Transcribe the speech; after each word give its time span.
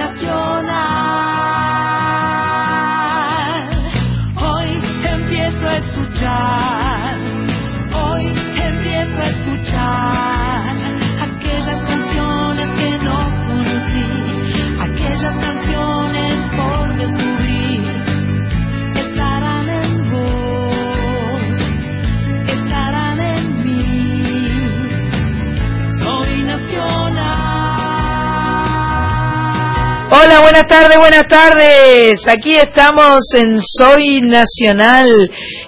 nacional. 0.00 0.89
Hola, 30.22 30.40
buenas 30.42 30.66
tardes, 30.66 30.98
buenas 30.98 31.24
tardes. 31.28 32.20
Aquí 32.28 32.52
estamos 32.54 33.20
en 33.40 33.60
Soy 33.60 34.20
Nacional. 34.22 35.06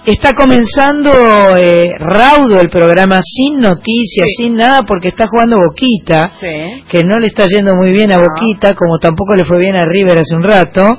Está 0.05 0.33
comenzando 0.34 1.12
eh, 1.56 1.84
raudo 1.98 2.60
el 2.60 2.69
programa, 2.69 3.20
sin 3.23 3.60
noticias, 3.60 4.27
sin 4.37 4.57
nada, 4.57 4.83
porque 4.87 5.09
está 5.09 5.27
jugando 5.27 5.57
Boquita, 5.57 6.33
Sí. 6.41 6.83
que 6.88 7.02
no 7.05 7.19
le 7.19 7.29
está 7.29 7.46
yendo 7.46 7.74
muy 7.77 7.93
bien 7.93 8.12
a 8.12 8.19
Boquita, 8.19 8.74
como 8.74 8.98
tampoco 8.98 9.34
le 9.34 9.45
fue 9.45 9.59
bien 9.59 9.77
a 9.77 9.84
River 9.87 10.19
hace 10.19 10.34
un 10.37 10.43
rato. 10.43 10.98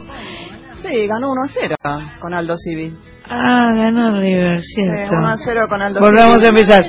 Sí, 0.82 1.08
ganó 1.08 1.30
1-0 1.32 1.76
con 2.20 2.34
Aldo 2.34 2.56
Civi. 2.58 2.94
Ah, 3.30 3.70
ganó 3.76 4.20
River, 4.20 4.60
Sí, 4.62 4.82
cierto. 4.84 5.14
1-0 5.16 5.68
con 5.70 5.82
Aldo 5.82 6.00
Volvamos 6.00 6.38
Civi. 6.38 6.46
a 6.46 6.50
empezar. 6.50 6.82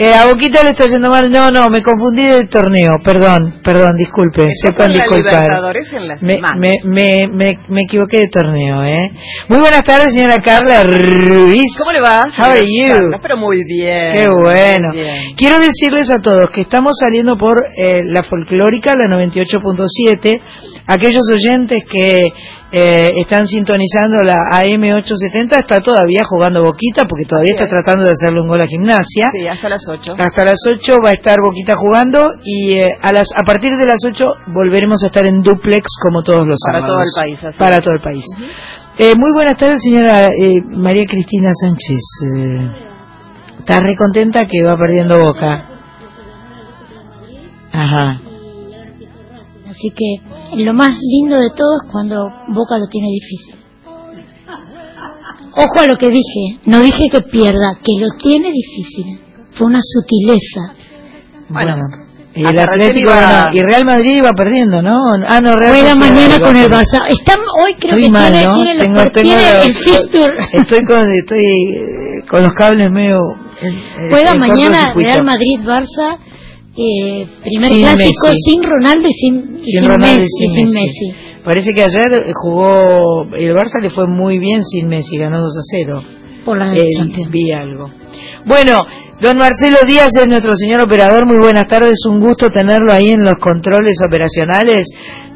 Eh, 0.00 0.14
a 0.14 0.26
Boquita 0.26 0.62
le 0.62 0.70
está 0.70 0.86
yendo 0.86 1.10
mal. 1.10 1.28
No, 1.28 1.50
no, 1.50 1.66
me 1.70 1.82
confundí 1.82 2.22
del 2.24 2.48
torneo. 2.48 3.00
Perdón, 3.02 3.60
perdón, 3.64 3.96
disculpe. 3.96 4.48
Sepan 4.52 4.92
disculpar. 4.92 5.42
Libertadores 5.42 5.92
en 5.92 6.06
la 6.06 6.14
Me, 6.20 6.40
me, 6.56 6.70
me, 6.84 7.26
me, 7.26 7.54
me 7.68 7.82
equivoqué 7.82 8.18
de 8.18 8.28
torneo, 8.28 8.84
¿eh? 8.84 9.10
Muy 9.48 9.58
buenas 9.58 9.82
tardes, 9.82 10.12
señora 10.12 10.36
Carla 10.36 10.84
Ruiz. 10.84 11.74
¿Cómo 11.76 11.90
le 11.90 12.00
va? 12.00 12.26
How 12.38 12.52
are 12.52 12.60
you? 12.64 12.92
Carlos? 12.92 13.20
Pero 13.20 13.36
muy 13.38 13.64
bien. 13.64 14.12
Qué 14.12 14.24
bueno. 14.40 14.92
bien. 14.92 15.34
Quiero 15.36 15.58
decirles 15.58 16.08
a 16.12 16.20
todos 16.22 16.44
que 16.54 16.60
estamos 16.60 16.92
saliendo 16.96 17.36
por 17.36 17.56
eh, 17.76 18.02
la 18.04 18.22
folclórica, 18.22 18.94
la 18.94 19.16
98.7. 19.16 20.40
Aquellos 20.86 21.28
oyentes 21.32 21.82
que 21.90 22.28
eh, 22.70 23.12
están 23.16 23.46
sintonizando 23.46 24.18
la 24.22 24.34
AM870 24.60 25.56
está 25.60 25.80
todavía 25.80 26.20
jugando 26.28 26.62
Boquita 26.64 27.04
porque 27.08 27.24
todavía 27.24 27.54
Así 27.54 27.62
está 27.62 27.64
es. 27.64 27.70
tratando 27.82 28.04
de 28.04 28.10
hacerle 28.12 28.42
un 28.42 28.48
gol 28.48 28.60
a 28.60 28.66
gimnasia. 28.66 29.26
Sí, 29.32 29.46
hasta 29.48 29.68
las 29.70 29.88
8. 29.88 30.14
Hasta 30.18 30.44
las 30.44 30.60
8 30.66 30.94
va 31.04 31.10
a 31.10 31.12
estar 31.12 31.38
Boquita 31.40 31.74
jugando 31.76 32.28
y 32.44 32.74
eh, 32.74 32.90
a 33.00 33.12
las 33.12 33.28
a 33.34 33.42
partir 33.42 33.72
de 33.76 33.86
las 33.86 33.98
8 34.06 34.26
volveremos 34.54 35.02
a 35.02 35.06
estar 35.06 35.24
en 35.24 35.40
duplex 35.42 35.86
como 36.02 36.22
todos 36.22 36.46
los 36.46 36.58
Para 36.66 36.80
sábados. 36.86 36.96
todo 37.14 37.22
el 37.24 37.28
país, 37.30 37.44
así 37.44 37.58
Para 37.58 37.76
es. 37.78 37.84
todo 37.84 37.94
el 37.94 38.00
país. 38.00 38.24
Eh, 38.98 39.14
muy 39.16 39.32
buenas 39.32 39.56
tardes, 39.56 39.80
señora 39.82 40.24
eh, 40.26 40.60
María 40.76 41.04
Cristina 41.06 41.50
Sánchez. 41.54 42.02
Eh, 42.36 42.70
¿Está 43.60 43.80
re 43.80 43.96
contenta 43.96 44.46
que 44.46 44.62
va 44.62 44.76
perdiendo 44.76 45.18
Boca? 45.18 45.64
Ajá. 47.72 48.20
Así 49.78 49.90
que 49.94 50.56
lo 50.64 50.74
más 50.74 50.96
lindo 51.00 51.36
de 51.38 51.50
todo 51.50 51.68
es 51.84 51.92
cuando 51.92 52.28
Boca 52.48 52.78
lo 52.78 52.88
tiene 52.88 53.06
difícil. 53.12 53.54
Ojo 55.54 55.80
a 55.80 55.86
lo 55.86 55.96
que 55.96 56.08
dije, 56.08 56.58
no 56.66 56.80
dije 56.80 57.04
que 57.10 57.20
pierda, 57.30 57.78
que 57.82 57.92
lo 58.00 58.08
tiene 58.18 58.50
difícil. 58.50 59.20
Fue 59.52 59.66
una 59.68 59.80
sutileza. 59.82 60.74
Bueno. 61.48 61.76
Bueno, 61.76 62.04
y 62.34 62.44
el 62.44 62.58
Atlético 62.58 63.10
iba- 63.10 63.50
y 63.52 63.60
Real 63.62 63.84
Madrid 63.84 64.16
iba 64.18 64.30
perdiendo, 64.36 64.82
¿no? 64.82 64.96
Ah, 65.26 65.40
no, 65.40 65.52
Real 65.52 65.70
Juega 65.74 65.94
mañana 65.96 66.38
con 66.40 66.56
el. 66.56 66.66
Barça. 66.68 66.98
Están, 67.08 67.38
hoy 67.40 67.74
creo 67.74 67.90
Estoy 67.94 68.02
que 68.02 68.10
mal, 68.10 68.32
tiene, 68.32 68.46
¿no? 68.46 68.54
tiene, 68.54 68.74
los- 68.74 68.82
Tengo- 68.82 69.04
tengo 69.10 69.28
tiene 69.28 69.42
los- 69.54 69.64
el 69.66 69.74
fixture. 69.74 70.36
Estoy 70.52 70.84
con, 70.84 71.00
estoy 71.22 71.44
eh, 71.44 72.26
con 72.28 72.42
los 72.42 72.52
cables 72.54 72.90
medio. 72.90 73.18
en- 73.60 74.10
Juega 74.10 74.32
en 74.32 74.38
mañana. 74.40 74.92
Real 74.94 75.24
Madrid-Barça, 75.24 76.18
eh, 76.78 77.26
primer 77.42 77.68
Sin 77.70 77.80
clásico 77.80 78.28
Messi. 78.28 78.40
sin 78.50 78.62
Ronaldo 78.62 79.08
y 79.08 79.12
sin, 79.12 79.42
Sin 79.58 79.64
sin 79.64 79.84
Ronaldo 79.84 80.06
y 80.20 80.22
Messi, 80.22 80.28
sin 80.38 80.54
sin 80.54 80.64
Messi. 80.74 81.08
Messi. 81.10 81.42
Parece 81.44 81.72
que 81.74 81.82
ayer 81.82 82.12
eh, 82.14 82.32
jugó. 82.34 83.24
El 83.36 83.54
Barça 83.54 83.80
le 83.82 83.90
fue 83.90 84.06
muy 84.06 84.38
bien 84.38 84.62
sin 84.64 84.86
Messi, 84.88 85.16
ganó 85.18 85.40
2 85.40 85.56
a 85.56 85.60
0. 85.70 86.02
por 86.44 86.58
la 86.58 86.72
Eh, 86.72 86.82
vi 87.30 87.50
algo. 87.52 87.90
Bueno, 88.44 88.86
don 89.20 89.36
Marcelo 89.36 89.78
Díaz 89.86 90.10
es 90.16 90.24
nuestro 90.28 90.52
señor 90.56 90.82
operador. 90.84 91.26
Muy 91.26 91.38
buenas 91.38 91.66
tardes. 91.68 91.98
Un 92.08 92.20
gusto 92.20 92.46
tenerlo 92.48 92.92
ahí 92.92 93.08
en 93.08 93.22
los 93.22 93.38
controles 93.40 93.96
operacionales 94.06 94.86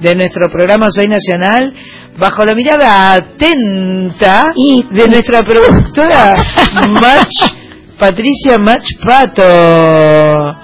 de 0.00 0.14
nuestro 0.14 0.48
programa 0.50 0.86
Soy 0.91 1.08
Nacional. 1.08 1.75
Bajo 2.19 2.44
la 2.44 2.54
mirada 2.54 3.14
atenta 3.14 4.44
Y- 4.54 4.84
de 4.91 5.06
nuestra 5.08 5.42
productora 5.42 6.34
Mach, 6.91 7.52
Patricia 7.98 8.56
Mach 8.58 8.84
Pato 9.04 10.58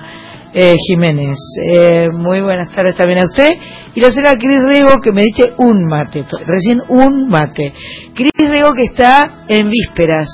eh, 0.55 0.75
Jiménez. 0.89 1.37
Eh, 1.73 2.09
muy 2.13 2.41
buenas 2.41 2.71
tardes 2.73 2.97
también 2.97 3.21
a 3.21 3.25
usted. 3.25 3.51
Y 3.95 4.01
la 4.01 4.11
señora 4.11 4.35
Cris 4.39 4.59
Rego 4.63 4.95
que 5.03 5.13
me 5.13 5.23
diste 5.23 5.53
un 5.59 5.87
mate, 5.87 6.25
recién 6.47 6.81
un 6.89 7.29
mate. 7.29 7.73
Cris 8.15 8.31
Rego 8.49 8.73
que 8.73 8.85
está 8.85 9.45
en 9.49 9.69
vísperas. 9.71 10.29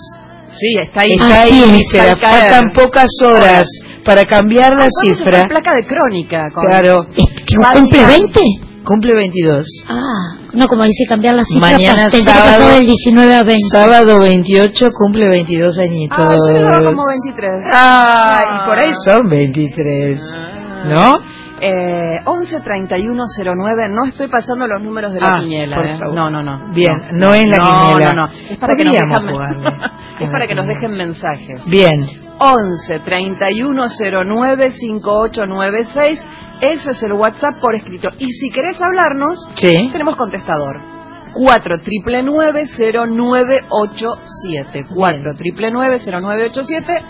Sí, 0.50 0.66
está 0.82 1.00
ahí. 1.03 1.10
Está 1.19 1.42
ahí 1.42 1.62
es. 1.64 1.72
vísperas. 1.72 2.20
Faltan 2.20 2.70
pocas 2.72 3.10
horas 3.26 3.66
para 4.04 4.24
cambiar 4.24 4.70
la 4.76 4.84
Ah, 4.84 4.88
¿cuándo 4.92 5.14
se 5.14 5.14
cifra. 5.16 5.38
fue 5.41 5.48
placa 5.48 5.72
de 5.74 5.86
crónica. 5.86 6.50
Con... 6.53 6.64
Claro, 6.66 7.06
Es 7.16 7.26
¿Cumple 7.56 7.98
bien. 8.06 8.22
20? 8.32 8.41
cumple 8.84 9.14
22. 9.14 9.66
Ah, 9.88 10.36
no, 10.54 10.66
como 10.66 10.84
dice 10.84 11.04
cambiar 11.09 11.34
la 11.37 11.44
cifra, 11.44 11.72
Mañana 11.72 12.04
pas- 12.06 12.10
pensé 12.12 12.25
que 12.32 12.38
sábado- 12.38 12.69
del 12.75 12.87
19 12.87 13.34
a 13.34 13.42
20. 13.42 13.59
Sábado 13.72 14.19
28 14.20 14.87
cumple 14.92 15.28
22 15.28 15.78
añitos. 15.78 16.19
Ah, 16.19 16.34
yo 16.34 16.81
le 16.81 16.84
como 16.92 17.06
23. 17.06 17.53
Ay, 17.72 18.47
Ah. 18.50 18.62
por 18.66 18.78
ahí 18.78 18.92
son 19.04 19.26
23. 19.28 20.20
¿No? 20.87 21.12
Eh, 21.60 22.20
11 22.26 22.56
31 22.62 23.25
09, 23.26 23.88
no 23.88 24.04
estoy 24.06 24.26
pasando 24.28 24.66
los 24.66 24.82
números 24.82 25.15
de 25.15 25.20
la 25.20 25.37
Ah, 25.37 25.41
quiniela. 25.41 25.76
por 25.76 25.87
eh. 25.87 25.97
favor. 25.97 26.15
No, 26.15 26.31
no, 26.31 26.42
no. 26.42 26.72
Bien, 26.75 26.94
no 27.12 27.32
es 27.32 27.47
la 27.47 27.56
quiniela. 27.56 28.12
No, 28.12 28.15
no, 28.15 28.26
no. 28.26 28.32
Es 28.50 28.59
para 28.59 28.75
que 28.76 28.84
nos 28.84 28.92
dejen, 28.92 29.28
es 30.21 30.31
para 30.31 30.47
que 30.47 30.54
nos 30.54 30.66
dejen 30.66 30.92
mensajes. 30.92 31.65
Bien. 31.66 32.23
11 32.39 33.00
31 33.00 33.87
09 34.25 34.71
5896. 34.71 36.22
Ese 36.61 36.91
es 36.91 37.03
el 37.03 37.12
WhatsApp 37.15 37.61
por 37.61 37.75
escrito. 37.75 38.11
Y 38.19 38.31
si 38.33 38.49
querés 38.50 38.81
hablarnos, 38.81 39.49
Sí. 39.56 39.75
tenemos 39.93 40.17
contestador. 40.17 40.81
4 41.34 41.81
triple 41.83 42.22
0987 42.22 44.87
4 44.95 45.34
triple 45.34 45.71
0987 45.72 47.03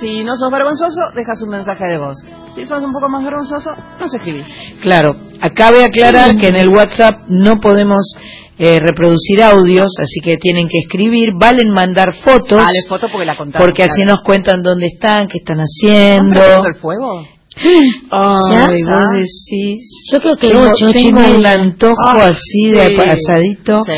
Si 0.00 0.24
no 0.24 0.36
sos 0.36 0.50
vergonzoso, 0.50 1.10
dejas 1.14 1.40
un 1.42 1.50
mensaje 1.50 1.84
de 1.84 1.98
voz. 1.98 2.16
Si 2.54 2.64
sos 2.64 2.82
un 2.82 2.92
poco 2.92 3.08
más 3.08 3.22
vergonzoso, 3.24 3.70
nos 4.00 4.12
escribís. 4.12 4.46
Claro, 4.82 5.14
acabe 5.40 5.84
aclarar 5.84 6.36
que 6.36 6.48
en 6.48 6.56
el 6.56 6.68
WhatsApp 6.68 7.22
no 7.28 7.56
podemos 7.60 8.14
eh, 8.58 8.78
reproducir 8.80 9.42
audios, 9.42 9.92
así 10.00 10.20
que 10.20 10.36
tienen 10.36 10.68
que 10.68 10.78
escribir, 10.78 11.30
valen 11.38 11.70
mandar 11.70 12.12
fotos, 12.24 12.58
Dale 12.58 12.82
foto 12.88 13.08
porque 13.10 13.26
la 13.26 13.36
contamos. 13.36 13.64
porque 13.66 13.82
así 13.82 14.02
claro. 14.02 14.10
nos 14.16 14.22
cuentan 14.22 14.62
dónde 14.62 14.86
están, 14.86 15.26
qué 15.28 15.38
están 15.38 15.60
¿Están 15.60 15.66
haciendo. 15.66 16.32
prendiendo 16.40 16.68
el 16.68 16.74
fuego? 16.76 17.26
Ay, 18.10 18.82
¿Ya? 18.82 18.94
vos 18.94 19.08
decís. 19.14 20.08
Yo 20.12 20.20
creo 20.20 20.36
que 20.36 20.48
Tengo, 20.48 20.62
ocho, 20.62 20.90
tengo 20.92 21.36
un 21.38 21.46
antojo 21.46 21.94
Ah, 22.16 22.26
así 22.28 22.70
de 22.70 22.86
sí. 22.88 22.96
asadito. 22.98 23.84
Sí. 23.84 23.92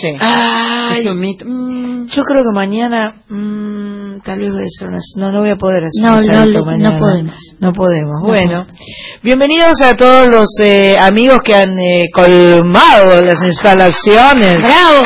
Sí. 0.00 0.16
Ay, 0.20 1.00
Es 1.00 1.06
un 1.06 1.20
mito. 1.20 1.44
Mm. 1.46 2.06
yo 2.08 2.22
creo 2.24 2.42
que 2.42 2.54
mañana 2.54 3.12
mm, 3.28 3.93
tal 4.22 4.40
vez 4.40 4.52
voy 4.52 4.62
a 4.62 4.66
hacer 4.66 4.88
unas... 4.88 5.04
No, 5.16 5.32
no 5.32 5.40
voy 5.40 5.50
a 5.50 5.56
poder 5.56 5.82
hacer 5.84 6.02
No, 6.02 6.10
no, 6.10 6.44
no 6.46 6.64
mañana. 6.64 6.98
podemos. 6.98 7.36
No 7.58 7.72
podemos. 7.72 8.22
No 8.22 8.28
bueno, 8.28 8.66
bienvenidos 9.22 9.80
a 9.82 9.94
todos 9.94 10.28
los 10.28 10.46
eh, 10.62 10.96
amigos 10.98 11.38
que 11.44 11.54
han 11.54 11.78
eh, 11.78 12.10
colmado 12.12 13.20
las 13.22 13.42
instalaciones 13.42 14.58
¡Bravo! 14.58 15.02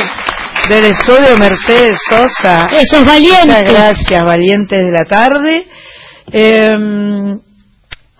del 0.69 0.85
estudio 0.87 1.37
Mercedes 1.39 1.99
Sosa. 2.09 2.67
Esos 2.67 3.05
valientes. 3.05 3.47
Muchas 3.47 3.73
gracias, 3.73 4.25
valientes 4.25 4.79
de 4.79 4.93
la 4.93 5.05
tarde. 5.05 5.67
Eh, 6.33 7.37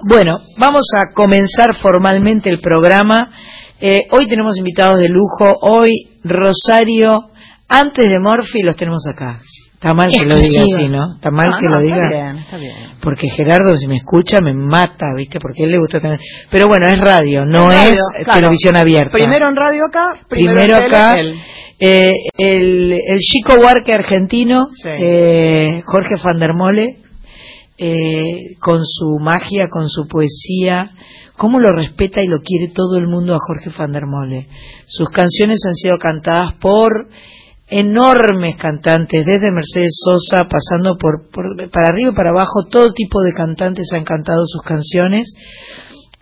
bueno, 0.05 0.37
vamos 0.57 0.85
a 0.97 1.13
comenzar 1.13 1.75
formalmente 1.83 2.49
el 2.49 2.61
programa. 2.61 3.31
Eh, 3.81 4.03
hoy 4.13 4.29
tenemos 4.29 4.57
invitados 4.57 4.99
de 5.01 5.09
lujo. 5.09 5.47
Hoy 5.63 5.91
Rosario, 6.25 7.31
antes 7.69 8.05
de 8.05 8.19
Morphy, 8.19 8.63
los 8.63 8.77
tenemos 8.77 9.05
acá. 9.07 9.41
Está 9.81 9.95
mal 9.95 10.11
que 10.11 10.25
lo 10.27 10.35
diga 10.37 10.63
así, 10.63 10.89
¿no? 10.89 11.15
Está 11.15 11.31
mal 11.31 11.51
No, 11.51 11.57
que 11.59 11.65
no, 11.67 11.71
lo 11.71 11.81
está 11.81 11.95
diga. 11.95 12.09
bien, 12.09 12.39
está 12.39 12.57
bien. 12.57 12.75
Porque 13.01 13.29
Gerardo, 13.29 13.77
si 13.77 13.87
me 13.87 13.97
escucha, 13.99 14.39
me 14.43 14.53
mata, 14.53 15.07
¿viste? 15.17 15.39
Porque 15.39 15.63
a 15.63 15.67
él 15.67 15.71
le 15.71 15.79
gusta 15.79 16.01
tener. 16.01 16.19
Pero 16.51 16.67
bueno, 16.67 16.89
es 16.89 17.01
radio, 17.01 17.45
no 17.47 17.71
Es 17.71 17.77
es, 17.77 17.83
radio, 17.85 18.01
claro. 18.25 18.41
televisión 18.41 18.77
abierta. 18.77 19.13
Primero 19.13 19.49
en 19.49 19.55
radio 19.57 19.85
acá, 19.87 20.09
primero, 20.29 20.55
Primero 20.63 20.79
en 20.79 20.85
acá, 20.85 21.21
él. 21.21 21.35
eh, 21.79 22.11
el, 22.37 22.93
el 22.93 23.19
chico 23.21 23.55
Huarque 23.55 23.93
argentino, 23.93 24.67
Sí. 24.83 24.89
eh, 24.99 25.81
Jorge 25.87 26.17
van 26.25 26.39
der 26.41 26.55
Mole, 26.55 26.97
eh, 27.79 28.57
con 28.61 28.81
su 28.85 29.19
magia, 29.21 29.67
con 29.71 29.89
su 29.89 30.09
poesía, 30.09 30.91
cómo 31.37 31.61
lo 31.61 31.69
respeta 31.71 32.21
y 32.21 32.27
lo 32.27 32.39
quiere 32.41 32.73
todo 32.75 32.99
el 32.99 33.07
mundo 33.07 33.33
a 33.35 33.39
Jorge 33.39 33.71
van 33.79 33.93
der 33.93 34.07
Mole. 34.07 34.49
Sus 34.87 35.09
canciones 35.11 35.61
han 35.69 35.75
sido 35.77 35.99
cantadas 35.99 36.55
por 36.55 37.07
enormes 37.71 38.57
cantantes, 38.57 39.27
desde 39.27 39.53
Mercedes 39.53 39.97
Sosa, 40.03 40.49
pasando 40.49 40.97
por, 40.97 41.29
para 41.31 41.89
arriba 41.89 42.11
y 42.13 42.15
para 42.15 42.31
abajo, 42.31 42.67
todo 42.71 42.93
tipo 42.93 43.23
de 43.23 43.33
cantantes 43.33 43.89
han 43.93 44.05
cantado 44.05 44.45
sus 44.47 44.63
canciones. 44.63 45.35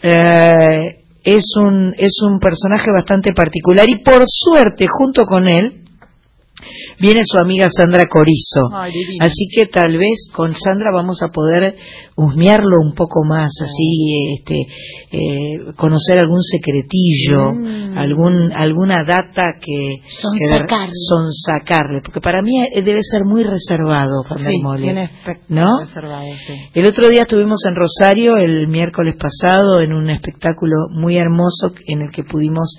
Eh, 0.02 1.02
es 1.24 1.44
un 1.58 1.92
es 1.98 2.20
un 2.24 2.38
personaje 2.38 2.88
bastante 2.92 3.32
particular 3.32 3.88
y 3.88 4.02
por 4.02 4.22
suerte 4.26 4.86
junto 4.88 5.24
con 5.24 5.48
él 5.48 5.85
viene 6.98 7.22
su 7.24 7.38
amiga 7.38 7.68
Sandra 7.70 8.06
Corizo. 8.06 8.68
así 9.20 9.48
que 9.54 9.66
tal 9.66 9.96
vez 9.98 10.28
con 10.32 10.54
Sandra 10.54 10.90
vamos 10.94 11.22
a 11.22 11.28
poder 11.28 11.76
husmearlo 12.16 12.76
un 12.82 12.94
poco 12.94 13.24
más, 13.24 13.50
así 13.62 14.34
este, 14.38 14.54
eh, 15.12 15.72
conocer 15.76 16.18
algún 16.18 16.42
secretillo, 16.42 17.52
mm. 17.52 17.98
algún 17.98 18.52
alguna 18.52 19.04
data 19.06 19.54
que 19.60 20.02
son 20.20 20.38
sacarle. 20.38 20.92
son 20.94 21.32
sacarle, 21.32 22.00
porque 22.02 22.20
para 22.20 22.42
mí 22.42 22.62
eh, 22.72 22.82
debe 22.82 23.00
ser 23.02 23.24
muy 23.24 23.42
reservado 23.42 24.22
sí, 24.36 24.82
tiene 24.82 25.10
¿no? 25.48 25.80
Reservado, 25.80 26.24
sí. 26.46 26.54
El 26.74 26.86
otro 26.86 27.08
día 27.08 27.22
estuvimos 27.22 27.60
en 27.68 27.74
Rosario 27.74 28.36
el 28.36 28.68
miércoles 28.68 29.16
pasado 29.16 29.80
en 29.80 29.92
un 29.92 30.08
espectáculo 30.10 30.88
muy 30.90 31.16
hermoso 31.16 31.68
en 31.86 32.02
el 32.02 32.10
que 32.10 32.24
pudimos 32.24 32.76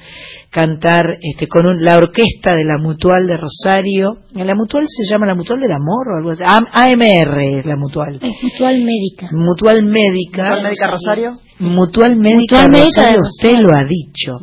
cantar 0.49 1.05
este, 1.21 1.47
con 1.47 1.83
la 1.83 1.97
orquesta 1.97 2.53
de 2.55 2.63
la 2.63 2.77
Mutual 2.79 3.27
de 3.27 3.37
Rosario. 3.37 4.06
La 4.33 4.56
Mutual 4.56 4.86
se 4.88 5.04
llama 5.12 5.25
la 5.25 5.36
Mutual 5.36 5.59
del 5.59 5.71
Amor 5.71 6.07
o 6.07 6.18
algo 6.18 6.31
así. 6.31 6.44
AMR 6.44 7.42
es 7.59 7.65
la 7.65 7.75
Mutual. 7.75 8.19
Mutual 8.42 8.83
Médica. 8.83 9.30
Mutual 9.31 9.86
Médica. 9.86 10.44
Mutual 10.44 10.63
Médica 10.63 10.88
Rosario. 10.92 11.31
Mutual 11.59 12.18
Médica 12.18 12.68
Rosario, 12.68 13.21
usted 13.21 13.59
lo 13.59 13.69
ha 13.75 13.83
dicho. 13.83 14.39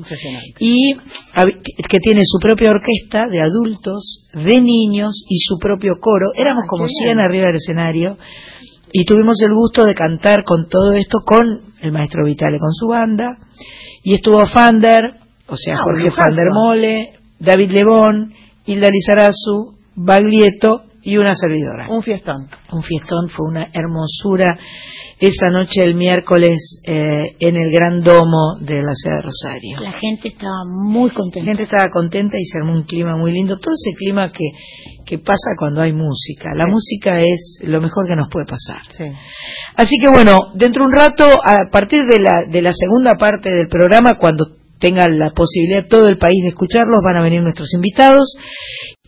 Y 0.58 0.94
que 1.88 1.98
tiene 2.00 2.22
su 2.24 2.38
propia 2.38 2.70
orquesta 2.70 3.22
de 3.30 3.40
adultos, 3.40 4.28
de 4.32 4.60
niños 4.60 5.24
y 5.28 5.38
su 5.38 5.58
propio 5.58 5.94
coro. 6.00 6.32
Éramos 6.34 6.64
como 6.68 6.86
100 6.86 7.18
arriba 7.20 7.46
del 7.46 7.56
escenario 7.56 8.16
y 8.92 9.04
tuvimos 9.04 9.40
el 9.42 9.54
gusto 9.54 9.84
de 9.84 9.94
cantar 9.94 10.44
con 10.44 10.68
todo 10.68 10.92
esto 10.94 11.18
con 11.24 11.60
el 11.80 11.92
maestro 11.92 12.24
Vitale 12.24 12.58
con 12.58 12.72
su 12.72 12.86
banda 12.86 13.38
y 14.02 14.14
estuvo 14.14 14.44
Fander 14.46 15.24
o 15.46 15.56
sea, 15.56 15.76
ah, 15.76 15.82
Jorge 15.82 16.10
van 16.10 16.36
der 16.36 16.50
Mole, 16.52 17.12
David 17.38 17.70
Lebón, 17.70 18.32
Hilda 18.66 18.90
Lizarazu, 18.90 19.76
Baglietto 19.94 20.84
y 21.02 21.18
una 21.18 21.34
servidora. 21.34 21.88
Un 21.90 22.02
fiestón. 22.02 22.48
Un 22.72 22.82
fiestón, 22.82 23.28
fue 23.28 23.46
una 23.48 23.68
hermosura 23.72 24.58
esa 25.20 25.48
noche 25.50 25.84
el 25.84 25.94
miércoles 25.94 26.80
eh, 26.84 27.22
en 27.38 27.56
el 27.56 27.70
Gran 27.70 28.02
Domo 28.02 28.56
de 28.60 28.82
la 28.82 28.92
ciudad 28.94 29.16
de 29.16 29.22
Rosario. 29.22 29.80
La 29.80 29.92
gente 29.92 30.28
estaba 30.28 30.64
muy 30.66 31.10
contenta. 31.10 31.40
La 31.40 31.44
gente 31.44 31.62
estaba 31.64 31.90
contenta 31.92 32.36
y 32.38 32.44
se 32.44 32.58
armó 32.58 32.72
un 32.72 32.84
clima 32.84 33.16
muy 33.16 33.32
lindo. 33.32 33.58
Todo 33.58 33.74
ese 33.74 33.96
clima 33.96 34.32
que, 34.32 34.44
que 35.06 35.18
pasa 35.18 35.52
cuando 35.58 35.82
hay 35.82 35.92
música. 35.92 36.50
La 36.54 36.66
música 36.66 37.20
es 37.20 37.62
lo 37.64 37.80
mejor 37.80 38.06
que 38.08 38.16
nos 38.16 38.28
puede 38.28 38.46
pasar. 38.46 38.80
Sí. 38.96 39.04
Así 39.76 39.96
que 40.00 40.08
bueno, 40.08 40.52
dentro 40.54 40.84
de 40.84 40.88
un 40.88 40.96
rato, 40.96 41.24
a 41.24 41.70
partir 41.70 42.00
de 42.06 42.18
la, 42.18 42.46
de 42.50 42.62
la 42.62 42.72
segunda 42.72 43.14
parte 43.18 43.50
del 43.50 43.68
programa, 43.68 44.18
cuando 44.18 44.46
tenga 44.78 45.08
la 45.08 45.30
posibilidad 45.30 45.86
todo 45.88 46.08
el 46.08 46.18
país 46.18 46.42
de 46.42 46.48
escucharlos, 46.48 47.00
van 47.04 47.20
a 47.20 47.22
venir 47.22 47.42
nuestros 47.42 47.72
invitados. 47.74 48.36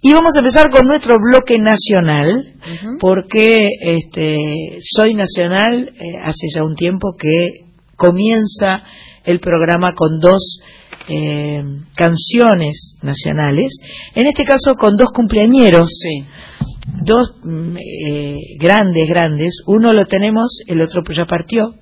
Y 0.02 0.12
vamos 0.12 0.36
a 0.36 0.38
empezar 0.40 0.70
con 0.70 0.86
nuestro 0.86 1.16
bloque 1.18 1.58
nacional, 1.58 2.54
porque 3.00 3.68
este, 3.80 4.36
Soy 4.80 5.14
Nacional 5.14 5.90
eh, 5.94 6.18
hace 6.22 6.46
ya 6.54 6.64
un 6.64 6.76
tiempo 6.76 7.14
que 7.18 7.66
comienza 7.96 8.82
el 9.24 9.40
programa 9.40 9.94
con 9.94 10.20
dos 10.20 10.60
eh, 11.08 11.62
canciones 11.94 12.98
nacionales, 13.02 13.80
en 14.14 14.26
este 14.26 14.44
caso 14.44 14.74
con 14.74 14.96
dos 14.96 15.10
cumpleañeros. 15.12 15.90
Dos 17.02 17.34
mm, 17.42 17.76
eh, 17.76 18.38
grandes, 18.60 19.08
grandes. 19.08 19.62
Uno 19.66 19.92
lo 19.92 20.06
tenemos, 20.06 20.60
el 20.66 20.80
otro 20.80 21.02
pues 21.04 21.18
ya 21.18 21.24
partió, 21.24 21.74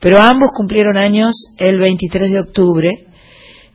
pero 0.00 0.20
ambos 0.20 0.50
cumplieron 0.54 0.96
años 0.96 1.32
el 1.58 1.78
23 1.78 2.30
de 2.30 2.40
octubre 2.40 3.06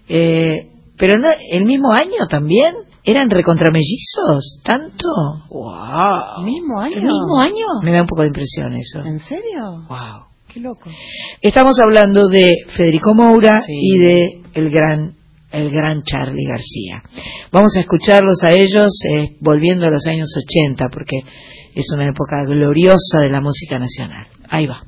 eh, 0.07 0.71
pero 0.97 1.17
no, 1.19 1.27
el 1.51 1.65
mismo 1.65 1.91
año 1.91 2.27
también. 2.29 2.75
¿Eran 3.03 3.29
recontramellizos? 3.29 4.59
¿Tanto? 4.65 5.07
¡Wow! 5.49 6.43
¿Mismo 6.43 6.81
año? 6.81 6.97
¿El 6.97 7.03
mismo 7.03 7.39
año? 7.39 7.65
Me 7.81 7.93
da 7.93 8.01
un 8.01 8.07
poco 8.07 8.23
de 8.23 8.27
impresión 8.27 8.73
eso. 8.73 8.99
¿En 8.99 9.19
serio? 9.19 9.85
¡Wow! 9.87 10.25
¡Qué 10.49 10.59
loco! 10.59 10.89
Estamos 11.41 11.79
hablando 11.79 12.27
de 12.27 12.51
Federico 12.75 13.13
Moura 13.13 13.61
y 13.69 13.97
de 13.97 14.41
el 14.55 14.69
gran 14.69 15.13
el 15.51 15.71
gran 15.71 16.03
Charlie 16.03 16.45
García. 16.47 17.01
Vamos 17.51 17.77
a 17.77 17.79
escucharlos 17.79 18.43
a 18.43 18.53
ellos 18.53 18.89
eh, 19.09 19.37
volviendo 19.39 19.85
a 19.87 19.89
los 19.89 20.05
años 20.05 20.27
80 20.35 20.87
porque 20.91 21.21
es 21.73 21.85
una 21.95 22.09
época 22.09 22.43
gloriosa 22.45 23.19
de 23.21 23.29
la 23.29 23.39
música 23.39 23.79
nacional. 23.79 24.27
Ahí 24.49 24.67
va. 24.67 24.83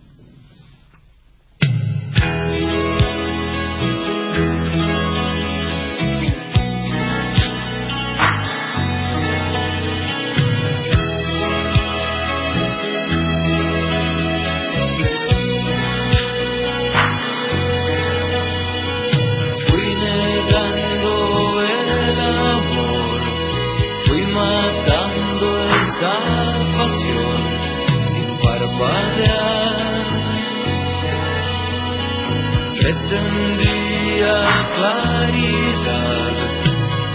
Pretendía 32.92 34.34
claridad, 34.76 36.34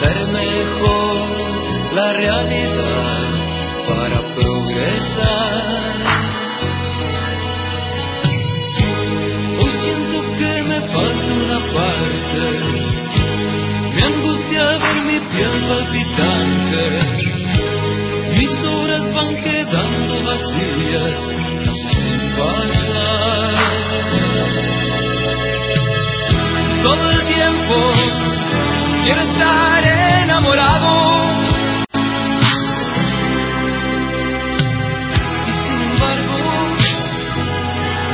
ver 0.01 0.27
mejor 0.29 1.95
la 1.95 2.13
realidad 2.13 3.29
para 3.89 4.19
progresar. 4.35 6.01
Hoy 9.59 9.73
siento 9.83 10.23
que 10.39 10.63
me 10.63 10.81
falta 10.93 11.35
una 11.45 11.59
parte, 11.73 12.43
me 13.95 14.03
angustia 14.03 14.65
ver 14.79 15.03
mi 15.03 15.19
piel 15.33 15.55
palpitante, 15.69 16.83
mis 18.39 18.65
horas 18.65 19.13
van 19.13 19.37
quedando 19.43 20.23
vacías, 20.25 21.21
no 21.67 21.75
sé 21.75 21.89
si 21.89 22.19
pasar 22.39 22.94
todo 26.85 27.11
el 27.11 27.27
tiempo. 27.27 27.93
Quiero 29.05 29.23
estar 29.23 29.85
enamorado. 30.23 31.25
Y 35.49 35.53
sin 35.63 35.81
embargo, 35.91 36.39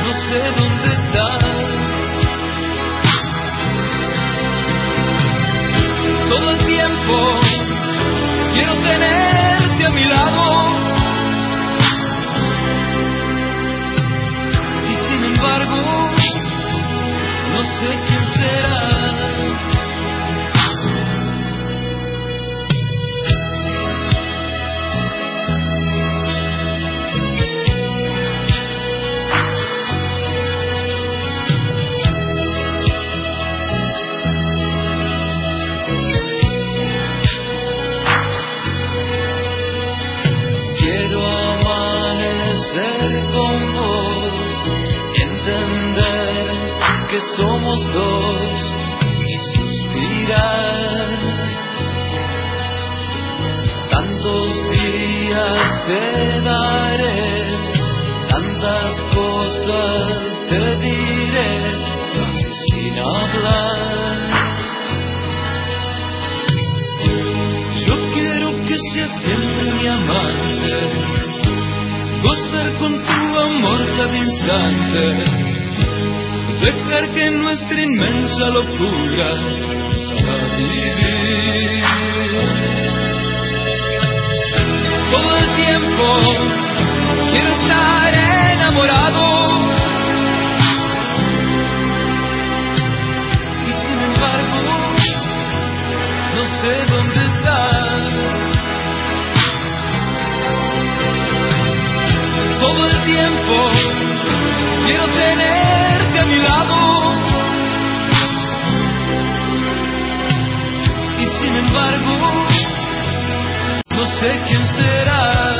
no 0.05 0.13
sé 0.13 0.39
dónde 0.57 0.93
estás. 0.99 1.43
Todo 6.29 6.51
el 6.51 6.65
tiempo 6.65 7.39
quiero 8.53 8.73
tenerte 8.77 9.85
a 9.85 9.89
mi 9.91 10.05
lado. 10.05 10.45
Y 14.89 14.95
sin 15.07 15.23
embargo, 15.25 15.81
no 17.53 17.63
sé 17.63 18.20
quién 18.41 19.80
que 47.11 47.19
somos 47.35 47.93
dos 47.93 48.73
y 49.27 49.35
suspirar. 49.57 51.07
Tantos 53.89 54.69
días 54.71 55.85
te 55.87 56.41
daré, 56.41 57.47
tantas 58.29 59.01
cosas 59.13 60.39
te 60.49 60.77
diré, 60.77 61.51
casi 62.15 62.49
sin 62.71 62.97
hablar. 62.97 64.17
Yo 67.87 67.95
quiero 68.13 68.55
que 68.63 68.77
seas 68.93 69.11
siempre 69.21 69.73
mi 69.73 69.87
amante, 69.87 70.73
gozar 72.23 72.73
con 72.77 73.03
tu 73.03 73.37
amor 73.37 73.79
cada 73.97 74.17
instante 74.17 75.50
dejar 76.61 77.11
que 77.13 77.31
nuestra 77.31 77.81
inmensa 77.81 78.45
locura 78.49 79.29
sea 80.07 80.37
vivir. 80.57 81.83
Todo 85.11 85.37
el 85.37 85.55
tiempo 85.55 86.19
quiero 87.31 87.51
estar 87.51 88.13
enamorado. 88.53 89.25
Y 93.65 93.71
sin 93.71 93.99
embargo, 94.03 94.61
no 96.35 96.43
sé 96.61 96.73
dónde 96.93 97.21
estás. 97.25 98.01
Todo 102.59 102.81
el 102.87 102.97
tiempo 103.03 103.69
quiero 104.85 105.05
tener 105.07 106.00
y 111.19 111.25
sin 111.25 111.55
embargo, 111.55 112.45
no 113.89 114.05
sé 114.05 114.41
quién 114.47 114.65
será. 114.67 115.55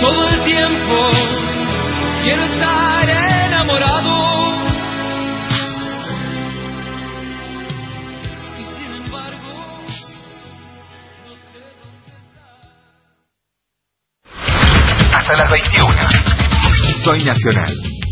Todo 0.00 0.28
el 0.28 0.44
tiempo 0.44 1.10
quiero 2.22 2.44
estar 2.44 3.08
enamorado. 3.08 4.27
hasta 15.28 15.44
las 15.44 15.50
21. 15.50 15.94
Soy 17.04 17.24
Nacional. 17.24 18.07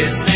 this 0.00 0.29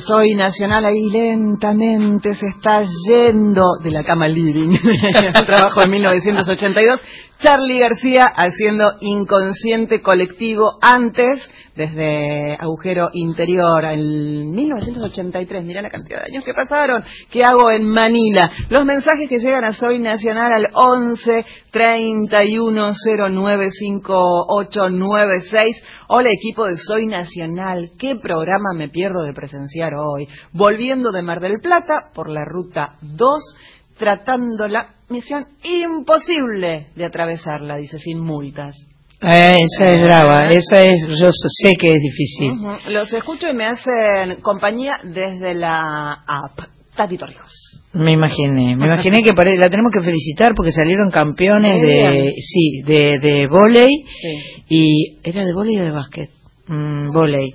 Soy 0.00 0.34
Nacional 0.34 0.84
ahí 0.84 1.08
lentamente 1.10 2.34
se 2.34 2.46
está 2.56 2.82
yendo 3.08 3.62
de 3.82 3.90
la 3.90 4.04
cama 4.04 4.28
living. 4.28 4.76
trabajo 5.46 5.80
de 5.80 5.88
1982. 5.88 7.00
Charlie 7.38 7.80
García 7.80 8.24
haciendo 8.24 8.94
inconsciente 9.00 10.00
colectivo 10.00 10.78
antes, 10.80 11.46
desde 11.74 12.54
agujero 12.54 13.10
interior, 13.12 13.84
en 13.84 14.54
1983. 14.54 15.62
Mira 15.64 15.82
la 15.82 15.90
cantidad 15.90 16.20
de 16.20 16.28
años 16.32 16.44
que 16.44 16.54
pasaron. 16.54 17.04
¿Qué 17.30 17.42
hago 17.44 17.70
en 17.70 17.84
Manila? 17.84 18.50
Los 18.70 18.86
mensajes 18.86 19.28
que 19.28 19.38
llegan 19.38 19.64
a 19.64 19.72
Soy 19.72 19.98
Nacional 19.98 20.50
al 20.50 20.70
11 20.72 21.44
31 21.72 22.92
09 23.30 23.70
5896. 23.70 25.84
Hola 26.08 26.30
equipo 26.30 26.64
de 26.66 26.78
Soy 26.78 27.06
Nacional. 27.06 27.90
¿Qué 27.98 28.16
programa 28.16 28.72
me 28.74 28.88
pierdo 28.88 29.24
de 29.24 29.34
presenciar 29.34 29.92
hoy? 29.94 30.26
Volviendo 30.52 31.12
de 31.12 31.20
Mar 31.20 31.40
del 31.40 31.60
Plata 31.60 32.08
por 32.14 32.30
la 32.30 32.46
ruta 32.46 32.94
2 33.02 33.56
tratando 33.98 34.66
la 34.68 34.94
misión 35.08 35.44
imposible 35.62 36.88
de 36.94 37.04
atravesarla, 37.04 37.76
dice, 37.76 37.98
sin 37.98 38.20
multas. 38.20 38.74
Eh, 39.22 39.56
esa 39.56 39.84
es 39.90 39.96
brava, 40.02 40.48
esa 40.50 40.82
es, 40.82 41.06
yo 41.18 41.30
sé 41.32 41.74
que 41.78 41.94
es 41.94 42.00
difícil. 42.02 42.52
Los 42.92 43.12
escucho 43.12 43.48
y 43.48 43.54
me 43.54 43.64
hacen 43.66 44.40
compañía 44.42 44.92
desde 45.04 45.54
la 45.54 46.12
app. 46.26 46.68
Tati 46.94 47.18
Torrijos. 47.18 47.52
Me 47.92 48.12
imaginé, 48.12 48.76
me 48.76 48.86
imaginé 48.86 49.22
que 49.22 49.30
la 49.56 49.68
tenemos 49.68 49.92
que 49.92 50.04
felicitar 50.04 50.52
porque 50.54 50.72
salieron 50.72 51.10
campeones 51.10 51.80
de, 51.80 52.32
sí, 52.40 52.82
de, 52.82 53.18
de 53.18 53.46
volei 53.48 53.86
Sí. 54.04 54.64
y 54.68 55.18
era 55.22 55.42
de 55.44 55.52
volei 55.54 55.78
o 55.78 55.84
de 55.84 55.90
básquet. 55.90 56.30
Mm, 56.68 57.06
me 57.06 57.12
Vóley. 57.12 57.52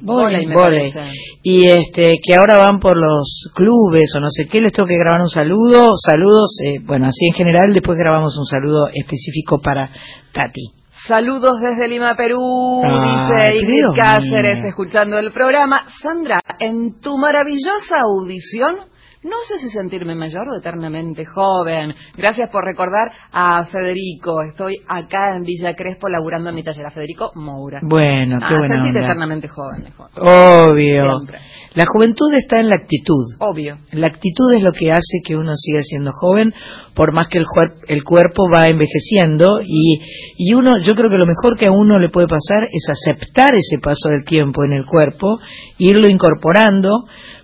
parece. 0.54 1.12
y 1.44 1.66
este 1.68 2.16
que 2.26 2.36
ahora 2.36 2.58
van 2.58 2.80
por 2.80 2.96
los 2.96 3.52
clubes 3.54 4.14
o 4.16 4.22
no 4.22 4.28
sé 4.30 4.48
qué 4.48 4.62
les 4.62 4.72
tengo 4.72 4.88
que 4.88 4.98
grabar 4.98 5.20
un 5.22 5.30
saludo 5.30 5.92
saludos 5.98 6.58
eh, 6.64 6.80
bueno 6.86 7.08
así 7.08 7.26
en 7.28 7.34
general 7.34 7.74
después 7.74 7.98
grabamos 7.98 8.38
un 8.38 8.46
saludo 8.46 8.88
específico 8.94 9.60
para 9.62 9.92
Tati 10.32 10.72
Saludos 11.08 11.60
desde 11.62 11.88
Lima, 11.88 12.16
Perú, 12.16 12.40
Ay, 12.84 12.92
dice 12.94 13.56
Ingrid 13.58 13.86
Cáceres, 13.96 14.64
escuchando 14.64 15.18
el 15.18 15.32
programa. 15.32 15.82
Sandra, 16.00 16.38
en 16.60 17.00
tu 17.02 17.18
maravillosa 17.18 17.96
audición, 18.04 18.91
no 19.24 19.36
sé 19.48 19.60
si 19.60 19.70
sentirme 19.70 20.16
mayor 20.16 20.48
o 20.50 20.58
eternamente 20.60 21.26
joven. 21.26 21.94
Gracias 22.18 22.50
por 22.52 22.66
recordar 22.66 23.12
a 23.32 23.64
Federico. 23.66 24.42
Estoy 24.42 24.78
acá 24.88 25.36
en 25.38 25.44
Villa 25.44 25.76
Crespo 25.76 26.10
laburando 26.10 26.50
en 26.50 26.56
mi 26.56 26.64
taller. 26.64 26.86
A 26.88 26.92
Federico 26.92 27.32
Moura. 27.36 27.80
bueno 27.84 28.38
qué 28.40 28.46
Ah, 28.46 28.58
buena 28.58 28.84
onda 28.84 29.00
eternamente 29.00 29.48
joven, 29.48 29.84
mejor. 29.84 30.10
obvio 30.18 31.18
Siempre. 31.18 31.40
la 31.76 31.86
juventud 31.86 32.34
está 32.34 32.60
en 32.60 32.70
la 32.70 32.76
actitud 32.78 33.26
Obvio. 33.40 33.78
La 33.92 34.08
actitud 34.08 34.54
es 34.56 34.64
lo 34.64 34.72
que 34.72 34.92
hace 34.92 35.20
que 35.26 35.36
uno 35.38 35.54
siga 35.56 35.80
siendo 35.84 36.12
joven, 36.14 36.54
por 36.96 37.14
más 37.14 37.28
que 37.30 37.38
el, 37.38 37.46
el 37.88 38.04
cuerpo 38.04 38.44
va 38.54 38.68
envejeciendo 38.68 39.60
y, 39.64 40.02
y 40.38 40.54
uno, 40.54 40.80
yo 40.80 40.94
creo 40.96 41.10
que 41.10 41.18
lo 41.18 41.26
mejor 41.28 41.58
que 41.58 41.68
a 41.68 41.72
uno 41.72 42.00
le 42.00 42.10
puede 42.10 42.28
pasar 42.28 42.64
es 42.72 42.90
aceptar 42.90 43.50
ese 43.56 43.78
paso 43.82 44.10
del 44.10 44.26
tiempo 44.26 44.64
en 44.64 44.74
el 44.74 44.86
cuerpo, 44.86 45.38
irlo 45.78 46.08
incorporando, 46.10 46.90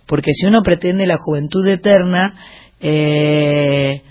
porque 0.07 0.31
si 0.33 0.45
uno 0.45 0.61
pretende 0.61 1.05
la 1.05 1.17
juventud 1.17 1.65
eterna, 1.67 2.33
eh, 2.79 4.01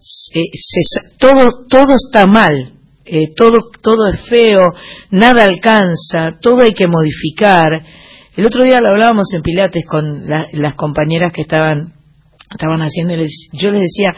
se- 0.00 0.50
se- 0.52 1.16
todo, 1.18 1.66
todo 1.68 1.94
está 1.94 2.26
mal, 2.26 2.72
eh, 3.04 3.28
todo, 3.36 3.58
todo 3.82 4.08
es 4.12 4.20
feo, 4.28 4.62
nada 5.10 5.44
alcanza, 5.44 6.38
todo 6.40 6.62
hay 6.62 6.72
que 6.72 6.86
modificar. 6.86 7.84
El 8.36 8.46
otro 8.46 8.64
día 8.64 8.80
lo 8.80 8.88
hablábamos 8.90 9.32
en 9.34 9.42
Pilates 9.42 9.84
con 9.86 10.28
la- 10.28 10.46
las 10.52 10.74
compañeras 10.74 11.32
que 11.32 11.42
estaban, 11.42 11.92
estaban 12.50 12.80
haciendo, 12.80 13.14
yo 13.14 13.70
les 13.70 13.80
decía, 13.80 14.10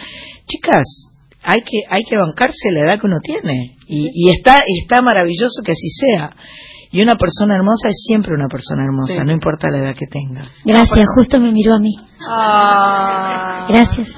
chicas, 0.47 1.13
hay 1.43 1.61
que, 1.63 1.79
hay 1.89 2.03
que 2.09 2.17
bancarse 2.17 2.71
la 2.73 2.81
edad 2.81 3.01
que 3.01 3.07
uno 3.07 3.19
tiene, 3.23 3.77
y, 3.87 4.11
y 4.13 4.37
está, 4.37 4.63
está 4.83 5.01
maravilloso 5.03 5.63
que 5.65 5.73
así 5.73 5.89
sea. 5.91 6.31
Y 6.93 7.03
una 7.03 7.17
persona 7.17 7.57
hermosa 7.57 7.89
es 7.89 7.97
siempre 8.07 8.33
una 8.35 8.49
persona 8.49 8.85
hermosa, 8.85 9.15
Sí. 9.15 9.21
no 9.25 9.33
importa 9.33 9.69
la 9.71 9.79
edad 9.79 9.95
que 9.95 10.07
tenga. 10.07 10.43
Gracias, 10.65 11.07
justo 11.17 11.41
me 11.41 11.53
miró 11.53 11.75
a 11.75 11.79
mí. 11.79 11.95
Ah. 12.29 13.67
Gracias. 13.69 14.09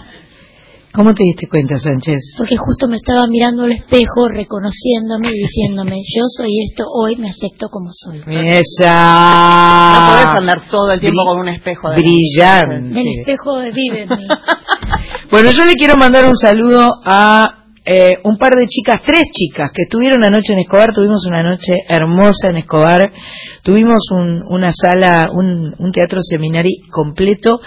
¿Cómo 0.92 1.14
te 1.14 1.22
diste 1.22 1.46
cuenta, 1.48 1.78
Sánchez? 1.78 2.34
Porque 2.36 2.56
justo 2.56 2.88
me 2.88 2.96
estaba 2.96 3.20
mirando 3.30 3.64
al 3.64 3.72
espejo, 3.72 4.26
reconociéndome 4.32 5.28
y 5.28 5.42
diciéndome, 5.42 5.96
yo 6.16 6.24
soy 6.28 6.50
esto, 6.68 6.84
hoy 6.92 7.16
me 7.16 7.28
acepto 7.28 7.68
como 7.68 7.90
soy. 7.92 8.20
Esa. 8.26 10.00
No 10.00 10.06
podés 10.08 10.38
andar 10.40 10.70
todo 10.70 10.90
el 10.92 11.00
tiempo 11.00 11.20
Bri- 11.22 11.26
con 11.26 11.40
un 11.40 11.48
espejo 11.48 11.90
de 11.90 11.96
brillante. 11.96 13.00
El 13.00 13.06
espejo 13.20 13.58
vive 13.74 14.02
en 14.04 14.08
mí. 14.08 14.26
Bueno, 15.30 15.50
yo 15.50 15.62
le 15.64 15.74
quiero 15.74 15.94
mandar 15.96 16.24
un 16.26 16.34
saludo 16.34 16.88
a 17.04 17.57
eh, 17.90 18.18
un 18.24 18.36
par 18.36 18.50
de 18.54 18.66
chicas, 18.66 19.00
tres 19.02 19.24
chicas 19.32 19.70
que 19.74 19.82
estuvieron 19.84 20.22
anoche 20.22 20.52
en 20.52 20.58
Escobar. 20.58 20.92
Tuvimos 20.92 21.24
una 21.26 21.42
noche 21.42 21.72
hermosa 21.88 22.50
en 22.50 22.58
Escobar. 22.58 23.00
Tuvimos 23.64 24.00
un- 24.10 24.42
una 24.50 24.70
sala, 24.72 25.30
un, 25.32 25.74
un 25.78 25.90
teatro 25.92 26.20
seminario 26.20 26.70
completo 26.90 27.60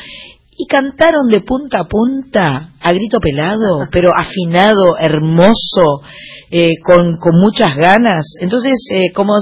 y 0.55 0.67
cantaron 0.67 1.27
de 1.29 1.41
punta 1.41 1.79
a 1.79 1.85
punta 1.87 2.69
a 2.79 2.93
grito 2.93 3.19
pelado, 3.19 3.87
pero 3.91 4.09
afinado, 4.15 4.95
hermoso, 4.99 6.01
eh, 6.51 6.73
con, 6.83 7.15
con 7.17 7.39
muchas 7.39 7.75
ganas. 7.75 8.35
Entonces, 8.41 8.73
eh, 8.93 9.11
como 9.13 9.33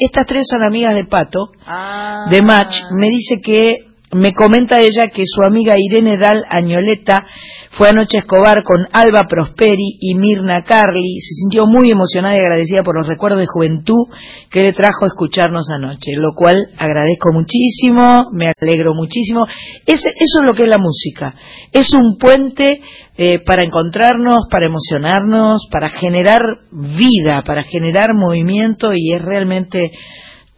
estas 0.00 0.26
tres 0.26 0.46
son 0.50 0.64
amigas 0.64 0.94
de 0.96 1.04
Pato, 1.04 1.50
Ah. 1.66 2.24
de 2.30 2.42
Match 2.42 2.74
me 2.96 3.08
dice 3.08 3.36
que 3.44 3.76
me 4.14 4.32
comenta 4.32 4.78
ella 4.78 5.08
que 5.12 5.24
su 5.26 5.42
amiga 5.42 5.74
Irene 5.76 6.16
Dal 6.16 6.44
Añoleta 6.48 7.26
fue 7.72 7.88
anoche 7.88 8.18
a 8.18 8.20
Escobar 8.20 8.62
con 8.62 8.86
Alba 8.92 9.26
Prosperi 9.28 9.98
y 10.00 10.14
Mirna 10.14 10.62
Carli. 10.62 11.18
Se 11.20 11.34
sintió 11.34 11.66
muy 11.66 11.90
emocionada 11.90 12.36
y 12.36 12.38
agradecida 12.38 12.84
por 12.84 12.96
los 12.96 13.08
recuerdos 13.08 13.40
de 13.40 13.46
juventud 13.46 14.06
que 14.50 14.62
le 14.62 14.72
trajo 14.72 15.06
escucharnos 15.06 15.68
anoche, 15.70 16.12
lo 16.14 16.32
cual 16.36 16.68
agradezco 16.78 17.32
muchísimo, 17.32 18.30
me 18.32 18.52
alegro 18.60 18.94
muchísimo. 18.94 19.46
Eso 19.84 20.08
es 20.16 20.44
lo 20.44 20.54
que 20.54 20.62
es 20.62 20.68
la 20.68 20.78
música. 20.78 21.34
Es 21.72 21.92
un 21.92 22.16
puente 22.16 22.80
eh, 23.16 23.40
para 23.44 23.64
encontrarnos, 23.64 24.46
para 24.48 24.66
emocionarnos, 24.66 25.66
para 25.72 25.88
generar 25.88 26.40
vida, 26.70 27.42
para 27.44 27.64
generar 27.64 28.14
movimiento 28.14 28.92
y 28.94 29.12
es 29.12 29.22
realmente 29.22 29.80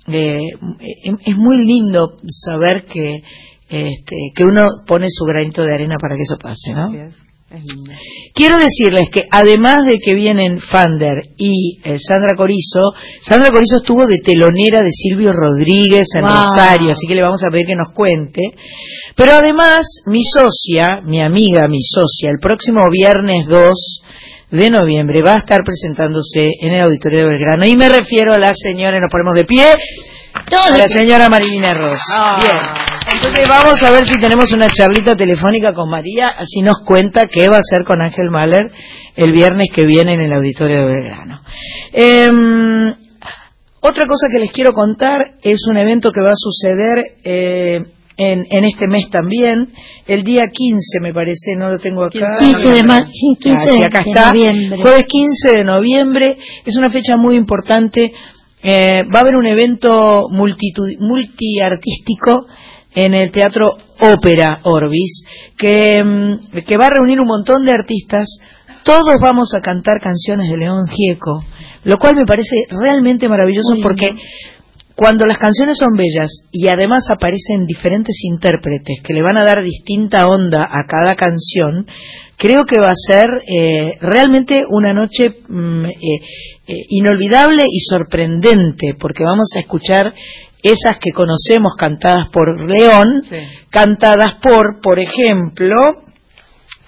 eh, 0.09 0.37
es 1.25 1.37
muy 1.37 1.65
lindo 1.67 2.17
saber 2.29 2.85
que 2.85 3.21
este, 3.69 4.17
que 4.35 4.45
uno 4.45 4.65
pone 4.87 5.07
su 5.11 5.25
granito 5.25 5.65
de 5.65 5.75
arena 5.75 5.97
para 6.01 6.15
que 6.15 6.23
eso 6.23 6.37
pase, 6.39 6.73
¿no? 6.73 6.85
Así 6.85 6.99
es. 6.99 7.15
Es 7.49 7.63
lindo. 7.63 7.93
Quiero 8.35 8.57
decirles 8.59 9.09
que 9.11 9.23
además 9.31 9.87
de 9.87 9.99
que 9.99 10.15
vienen 10.15 10.61
Fander 10.61 11.15
y 11.37 11.79
eh, 11.85 11.97
Sandra 11.99 12.37
Corizo, 12.37 12.93
Sandra 13.21 13.51
Corizo 13.51 13.77
estuvo 13.79 14.05
de 14.07 14.19
telonera 14.19 14.83
de 14.83 14.91
Silvio 14.91 15.33
Rodríguez 15.33 16.09
en 16.17 16.23
Wow. 16.23 16.31
Rosario, 16.31 16.91
así 16.93 17.07
que 17.07 17.15
le 17.15 17.23
vamos 17.23 17.43
a 17.45 17.51
pedir 17.51 17.67
que 17.67 17.77
nos 17.77 17.93
cuente. 17.93 18.41
Pero 19.17 19.33
además, 19.33 19.87
mi 20.07 20.23
socia, 20.23 21.01
mi 21.05 21.21
amiga, 21.21 21.69
mi 21.69 21.81
socia, 21.83 22.31
el 22.31 22.39
próximo 22.41 22.81
viernes 22.91 23.47
2 23.47 24.03
de 24.51 24.71
noviembre 24.71 25.23
va 25.23 25.35
a 25.35 25.39
estar 25.39 25.63
presentándose 25.65 26.49
en 26.61 26.73
el 26.73 26.83
Auditorio 26.83 27.21
de 27.21 27.33
Belgrano. 27.33 27.67
Y 27.67 27.77
me 27.77 27.89
refiero 27.89 28.33
a 28.33 28.39
la 28.39 28.53
señora, 28.55 29.01
nos 29.01 29.11
ponemos 29.11 29.35
de 29.35 29.45
pie, 29.45 29.67
Todos 30.49 30.71
a 30.71 30.73
de 30.73 30.79
la 30.79 30.85
pie. 30.87 31.01
señora 31.01 31.29
Marilina 31.29 31.75
Ross. 31.75 32.01
Ah. 32.13 32.37
Bien. 32.41 32.87
Entonces 33.17 33.49
vamos 33.49 33.83
a 33.83 33.91
ver 33.91 34.05
si 34.05 34.21
tenemos 34.21 34.53
una 34.53 34.69
charlita 34.69 35.17
telefónica 35.17 35.73
con 35.73 35.89
María, 35.89 36.27
así 36.39 36.61
nos 36.61 36.81
cuenta 36.85 37.27
qué 37.31 37.49
va 37.49 37.57
a 37.57 37.61
hacer 37.61 37.85
con 37.85 38.01
Ángel 38.03 38.31
Mahler 38.31 38.71
el 39.15 39.33
viernes 39.33 39.69
que 39.73 39.87
viene 39.87 40.15
en 40.15 40.21
el 40.21 40.33
Auditorio 40.33 40.81
de 40.81 40.87
Belgrano. 40.87 41.41
Em, 41.93 42.95
otra 43.81 44.07
cosa 44.07 44.27
que 44.31 44.41
les 44.41 44.53
quiero 44.53 44.73
contar 44.73 45.21
es 45.43 45.67
un 45.71 45.77
evento 45.77 46.11
que 46.11 46.21
va 46.21 46.31
a 46.31 46.37
suceder 46.37 47.05
eh, 47.25 47.81
en, 48.19 48.47
en 48.51 48.65
este 48.65 48.87
mes 48.89 49.11
también, 49.11 49.73
el 50.07 50.23
día 50.25 50.43
15 50.51 51.01
me 51.03 51.13
parece, 51.13 51.55
no 51.59 51.69
lo 51.69 51.79
tengo 51.79 52.05
acá. 52.05 52.39
15 52.41 52.73
de, 52.73 52.83
ma- 52.83 53.05
sí, 53.07 53.37
15 53.41 53.59
Ah, 53.59 53.71
sí, 53.71 53.83
acá 53.83 54.03
de 54.03 54.11
está. 54.11 54.27
noviembre. 54.29 54.79
Jueves 54.83 55.07
15 55.07 55.53
de 55.57 55.65
noviembre. 55.65 56.37
Es 56.65 56.77
una 56.77 56.91
fecha 56.91 57.17
muy 57.17 57.37
importante. 57.37 58.13
Eh, 58.63 59.03
va 59.15 59.19
a 59.19 59.23
haber 59.23 59.37
un 59.37 59.47
evento 59.47 60.23
multiartístico 60.31 62.47
en 62.95 63.15
el 63.15 63.31
Teatro 63.31 63.77
Ópera 64.01 64.61
Orbis 64.65 65.25
que, 65.59 66.03
mm, 66.03 66.61
que 66.67 66.77
va 66.77 66.87
a 66.87 66.91
reunir 66.91 67.21
un 67.21 67.29
montón 67.29 67.65
de 67.65 67.73
artistas. 67.73 68.27
Todos 68.83 69.17
vamos 69.21 69.53
a 69.55 69.61
cantar 69.61 70.01
canciones 70.01 70.51
de 70.51 70.57
León 70.57 70.87
Gieco, 70.89 71.45
lo 71.85 71.99
cual 71.99 72.17
me 72.17 72.25
parece 72.25 72.57
realmente 72.83 73.29
maravilloso 73.29 73.75
Muy 73.75 73.83
porque. 73.83 74.15
Cuando 74.97 75.27
las 75.27 75.39
canciones 75.39 75.77
son 75.77 75.95
bellas 75.95 76.31
y 76.51 76.69
además 76.69 77.05
aparecen 77.11 77.67
diferentes 77.67 78.17
intérpretes 78.25 79.01
que 79.05 79.13
le 79.13 79.23
van 79.23 79.37
a 79.37 79.45
dar 79.45 79.63
distinta 79.63 80.27
onda 80.27 80.65
a 80.65 80.87
cada 80.89 81.15
canción, 81.15 81.87
creo 82.39 82.65
que 82.65 82.81
va 82.81 82.89
a 82.89 83.07
ser 83.07 83.27
eh, 83.47 83.93
realmente 84.01 84.65
una 84.69 84.95
noche 84.95 85.29
mm, 85.49 85.85
eh, 85.85 85.91
eh, 86.67 86.75
inolvidable 86.89 87.65
y 87.71 87.81
sorprendente, 87.81 88.95
porque 88.99 89.23
vamos 89.23 89.51
a 89.55 89.61
escuchar 89.61 90.15
esas 90.63 90.99
que 90.99 91.13
conocemos 91.13 91.77
cantadas 91.79 92.29
por 92.33 92.59
León, 92.59 93.23
Sí. 93.29 93.37
cantadas 93.71 94.41
por, 94.43 94.81
por 94.83 94.99
ejemplo, 94.99 95.77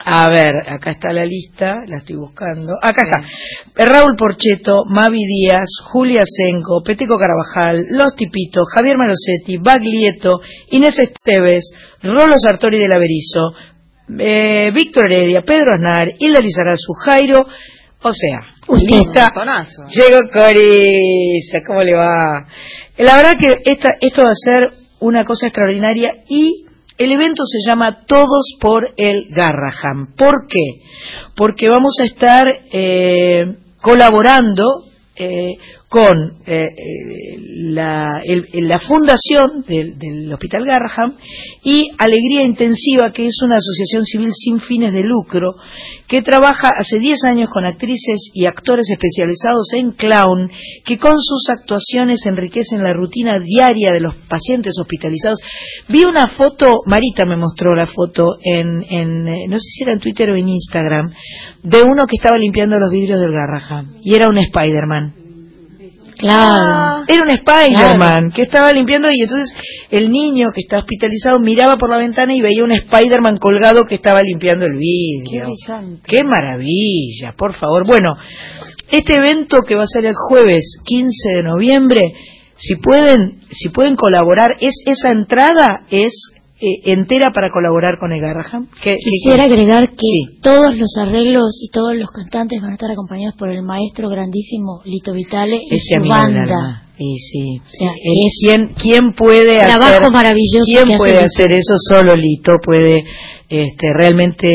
a 0.04 0.28
ver, 0.30 0.54
acá 0.68 0.90
está 0.92 1.12
la 1.12 1.24
lista, 1.24 1.74
la 1.86 1.98
estoy 1.98 2.16
buscando. 2.16 2.74
Acá 2.80 3.02
está. 3.04 3.84
Raúl 3.84 4.14
Porcheto, 4.16 4.84
Mavi 4.88 5.24
Díaz, 5.24 5.68
Julia 5.92 6.22
Senco, 6.24 6.82
Peteco 6.84 7.16
Carabajal, 7.18 7.86
Los 7.90 8.14
Tipitos, 8.14 8.64
Javier 8.74 8.96
Marosetti, 8.96 9.58
Baglietto, 9.58 10.40
Inés 10.70 10.98
Esteves, 10.98 11.72
Rolo 12.02 12.38
Sartori 12.38 12.78
del 12.78 12.92
Averizo, 12.92 13.52
eh, 14.18 14.70
Víctor 14.72 15.10
Heredia, 15.12 15.42
Pedro 15.42 15.74
Aznar, 15.74 16.08
Hilda 16.18 16.40
Lizarazu, 16.40 16.92
Jairo, 17.04 17.46
o 18.00 18.12
sea, 18.12 18.40
Usted. 18.68 18.96
lista. 18.96 19.32
Llegó 19.90 20.20
Corisa, 20.32 21.58
¿cómo 21.66 21.82
le 21.82 21.94
va? 21.94 22.46
La 22.98 23.16
verdad 23.16 23.32
que 23.38 23.48
esta, 23.64 23.88
esto 24.00 24.22
va 24.22 24.30
a 24.30 24.34
ser 24.34 24.70
una 25.00 25.24
cosa 25.24 25.46
extraordinaria 25.46 26.12
y 26.28 26.67
el 26.98 27.12
evento 27.12 27.44
se 27.44 27.58
llama 27.66 28.04
Todos 28.06 28.56
por 28.60 28.92
el 28.96 29.28
Garraham. 29.30 30.14
¿Por 30.16 30.46
qué? 30.48 30.82
Porque 31.36 31.68
vamos 31.68 31.94
a 32.00 32.04
estar 32.04 32.46
eh, 32.72 33.44
colaborando 33.80 34.64
eh, 35.14 35.54
con 35.88 36.34
eh, 36.46 36.66
eh, 36.66 37.38
la, 37.70 38.20
el- 38.24 38.68
la 38.68 38.78
fundación 38.78 39.62
del, 39.66 39.98
del 39.98 40.30
Hospital 40.32 40.64
Garraham 40.66 41.14
y 41.64 41.90
Alegría 41.98 42.42
Intensiva, 42.44 43.10
que 43.10 43.26
es 43.26 43.38
una 43.42 43.56
asociación 43.56 44.04
civil 44.04 44.30
sin 44.34 44.60
fines 44.60 44.92
de 44.92 45.02
lucro 45.02 45.54
que 46.06 46.20
trabaja 46.22 46.68
hace 46.78 46.98
10 46.98 47.24
años 47.24 47.48
con 47.50 47.64
actrices 47.64 48.30
y 48.34 48.44
actores 48.46 48.88
especializados 48.90 49.72
en 49.74 49.92
clown, 49.92 50.50
que 50.84 50.98
con 50.98 51.14
sus 51.18 51.48
actuaciones 51.50 52.20
enriquecen 52.26 52.82
la 52.82 52.92
rutina 52.92 53.32
diaria 53.42 53.92
de 53.92 54.00
los 54.00 54.14
pacientes 54.28 54.74
hospitalizados. 54.80 55.40
Vi 55.88 56.04
una 56.04 56.28
foto, 56.28 56.80
Marita 56.86 57.24
me 57.26 57.36
mostró 57.36 57.74
la 57.74 57.86
foto 57.86 58.36
en, 58.42 58.82
en 58.90 59.28
eh, 59.28 59.46
no 59.48 59.56
sé 59.58 59.68
si 59.70 59.82
era 59.84 59.94
en 59.94 60.00
Twitter 60.00 60.30
o 60.30 60.36
en 60.36 60.48
Instagram, 60.48 61.06
de 61.62 61.82
uno 61.82 62.06
que 62.06 62.16
estaba 62.16 62.38
limpiando 62.38 62.78
los 62.78 62.90
vidrios 62.90 63.20
del 63.20 63.32
Garraham 63.32 63.96
y 64.02 64.14
era 64.14 64.28
un 64.28 64.38
Spider-Man. 64.38 65.14
Claro. 66.18 67.04
Era 67.06 67.22
un 67.22 67.30
Spider-Man 67.30 68.32
que 68.32 68.42
estaba 68.42 68.72
limpiando 68.72 69.08
y 69.10 69.22
entonces 69.22 69.54
el 69.90 70.10
niño 70.10 70.48
que 70.52 70.60
está 70.60 70.78
hospitalizado 70.78 71.38
miraba 71.38 71.76
por 71.76 71.88
la 71.88 71.98
ventana 71.98 72.34
y 72.34 72.40
veía 72.40 72.64
un 72.64 72.72
Spider-Man 72.72 73.36
colgado 73.36 73.84
que 73.84 73.94
estaba 73.94 74.20
limpiando 74.20 74.66
el 74.66 74.72
Qué 74.72 74.78
vidrio. 74.78 75.46
brillante. 75.46 76.02
¡Qué 76.06 76.24
maravilla! 76.24 77.32
Por 77.36 77.54
favor. 77.54 77.86
Bueno, 77.86 78.14
este 78.90 79.14
evento 79.16 79.58
que 79.66 79.76
va 79.76 79.82
a 79.82 79.86
ser 79.86 80.06
el 80.06 80.14
jueves 80.16 80.78
15 80.84 81.36
de 81.36 81.42
noviembre, 81.44 82.00
si 82.56 82.76
pueden, 82.76 83.40
si 83.50 83.68
pueden 83.68 83.94
colaborar, 83.94 84.56
es 84.60 84.74
esa 84.86 85.10
entrada 85.10 85.82
es 85.90 86.12
eh, 86.60 86.92
entera 86.92 87.30
para 87.32 87.50
colaborar 87.52 87.98
con 87.98 88.12
el 88.12 88.20
Garraham. 88.20 88.66
¿Qué- 88.82 88.96
qué 88.96 89.10
Quisiera 89.10 89.44
agregar 89.44 89.90
que 89.90 89.96
Sí. 90.00 90.40
todos 90.42 90.76
los 90.76 90.96
arreglos 90.98 91.58
y 91.62 91.70
todos 91.70 91.94
los 91.94 92.10
cantantes 92.10 92.60
van 92.60 92.70
a 92.70 92.74
estar 92.74 92.90
acompañados 92.90 93.36
por 93.38 93.50
el 93.50 93.62
maestro 93.62 94.08
grandísimo 94.08 94.80
Lito 94.84 95.12
Vitale 95.12 95.56
y 95.70 95.74
Ese 95.76 95.94
su 96.02 96.08
banda. 96.08 96.82
Y 96.98 97.16
sí. 97.18 97.60
sea, 97.66 97.90
Eh, 97.92 98.26
es 98.26 98.38
¿Quién, 98.40 98.74
quién 98.74 99.12
puede 99.12 99.58
trabajo 99.60 99.98
hacer 99.98 100.10
maravilloso 100.12 100.64
quién 100.84 100.98
puede 100.98 101.18
hacer 101.20 101.52
eso 101.52 101.74
solo 101.78 102.16
Lito 102.16 102.56
puede 102.64 103.04
este, 103.48 103.86
realmente 103.96 104.50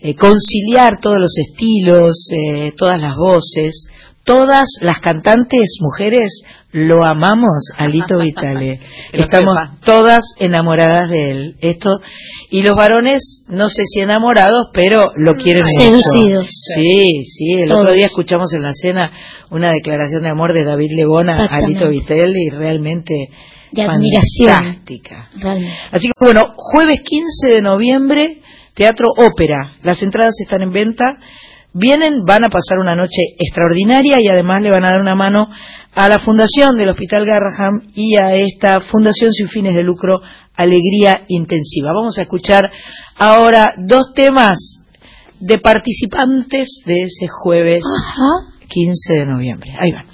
eh, 0.00 0.14
conciliar 0.16 0.98
todos 1.00 1.18
los 1.18 1.32
estilos 1.38 2.16
eh, 2.32 2.72
todas 2.76 2.98
las 3.00 3.14
voces 3.16 3.86
todas 4.24 4.66
las 4.80 5.00
cantantes 5.00 5.78
mujeres 5.80 6.42
lo 6.72 7.04
amamos 7.04 7.70
a 7.76 7.86
Lito 7.86 8.18
Vitale 8.18 8.80
estamos 9.12 9.56
todas 9.84 10.24
enamoradas 10.38 11.10
de 11.10 11.30
él 11.30 11.56
esto 11.60 11.90
y 12.50 12.62
los 12.62 12.74
varones 12.74 13.44
no 13.48 13.68
sé 13.68 13.82
si 13.86 14.00
enamorados 14.00 14.68
pero 14.72 15.12
lo 15.16 15.34
quieren 15.36 15.62
mucho. 15.64 16.00
Seducidos. 16.10 16.48
sí 16.74 17.06
sí 17.24 17.62
el 17.62 17.68
Todos. 17.68 17.82
otro 17.82 17.94
día 17.94 18.06
escuchamos 18.06 18.52
en 18.54 18.62
la 18.62 18.72
cena 18.72 19.10
una 19.50 19.70
declaración 19.70 20.22
de 20.22 20.30
amor 20.30 20.52
de 20.52 20.64
David 20.64 20.90
Lebona 20.96 21.46
a. 21.50 21.60
Lito 21.60 21.88
Vitale 21.88 22.32
y 22.46 22.50
realmente 22.50 23.14
De 23.72 23.82
admiración. 23.82 24.48
fantástica 24.48 25.28
Realmente. 25.36 25.76
Así 25.92 26.08
que 26.08 26.24
bueno, 26.24 26.42
jueves 26.56 27.00
15 27.02 27.48
de 27.56 27.62
noviembre, 27.62 28.40
Teatro 28.74 29.06
Ópera. 29.16 29.76
Las 29.82 30.02
entradas 30.02 30.34
están 30.40 30.62
en 30.62 30.72
venta. 30.72 31.04
Vienen, 31.74 32.24
van 32.24 32.44
a 32.44 32.48
pasar 32.50 32.78
una 32.80 32.94
noche 32.94 33.20
extraordinaria 33.36 34.14
y 34.20 34.28
además 34.28 34.62
le 34.62 34.70
van 34.70 34.84
a 34.84 34.92
dar 34.92 35.00
una 35.00 35.16
mano 35.16 35.48
a 35.92 36.08
la 36.08 36.20
Fundación 36.20 36.76
del 36.76 36.90
Hospital 36.90 37.26
Garraham 37.26 37.82
y 37.94 38.16
a 38.16 38.34
esta 38.36 38.80
Fundación 38.80 39.32
sin 39.32 39.48
fines 39.48 39.74
de 39.74 39.82
lucro 39.82 40.20
Alegría 40.54 41.24
Intensiva. 41.26 41.92
Vamos 41.92 42.16
a 42.18 42.22
escuchar 42.22 42.70
ahora 43.16 43.70
dos 43.88 44.12
temas 44.14 44.56
de 45.40 45.58
participantes 45.58 46.80
de 46.86 47.02
ese 47.02 47.26
jueves 47.28 47.82
Ajá. 47.84 48.54
15 48.68 49.12
de 49.12 49.26
noviembre. 49.26 49.72
Ahí 49.76 49.90
van. 49.90 50.06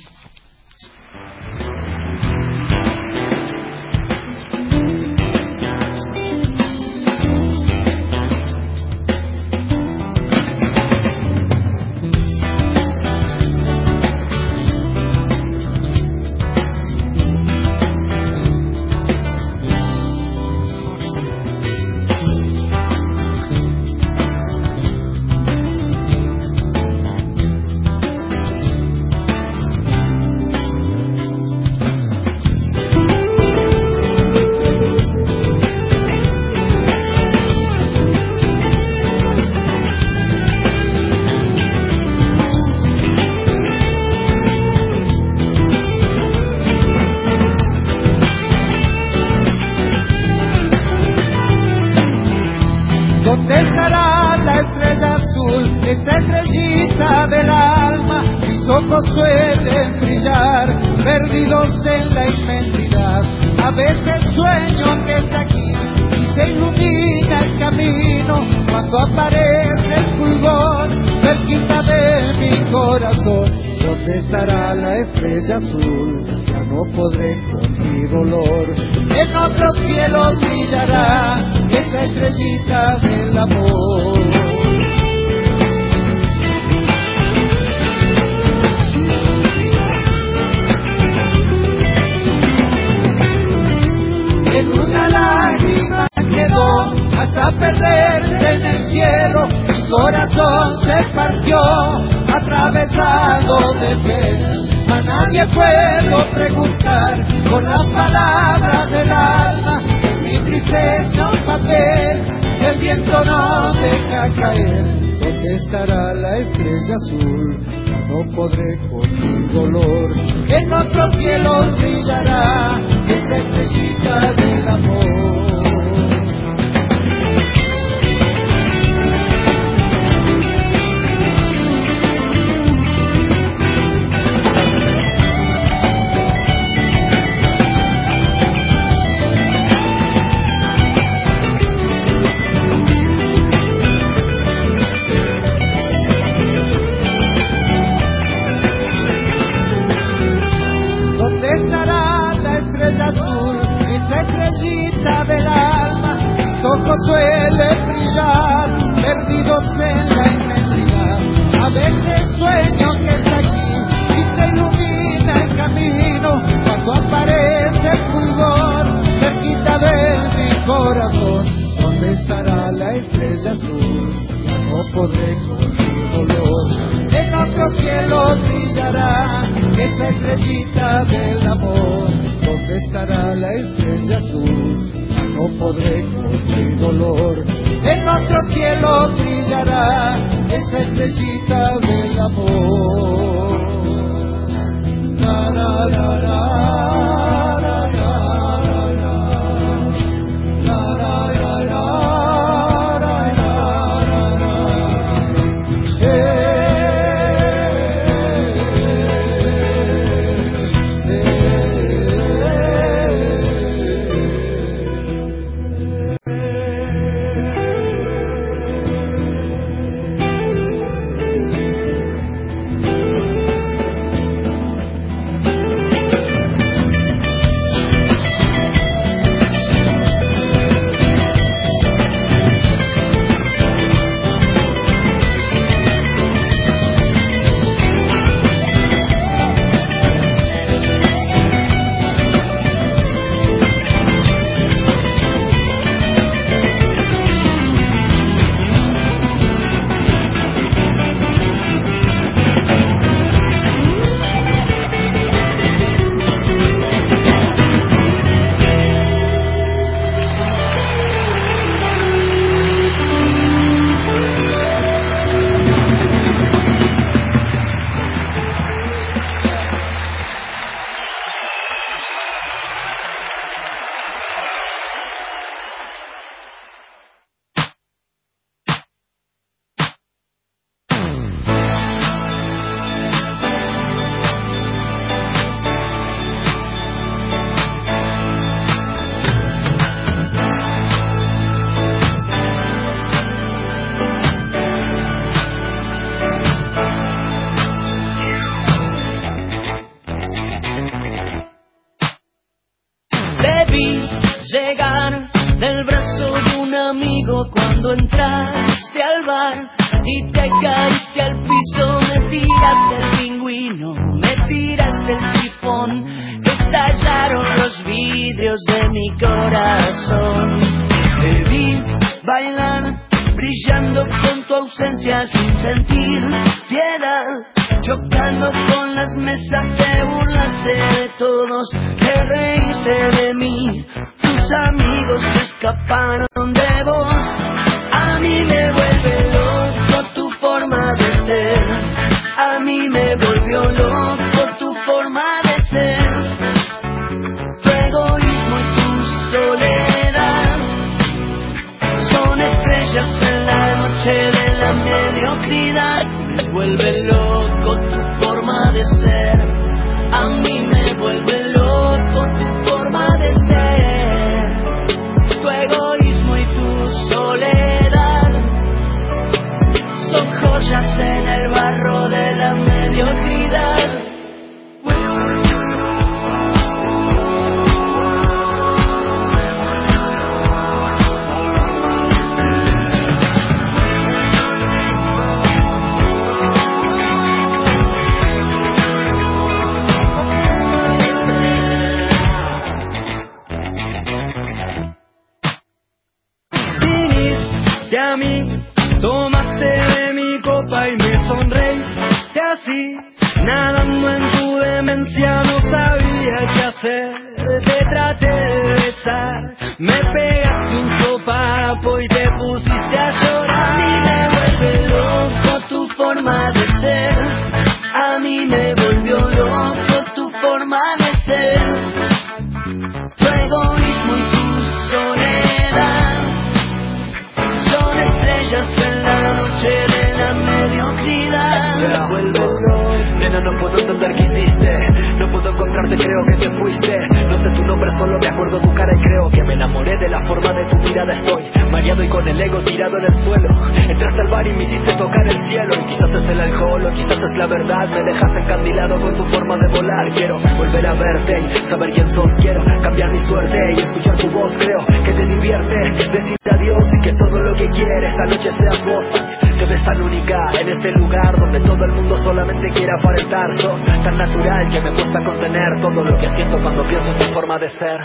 Y 444.46 444.53
me 444.55 444.64
hiciste 444.64 444.96
tocar 444.96 445.24
el 445.26 445.37
cielo. 445.48 445.70
Y 445.83 445.87
quizás 445.92 446.14
es 446.14 446.29
el 446.31 446.40
alcohol 446.40 446.87
o 446.87 446.90
quizás 446.90 447.18
es 447.18 447.37
la 447.37 447.46
verdad. 447.46 447.88
Me 447.90 448.03
dejaste 448.03 448.38
encandilado 448.40 449.00
con 449.00 449.14
tu 449.14 449.24
forma 449.26 449.57
de 449.57 449.68
volar. 449.76 450.09
Quiero 450.14 450.38
volver 450.57 450.87
a 450.87 450.94
verte 450.94 451.40
y 451.40 451.48
saber 451.68 451.90
quién 451.92 452.07
sos. 452.09 452.33
Quiero 452.40 452.62
cambiar 452.81 453.11
mi 453.11 453.18
suerte 453.18 453.57
y 453.76 453.81
escuchar 453.81 454.16
tu 454.16 454.31
voz. 454.31 454.50
Creo 454.57 455.03
que 455.05 455.12
te 455.12 455.26
divierte 455.26 455.74
decir 456.11 456.37
adiós 456.50 456.85
y 456.98 457.05
que 457.05 457.12
todo 457.14 457.38
lo 457.38 457.55
que 457.55 457.68
quieres 457.68 458.11
esta 458.11 458.24
noche 458.24 458.50
seas 458.50 458.85
vos. 458.85 459.40
Te 459.59 459.66
ves 459.66 459.85
tan 459.85 460.00
única 460.00 460.38
en 460.59 460.68
este 460.68 460.90
lugar 460.92 461.38
donde 461.38 461.61
todo 461.61 461.85
el 461.85 461.92
mundo 461.92 462.16
solamente 462.16 462.68
quiere 462.70 462.92
aparentar. 462.98 463.53
Sos 463.61 463.85
tan 463.85 464.16
natural 464.16 464.72
que 464.72 464.81
me 464.81 464.90
cuesta 464.90 465.22
contener 465.22 465.81
todo 465.83 466.03
lo 466.03 466.18
que 466.18 466.29
siento 466.29 466.59
cuando 466.62 466.83
pienso 466.88 467.12
en 467.12 467.18
tu 467.18 467.35
forma 467.35 467.59
de 467.59 467.68
ser. 467.68 468.00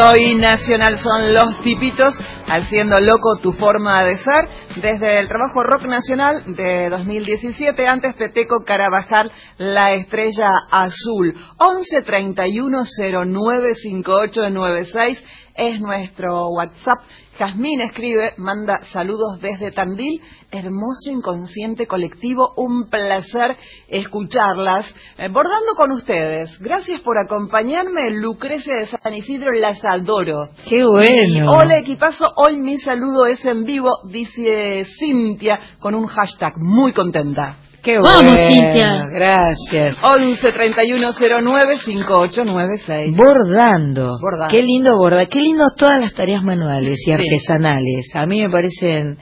Soy 0.00 0.34
Nacional 0.36 0.98
son 0.98 1.34
los 1.34 1.60
tipitos, 1.60 2.14
haciendo 2.46 2.98
loco 3.00 3.36
tu 3.42 3.52
forma 3.52 4.02
de 4.02 4.16
ser, 4.16 4.48
desde 4.80 5.18
el 5.18 5.28
trabajo 5.28 5.62
Rock 5.62 5.82
Nacional 5.82 6.54
de 6.56 6.88
2017, 6.88 7.86
antes 7.86 8.14
Peteco 8.14 8.64
Carabajal, 8.64 9.30
La 9.58 9.92
Estrella 9.92 10.48
Azul. 10.70 11.34
11 11.58 12.00
31 12.06 12.78
09 13.26 13.74
5896 13.74 15.24
es 15.54 15.80
nuestro 15.80 16.48
WhatsApp. 16.48 16.98
Jazmín 17.38 17.80
escribe, 17.80 18.34
manda 18.36 18.80
saludos 18.92 19.40
desde 19.40 19.70
Tandil, 19.70 20.20
hermoso 20.50 21.10
inconsciente 21.10 21.86
colectivo, 21.86 22.52
un 22.56 22.90
placer 22.90 23.56
escucharlas, 23.88 24.94
eh, 25.16 25.28
bordando 25.28 25.74
con 25.76 25.92
ustedes. 25.92 26.50
Gracias 26.60 27.00
por 27.00 27.16
acompañarme, 27.18 28.02
Lucrecia 28.20 28.74
de 28.80 28.86
San 28.86 29.14
Isidro, 29.14 29.52
las 29.52 29.82
adoro. 29.84 30.50
Qué 30.68 30.84
bueno. 30.84 31.52
Hola 31.52 31.78
equipazo, 31.78 32.26
hoy 32.36 32.58
mi 32.58 32.76
saludo 32.78 33.26
es 33.26 33.44
en 33.46 33.64
vivo, 33.64 33.90
dice 34.10 34.84
Cintia, 34.98 35.58
con 35.80 35.94
un 35.94 36.06
hashtag, 36.06 36.52
muy 36.58 36.92
contenta. 36.92 37.69
Qué 37.82 37.98
Vamos, 37.98 38.24
bueno. 38.24 38.36
Cintia. 38.36 39.06
Gracias. 39.10 39.96
11 40.02 40.52
31 40.52 41.12
09 41.18 41.76
5896. 41.84 43.16
Bordando. 43.16 44.18
Bordando. 44.20 44.50
Qué 44.50 44.62
lindo 44.62 44.96
bordar. 44.96 45.28
Qué 45.28 45.40
lindo 45.40 45.64
todas 45.76 45.98
las 45.98 46.12
tareas 46.12 46.42
manuales 46.42 46.98
y 47.06 47.12
artesanales. 47.12 48.14
A 48.14 48.26
mí 48.26 48.42
me 48.42 48.50
parecen 48.50 49.16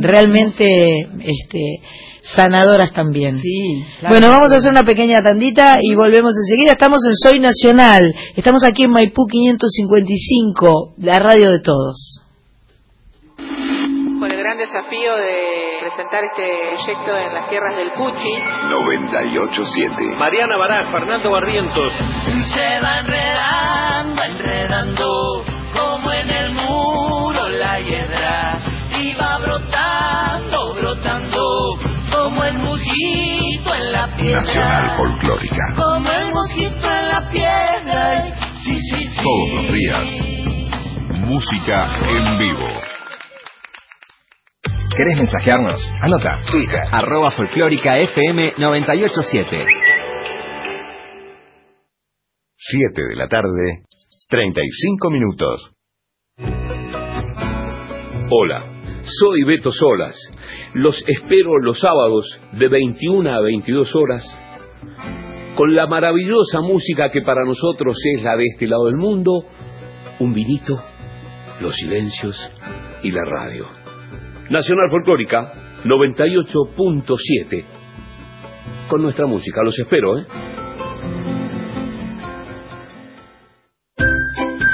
realmente 0.00 0.66
este, 1.20 1.80
sanadoras 2.22 2.92
también. 2.92 3.40
Sí, 3.40 3.84
claro. 4.00 4.14
Bueno, 4.14 4.28
vamos 4.28 4.52
a 4.52 4.58
hacer 4.58 4.72
una 4.72 4.82
pequeña 4.82 5.22
tandita 5.22 5.78
y 5.80 5.94
volvemos 5.94 6.32
enseguida. 6.36 6.72
Estamos 6.72 7.00
en 7.06 7.14
Soy 7.16 7.40
Nacional. 7.40 8.14
Estamos 8.36 8.62
aquí 8.64 8.84
en 8.84 8.90
Maipú 8.90 9.26
555, 9.26 10.94
la 10.98 11.18
radio 11.18 11.50
de 11.50 11.60
todos. 11.60 12.22
Desafío 14.72 15.16
de 15.16 15.78
presentar 15.80 16.24
este 16.24 16.68
proyecto 16.68 17.18
en 17.18 17.34
las 17.34 17.48
tierras 17.50 17.76
del 17.76 17.90
Puchi. 17.92 18.32
987. 18.70 20.16
Mariana 20.18 20.56
Bará, 20.56 20.90
Fernando 20.90 21.30
Barrientos. 21.30 21.92
Se 21.92 22.80
va 22.80 23.00
enredando, 23.00 24.22
enredando, 24.22 25.44
como 25.78 26.12
en 26.12 26.30
el 26.30 26.52
muro 26.54 27.48
la 27.50 27.80
hiedra. 27.80 28.58
Y 28.98 29.14
va 29.14 29.38
brotando, 29.38 30.74
brotando, 30.74 31.42
como 32.14 32.44
el 32.44 32.58
mosquito 32.58 33.74
en 33.74 33.92
la 33.92 34.08
piedra. 34.16 34.40
Nacional 34.40 34.96
Folclórica. 34.96 35.74
Como 35.76 36.12
el 36.12 36.32
mosquito 36.32 36.90
en 36.90 37.08
la 37.08 37.30
piedra. 37.30 38.24
Sí, 38.64 38.78
sí, 38.78 39.04
sí. 39.04 39.22
Todos 39.22 39.54
los 39.54 39.72
días. 39.74 41.26
Música 41.26 41.90
en 42.08 42.38
vivo. 42.38 42.68
¿Querés 44.96 45.16
mensajearnos? 45.16 45.80
Anota. 46.02 46.36
Twitter. 46.50 46.80
Arroba 46.90 47.30
folclórica 47.30 47.98
FM 47.98 48.54
987. 48.58 49.64
7 52.56 53.02
de 53.08 53.16
la 53.16 53.26
tarde, 53.26 53.84
35 54.28 55.10
minutos. 55.10 55.72
Hola, 58.30 58.64
soy 59.20 59.44
Beto 59.44 59.72
Solas. 59.72 60.14
Los 60.74 61.02
espero 61.06 61.58
los 61.58 61.80
sábados 61.80 62.38
de 62.52 62.68
21 62.68 63.32
a 63.32 63.40
22 63.40 63.96
horas 63.96 64.22
con 65.56 65.74
la 65.74 65.86
maravillosa 65.86 66.60
música 66.60 67.08
que 67.08 67.22
para 67.22 67.44
nosotros 67.44 67.96
es 68.14 68.22
la 68.22 68.36
de 68.36 68.44
este 68.44 68.66
lado 68.66 68.86
del 68.86 68.96
mundo, 68.96 69.44
un 70.18 70.34
vinito, 70.34 70.82
los 71.60 71.74
silencios 71.76 72.38
y 73.02 73.10
la 73.10 73.22
radio. 73.24 73.81
Nacional 74.52 74.90
Folclórica 74.90 75.50
98.7 75.82 77.64
con 78.86 79.00
nuestra 79.00 79.24
música. 79.26 79.62
Los 79.64 79.78
espero, 79.78 80.18
¿eh? 80.18 80.26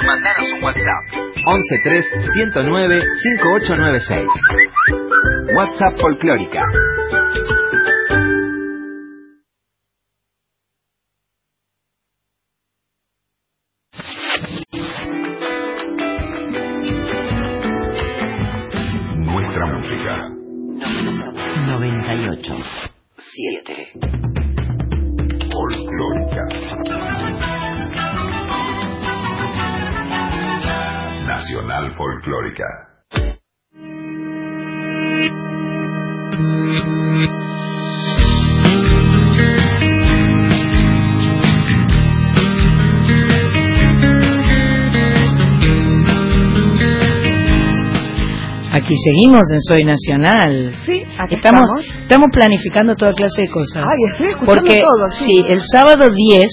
Mandanos 0.05 0.53
un 0.57 0.65
WhatsApp. 0.65 1.05
113 1.37 2.09
109 2.33 3.03
5896. 3.23 4.27
WhatsApp 5.55 5.93
folclórica. 6.01 6.61
Y 48.99 49.11
seguimos 49.11 49.43
en 49.53 49.61
Soy 49.63 49.85
Nacional. 49.87 50.75
Sí, 50.85 51.03
aquí 51.19 51.37
estamos, 51.37 51.61
estamos. 51.63 52.03
estamos 52.03 52.29
planificando 52.33 52.97
toda 52.97 53.13
clase 53.13 53.43
de 53.43 53.49
cosas. 53.51 53.85
Ay, 53.87 54.13
estoy 54.13 54.27
escuchando 54.31 54.61
Porque 54.61 54.75
todo, 54.75 55.09
sí. 55.19 55.25
sí, 55.25 55.45
el 55.49 55.61
sábado 55.73 56.11
10 56.11 56.51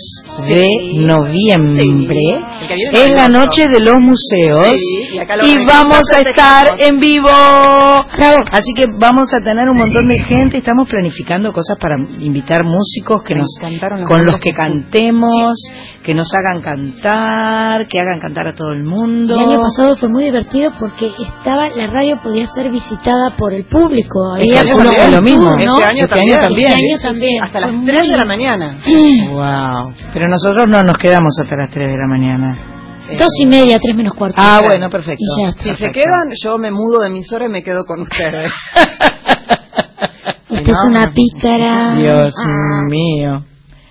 de 0.47 0.59
Sí. 0.59 1.05
noviembre 1.05 2.13
Sí. 2.13 2.45
El 2.61 2.67
que 2.67 2.75
viene 2.75 2.91
no 2.91 2.99
es 2.99 3.15
la 3.15 3.27
noche 3.29 3.63
de 3.71 3.79
los 3.79 3.95
museos 3.99 4.67
Sí, 4.75 5.15
y 5.15 5.19
acá 5.19 5.37
lo 5.37 5.43
y 5.45 5.49
organizamos 5.51 5.85
vamos 5.85 6.11
a 6.13 6.19
estar 6.29 6.65
en 6.85 6.97
vivo. 6.99 7.29
Así 8.51 8.73
que 8.75 8.85
vamos 8.99 9.33
a 9.33 9.39
tener 9.43 9.67
un 9.69 9.77
montón 9.77 10.05
de 10.07 10.19
gente. 10.19 10.57
Estamos 10.57 10.87
planificando 10.89 11.51
cosas 11.51 11.77
para 11.79 11.95
invitar 12.19 12.63
músicos 12.63 13.23
que 13.23 13.33
Me 13.35 13.41
nos, 13.41 14.07
con 14.07 14.25
los 14.25 14.39
que- 14.39 14.51
cantemos, 14.51 15.31
que 16.03 16.13
nos 16.13 16.27
hagan 16.33 16.61
cantar, 16.61 17.87
que 17.87 17.99
hagan 17.99 18.19
cantar 18.19 18.47
a 18.49 18.53
todo 18.53 18.71
el 18.71 18.83
mundo. 18.83 19.33
El 19.35 19.39
año 19.49 19.61
pasado 19.61 19.95
fue 19.95 20.09
muy 20.09 20.25
divertido 20.25 20.71
porque 20.79 21.07
estaba 21.25 21.69
la 21.69 21.87
radio 21.87 22.19
podía 22.35 22.47
ser 22.47 22.69
visitada 22.71 23.33
por 23.37 23.53
el 23.53 23.63
público. 23.65 24.33
Había 24.35 24.55
Este 24.61 24.69
como 24.71 24.89
año 24.89 25.05
un 25.07 25.11
lo 25.15 25.21
mismo. 25.21 25.49
tour, 25.49 25.63
¿no? 25.63 25.77
Este 25.77 25.89
año 25.89 26.01
Este 26.03 26.19
año 26.19 26.35
también. 26.41 26.71
Este 26.71 26.83
año 26.83 26.97
también. 27.01 27.43
Hasta 27.43 27.59
las 27.61 27.71
Fue 27.71 27.85
3 27.85 28.01
de 28.01 28.17
la 28.17 28.25
mañana. 28.25 28.77
Wow. 29.31 29.93
Pero 30.13 30.27
nosotros 30.27 30.69
no 30.69 30.81
nos 30.81 30.97
quedamos 30.97 31.39
hasta 31.41 31.55
las 31.55 31.71
3 31.71 31.87
de 31.87 31.93
la 31.97 32.07
mañana. 32.07 32.57
Dos 33.19 33.29
y 33.39 33.45
media, 33.45 33.77
tres 33.79 33.95
menos 33.95 34.15
cuarto. 34.15 34.35
Ah, 34.39 34.59
bueno, 34.65 34.89
perfecto. 34.89 35.21
Y 35.37 35.43
ya. 35.43 35.51
Si 35.53 35.73
se 35.75 35.91
quedan, 35.91 36.29
yo 36.43 36.57
me 36.57 36.71
mudo 36.71 36.99
de 37.01 37.07
emisora 37.07 37.45
y 37.45 37.49
me 37.49 37.63
quedo 37.63 37.85
con 37.85 38.01
ustedes. 38.01 38.51
Usted 40.49 40.69
es 40.71 40.77
una 40.87 41.13
pícara. 41.13 41.95
Dios 41.95 42.33
Ah. 42.45 42.81
mío. 42.89 43.43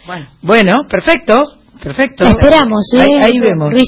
Bueno, 0.06 0.26
Bueno, 0.42 0.72
perfecto, 0.90 1.38
perfecto. 1.82 2.24
Te 2.24 2.30
esperamos, 2.30 2.82
¿eh? 2.94 3.00
Ahí, 3.02 3.22
ahí 3.22 3.38
vemos. 3.40 3.72
Luis. 3.72 3.84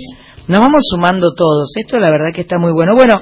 Nos 0.49 0.61
vamos 0.61 0.81
sumando 0.89 1.35
todos. 1.37 1.73
Esto 1.77 1.99
la 1.99 2.09
verdad 2.09 2.29
que 2.33 2.43
está 2.43 2.57
muy 2.59 2.71
bueno. 2.73 2.95
Bueno, 2.95 3.21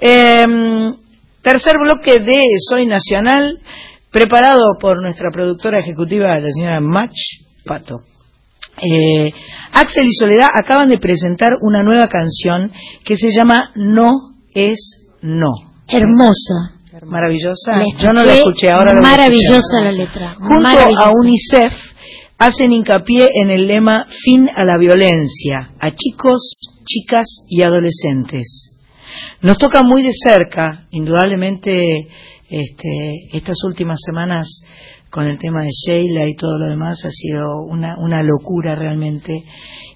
em, 0.00 0.94
tercer 1.42 1.74
bloque 1.78 2.14
de 2.20 2.42
Soy 2.68 2.86
Nacional, 2.86 3.58
preparado 4.10 4.76
por 4.80 5.00
nuestra 5.02 5.30
productora 5.30 5.80
ejecutiva, 5.80 6.38
la 6.38 6.50
señora 6.50 6.80
Mach 6.80 7.14
Pato. 7.64 7.96
Eh, 8.80 9.32
Axel 9.72 10.06
y 10.06 10.14
Soledad 10.14 10.48
acaban 10.54 10.88
de 10.88 10.98
presentar 10.98 11.50
una 11.60 11.82
nueva 11.82 12.08
canción 12.08 12.70
que 13.04 13.16
se 13.16 13.30
llama 13.32 13.72
No 13.74 14.12
es 14.54 15.08
No. 15.20 15.50
Hermosa. 15.88 16.78
Maravillosa. 17.04 17.84
Yo 17.98 18.08
no 18.08 18.24
la 18.24 18.34
escuché, 18.34 18.70
ahora 18.70 18.94
la 18.94 19.00
Maravillosa 19.00 19.80
la 19.82 19.92
letra. 19.92 20.34
Junto 20.34 20.68
a 20.68 21.10
UNICEF 21.14 21.72
hacen 22.38 22.72
hincapié 22.72 23.28
en 23.42 23.50
el 23.50 23.66
lema 23.66 24.06
fin 24.24 24.48
a 24.54 24.64
la 24.64 24.76
violencia 24.78 25.70
a 25.80 25.90
chicos, 25.92 26.56
chicas 26.84 27.44
y 27.48 27.62
adolescentes. 27.62 28.67
Nos 29.42 29.58
toca 29.58 29.80
muy 29.82 30.02
de 30.02 30.12
cerca, 30.12 30.86
indudablemente, 30.90 32.08
este, 32.48 33.28
estas 33.32 33.62
últimas 33.64 33.98
semanas 34.04 34.62
con 35.10 35.26
el 35.26 35.38
tema 35.38 35.62
de 35.62 35.70
Sheila 35.70 36.28
y 36.28 36.34
todo 36.34 36.58
lo 36.58 36.66
demás 36.66 37.04
ha 37.04 37.10
sido 37.10 37.42
una, 37.66 37.96
una 37.98 38.22
locura 38.22 38.74
realmente. 38.74 39.42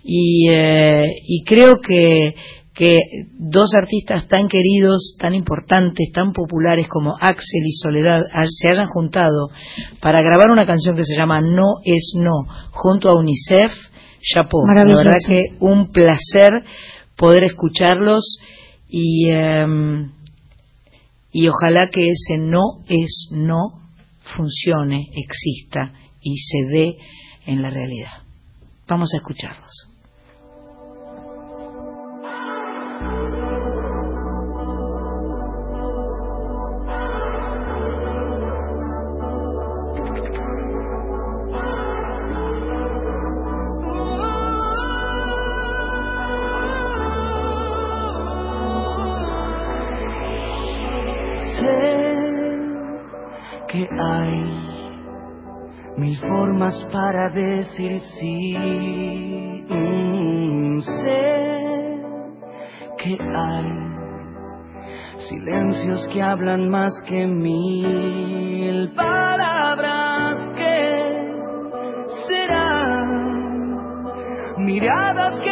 Y, 0.04 0.48
eh, 0.50 1.04
y 1.26 1.44
creo 1.44 1.74
que, 1.86 2.34
que 2.74 2.96
dos 3.38 3.74
artistas 3.74 4.26
tan 4.28 4.48
queridos, 4.48 5.16
tan 5.18 5.34
importantes, 5.34 6.10
tan 6.12 6.32
populares 6.32 6.88
como 6.88 7.14
Axel 7.20 7.62
y 7.66 7.72
Soledad 7.72 8.20
se 8.48 8.68
hayan 8.68 8.86
juntado 8.86 9.48
para 10.00 10.22
grabar 10.22 10.50
una 10.50 10.66
canción 10.66 10.96
que 10.96 11.04
se 11.04 11.16
llama 11.16 11.40
No 11.40 11.80
es 11.84 12.12
No, 12.16 12.44
junto 12.70 13.10
a 13.10 13.16
UNICEF, 13.16 13.72
Chapeau. 14.20 14.62
La 14.74 14.84
verdad 14.84 15.18
que 15.26 15.42
un 15.60 15.90
placer 15.90 16.52
poder 17.16 17.44
escucharlos 17.44 18.38
y, 18.94 19.30
em, 19.30 20.12
y 21.32 21.48
ojalá 21.48 21.88
que 21.90 22.10
ese 22.10 22.36
no 22.38 22.84
es 22.86 23.28
no 23.30 23.80
funcione, 24.36 25.08
exista 25.14 25.94
y 26.20 26.36
se 26.36 26.58
dé 26.70 26.96
en 27.46 27.62
la 27.62 27.70
realidad. 27.70 28.22
Vamos 28.86 29.14
a 29.14 29.16
escucharlos. 29.16 29.88
Para 56.92 57.30
decir 57.30 58.00
sí. 58.18 58.54
Mm, 59.68 60.78
sé 60.80 62.02
que 62.98 63.18
hay 63.20 63.92
silencios 65.28 66.06
que 66.12 66.22
hablan 66.22 66.68
más 66.68 66.92
que 67.06 67.26
mil 67.26 68.92
palabras 68.94 70.36
que 70.56 71.02
serán 72.28 73.06
miradas 74.58 75.34
que 75.40 75.51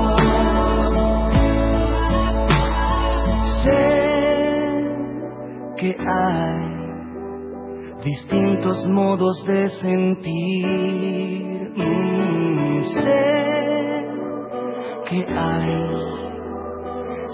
Que 5.81 5.95
hay 5.97 6.81
distintos 8.03 8.85
modos 8.87 9.43
de 9.47 9.67
sentir. 9.81 11.71
Mm, 11.75 12.81
sé 12.83 14.05
que 15.09 15.25
hay 15.27 15.91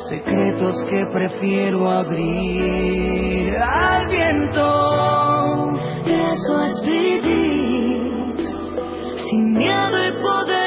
secretos 0.09 0.75
que 0.89 1.05
prefiero 1.11 1.89
abrir 1.89 3.57
al 3.57 4.07
viento. 4.07 5.67
Eso 6.05 6.63
es 6.63 6.81
vivir 6.83 8.33
sin 9.29 9.49
miedo 9.57 10.07
y 10.07 10.11
poder 10.21 10.66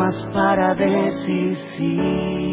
Formas 0.00 0.26
para 0.32 0.74
decir 0.74 1.56
sí. 1.76 2.49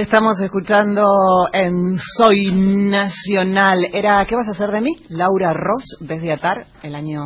Estamos 0.00 0.40
escuchando 0.40 1.02
en 1.52 1.98
Soy 2.16 2.52
Nacional. 2.52 3.84
Era 3.92 4.24
¿Qué 4.28 4.36
vas 4.36 4.46
a 4.46 4.52
hacer 4.52 4.70
de 4.70 4.80
mí? 4.80 4.90
Laura 5.08 5.52
Ross, 5.52 5.84
desde 6.00 6.32
Atar, 6.32 6.66
el 6.82 6.94
año 6.94 7.20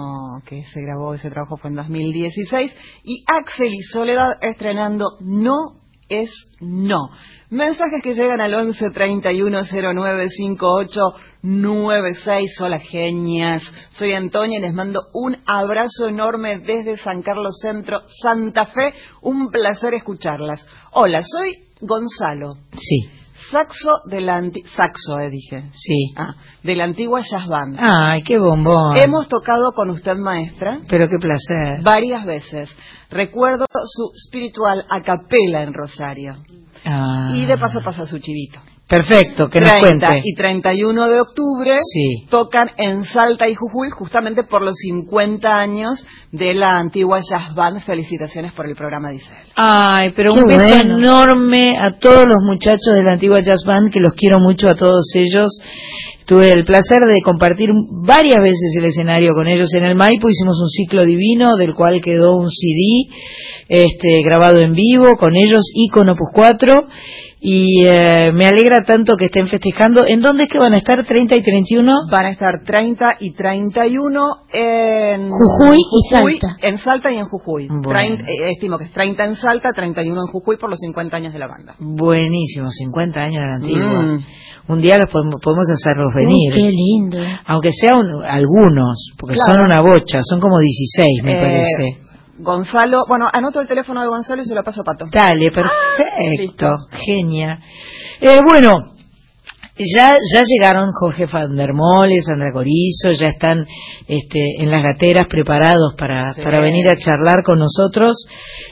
que 0.46 0.62
se 0.62 0.80
grabó 0.80 1.12
ese 1.12 1.28
trabajo 1.28 1.58
fue 1.58 1.70
en 1.70 1.76
2016. 1.76 2.74
Y 3.04 3.24
Axel 3.26 3.74
y 3.74 3.82
Soledad 3.82 4.38
estrenando 4.40 5.18
No 5.20 5.81
es 6.20 6.30
No. 6.60 7.08
Mensajes 7.50 8.00
que 8.02 8.14
llegan 8.14 8.40
al 8.40 8.54
11 8.54 8.90
31 8.90 9.60
09 9.94 10.28
58 10.30 11.00
96. 11.42 12.60
Hola 12.62 12.78
genias. 12.78 13.62
Soy 13.90 14.12
Antonia 14.14 14.58
y 14.58 14.62
les 14.62 14.72
mando 14.72 15.00
un 15.12 15.36
abrazo 15.46 16.08
enorme 16.08 16.58
desde 16.60 16.96
San 16.96 17.20
Carlos 17.22 17.58
Centro, 17.60 18.00
Santa 18.22 18.66
Fe. 18.66 18.94
Un 19.22 19.48
placer 19.50 19.92
escucharlas. 19.94 20.66
Hola, 20.92 21.22
soy 21.22 21.54
Gonzalo. 21.80 22.54
Sí. 22.72 23.08
Saxo 23.50 23.96
de 24.08 24.20
la 24.22 24.36
anti- 24.36 24.62
saxo, 24.62 25.18
eh, 25.20 25.28
dije. 25.28 25.64
Sí. 25.72 26.14
Ah, 26.16 26.32
de 26.62 26.74
la 26.76 26.84
antigua 26.84 27.20
jazz 27.20 27.46
band. 27.48 27.76
Ay, 27.78 28.22
qué 28.22 28.38
bombón. 28.38 28.96
Hemos 29.02 29.28
tocado 29.28 29.72
con 29.74 29.90
usted, 29.90 30.14
maestra, 30.16 30.78
Pero 30.88 31.06
qué 31.08 31.18
placer. 31.18 31.82
varias 31.82 32.24
veces. 32.24 32.74
Recuerdo 33.12 33.66
su 33.72 34.10
spiritual 34.28 34.84
a 34.88 35.02
capela 35.02 35.62
en 35.62 35.72
Rosario. 35.72 36.34
Ah. 36.84 37.32
Y 37.34 37.44
de 37.46 37.58
paso 37.58 37.80
pasa 37.84 38.06
su 38.06 38.18
chivito. 38.18 38.58
Perfecto, 38.88 39.48
que 39.48 39.60
nos 39.60 39.70
30 39.70 40.06
cuente. 40.08 40.20
y 40.28 40.34
31 40.34 41.08
de 41.08 41.20
octubre 41.20 41.78
Sí. 41.80 42.26
tocan 42.28 42.68
en 42.76 43.04
Salta 43.04 43.48
y 43.48 43.54
Jujuy 43.54 43.88
justamente 43.90 44.42
por 44.42 44.62
los 44.62 44.74
50 44.74 45.48
años 45.48 46.04
de 46.30 46.52
la 46.52 46.76
antigua 46.78 47.20
jazz 47.20 47.54
band. 47.54 47.80
Felicitaciones 47.80 48.52
por 48.52 48.68
el 48.68 48.74
programa, 48.74 49.10
dice 49.10 49.32
él. 49.44 49.50
Ay, 49.56 50.10
pero 50.14 50.34
Qué 50.34 50.40
un 50.40 50.44
beso 50.46 50.76
bueno. 50.78 50.98
enorme 50.98 51.72
a 51.80 51.92
todos 51.98 52.24
los 52.26 52.42
muchachos 52.44 52.92
de 52.94 53.02
la 53.02 53.12
antigua 53.12 53.40
Jazz 53.40 53.62
Band, 53.66 53.90
que 53.92 54.00
los 54.00 54.12
quiero 54.14 54.40
mucho 54.40 54.68
a 54.68 54.74
todos 54.74 55.10
ellos. 55.14 55.48
Tuve 56.32 56.48
el 56.48 56.64
placer 56.64 57.00
de 57.00 57.20
compartir 57.22 57.68
varias 57.90 58.40
veces 58.40 58.74
el 58.78 58.86
escenario 58.86 59.34
con 59.34 59.46
ellos 59.48 59.68
en 59.74 59.84
el 59.84 59.96
Maipo. 59.96 60.30
Hicimos 60.30 60.58
un 60.62 60.70
ciclo 60.70 61.04
divino 61.04 61.56
del 61.58 61.74
cual 61.74 62.00
quedó 62.00 62.38
un 62.38 62.48
CD 62.48 63.12
este, 63.68 64.22
grabado 64.24 64.60
en 64.60 64.72
vivo 64.72 65.08
con 65.18 65.36
ellos 65.36 65.70
y 65.74 65.90
con 65.90 66.08
Opus 66.08 66.30
4. 66.32 66.72
Y 67.44 67.84
eh, 67.88 68.30
me 68.32 68.46
alegra 68.46 68.84
tanto 68.86 69.14
que 69.18 69.24
estén 69.24 69.46
festejando. 69.46 70.06
¿En 70.06 70.20
dónde 70.20 70.44
es 70.44 70.48
que 70.48 70.58
van 70.60 70.74
a 70.74 70.76
estar 70.76 71.04
30 71.04 71.34
y 71.36 71.42
31? 71.42 71.92
Van 72.08 72.26
a 72.26 72.30
estar 72.30 72.62
30 72.64 73.04
y 73.18 73.32
31 73.34 74.20
en 74.52 75.28
Jujuy 75.28 75.76
y 75.78 76.08
Salta. 76.14 76.56
En 76.62 76.78
Salta 76.78 77.10
y 77.10 77.16
en 77.16 77.24
Jujuy. 77.24 77.66
Bueno. 77.68 77.82
Trein- 77.98 78.20
eh, 78.28 78.52
estimo 78.52 78.78
que 78.78 78.84
es 78.84 78.92
30 78.92 79.24
en 79.24 79.34
Salta, 79.36 79.70
31 79.74 80.20
en 80.20 80.26
Jujuy 80.30 80.56
por 80.56 80.70
los 80.70 80.78
50 80.78 81.16
años 81.16 81.32
de 81.32 81.38
la 81.40 81.48
banda. 81.48 81.74
Buenísimo, 81.80 82.68
50 82.70 83.20
años 83.20 83.40
de 83.40 83.46
la 83.46 83.54
antigua. 83.54 84.02
Mm. 84.02 84.24
Un 84.68 84.80
día 84.80 84.94
los 84.96 85.10
podemos, 85.10 85.34
podemos 85.42 85.64
hacerlos 85.68 86.12
Uy, 86.14 86.22
venir. 86.24 86.54
qué 86.54 86.70
lindo. 86.70 87.18
Aunque 87.46 87.70
sean 87.72 87.98
algunos, 88.24 89.10
porque 89.18 89.34
Claro. 89.34 89.54
son 89.54 89.64
una 89.64 89.80
bocha, 89.80 90.18
son 90.22 90.38
como 90.38 90.60
16, 90.60 91.24
me 91.24 91.32
Eh, 91.32 91.40
parece. 91.40 92.11
Gonzalo, 92.38 93.04
bueno, 93.06 93.28
anoto 93.32 93.60
el 93.60 93.68
teléfono 93.68 94.00
de 94.00 94.08
Gonzalo 94.08 94.42
y 94.42 94.46
se 94.46 94.54
lo 94.54 94.62
paso 94.62 94.80
a 94.80 94.84
Pato. 94.84 95.06
Dale, 95.10 95.46
listo. 95.46 95.62
perfecto, 95.96 96.68
genia. 96.90 97.58
Eh, 98.20 98.40
bueno, 98.44 98.72
ya 99.76 100.12
ya 100.34 100.42
llegaron 100.46 100.90
Jorge 100.92 101.26
Van 101.26 101.56
der 101.56 101.70
Sandra 102.22 102.52
Corizo, 102.52 103.12
ya 103.18 103.28
están 103.28 103.66
este, 104.06 104.38
en 104.58 104.70
las 104.70 104.82
gateras 104.82 105.26
preparados 105.28 105.94
para, 105.98 106.32
Sí. 106.34 106.42
para 106.42 106.60
venir 106.60 106.86
a 106.88 106.96
charlar 106.96 107.42
con 107.44 107.58
nosotros, 107.58 108.14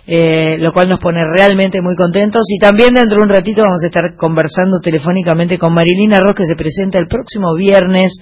eh, 0.06 0.56
lo 0.60 0.72
cual 0.72 0.88
nos 0.88 0.98
pone 0.98 1.20
realmente 1.34 1.80
muy 1.82 1.96
contentos. 1.96 2.42
Y 2.48 2.58
también 2.58 2.94
dentro 2.94 3.16
de 3.18 3.22
un 3.24 3.28
ratito 3.30 3.62
vamos 3.62 3.82
a 3.82 3.86
estar 3.86 4.04
conversando 4.16 4.78
telefónicamente 4.80 5.58
con 5.58 5.72
Marilina 5.74 6.20
Ross, 6.20 6.34
que 6.36 6.44
se 6.46 6.56
presenta 6.56 6.98
el 6.98 7.06
próximo 7.06 7.54
viernes. 7.56 8.12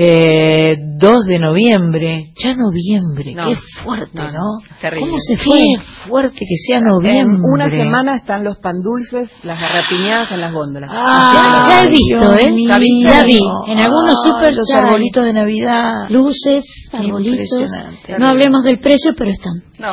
Eh, 0.00 0.76
2 0.98 1.24
de 1.26 1.38
noviembre, 1.40 2.26
ya 2.36 2.52
noviembre, 2.54 3.34
No. 3.34 3.46
qué 3.48 3.56
fuerte, 3.82 4.10
No, 4.14 4.30
¿no? 4.30 4.78
terrible. 4.80 5.06
¿Cómo 5.08 5.18
se 5.18 5.36
fue? 5.38 5.58
Qué 5.58 5.82
fuerte 6.08 6.38
que 6.38 6.56
sea 6.66 6.80
noviembre. 6.80 7.34
En 7.34 7.40
una 7.42 7.68
semana 7.68 8.16
están 8.16 8.44
los 8.44 8.58
pan 8.58 8.76
dulces, 8.82 9.28
las 9.42 9.58
garrapiñadas 9.58 10.30
en 10.30 10.40
las 10.40 10.52
góndolas. 10.52 10.90
Ah, 10.92 11.32
Ya- 11.34 11.68
ya 11.68 11.86
he 11.86 11.90
visto, 11.98 12.32
¿eh? 12.34 12.54
Ya 12.66 12.78
vi- 12.78 13.02
ya 13.04 13.22
vi. 13.24 13.38
En 13.66 13.78
algunos 13.78 14.14
Ah, 14.16 14.28
super 14.28 14.54
los 14.54 14.70
hay. 14.70 14.78
arbolitos 14.84 15.24
de 15.24 15.32
Navidad. 15.32 15.92
Luces, 16.10 16.64
arbolitos. 16.92 17.70
No 18.18 18.28
hablemos 18.28 18.62
del 18.64 18.78
precio, 18.78 19.12
pero 19.16 19.30
están. 19.30 19.52
No, 19.78 19.92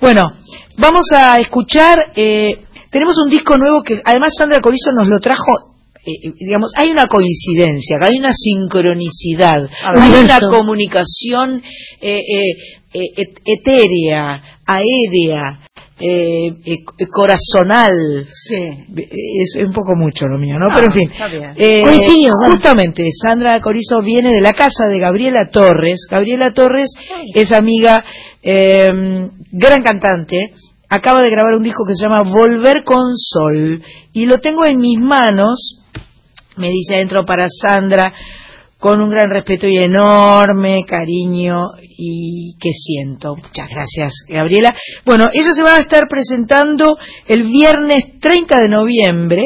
Bueno, 0.00 0.22
vamos 0.78 1.04
a 1.14 1.38
escuchar. 1.40 1.96
eh, 2.16 2.50
tenemos 2.90 3.16
un 3.24 3.30
disco 3.30 3.56
nuevo 3.56 3.82
que 3.82 4.00
además 4.04 4.32
Sandra 4.38 4.60
Corizo 4.60 4.90
nos 4.92 5.08
lo 5.08 5.18
trajo. 5.20 5.52
eh, 6.06 6.32
digamos, 6.38 6.70
hay 6.76 6.90
una 6.90 7.06
coincidencia, 7.06 7.96
hay 7.98 8.18
una 8.18 8.28
sincronicidad, 8.34 9.68
hay 9.96 10.10
una 10.22 10.38
comunicación 10.50 11.62
eh, 12.00 12.18
eh, 12.18 12.42
eh, 12.92 13.06
et- 13.16 13.40
etérea, 13.46 14.42
aérea, 14.66 15.60
eh, 15.98 16.48
eh, 16.64 17.06
corazonal. 17.08 18.26
sí. 18.26 18.56
Es 18.96 19.64
un 19.64 19.72
poco 19.72 19.94
mucho 19.94 20.26
lo 20.26 20.38
mío, 20.38 20.56
¿no? 20.58 20.66
Ah, 20.68 20.74
Pero 20.74 20.86
en 20.86 20.92
fin. 20.92 21.10
Eh, 21.56 21.82
justamente, 22.48 23.08
Sandra 23.12 23.60
Corizo 23.60 24.00
viene 24.00 24.30
de 24.30 24.40
la 24.40 24.52
casa 24.52 24.88
de 24.88 24.98
Gabriela 24.98 25.48
Torres. 25.52 26.06
Gabriela 26.10 26.52
Torres 26.52 26.92
es 27.34 27.52
amiga, 27.52 28.04
eh, 28.42 29.28
gran 29.52 29.82
cantante. 29.82 30.36
Acaba 30.88 31.22
de 31.22 31.30
grabar 31.30 31.54
un 31.56 31.62
disco 31.62 31.84
que 31.86 31.94
se 31.94 32.04
llama 32.04 32.22
Volver 32.22 32.82
con 32.84 33.16
Sol. 33.16 33.82
Y 34.12 34.26
lo 34.26 34.38
tengo 34.38 34.64
en 34.66 34.78
mis 34.78 35.00
manos, 35.00 35.80
me 36.56 36.68
dice 36.68 36.94
adentro 36.94 37.24
para 37.24 37.46
Sandra, 37.48 38.12
con 38.84 39.00
un 39.00 39.08
gran 39.08 39.30
respeto 39.30 39.66
y 39.66 39.78
enorme 39.78 40.84
cariño 40.86 41.56
y 41.80 42.54
que 42.60 42.68
siento. 42.74 43.34
Muchas 43.34 43.66
gracias, 43.70 44.12
Gabriela. 44.28 44.74
Bueno, 45.06 45.24
ella 45.32 45.54
se 45.54 45.62
va 45.62 45.76
a 45.76 45.80
estar 45.80 46.04
presentando 46.06 46.94
el 47.26 47.44
viernes 47.44 48.20
30 48.20 48.60
de 48.60 48.68
noviembre, 48.68 49.42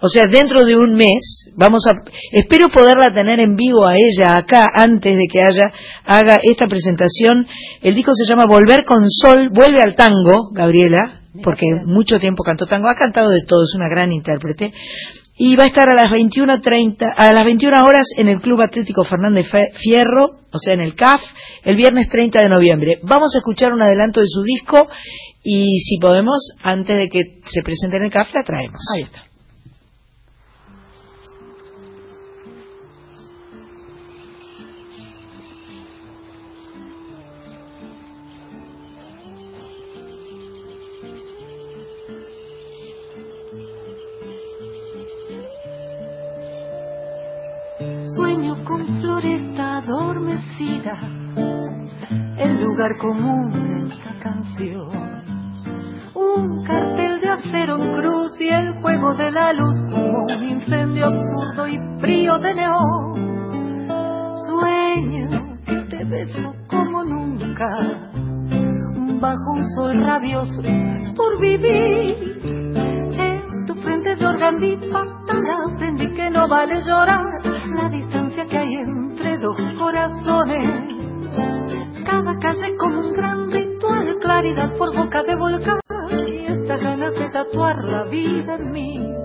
o 0.00 0.08
sea, 0.08 0.24
dentro 0.32 0.64
de 0.64 0.74
un 0.74 0.94
mes. 0.94 1.52
Vamos 1.54 1.86
a, 1.86 1.92
espero 2.32 2.68
poderla 2.74 3.12
tener 3.12 3.40
en 3.40 3.56
vivo 3.56 3.84
a 3.84 3.94
ella 3.94 4.38
acá 4.38 4.64
antes 4.72 5.18
de 5.18 5.26
que 5.30 5.42
haya, 5.42 5.70
haga 6.06 6.40
esta 6.42 6.66
presentación. 6.66 7.46
El 7.82 7.94
disco 7.94 8.12
se 8.14 8.24
llama 8.24 8.46
Volver 8.48 8.86
con 8.86 9.04
Sol, 9.10 9.50
vuelve 9.52 9.82
al 9.82 9.96
tango, 9.96 10.48
Gabriela, 10.54 11.20
porque 11.42 11.66
mucho 11.84 12.18
tiempo 12.18 12.42
cantó 12.42 12.64
tango, 12.64 12.88
ha 12.88 12.94
cantado 12.94 13.28
de 13.28 13.42
todo, 13.46 13.64
es 13.64 13.74
una 13.76 13.90
gran 13.90 14.12
intérprete 14.12 14.72
y 15.38 15.54
va 15.56 15.64
a 15.64 15.68
estar 15.68 15.88
a 15.88 15.94
las 15.94 16.10
21:30 16.10 17.06
a 17.16 17.32
las 17.32 17.42
21 17.44 17.76
horas 17.86 18.06
en 18.16 18.28
el 18.28 18.40
Club 18.40 18.60
Atlético 18.60 19.04
Fernández 19.04 19.46
Fe- 19.50 19.70
Fierro, 19.74 20.40
o 20.52 20.58
sea, 20.58 20.74
en 20.74 20.80
el 20.80 20.94
CAF, 20.94 21.20
el 21.64 21.76
viernes 21.76 22.08
30 22.08 22.42
de 22.42 22.48
noviembre. 22.48 22.96
Vamos 23.02 23.34
a 23.34 23.38
escuchar 23.38 23.72
un 23.72 23.82
adelanto 23.82 24.20
de 24.20 24.26
su 24.28 24.42
disco 24.42 24.88
y 25.44 25.78
si 25.80 25.98
podemos, 25.98 26.38
antes 26.62 26.96
de 26.96 27.08
que 27.08 27.20
se 27.48 27.62
presente 27.62 27.96
en 27.98 28.04
el 28.04 28.10
CAF, 28.10 28.34
la 28.34 28.42
traemos. 28.42 28.80
Ahí 28.94 29.02
está. 29.02 29.22
Adormecida, 49.88 50.98
el 52.36 52.62
lugar 52.62 52.96
común 52.98 53.50
de 53.50 53.94
esta 53.94 54.14
canción. 54.22 54.90
Un 56.14 56.64
cartel 56.64 57.20
de 57.20 57.28
acero 57.30 57.82
en 57.82 58.00
cruz 58.00 58.40
y 58.40 58.48
el 58.48 58.80
juego 58.82 59.14
de 59.14 59.30
la 59.30 59.52
luz 59.54 59.76
como 59.90 60.24
un 60.24 60.42
incendio 60.42 61.06
absurdo 61.06 61.68
y 61.68 61.78
frío 62.00 62.38
de 62.38 62.54
neón. 62.54 63.14
Sueño 64.46 65.56
que 65.64 65.76
te 65.96 66.04
beso 66.04 66.54
como 66.68 67.04
nunca, 67.04 67.66
bajo 69.20 69.52
un 69.52 69.64
sol 69.74 70.04
rabioso 70.04 70.62
por 71.16 71.40
vivir. 71.40 72.42
En 72.44 73.64
tu 73.64 73.74
frente 73.74 74.16
de 74.16 74.26
organdita 74.26 75.02
aprendí 75.72 76.12
que 76.14 76.30
no 76.30 76.46
vale 76.46 76.82
llorar 76.82 77.27
corazones. 79.78 80.70
Cada 82.04 82.38
calle 82.38 82.76
como 82.78 83.00
un 83.00 83.12
gran 83.12 83.50
ritual, 83.50 84.16
claridad 84.20 84.72
por 84.78 84.94
boca 84.96 85.22
de 85.22 85.36
volcán 85.36 85.80
y 86.26 86.46
estas 86.46 86.82
ganas 86.82 87.14
de 87.18 87.28
tatuar 87.28 87.76
la 87.84 88.04
vida 88.04 88.56
en 88.56 88.70
mí. 88.70 89.18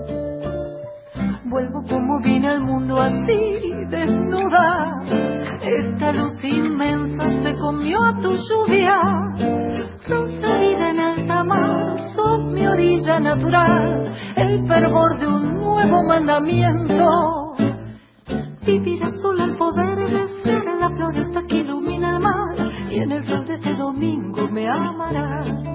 Vuelvo 1.44 1.82
como 1.88 2.20
vine 2.20 2.48
al 2.48 2.60
mundo 2.60 3.00
así, 3.00 3.72
desnuda. 3.88 4.98
Esta 5.62 6.12
luz 6.12 6.44
inmensa 6.44 7.24
se 7.42 7.54
comió 7.58 8.02
a 8.02 8.16
tu 8.18 8.36
lluvia. 8.36 9.00
Rosa 10.08 10.58
vida 10.58 10.90
en 10.90 11.00
alta 11.00 11.44
mar, 11.44 11.96
sos 12.14 12.44
mi 12.46 12.66
orilla 12.66 13.20
natural, 13.20 14.12
el 14.36 14.66
fervor 14.66 15.18
de 15.20 15.26
un 15.26 15.54
nuevo 15.54 16.02
mandamiento. 16.08 17.54
Vivirás 18.66 19.20
solo 19.22 19.44
al 19.44 19.56
poder 19.56 19.93
floresta 21.04 21.42
que 21.46 21.56
ilumina 21.58 22.16
el 22.16 22.22
mar, 22.22 22.72
y 22.90 22.98
en 22.98 23.12
el 23.12 23.24
sol 23.24 23.44
de 23.46 23.54
este 23.54 23.74
domingo 23.74 24.48
me 24.48 24.68
amarás. 24.68 25.73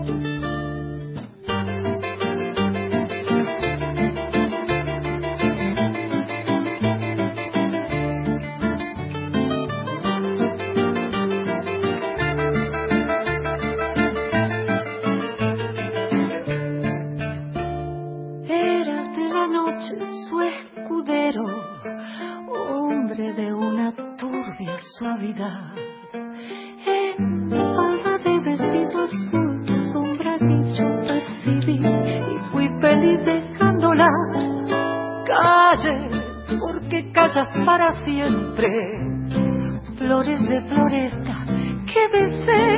Flores 38.59 40.41
de 40.41 40.61
floresta 40.63 41.45
que 41.87 42.07
besé. 42.11 42.77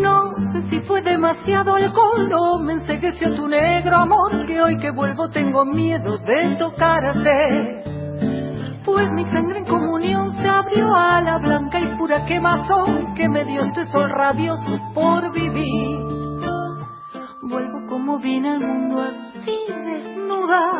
No 0.00 0.32
sé 0.52 0.62
si 0.70 0.80
fue 0.80 1.02
demasiado 1.02 1.74
alcohol 1.74 2.32
o 2.32 2.58
me 2.60 2.72
ensegueció 2.72 3.34
tu 3.34 3.46
negro 3.46 3.94
amor 3.94 4.46
que 4.46 4.62
hoy 4.62 4.78
que 4.78 4.90
vuelvo 4.90 5.28
tengo 5.28 5.66
miedo 5.66 6.16
de 6.16 6.56
tocarte. 6.58 7.84
Pues 8.86 9.06
mi 9.12 9.24
sangre 9.32 9.58
en 9.58 9.66
comunión 9.66 10.30
se 10.38 10.48
abrió 10.48 10.94
a 10.94 11.20
la 11.20 11.36
blanca 11.36 11.78
y 11.78 11.96
pura 11.98 12.24
quemazón 12.24 13.14
que 13.14 13.28
me 13.28 13.44
dio 13.44 13.64
este 13.64 13.84
sol 13.88 14.08
rabioso 14.08 14.78
por 14.94 15.30
vivir. 15.30 16.03
Vine 18.24 18.52
al 18.52 18.60
mundo 18.60 19.02
así 19.02 19.58
desnuda. 19.68 20.72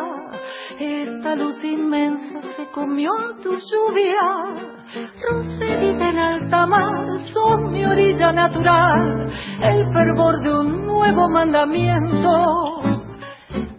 Esta 0.79 1.35
luz 1.35 1.63
inmensa 1.63 2.41
se 2.57 2.65
comió 2.71 3.11
tu 3.43 3.51
lluvia. 3.51 4.73
Roserita 5.21 6.09
en 6.09 6.17
alta 6.17 6.65
mar 6.65 7.19
son 7.31 7.69
mi 7.69 7.85
orilla 7.85 8.31
natural. 8.31 9.29
El 9.61 9.93
fervor 9.93 10.41
de 10.41 10.59
un 10.59 10.87
nuevo 10.87 11.29
mandamiento. 11.29 12.81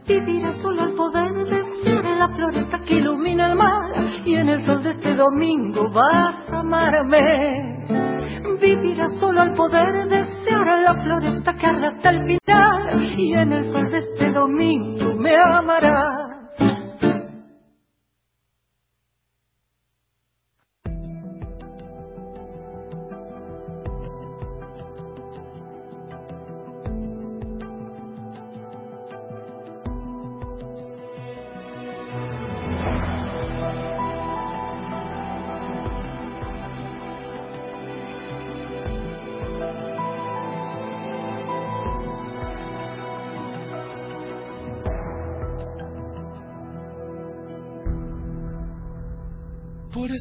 Vivirá 0.07 0.55
solo 0.63 0.83
al 0.85 0.93
poder 0.93 1.33
de 1.49 1.66
la 2.05 2.29
floresta 2.29 2.79
que 2.81 2.95
ilumina 2.95 3.47
el 3.47 3.57
mar. 3.57 3.83
Y 4.25 4.35
en 4.35 4.49
el 4.49 4.67
sol 4.67 4.83
de 4.83 4.91
este 4.91 5.15
domingo 5.15 5.91
vas 5.91 6.49
a 6.51 6.61
amarme 6.61 7.77
vivirá 8.61 9.09
solo 9.21 9.43
al 9.43 9.53
poder 9.55 10.09
desear 10.09 10.83
la 10.83 10.95
floresta 10.95 11.55
que 11.55 11.67
arde 11.67 11.87
hasta 11.87 12.11
el 12.11 12.25
final 12.25 13.03
y 13.19 13.35
en 13.35 13.53
el 13.53 13.73
sol 13.73 13.91
de 13.91 13.99
este 13.99 14.33
domingo 14.33 15.15
me 15.15 15.37
amará. 15.37 16.26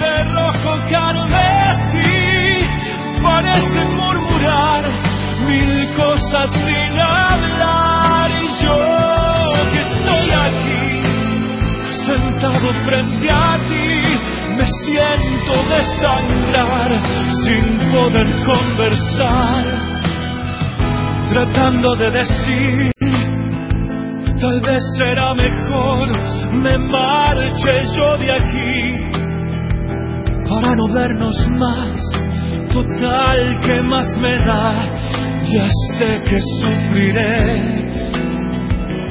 de 0.00 0.24
rojo 0.34 0.72
carmesí 0.90 2.16
parecen 3.22 3.88
murmurar 3.96 4.82
mil 5.46 5.94
cosas 5.94 6.50
sin 6.66 6.98
hablar. 6.98 8.30
Y 8.30 8.46
yo 8.64 8.78
que 9.72 9.78
estoy 9.78 10.30
aquí 10.46 11.10
sentado 12.06 12.68
frente 12.86 13.28
a 13.30 13.58
ti 13.68 13.90
me 14.56 14.66
siento 14.66 15.52
desangrar 15.68 17.00
sin 17.44 17.64
poder 17.92 18.28
conversar 18.44 19.64
tratando 21.30 21.94
de 21.96 22.10
decir 22.10 22.90
tal 24.40 24.60
vez 24.62 24.82
será 24.98 25.34
mejor 25.34 26.08
me 26.52 26.78
marche 26.78 27.72
yo 27.96 28.16
de 28.18 28.32
aquí 28.32 28.89
para 30.50 30.74
no 30.74 30.92
vernos 30.92 31.48
más. 31.52 31.96
Total, 32.72 33.60
que 33.64 33.80
más 33.82 34.06
me 34.20 34.36
da? 34.38 34.74
Ya 35.42 35.66
sé 35.96 36.20
que 36.28 36.38
sufriré, 36.60 37.88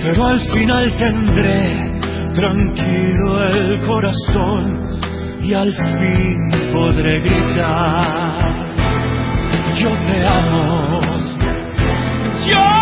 pero 0.04 0.28
al 0.28 0.40
final 0.54 0.94
tendré 0.96 2.00
tranquilo 2.34 3.44
el 3.50 3.80
corazón 3.86 5.00
y 5.42 5.54
al 5.54 5.72
fin 5.74 6.72
podré 6.72 7.20
gritar. 7.22 8.70
Yo 9.76 9.90
te 10.02 10.26
amo. 10.26 11.00
Yo 12.48 12.79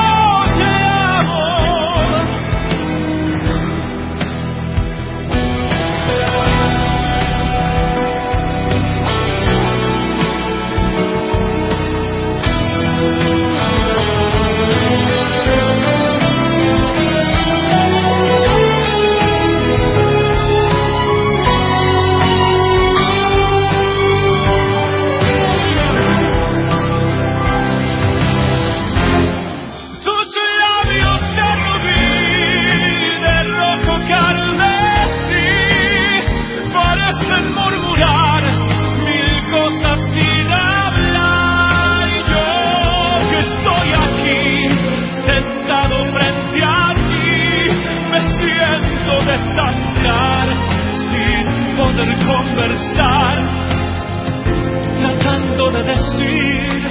tratando 55.57 55.71
de 55.71 55.83
decir, 55.83 56.81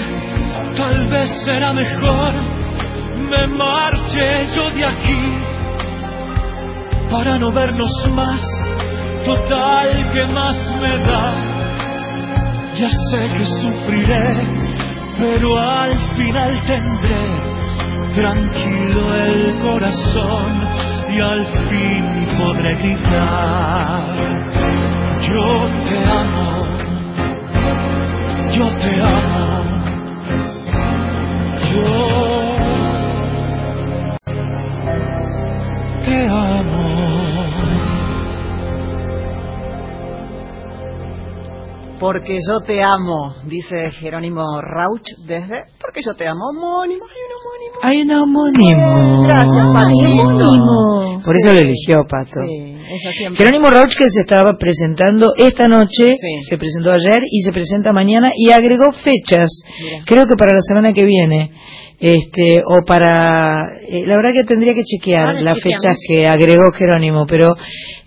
tal 0.77 1.11
vez 1.11 1.31
será 1.45 1.73
mejor 1.73 2.33
me 3.31 3.47
marche 3.49 4.47
yo 4.55 4.71
de 4.71 4.85
aquí 4.85 5.57
para 7.11 7.39
no 7.39 7.53
vernos 7.53 8.09
más, 8.15 8.43
total 9.25 10.11
que 10.13 10.27
más 10.33 10.57
me 10.81 10.99
da. 10.99 11.35
Ya 12.75 12.89
sé 12.89 13.29
que 13.37 13.45
sufriré, 13.45 14.49
pero 15.19 15.59
al 15.59 15.99
final 16.17 16.61
tendré 16.67 17.27
tranquilo 18.15 19.15
el 19.15 19.55
corazón 19.61 20.69
y 21.09 21.21
al 21.21 21.45
fin 21.47 22.27
podré 22.39 22.75
gritar. 22.75 24.17
Yo 25.21 25.69
te 25.89 26.05
amo, 26.05 26.67
yo 28.51 28.77
te 28.77 29.01
amo, 29.01 29.83
yo 31.71 31.83
te 36.05 36.17
amo. 36.29 36.76
Porque 41.99 42.39
yo 42.47 42.61
te 42.61 42.83
amo, 42.83 43.35
dice 43.47 43.91
Jerónimo 43.93 44.43
Rauch 44.61 45.07
desde 45.27 45.65
porque 45.81 46.01
yo 46.05 46.15
te 46.15 46.27
amo. 46.27 46.41
Homónimo, 46.51 47.05
hay 47.83 48.03
un 48.03 48.11
homónimo. 48.13 48.61
Hay 48.63 48.77
un 48.77 48.81
homónimo. 48.81 49.23
Gracias, 49.23 49.67
Pati. 49.73 50.05
Homónimo. 50.05 51.23
Por 51.25 51.37
eso 51.37 51.53
lo 51.53 51.59
eligió 51.59 52.05
Pato. 52.09 52.41
Sí, 52.47 52.77
eso 52.91 53.11
siempre. 53.13 53.37
Jerónimo 53.39 53.71
Rauch 53.71 53.97
que 53.97 54.09
se 54.11 54.21
estaba 54.21 54.53
presentando 54.59 55.33
esta 55.39 55.69
noche, 55.69 56.15
Sí. 56.21 56.43
se 56.49 56.59
presentó 56.59 56.93
ayer 56.93 57.23
y 57.31 57.41
se 57.43 57.53
presenta 57.53 57.93
mañana 57.93 58.31
y 58.37 58.51
agregó 58.53 58.93
fechas. 58.93 59.49
Mira. 59.83 60.05
Creo 60.07 60.27
que 60.27 60.37
para 60.37 60.55
la 60.55 60.61
semana 60.63 60.93
que 60.93 61.05
viene. 61.05 61.51
Este, 61.99 62.61
o 62.67 62.85
para, 62.87 63.63
eh, 63.89 64.05
la 64.07 64.17
verdad 64.17 64.33
que 64.35 64.45
tendría 64.45 64.75
que 64.75 64.83
chequear 64.83 65.29
Ahora 65.29 65.41
las 65.41 65.61
fechas 65.63 65.97
que 66.07 66.27
agregó 66.29 66.71
Jerónimo, 66.77 67.25
pero 67.27 67.55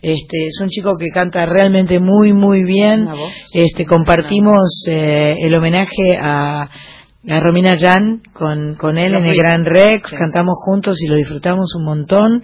este, 0.02 0.44
es 0.46 0.60
un 0.62 0.68
chico 0.68 0.94
que 1.00 1.08
canta 1.08 1.46
realmente 1.48 2.00
muy, 2.00 2.32
muy 2.34 2.64
bien. 2.64 3.08
Este, 3.54 3.86
compartimos 3.86 4.86
eh, 4.88 5.34
el 5.42 5.56
homenaje 5.56 6.18
a, 6.22 6.64
a 7.30 7.40
Romina 7.40 7.74
Yan 7.74 8.22
con, 8.34 8.76
con 8.76 8.98
él 8.98 9.14
en 9.16 9.26
el. 9.26 9.36
Gran 9.36 9.66
Rex, 9.66 10.10
Sí. 10.10 10.16
cantamos 10.18 10.54
juntos 10.66 11.02
y 11.02 11.08
lo 11.08 11.16
disfrutamos 11.16 11.74
un 11.76 11.86
montón. 11.86 12.44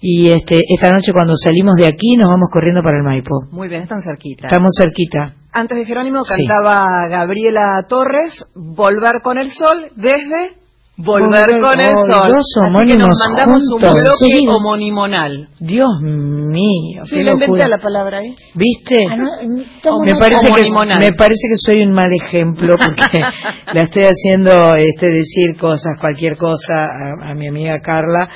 Y 0.00 0.30
este, 0.30 0.56
esta 0.74 0.88
noche 0.90 1.12
cuando 1.12 1.34
salimos 1.36 1.76
de 1.76 1.86
aquí 1.86 2.14
nos 2.16 2.28
vamos 2.30 2.48
corriendo 2.52 2.82
para 2.82 2.98
el 2.98 3.04
Maipo. 3.04 3.42
Muy 3.50 3.68
bien, 3.68 3.82
están 3.82 4.00
cerquita. 4.00 4.46
Estamos 4.46 4.70
cerquita. 4.80 5.34
Antes 5.52 5.76
de 5.76 5.84
Jerónimo 5.84 6.22
Sí. 6.22 6.46
cantaba 6.46 7.08
Gabriela 7.08 7.84
Torres, 7.88 8.46
Volver 8.54 9.20
con 9.22 9.38
el 9.38 9.50
Sol, 9.50 9.90
desde 9.96 10.56
Volver 10.98 11.46
con 11.60 11.80
el 11.80 11.90
Sol. 11.90 12.32
dos 12.32 12.46
Así 12.66 12.90
que 12.90 12.98
nos 12.98 13.14
mandamos 13.28 13.62
un 13.72 13.80
juntos. 13.80 14.02
bloque 14.02 14.32
Seguidos. 14.34 14.56
homonimonal. 14.56 15.48
Dios 15.60 15.88
mío, 16.02 17.02
Sí, 17.04 17.10
qué 17.16 17.22
le 17.24 17.30
inventé 17.32 17.46
locura. 17.46 17.68
la 17.68 17.78
palabra 17.78 18.18
ahí. 18.18 18.34
¿Viste? 18.54 18.96
Ah, 19.10 19.16
no, 19.16 19.98
me 20.04 20.14
parece 20.16 20.48
que 20.48 20.62
me 21.00 21.12
parece 21.12 21.48
que 21.48 21.56
soy 21.56 21.82
un 21.82 21.92
mal 21.92 22.10
ejemplo 22.12 22.74
porque 22.76 23.20
la 23.74 23.82
estoy 23.82 24.04
haciendo 24.04 24.74
este 24.74 25.06
decir 25.06 25.56
cosas 25.58 25.92
cualquier 26.00 26.36
cosa 26.36 26.74
a, 26.84 27.30
a 27.30 27.34
mi 27.34 27.46
amiga 27.46 27.78
Carla 27.80 28.28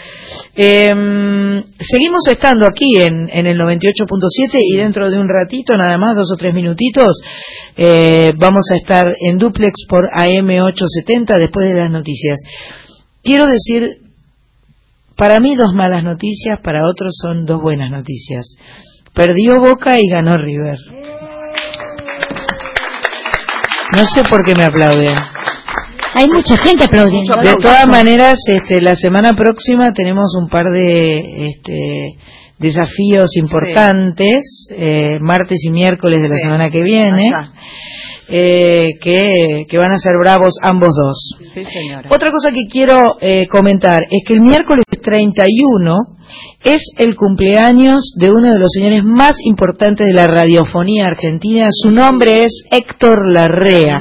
Em, 0.54 1.62
seguimos 1.80 2.26
estando 2.28 2.66
aquí 2.66 2.92
en, 3.00 3.28
en 3.32 3.46
el 3.46 3.56
98.7 3.58 4.58
y 4.60 4.76
dentro 4.76 5.10
de 5.10 5.18
un 5.18 5.26
ratito 5.28 5.76
nada 5.76 5.96
más 5.96 6.14
dos 6.16 6.30
o 6.32 6.36
tres 6.36 6.52
minutitos 6.54 7.20
eh, 7.76 8.28
vamos 8.38 8.62
a 8.70 8.76
estar 8.76 9.04
en 9.20 9.38
duplex 9.38 9.86
por 9.88 10.04
AM 10.12 10.48
870 10.50 11.38
después 11.38 11.66
de 11.68 11.74
las 11.74 11.90
noticias 11.90 12.38
quiero 13.22 13.46
decir 13.48 13.98
para 15.16 15.40
mí 15.40 15.54
dos 15.54 15.72
malas 15.74 16.02
noticias 16.04 16.58
para 16.62 16.86
otros 16.88 17.12
son 17.20 17.44
dos 17.44 17.60
buenas 17.60 17.90
noticias 17.90 18.56
perdió 19.14 19.60
Boca 19.60 19.94
y 19.98 20.08
ganó 20.08 20.36
River 20.36 20.78
no 23.94 24.04
sé 24.06 24.22
por 24.24 24.42
qué 24.44 24.54
me 24.54 24.64
aplauden. 24.64 25.14
Hay 26.14 26.26
mucha 26.28 26.56
gente 26.56 26.84
aplaudiendo. 26.84 27.36
De 27.42 27.54
todas 27.60 27.86
maneras, 27.88 28.38
este, 28.46 28.80
la 28.80 28.94
semana 28.94 29.32
próxima 29.34 29.92
tenemos 29.94 30.34
un 30.40 30.48
par 30.48 30.64
de 30.72 31.48
este, 31.48 32.16
desafíos 32.58 33.36
importantes, 33.36 34.68
eh, 34.76 35.18
martes 35.20 35.58
y 35.64 35.70
miércoles 35.70 36.22
de 36.22 36.28
la 36.28 36.36
Sí. 36.36 36.42
semana 36.42 36.70
que 36.70 36.82
viene. 36.82 37.28
Eh, 38.28 38.90
que, 39.00 39.64
que 39.68 39.78
van 39.78 39.92
a 39.92 39.98
ser 39.98 40.12
bravos 40.20 40.54
ambos 40.62 40.90
dos. 40.94 41.36
Sí, 41.52 41.64
señora. 41.64 42.08
Otra 42.10 42.30
cosa 42.30 42.50
que 42.50 42.66
quiero 42.70 42.96
eh, 43.20 43.46
comentar 43.48 44.02
es 44.10 44.22
que 44.26 44.34
el 44.34 44.40
miércoles 44.40 44.84
31 45.02 45.96
es 46.64 46.82
el 46.96 47.14
cumpleaños 47.16 48.12
de 48.16 48.30
uno 48.30 48.52
de 48.52 48.58
los 48.58 48.68
señores 48.72 49.02
más 49.04 49.36
importantes 49.44 50.06
de 50.06 50.12
la 50.12 50.26
radiofonía 50.26 51.06
argentina. 51.06 51.66
Su 51.70 51.90
nombre 51.90 52.44
es 52.44 52.64
Héctor 52.70 53.30
Larrea. 53.32 54.00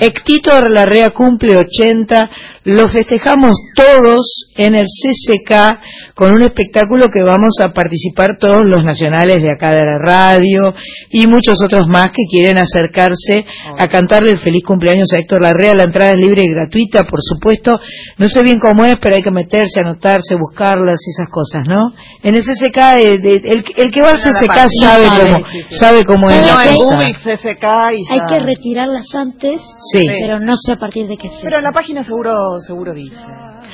Héctor 0.00 0.70
Larrea 0.70 1.10
cumple 1.10 1.56
80. 1.56 2.30
Lo 2.64 2.88
festejamos 2.88 3.54
todos 3.74 4.50
en 4.56 4.74
el 4.74 4.84
CCK 4.84 6.14
con 6.14 6.32
un 6.32 6.42
espectáculo 6.42 7.06
que 7.12 7.22
vamos 7.22 7.58
a 7.62 7.68
participar 7.70 8.36
todos 8.38 8.68
los 8.68 8.84
nacionales 8.84 9.36
de 9.42 9.50
acá 9.50 9.72
de 9.72 9.84
la 9.84 9.98
radio 9.98 10.74
y 11.10 11.26
muchos 11.26 11.62
otros 11.62 11.86
más 11.88 12.08
que 12.08 12.24
quieren 12.30 12.58
acercarse 12.58 13.44
a 13.76 13.88
cantarle 13.88 14.32
el 14.32 14.38
feliz 14.38 14.62
cumpleaños 14.64 15.12
a 15.12 15.18
Héctor 15.18 15.42
Larrea. 15.42 15.74
La 15.76 15.84
entrada 15.84 16.12
es 16.12 16.18
libre 16.18 16.42
y 16.44 16.50
gratuita, 16.50 17.02
por 17.04 17.20
supuesto. 17.22 17.78
No 18.18 18.28
sé 18.28 18.42
bien 18.42 18.58
cómo 18.58 18.84
es, 18.84 18.96
pero 19.00 19.16
hay 19.16 19.22
que 19.22 19.30
meterse, 19.30 19.80
anotarse, 19.80 20.34
buscarlas 20.36 20.98
y 21.06 21.10
esas 21.10 21.28
cosas, 21.30 21.53
¿no? 21.68 21.92
En 22.22 22.34
el 22.34 22.42
CCK, 22.42 22.76
eh, 22.98 23.18
de- 23.22 23.36
el, 23.44 23.64
el 23.76 23.90
que 23.90 24.00
va 24.02 24.10
al 24.10 24.18
CCK 24.18 24.54
sabe 24.80 25.06
sabe, 25.08 25.30
cómo, 25.30 25.44
sí, 25.46 25.58
sí. 25.68 25.74
sabe 25.76 26.00
cómo 26.04 26.28
es 26.30 26.36
Sabe 26.36 26.46
la 26.46 26.58
hay- 26.60 26.76
cosa. 26.76 26.98
CCK 27.22 27.64
y 27.98 28.12
Hay 28.12 28.20
que 28.28 28.38
retirarlas 28.40 29.14
antes, 29.14 29.60
Sí. 29.92 30.06
pero 30.08 30.38
no 30.40 30.56
sé 30.56 30.72
a 30.72 30.76
partir 30.76 31.06
de 31.06 31.16
qué 31.16 31.28
fecha. 31.28 31.40
Pero 31.42 31.58
en 31.58 31.64
la 31.64 31.72
página 31.72 32.02
seguro 32.04 32.58
seguro 32.66 32.92
dice. 32.92 33.16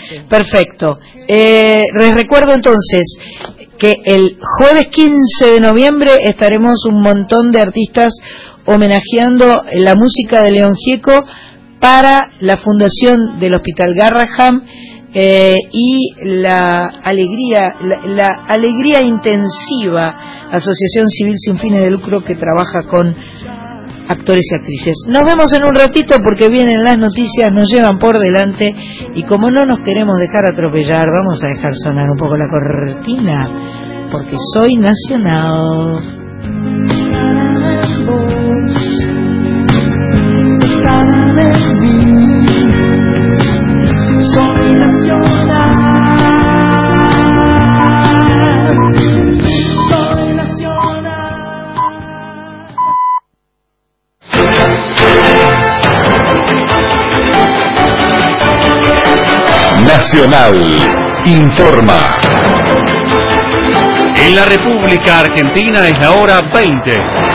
Sí. 0.09 0.17
Perfecto. 0.29 0.99
Eh, 1.29 1.83
les 1.99 2.15
recuerdo 2.15 2.53
entonces 2.55 3.17
que 3.79 3.95
el 4.05 4.37
jueves 4.59 4.89
15 4.89 5.53
de 5.53 5.61
noviembre 5.61 6.13
estaremos 6.29 6.85
un 6.87 7.01
montón 7.01 7.51
de 7.51 7.63
artistas 7.63 8.13
homenajeando 8.67 9.47
la 9.75 9.95
música 9.95 10.43
de 10.43 10.51
León 10.53 10.75
Gieco 10.77 11.13
para 11.81 12.21
la 12.41 12.57
fundación 12.59 13.39
del 13.41 13.55
Hospital 13.55 13.95
Garraham 13.95 14.61
eh, 15.13 15.57
y 15.73 16.13
la 16.25 16.87
alegría, 17.03 17.75
la, 17.81 18.07
la 18.07 18.29
alegría 18.47 19.03
intensiva 19.03 20.31
Asociación 20.51 21.09
Civil 21.09 21.35
Sin 21.39 21.59
Fines 21.59 21.83
de 21.83 21.91
Lucro 21.91 22.23
que 22.23 22.35
trabaja 22.35 22.83
con 22.89 23.15
actores 24.09 24.45
y 24.51 24.55
actrices. 24.57 25.07
Nos 25.09 25.23
vemos 25.25 25.53
en 25.53 25.63
un 25.63 25.75
ratito 25.75 26.17
porque 26.23 26.49
vienen 26.49 26.83
las 26.83 26.99
noticias, 26.99 27.53
nos 27.53 27.71
llevan 27.71 27.99
por 27.99 28.19
delante 28.19 28.75
y 29.15 29.23
como 29.23 29.51
no 29.51 29.65
nos 29.65 29.81
queremos 29.81 30.17
dejar 30.19 30.51
atropellar, 30.51 31.07
vamos 31.07 31.43
a 31.45 31.49
dejar 31.49 31.73
sonar 31.75 32.11
un 32.11 32.17
poco 32.17 32.37
la 32.37 32.49
cortina 32.49 34.09
porque 34.11 34.37
soy 34.53 34.77
nacional. 34.77 36.21
Informa. 61.25 62.17
En 64.17 64.35
la 64.35 64.45
República 64.45 65.21
Argentina 65.21 65.89
es 65.89 65.99
la 66.01 66.13
hora 66.13 66.41
20. 66.53 67.30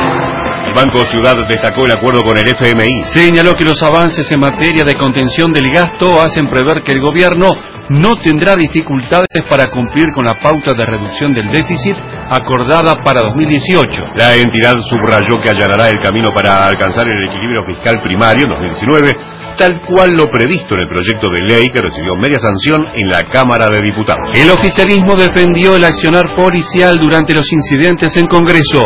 Banco 0.76 1.06
Ciudad 1.08 1.36
destacó 1.48 1.86
el 1.86 1.96
acuerdo 1.96 2.22
con 2.22 2.38
el 2.38 2.44
FMI. 2.52 3.16
Señaló 3.16 3.54
que 3.58 3.64
los 3.64 3.82
avances 3.82 4.30
en 4.30 4.42
materia 4.42 4.84
de 4.84 4.94
contención 4.96 5.54
del 5.54 5.72
gasto 5.72 6.22
hacen 6.22 6.48
prever 6.48 6.84
que 6.84 6.92
el 6.92 7.00
gobierno 7.00 7.48
no 7.90 8.10
tendrá 8.22 8.56
dificultades 8.56 9.46
para 9.50 9.72
cumplir 9.72 10.06
con 10.14 10.26
la 10.26 10.36
pauta 10.36 10.76
de 10.76 10.86
reducción 10.86 11.34
del 11.34 11.50
déficit 11.50 11.96
acordada 12.30 12.96
para 12.96 13.22
2018. 13.24 14.20
La 14.20 14.36
entidad 14.36 14.76
subrayó 14.90 15.40
que 15.42 15.50
allanará 15.50 15.88
el 15.88 16.02
camino 16.04 16.30
para 16.36 16.68
alcanzar 16.68 17.08
el 17.08 17.30
equilibrio 17.30 17.64
fiscal 17.66 18.02
primario 18.04 18.44
en 18.44 18.50
2019, 18.50 19.12
tal 19.58 19.82
cual 19.88 20.12
lo 20.16 20.26
previsto 20.28 20.76
en 20.76 20.82
el 20.82 20.90
proyecto 20.90 21.28
de 21.32 21.46
ley 21.48 21.68
que 21.70 21.82
recibió 21.82 22.16
media 22.16 22.40
sanción 22.40 22.88
en 22.94 23.10
la 23.10 23.24
Cámara 23.24 23.66
de 23.72 23.82
Diputados. 23.82 24.32
El 24.36 24.50
oficialismo 24.52 25.14
defendió 25.18 25.76
el 25.76 25.84
accionar 25.84 26.36
policial 26.36 26.98
durante 27.00 27.34
los 27.34 27.46
incidentes 27.52 28.16
en 28.18 28.28
Congreso. 28.28 28.82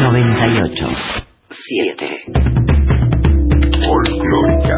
98. 0.00 0.86
7. 1.50 2.24
Folclórica. 3.86 4.76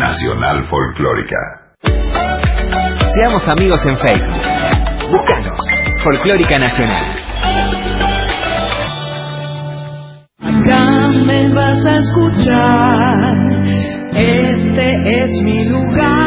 Nacional 0.00 0.64
Folclórica. 0.68 1.36
Seamos 3.14 3.48
amigos 3.48 3.86
en 3.86 3.96
Facebook. 3.96 4.42
Búscanos. 5.08 5.60
Folclórica 6.02 6.58
Nacional. 6.58 7.12
Acá 10.40 11.10
me 11.26 11.54
vas 11.54 11.86
a 11.86 11.96
escuchar, 11.96 13.36
este 14.12 15.22
es 15.22 15.30
mi 15.44 15.68
lugar. 15.68 16.25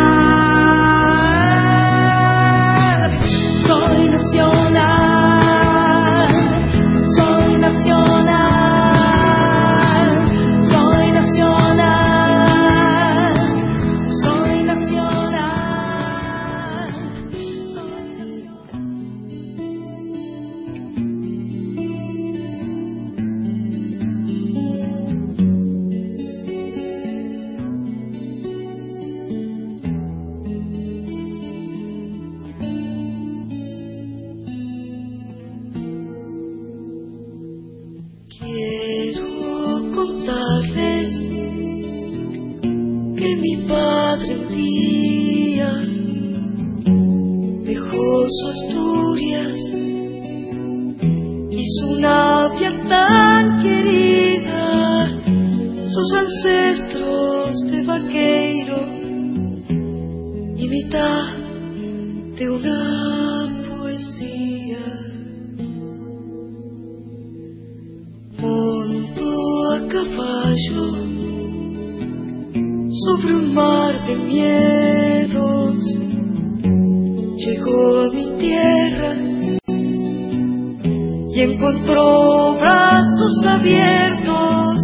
Y 81.40 81.42
encontró 81.44 82.56
brazos 82.56 83.46
abiertos, 83.48 84.78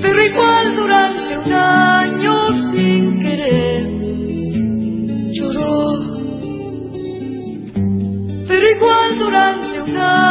pero 0.00 0.24
igual 0.24 0.76
durante 0.76 1.38
un 1.38 1.52
año 1.52 2.52
sin 2.72 3.20
querer 3.20 3.88
lloró. 5.32 5.88
Pero 8.46 8.70
igual 8.76 9.18
durante 9.18 9.80
un 9.90 9.96
año 9.96 10.25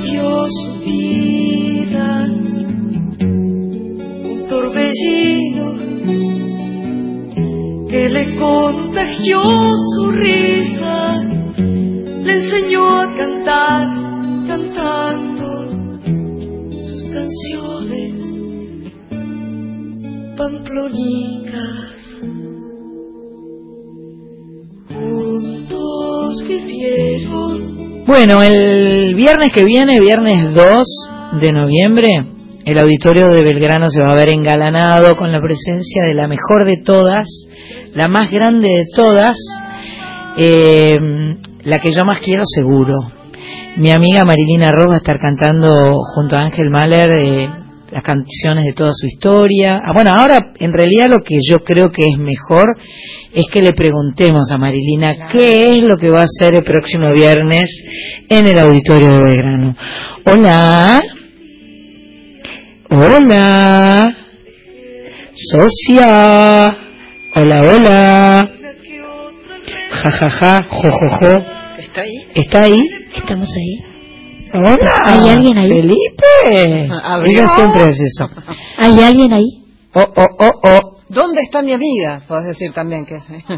invadió 0.00 0.46
su 0.48 0.78
vida 0.80 2.26
un 4.24 4.46
torbellino 4.48 5.66
que 7.88 8.08
le 8.08 8.36
contagió 8.36 9.42
su 9.96 10.10
risa, 10.12 11.18
le 11.56 12.32
enseñó 12.32 13.00
a 13.00 13.06
cantar 13.16 13.86
cantando 14.46 15.68
sus 16.70 17.02
canciones 17.12 18.12
pamplónicas. 20.36 21.89
Bueno, 28.10 28.42
el 28.42 29.14
viernes 29.14 29.54
que 29.54 29.64
viene, 29.64 30.00
viernes 30.00 30.52
2 30.52 31.40
de 31.40 31.52
noviembre, 31.52 32.08
el 32.64 32.78
auditorio 32.80 33.28
de 33.28 33.44
Belgrano 33.44 33.88
se 33.88 34.02
va 34.02 34.10
a 34.10 34.16
ver 34.16 34.32
engalanado 34.32 35.14
con 35.14 35.30
la 35.30 35.40
presencia 35.40 36.02
de 36.02 36.14
la 36.14 36.26
mejor 36.26 36.64
de 36.64 36.78
todas, 36.78 37.28
la 37.94 38.08
más 38.08 38.28
grande 38.32 38.66
de 38.66 38.84
todas, 38.96 39.36
eh, 40.36 40.98
la 41.62 41.78
que 41.78 41.92
yo 41.92 42.04
más 42.04 42.18
quiero 42.18 42.42
seguro. 42.46 42.94
Mi 43.76 43.92
amiga 43.92 44.24
Marilina 44.24 44.72
Ross 44.72 44.88
va 44.88 44.94
a 44.94 44.98
estar 44.98 45.20
cantando 45.20 45.70
junto 46.12 46.36
a 46.36 46.40
Ángel 46.40 46.68
Mahler 46.68 47.10
eh, 47.12 47.48
las 47.90 48.02
canciones 48.02 48.64
de 48.64 48.72
toda 48.72 48.90
su 48.92 49.06
historia. 49.06 49.80
Ah, 49.84 49.92
bueno, 49.92 50.12
ahora 50.16 50.38
en 50.58 50.72
realidad 50.72 51.08
lo 51.08 51.22
que 51.24 51.38
yo 51.42 51.58
creo 51.64 51.90
que 51.90 52.02
es 52.02 52.18
mejor 52.18 52.66
es 53.34 53.46
que 53.52 53.62
le 53.62 53.72
preguntemos 53.72 54.50
a 54.52 54.58
Marilina 54.58 55.26
qué 55.30 55.76
es 55.76 55.82
lo 55.84 55.96
que 55.96 56.10
va 56.10 56.20
a 56.20 56.24
hacer 56.24 56.54
el 56.54 56.64
próximo 56.64 57.12
viernes 57.12 57.70
en 58.28 58.46
el 58.46 58.58
auditorio 58.58 59.08
de 59.08 59.22
Belgrano. 59.22 59.76
Hola. 60.24 60.98
Hola. 62.90 64.16
Socia. 65.32 66.76
Hola, 67.34 67.62
hola. 67.62 68.50
Ja, 69.92 70.10
ja, 70.10 70.30
ja, 70.30 70.66
jo, 70.68 70.90
jo, 70.90 71.08
jo. 71.08 71.44
¿Está 71.78 72.02
ahí? 72.02 72.26
¿Está 72.34 72.62
ahí? 72.62 72.82
Estamos 73.16 73.48
ahí. 73.56 73.89
Hola. 74.52 74.76
¿Hay 75.06 75.28
alguien 75.28 75.58
ahí? 75.58 75.68
Felipe. 75.68 76.88
Abrió. 77.02 77.30
Ella 77.38 77.46
siempre 77.48 77.82
hace 77.82 78.04
eso. 78.04 78.26
¿Hay 78.78 79.00
alguien 79.02 79.32
ahí? 79.32 79.46
Oh, 79.94 80.00
oh, 80.16 80.26
oh, 80.40 80.50
oh. 80.64 80.96
¿Dónde 81.08 81.40
está 81.42 81.60
mi 81.62 81.72
amiga? 81.72 82.22
Podés 82.28 82.46
decir 82.46 82.72
también 82.72 83.04
que 83.04 83.16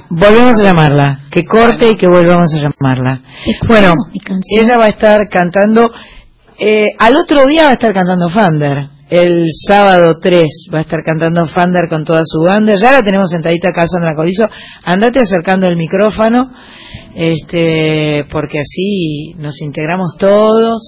Volvemos 0.08 0.58
a 0.58 0.62
llamarla. 0.64 1.18
Que 1.30 1.44
corte 1.44 1.86
y 1.92 1.98
que 1.98 2.06
volvamos 2.06 2.48
a 2.54 2.58
llamarla. 2.58 3.22
Bueno, 3.68 3.92
ella 4.58 4.74
va 4.78 4.86
a 4.86 4.88
estar 4.88 5.18
cantando. 5.30 5.82
eh, 6.58 6.84
al 6.98 7.14
otro 7.16 7.44
día 7.46 7.64
va 7.64 7.68
a 7.70 7.72
estar 7.72 7.92
cantando 7.92 8.30
Fander. 8.30 8.88
El 9.12 9.50
sábado 9.68 10.16
3 10.22 10.70
va 10.72 10.78
a 10.78 10.80
estar 10.80 11.00
cantando 11.04 11.44
Fander 11.44 11.86
con 11.86 12.02
toda 12.02 12.22
su 12.24 12.40
banda. 12.40 12.76
Ya 12.80 12.92
la 12.92 13.02
tenemos 13.02 13.28
sentadita 13.28 13.68
acá, 13.68 13.84
Sandra 13.86 14.14
Corizo. 14.16 14.48
Andate 14.84 15.20
acercando 15.20 15.66
el 15.66 15.76
micrófono, 15.76 16.50
este, 17.14 18.24
porque 18.30 18.60
así 18.60 19.34
nos 19.36 19.60
integramos 19.60 20.16
todos. 20.18 20.80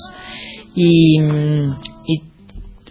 Y, 0.74 1.20
mm, 1.20 1.74
y 1.74 1.93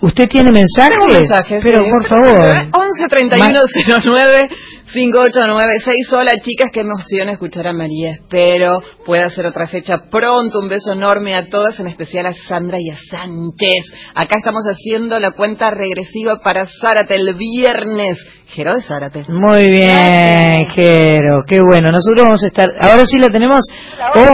usted 0.03 0.25
tiene 0.29 0.51
mensajes, 0.51 0.97
Tengo 0.99 1.13
mensajes, 1.13 1.63
pero 1.63 1.83
sí. 1.83 1.89
por 1.89 2.05
favor. 2.05 2.53
11 2.71 3.07
31 3.09 3.59
09 4.05 4.49
5896. 4.93 6.13
Hola 6.13 6.33
chicas, 6.43 6.69
qué 6.71 6.81
emoción 6.81 7.29
escuchar 7.29 7.67
a 7.67 7.73
María. 7.73 8.11
Espero 8.11 8.79
pueda 9.05 9.25
hacer 9.25 9.45
otra 9.45 9.65
fecha 9.67 9.97
pronto. 10.11 10.59
Un 10.59 10.69
beso 10.69 10.93
enorme 10.93 11.35
a 11.35 11.47
todas, 11.47 11.79
en 11.79 11.87
especial 11.87 12.27
a 12.27 12.33
Sandra 12.33 12.77
y 12.79 12.89
a 12.91 12.97
Sánchez. 13.09 13.91
Acá 14.13 14.35
estamos 14.37 14.63
haciendo 14.69 15.19
la 15.19 15.31
cuenta 15.31 15.71
regresiva 15.71 16.39
para 16.43 16.67
Zárate 16.67 17.15
el 17.15 17.33
viernes. 17.35 18.17
Jero 18.47 18.75
de 18.75 18.83
Zárate. 18.83 19.25
Muy 19.29 19.67
bien, 19.67 20.65
Jero, 20.75 21.43
qué 21.47 21.59
bueno. 21.59 21.89
Nosotros 21.91 22.23
vamos 22.25 22.43
a 22.43 22.47
estar. 22.47 22.69
Ahora 22.81 23.03
sí 23.05 23.17
la 23.17 23.29
tenemos. 23.29 23.61
Hola. 24.15 24.31
Oh, 24.31 24.33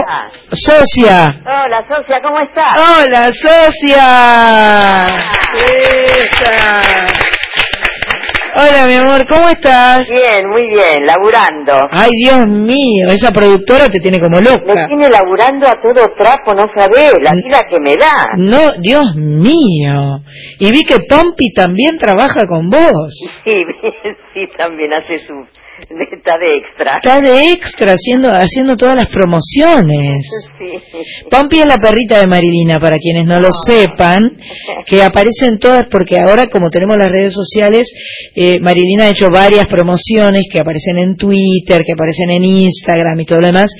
socia. 0.52 1.26
Hola, 1.42 1.86
Socia, 1.88 2.20
¿cómo 2.22 2.38
estás? 2.38 2.66
Hola, 2.76 3.30
socia. 3.32 5.06
Esa. 5.66 6.82
Hola, 8.56 8.86
mi 8.88 8.94
amor, 8.94 9.26
¿cómo 9.28 9.48
estás? 9.48 10.00
Bien, 10.08 10.48
muy 10.50 10.68
bien, 10.68 11.06
laburando. 11.06 11.72
Ay, 11.90 12.10
Dios 12.22 12.46
mío, 12.48 13.06
esa 13.10 13.30
productora 13.30 13.86
te 13.86 14.00
tiene 14.00 14.18
como 14.18 14.38
Me 14.40 14.42
loca. 14.42 14.86
tiene 14.88 15.08
laburando 15.08 15.68
a 15.68 15.80
todo 15.80 16.04
trapo, 16.18 16.52
no 16.54 16.62
sabés, 16.74 17.12
la 17.22 17.30
vida 17.32 17.60
que 17.68 17.78
me 17.78 17.94
da. 17.96 18.26
No, 18.36 18.72
Dios 18.80 19.04
mío. 19.16 20.22
Y 20.58 20.72
vi 20.72 20.82
que 20.82 20.96
Pompi 21.08 21.52
también 21.54 21.96
trabaja 21.98 22.40
con 22.48 22.68
vos. 22.68 23.12
Sí, 23.44 23.54
sí, 24.34 24.46
también 24.56 24.92
hace 24.92 25.26
su... 25.26 25.46
está 26.12 26.38
de 26.38 26.56
extra. 26.58 26.96
Está 26.96 27.20
de 27.20 27.50
extra 27.52 27.92
haciendo, 27.92 28.28
haciendo 28.28 28.76
todas 28.76 28.96
las 28.96 29.10
promociones. 29.12 30.28
Sí. 30.58 31.26
Pompi 31.30 31.58
es 31.58 31.66
la 31.66 31.76
perrita 31.76 32.18
de 32.20 32.26
Marilina, 32.26 32.76
para 32.78 32.96
quienes 32.98 33.26
no 33.26 33.40
lo 33.40 33.50
sepan, 33.52 34.18
que 34.86 35.02
aparecen 35.02 35.58
todas, 35.58 35.86
porque 35.90 36.16
ahora 36.18 36.48
como 36.50 36.68
tenemos 36.70 36.96
las 36.96 37.10
redes 37.10 37.34
sociales, 37.34 37.90
eh, 38.34 38.58
Marilina 38.60 39.04
ha 39.04 39.10
hecho 39.10 39.28
varias 39.32 39.64
promociones 39.66 40.48
que 40.52 40.60
aparecen 40.60 40.98
en 40.98 41.16
Twitter, 41.16 41.82
que 41.86 41.92
aparecen 41.92 42.30
en 42.30 42.44
Instagram 42.44 43.18
y 43.20 43.24
todo 43.24 43.40
lo 43.40 43.46
demás, 43.46 43.72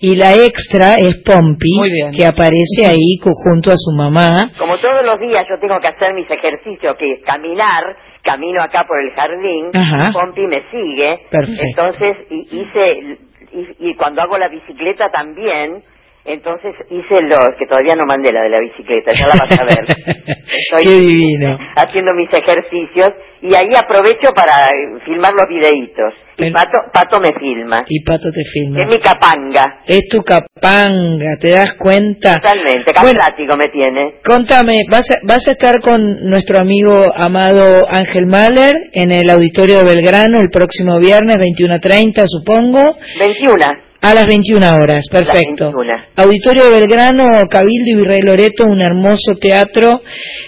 y 0.00 0.14
la 0.14 0.34
extra 0.34 0.94
es 0.94 1.18
Pompi, 1.24 2.12
que 2.14 2.24
aparece 2.24 2.86
ahí 2.86 3.18
junto 3.18 3.70
a 3.70 3.76
su 3.76 3.92
mamá. 3.96 4.52
Como 4.58 4.78
todos 4.78 5.04
los 5.04 5.18
días 5.18 5.44
yo 5.48 5.58
tengo 5.60 5.80
que 5.80 5.88
hacer 5.88 6.14
mis 6.14 6.30
ejercicios, 6.30 6.96
que 6.98 7.12
es 7.14 7.24
caminar, 7.24 7.84
camino 8.28 8.62
acá 8.62 8.84
por 8.86 9.00
el 9.00 9.10
jardín, 9.14 9.70
Ajá. 9.74 10.12
Pompi 10.12 10.46
me 10.46 10.62
sigue, 10.70 11.20
Perfecto. 11.30 11.64
entonces 11.70 12.16
y- 12.30 12.60
hice, 12.60 13.18
y, 13.52 13.90
y 13.90 13.94
cuando 13.94 14.20
hago 14.22 14.36
la 14.38 14.48
bicicleta 14.48 15.10
también, 15.10 15.82
entonces 16.28 16.74
hice 16.90 17.22
los, 17.22 17.56
que 17.58 17.66
todavía 17.66 17.96
no 17.96 18.04
mandé 18.06 18.32
la 18.32 18.42
de 18.42 18.50
la 18.50 18.60
bicicleta, 18.60 19.12
ya 19.12 19.26
la 19.26 19.34
vas 19.40 19.58
a 19.58 19.64
ver. 19.64 19.84
Estoy 20.46 20.84
Qué 20.84 21.00
divino. 21.00 21.58
haciendo 21.76 22.12
mis 22.14 22.28
ejercicios 22.32 23.10
y 23.40 23.54
ahí 23.54 23.68
aprovecho 23.76 24.28
para 24.34 24.64
eh, 24.64 25.00
filmar 25.04 25.32
los 25.32 25.48
videitos. 25.48 26.14
Y 26.40 26.50
Pato, 26.52 26.78
Pato 26.92 27.18
me 27.20 27.32
filma. 27.38 27.84
Y 27.88 28.02
Pato 28.04 28.30
te 28.30 28.42
filma. 28.52 28.82
Es 28.82 28.86
mi 28.92 28.98
capanga. 28.98 29.80
Es 29.86 30.02
tu 30.08 30.22
capanga, 30.22 31.36
¿te 31.40 31.48
das 31.50 31.74
cuenta? 31.78 32.34
Totalmente, 32.34 32.92
Bueno, 33.00 33.18
caplático 33.20 33.56
me 33.56 33.68
tiene. 33.72 34.14
Contame, 34.24 34.78
¿vas 34.90 35.10
a, 35.10 35.14
¿vas 35.26 35.48
a 35.48 35.52
estar 35.52 35.80
con 35.80 36.28
nuestro 36.30 36.58
amigo 36.60 37.02
amado 37.16 37.84
Ángel 37.88 38.26
Mahler 38.26 38.72
en 38.92 39.10
el 39.10 39.28
Auditorio 39.30 39.78
de 39.78 39.84
Belgrano 39.94 40.40
el 40.40 40.50
próximo 40.50 40.98
viernes, 41.00 41.36
21.30, 41.36 42.24
supongo? 42.26 42.78
21. 43.18 43.87
A 44.08 44.14
las 44.14 44.24
21 44.24 44.66
horas, 44.66 45.06
perfecto. 45.12 45.70
Auditorio 46.16 46.64
de 46.64 46.70
Belgrano, 46.80 47.28
Cabildo 47.50 47.92
y 47.92 47.94
Virrey 47.94 48.22
Loreto, 48.22 48.64
un 48.64 48.80
hermoso 48.80 49.34
teatro. 49.38 50.00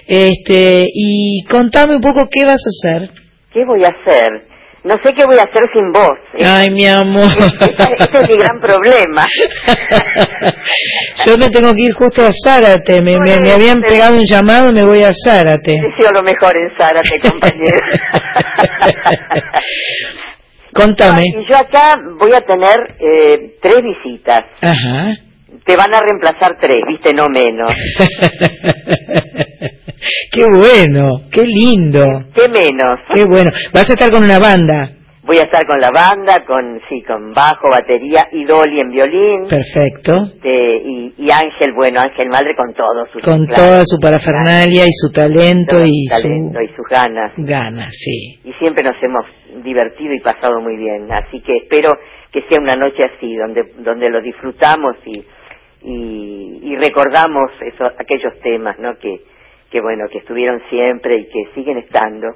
Este, 0.07 0.87
y 0.95 1.45
contame 1.45 1.97
un 1.97 2.01
poco 2.01 2.27
qué 2.31 2.47
vas 2.47 2.63
a 2.65 2.71
hacer. 2.71 3.11
¿Qué 3.53 3.67
voy 3.67 3.85
a 3.85 3.89
hacer? 3.89 4.47
No 4.83 4.95
sé 5.05 5.13
qué 5.13 5.27
voy 5.27 5.37
a 5.37 5.43
hacer 5.43 5.69
sin 5.75 5.93
vos. 5.93 6.19
Ay, 6.43 6.71
mi 6.71 6.87
amor. 6.87 7.27
Ese 7.27 7.61
es 7.61 8.29
mi 8.31 8.37
gran 8.39 8.59
problema. 8.63 9.27
Yo 11.27 11.37
me 11.37 11.51
tengo 11.51 11.75
que 11.75 11.83
ir 11.83 11.93
justo 11.93 12.23
a 12.23 12.33
Zárate, 12.33 13.03
me, 13.03 13.19
me, 13.19 13.37
me 13.43 13.53
habían 13.53 13.83
pegado 13.83 14.15
un 14.15 14.25
llamado 14.25 14.71
y 14.71 14.73
me 14.73 14.87
voy 14.87 15.05
a 15.05 15.13
Zárate. 15.13 15.73
Deseo 15.73 16.11
lo 16.15 16.23
mejor 16.23 16.57
en 16.57 16.71
Zárate, 16.79 17.21
compañero. 17.29 17.79
Contame. 20.75 21.23
Y 21.27 21.51
yo 21.51 21.57
acá 21.57 21.95
voy 22.19 22.33
a 22.35 22.41
tener 22.41 22.97
eh, 22.99 23.57
tres 23.61 23.77
visitas. 23.83 24.41
Ajá. 24.61 25.17
Te 25.65 25.77
van 25.77 25.95
a 25.95 26.01
reemplazar 26.01 26.57
tres, 26.61 26.79
viste, 26.89 27.13
no 27.13 27.27
menos. 27.29 27.71
Qué 30.33 30.43
bueno, 30.57 31.23
qué 31.31 31.43
lindo. 31.43 32.03
¿Qué 32.35 32.49
menos? 32.49 32.99
Qué 33.15 33.25
bueno. 33.25 33.51
Vas 33.75 33.91
a 33.91 33.93
estar 33.93 34.11
con 34.11 34.25
una 34.25 34.39
banda. 34.39 34.93
Voy 35.23 35.37
a 35.37 35.45
estar 35.45 35.67
con 35.67 35.79
la 35.79 35.91
banda, 35.91 36.45
con 36.47 36.81
sí, 36.89 37.03
con 37.03 37.33
bajo, 37.35 37.69
batería 37.71 38.23
y 38.33 38.45
Dolly 38.45 38.81
en 38.81 38.91
violín. 38.91 39.49
Perfecto. 39.49 40.13
Este, 40.35 40.77
y, 40.83 41.15
y 41.19 41.31
Ángel, 41.31 41.75
bueno, 41.75 42.01
Ángel 42.01 42.29
Madre 42.31 42.57
con 42.57 42.73
todo 42.73 43.05
su 43.13 43.21
Con 43.21 43.47
toda 43.47 43.83
su 43.85 43.99
parafernalia 44.01 44.85
y 44.85 44.93
su 44.93 45.13
talento 45.13 45.77
y 45.85 46.07
su 46.09 46.23
talento 46.23 46.63
y 46.63 46.69
sus 46.69 46.87
ganas. 46.89 47.33
ganas, 47.37 47.93
sí. 47.93 48.41
Y 48.45 48.53
siempre 48.55 48.83
nos 48.83 48.97
hemos 49.03 49.27
divertido 49.63 50.15
y 50.15 50.21
pasado 50.21 50.59
muy 50.63 50.77
bien. 50.77 51.07
Así 51.13 51.41
que 51.43 51.55
espero 51.59 51.91
que 52.33 52.43
sea 52.49 52.59
una 52.59 52.77
noche 52.77 53.05
así, 53.05 53.37
donde, 53.37 53.63
donde 53.79 54.09
lo 54.09 54.23
disfrutamos 54.23 54.97
y, 55.05 55.23
y, 55.83 56.61
y 56.63 56.77
recordamos 56.77 57.51
eso, 57.61 57.85
aquellos 57.99 58.39
temas, 58.43 58.79
¿no? 58.79 58.97
Que, 58.99 59.21
que 59.71 59.81
bueno, 59.83 60.07
que 60.11 60.19
estuvieron 60.19 60.63
siempre 60.71 61.17
y 61.19 61.25
que 61.27 61.45
siguen 61.55 61.77
estando. 61.79 62.29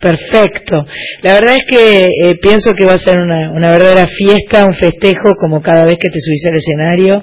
Perfecto. 0.00 0.86
La 1.20 1.34
verdad 1.34 1.56
es 1.60 1.68
que 1.68 2.02
eh, 2.04 2.34
pienso 2.40 2.72
que 2.72 2.86
va 2.86 2.94
a 2.94 2.98
ser 2.98 3.18
una, 3.18 3.50
una 3.52 3.68
verdadera 3.68 4.06
fiesta, 4.06 4.64
un 4.64 4.72
festejo, 4.72 5.34
como 5.38 5.60
cada 5.60 5.84
vez 5.84 5.96
que 6.00 6.08
te 6.08 6.18
subís 6.18 6.46
al 6.48 6.56
escenario, 6.56 7.22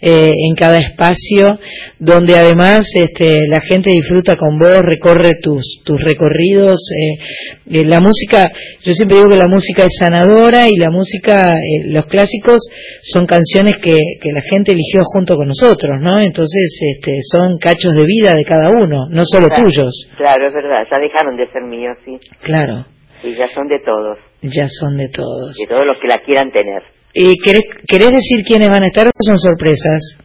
eh, 0.00 0.30
en 0.48 0.54
cada 0.54 0.78
espacio, 0.78 1.58
donde 1.98 2.34
además 2.36 2.86
este, 2.94 3.38
la 3.48 3.60
gente 3.60 3.90
disfruta 3.90 4.36
con 4.36 4.58
vos, 4.58 4.70
recorre 4.82 5.30
tus, 5.42 5.82
tus 5.84 5.98
recorridos. 6.00 6.78
eh, 6.90 7.80
eh, 7.80 7.84
la 7.86 8.00
música, 8.00 8.42
yo 8.82 8.92
siempre 8.92 9.16
digo 9.18 9.28
que 9.30 9.36
la 9.36 9.48
música 9.48 9.82
es 9.84 9.96
sanadora 9.98 10.66
y 10.68 10.76
la 10.78 10.90
música, 10.90 11.34
eh, 11.42 11.90
los 11.90 12.06
clásicos 12.06 12.58
son 13.02 13.26
canciones 13.26 13.74
que, 13.82 13.94
que 14.20 14.32
la 14.32 14.42
gente 14.42 14.72
eligió 14.72 15.00
junto 15.04 15.34
con 15.36 15.48
nosotros, 15.48 15.98
¿no? 16.00 16.20
Entonces 16.20 16.78
este, 16.96 17.18
son 17.30 17.58
cachos 17.58 17.94
de 17.94 18.04
vida 18.04 18.30
de 18.36 18.44
cada 18.44 18.70
uno, 18.70 19.08
no 19.10 19.22
solo 19.24 19.48
Claro, 19.48 19.62
tuyos. 19.64 20.08
Claro, 20.16 20.48
es 20.48 20.54
verdad, 20.54 20.86
ya 20.90 20.98
dejaron 20.98 21.36
de 21.36 21.50
ser 21.50 21.62
míos, 21.62 21.96
sí. 22.04 22.11
Claro, 22.42 22.86
Y 23.22 23.34
ya 23.34 23.46
son 23.54 23.68
de 23.68 23.78
todos, 23.84 24.18
ya 24.42 24.66
son 24.68 24.96
de 24.96 25.08
todos. 25.08 25.54
de 25.56 25.66
todos 25.66 25.86
los 25.86 25.98
que 26.00 26.08
la 26.08 26.18
quieran 26.24 26.50
tener. 26.50 26.82
¿Y 27.14 27.36
querés, 27.44 27.62
querés 27.86 28.08
decir 28.08 28.44
quiénes 28.46 28.68
van 28.68 28.82
a 28.84 28.86
estar 28.88 29.06
o 29.06 29.10
son 29.20 29.38
sorpresas? 29.38 30.18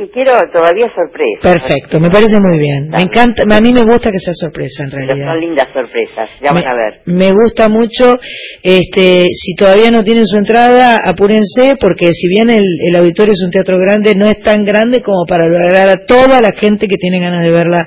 Y 0.00 0.06
quiero 0.10 0.30
todavía 0.52 0.86
sorpresas. 0.94 1.42
Perfecto, 1.42 1.98
me 1.98 2.08
parece 2.08 2.38
muy 2.38 2.56
bien. 2.56 2.88
Me 2.88 3.02
encanta, 3.02 3.42
a 3.42 3.60
mí 3.60 3.72
me 3.72 3.82
gusta 3.82 4.12
que 4.12 4.18
sea 4.20 4.32
sorpresa 4.32 4.84
en 4.84 4.90
Pero 4.90 5.06
realidad. 5.06 5.26
son 5.32 5.40
lindas 5.40 5.66
sorpresas, 5.74 6.30
ya 6.40 6.52
van 6.52 6.64
a 6.64 6.74
ver. 6.74 7.00
Me 7.06 7.32
gusta 7.32 7.68
mucho, 7.68 8.14
este, 8.62 9.22
si 9.34 9.56
todavía 9.56 9.90
no 9.90 10.04
tienen 10.04 10.24
su 10.24 10.36
entrada, 10.38 10.98
apúrense, 11.04 11.74
porque 11.80 12.12
si 12.12 12.28
bien 12.28 12.48
el, 12.48 12.62
el 12.62 12.96
auditorio 13.00 13.32
es 13.32 13.42
un 13.44 13.50
teatro 13.50 13.76
grande, 13.76 14.12
no 14.14 14.26
es 14.26 14.38
tan 14.38 14.62
grande 14.64 15.02
como 15.02 15.26
para 15.26 15.48
lograr 15.48 15.88
a 15.88 16.04
toda 16.06 16.38
la 16.40 16.52
gente 16.56 16.86
que 16.86 16.96
tiene 16.96 17.18
ganas 17.18 17.44
de 17.44 17.50
verla 17.50 17.84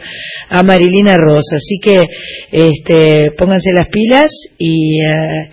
a 0.50 0.64
Marilina 0.64 1.16
Rosa. 1.16 1.56
Así 1.56 1.80
que, 1.82 1.96
este, 2.52 3.32
pónganse 3.38 3.72
las 3.72 3.88
pilas 3.88 4.30
y, 4.58 5.00
eh, 5.02 5.50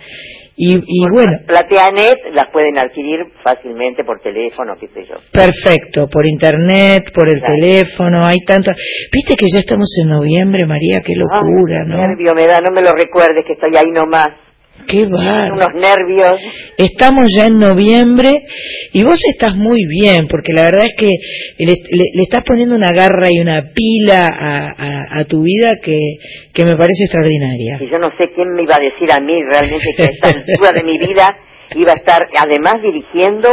y, 0.59 0.75
y 0.75 1.01
bueno, 1.09 1.31
Plateanet 1.47 2.19
las 2.33 2.51
pueden 2.51 2.77
adquirir 2.77 3.25
fácilmente 3.43 4.03
por 4.03 4.19
teléfono, 4.19 4.75
qué 4.79 4.87
sé 4.89 5.05
yo. 5.07 5.15
Perfecto, 5.31 6.07
por 6.11 6.25
internet, 6.27 7.11
por 7.15 7.29
el 7.29 7.39
Claro. 7.39 7.55
teléfono, 7.55 8.25
hay 8.25 8.43
tanto. 8.45 8.71
Viste 9.13 9.35
que 9.39 9.45
ya 9.53 9.59
estamos 9.59 9.87
en 10.03 10.09
noviembre, 10.09 10.65
María, 10.67 10.99
qué 10.99 11.13
locura, 11.15 11.79
Ay, 11.83 11.87
¿no? 11.87 11.97
nervio 12.07 12.35
me 12.35 12.45
da, 12.45 12.59
no 12.59 12.71
me 12.75 12.81
lo 12.81 12.91
recuerdes 12.91 13.45
que 13.47 13.53
estoy 13.53 13.71
ahí 13.77 13.89
nomás. 13.91 14.31
Qué 14.87 15.05
bárbaro. 15.05 15.53
Unos 15.53 15.73
nervios. 15.75 16.31
Estamos 16.77 17.25
ya 17.37 17.45
en 17.45 17.59
noviembre 17.59 18.31
y 18.91 19.03
vos 19.03 19.21
estás 19.29 19.55
muy 19.55 19.85
bien, 19.87 20.25
porque 20.27 20.51
la 20.53 20.63
verdad 20.63 20.85
es 20.85 20.95
que 20.97 21.09
le, 21.59 21.73
le- 21.73 22.11
le 22.15 22.21
estás 22.23 22.43
poniendo 22.43 22.75
una 22.75 22.91
garra 22.91 23.27
y 23.29 23.39
una 23.39 23.71
pila 23.73 24.27
a, 24.27 24.67
a- 24.71 25.19
a 25.19 25.25
tu 25.25 25.43
vida 25.43 25.69
que, 25.83 25.97
que 26.53 26.65
me 26.65 26.75
parece 26.75 27.03
extraordinaria. 27.05 27.77
Y 27.81 27.89
yo 27.91 27.99
no 27.99 28.09
sé 28.17 28.31
quién 28.33 28.49
me 28.55 28.63
iba 28.63 28.73
a 28.75 28.81
decir 28.83 29.09
a 29.15 29.19
mí 29.19 29.33
realmente 29.47 29.85
que 29.95 30.03
a 30.03 30.05
esta 30.11 30.27
altura 30.29 30.71
de 30.73 30.83
mi 30.83 30.97
vida 30.97 31.37
iba 31.75 31.91
a 31.91 31.95
estar 31.95 32.27
además 32.43 32.81
dirigiendo 32.81 33.49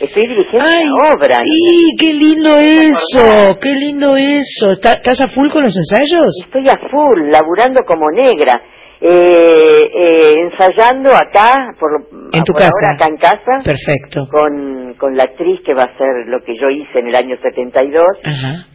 Estoy 0.00 0.28
dirigiendo 0.28 0.64
Ay, 0.64 0.84
una 0.84 1.12
obra. 1.12 1.38
Sí, 1.42 1.96
qué 1.98 2.14
lindo 2.14 2.56
eso, 2.56 3.58
qué 3.60 3.74
lindo 3.74 4.16
eso. 4.16 4.70
¿Está- 4.74 4.92
¿Estás 4.92 5.20
a 5.22 5.28
full 5.28 5.50
con 5.50 5.64
los 5.64 5.74
ensayos? 5.76 6.40
Estoy 6.46 6.64
a 6.68 6.78
full, 6.88 7.28
laburando 7.32 7.80
como 7.84 8.06
negra. 8.14 8.62
Eh, 9.00 9.90
eh, 9.94 10.40
ensayando 10.50 11.10
acá, 11.14 11.72
por, 11.78 11.90
En 12.32 12.42
tu 12.42 12.52
por 12.52 12.60
casa. 12.62 12.70
ahora 12.74 12.94
acá 12.94 13.06
en 13.06 13.16
casa, 13.16 13.62
Perfecto. 13.64 14.26
con, 14.30 14.94
con 14.98 15.16
la 15.16 15.22
actriz 15.24 15.60
que 15.64 15.72
va 15.74 15.82
a 15.82 15.86
hacer 15.94 16.26
lo 16.26 16.42
que 16.42 16.56
yo 16.58 16.68
hice 16.68 16.98
en 16.98 17.08
el 17.08 17.14
año 17.14 17.36
72, 17.40 18.04
Ajá. 18.24 18.66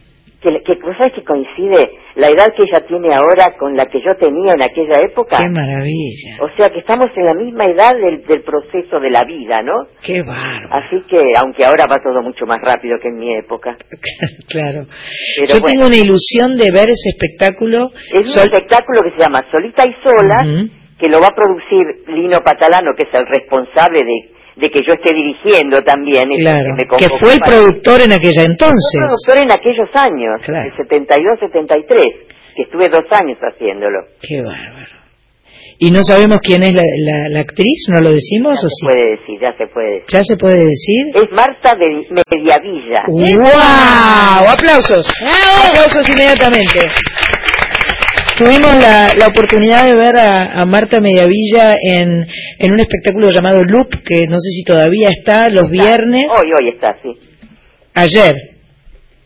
Que, 0.44 0.62
que 0.62 0.74
vos 0.82 0.96
sabés 0.96 1.14
que 1.14 1.24
coincide 1.24 1.90
la 2.16 2.28
edad 2.28 2.52
que 2.54 2.62
ella 2.62 2.86
tiene 2.86 3.08
ahora 3.08 3.56
con 3.58 3.74
la 3.76 3.86
que 3.86 4.00
yo 4.00 4.14
tenía 4.16 4.52
en 4.52 4.62
aquella 4.62 5.00
época. 5.02 5.38
Qué 5.38 5.48
maravilla. 5.48 6.36
O 6.40 6.48
sea 6.56 6.68
que 6.68 6.78
estamos 6.80 7.08
en 7.16 7.24
la 7.24 7.34
misma 7.34 7.64
edad 7.66 7.90
del, 8.00 8.22
del 8.26 8.42
proceso 8.42 9.00
de 9.00 9.10
la 9.10 9.24
vida, 9.24 9.62
¿no? 9.62 9.72
Qué 10.04 10.22
bárbaro. 10.22 10.68
Así 10.70 11.02
que, 11.08 11.18
aunque 11.42 11.64
ahora 11.64 11.84
va 11.90 11.96
todo 12.02 12.22
mucho 12.22 12.44
más 12.46 12.58
rápido 12.62 12.98
que 13.00 13.08
en 13.08 13.16
mi 13.18 13.34
época. 13.34 13.76
Claro. 14.48 14.84
Pero 15.36 15.46
Yo 15.54 15.60
bueno. 15.60 15.66
tengo 15.66 15.86
una 15.86 15.96
ilusión 15.96 16.56
de 16.56 16.70
ver 16.70 16.88
ese 16.90 17.10
espectáculo. 17.16 17.90
Es 18.12 18.20
un 18.20 18.24
Sol- 18.26 18.44
espectáculo 18.52 19.00
que 19.02 19.10
se 19.12 19.18
llama 19.24 19.44
Solita 19.50 19.84
y 19.88 19.94
Sola, 20.02 20.38
que 20.98 21.08
lo 21.08 21.20
va 21.20 21.28
a 21.28 21.34
producir 21.34 22.04
Lino 22.08 22.38
Patalano, 22.44 22.92
que 22.96 23.04
es 23.08 23.14
el 23.14 23.26
responsable 23.26 23.98
de, 24.04 24.33
de 24.56 24.70
que 24.70 24.80
yo 24.86 24.92
esté 24.94 25.14
dirigiendo 25.14 25.78
también. 25.82 26.30
el 26.30 26.38
Claro, 26.38 26.74
me 26.76 26.96
que 26.98 27.08
fue 27.20 27.32
el 27.34 27.40
productor 27.40 28.00
en 28.02 28.12
aquella 28.12 28.42
entonces. 28.46 29.00
Fue 29.00 29.06
productor 29.08 29.36
en 29.38 29.50
aquellos 29.52 29.90
años, 29.94 30.40
Claro. 30.44 30.70
de 30.70 30.76
72-73, 30.76 32.26
que 32.56 32.62
estuve 32.62 32.88
dos 32.88 33.04
años 33.10 33.38
haciéndolo. 33.42 33.98
Qué 34.20 34.40
bárbaro. 34.42 34.94
¿Y 35.76 35.90
no 35.90 36.04
sabemos 36.04 36.38
quién 36.40 36.62
es 36.62 36.72
la, 36.72 36.82
la- 36.82 37.28
la 37.30 37.40
actriz? 37.40 37.88
¿No 37.90 38.00
lo 38.00 38.12
decimos 38.12 38.52
o 38.62 38.68
Se 38.68 38.74
sí? 38.78 38.86
puede 38.86 39.10
decir, 39.18 39.40
ya 39.40 39.52
se 39.58 39.66
puede 39.66 39.88
decir. 39.90 40.06
¿Ya 40.08 40.22
se 40.22 40.36
puede 40.36 40.56
decir? 40.64 41.00
Es 41.14 41.32
Marta 41.32 41.72
de 41.76 41.88
Mediavilla. 42.14 43.02
¡Wow! 43.08 44.48
¡Aplausos! 44.54 45.04
¡Aplausos 45.68 46.08
inmediatamente! 46.08 46.78
Tuvimos 48.36 48.74
la, 48.80 49.12
la 49.16 49.26
oportunidad 49.28 49.86
de 49.86 49.94
ver 49.94 50.16
a, 50.18 50.60
a 50.60 50.66
Marta 50.66 50.98
Mediavilla 51.00 51.70
en, 51.80 52.26
en 52.58 52.72
un 52.72 52.80
espectáculo 52.80 53.28
llamado 53.30 53.62
Loop, 53.62 53.90
que 54.04 54.26
no 54.26 54.36
sé 54.38 54.50
si 54.50 54.64
todavía 54.64 55.06
está, 55.16 55.48
los 55.48 55.70
viernes. 55.70 56.24
Hoy, 56.28 56.48
hoy 56.60 56.70
está, 56.74 56.96
sí. 57.02 57.10
Ayer. 57.94 58.34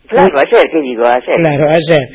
Claro, 0.09 0.39
ayer, 0.39 0.63
¿qué 0.73 0.81
digo? 0.83 1.07
Ayer. 1.07 1.37
Claro, 1.43 1.69
ayer. 1.71 2.09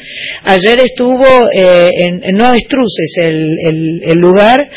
Ayer 0.44 0.78
estuvo 0.86 1.26
eh, 1.56 1.90
en, 2.06 2.24
en 2.24 2.36
No 2.36 2.45
Avestruces, 2.45 3.15
el, 3.22 3.48
el, 3.68 4.02
el 4.06 4.20
lugar. 4.20 4.68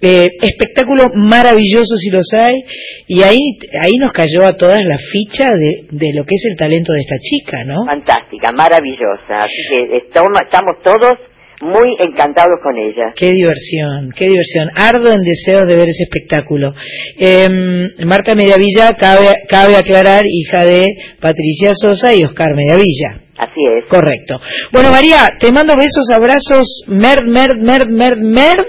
eh, 0.00 0.28
espectáculo 0.42 1.04
maravilloso 1.14 1.96
si 1.96 2.10
los 2.10 2.28
hay. 2.34 2.62
Y 3.08 3.22
ahí, 3.22 3.38
ahí 3.82 3.96
nos 3.98 4.12
cayó 4.12 4.44
a 4.46 4.56
todas 4.56 4.78
la 4.84 4.98
ficha 4.98 5.46
de, 5.46 5.86
de 5.90 6.12
lo 6.14 6.24
que 6.24 6.34
es 6.34 6.44
el 6.50 6.56
talento 6.56 6.92
de 6.92 7.00
esta 7.00 7.16
chica, 7.18 7.64
¿no? 7.64 7.84
Fantástica, 7.86 8.52
maravillosa. 8.52 9.42
Así 9.44 9.62
que 9.68 9.96
estamos, 9.98 10.30
estamos 10.44 10.76
todos 10.82 11.18
muy 11.62 11.96
encantados 12.00 12.58
con 12.62 12.76
ella. 12.76 13.12
Qué 13.16 13.32
diversión, 13.32 14.12
qué 14.16 14.26
diversión. 14.28 14.68
Ardo 14.74 15.12
en 15.12 15.22
deseos 15.22 15.62
de 15.68 15.76
ver 15.76 15.88
ese 15.88 16.04
espectáculo. 16.04 16.74
Eh, 17.18 17.48
Marta 18.04 18.34
Mediavilla, 18.34 18.92
cabe, 18.98 19.32
cabe 19.48 19.76
aclarar, 19.76 20.22
hija 20.26 20.64
de 20.64 20.84
Patricia 21.20 21.70
Sosa 21.74 22.14
y 22.14 22.24
Oscar 22.24 22.54
Mediavilla. 22.54 23.22
Así 23.38 23.60
es. 23.78 23.84
Correcto. 23.88 24.40
Bueno, 24.72 24.90
María, 24.90 25.28
te 25.38 25.52
mando 25.52 25.74
besos, 25.76 26.08
abrazos, 26.10 26.84
merd, 26.88 27.26
merd, 27.26 27.58
merd, 27.58 27.88
merd, 27.90 28.18
merd, 28.18 28.64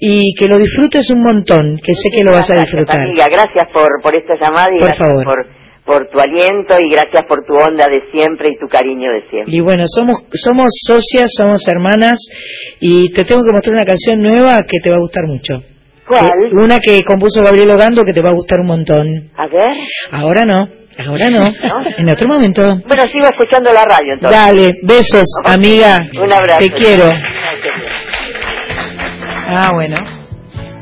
y 0.00 0.34
que 0.34 0.46
lo 0.48 0.58
disfrutes 0.58 1.10
un 1.10 1.22
montón, 1.22 1.78
que 1.82 1.92
sé 1.94 2.10
que 2.10 2.24
lo 2.24 2.32
vas 2.32 2.48
a 2.50 2.60
disfrutar. 2.60 3.00
Amiga, 3.00 3.26
gracias 3.30 3.66
por, 3.72 3.88
por 4.02 4.14
esta 4.14 4.34
llamada 4.34 4.68
y 4.74 4.80
Por 4.80 4.88
gracias 4.88 5.08
favor. 5.08 5.24
por, 5.24 5.61
por 5.84 6.08
tu 6.08 6.18
aliento 6.18 6.74
y 6.78 6.90
gracias 6.90 7.24
por 7.26 7.44
tu 7.44 7.54
onda 7.54 7.86
de 7.86 8.02
siempre 8.12 8.50
y 8.50 8.58
tu 8.58 8.68
cariño 8.68 9.10
de 9.12 9.28
siempre. 9.28 9.54
Y 9.54 9.60
bueno, 9.60 9.84
somos, 9.86 10.24
somos 10.32 10.68
socias, 10.86 11.30
somos 11.36 11.66
hermanas, 11.66 12.18
y 12.80 13.10
te 13.10 13.24
tengo 13.24 13.42
que 13.44 13.52
mostrar 13.52 13.74
una 13.74 13.84
canción 13.84 14.22
nueva 14.22 14.58
que 14.68 14.78
te 14.80 14.90
va 14.90 14.96
a 14.96 15.00
gustar 15.00 15.24
mucho. 15.26 15.62
¿Cuál? 16.06 16.52
Una 16.52 16.78
que 16.78 17.00
compuso 17.02 17.42
Gabriel 17.42 17.70
Ogando 17.70 18.02
que 18.02 18.12
te 18.12 18.22
va 18.22 18.30
a 18.30 18.34
gustar 18.34 18.60
un 18.60 18.66
montón. 18.66 19.30
A 19.36 19.46
ver. 19.46 19.74
Ahora 20.10 20.44
no, 20.44 20.68
ahora 21.06 21.28
no, 21.30 21.44
en 21.98 22.08
otro 22.08 22.28
momento. 22.28 22.62
Bueno, 22.62 23.02
sigo 23.10 23.26
escuchando 23.30 23.72
la 23.72 23.84
radio 23.84 24.14
entonces. 24.14 24.38
Dale, 24.38 24.66
besos, 24.82 25.26
amiga. 25.44 25.98
Un 26.20 26.32
abrazo. 26.32 26.58
Te 26.60 26.70
quiero. 26.70 27.04
Ah, 29.46 29.70
bueno. 29.74 29.96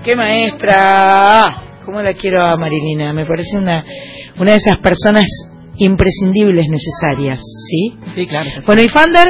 Qué 0.04 0.16
maestra. 0.16 1.70
¿Cómo 1.84 2.00
la 2.00 2.14
quiero 2.14 2.42
a 2.42 2.56
Marilina? 2.56 3.12
Me 3.12 3.26
parece 3.26 3.58
una, 3.58 3.84
una 4.40 4.52
de 4.52 4.56
esas 4.56 4.78
personas 4.82 5.26
imprescindibles 5.76 6.66
necesarias, 6.68 7.40
¿sí? 7.68 7.94
Sí, 8.14 8.26
claro. 8.26 8.50
Bueno, 8.66 8.82
¿y 8.82 8.88
Fander? 8.88 9.28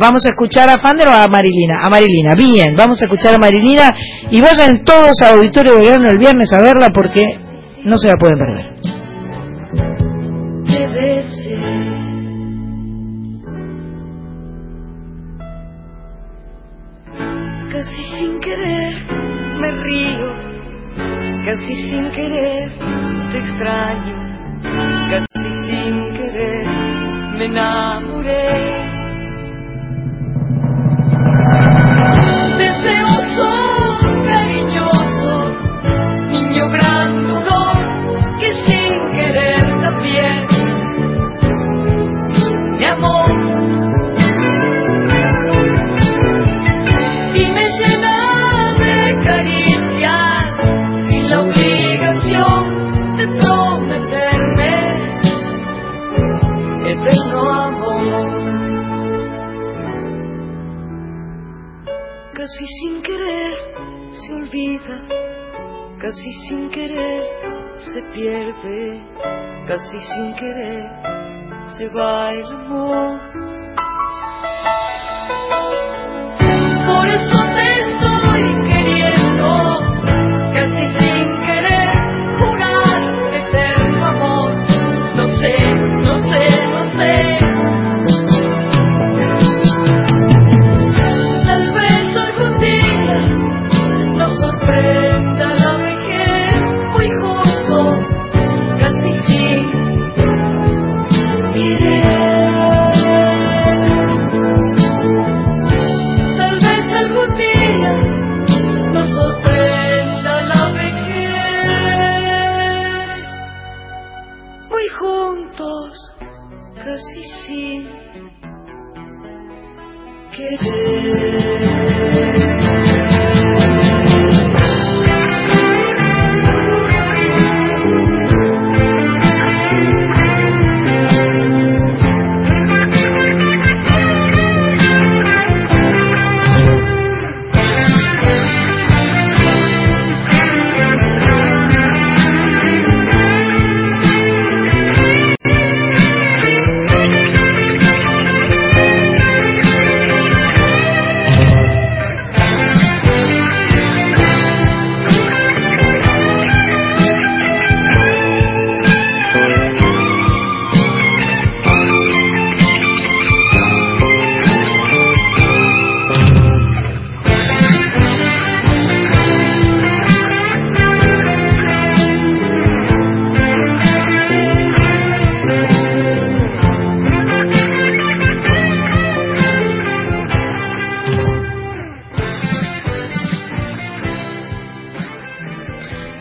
¿Vamos 0.00 0.24
a 0.26 0.30
escuchar 0.30 0.68
a 0.68 0.78
Fander 0.78 1.08
o 1.08 1.12
a 1.12 1.26
Marilina? 1.28 1.76
A 1.82 1.90
Marilina, 1.90 2.34
bien, 2.36 2.74
vamos 2.76 3.00
a 3.00 3.04
escuchar 3.04 3.34
a 3.34 3.38
Marilina 3.38 3.90
y 4.30 4.40
vayan 4.40 4.84
todos 4.84 5.20
al 5.22 5.36
Auditorio 5.36 5.76
Belgrano 5.76 6.10
el 6.10 6.18
viernes 6.18 6.52
a 6.52 6.62
verla 6.62 6.88
porque 6.92 7.22
no 7.84 7.96
se 7.96 8.08
la 8.08 8.14
pueden 8.18 8.38
perder. 8.38 8.74
te 10.66 10.86
besé. 10.88 11.58
Casi 17.72 18.02
sin 18.18 18.40
querer 18.40 19.06
me 19.60 19.70
río, 19.70 20.32
casi 21.46 21.74
sin 21.76 22.10
querer 22.10 22.97
extraño, 23.58 24.14
casi 25.10 25.48
sin 25.66 26.12
querer 26.12 26.66
me 27.36 27.46
enamoré. 27.46 28.87
Casi 62.48 62.66
sin 62.80 63.02
querer 63.02 63.52
se 64.10 64.32
olvida, 64.32 64.96
casi 66.00 66.32
sin 66.48 66.70
querer 66.70 67.22
se 67.76 68.02
pierde, 68.14 69.02
casi 69.66 70.00
sin 70.00 70.32
querer 70.32 70.90
se 71.76 71.88
va 71.90 72.32
el 72.32 72.46
amor. 72.46 73.38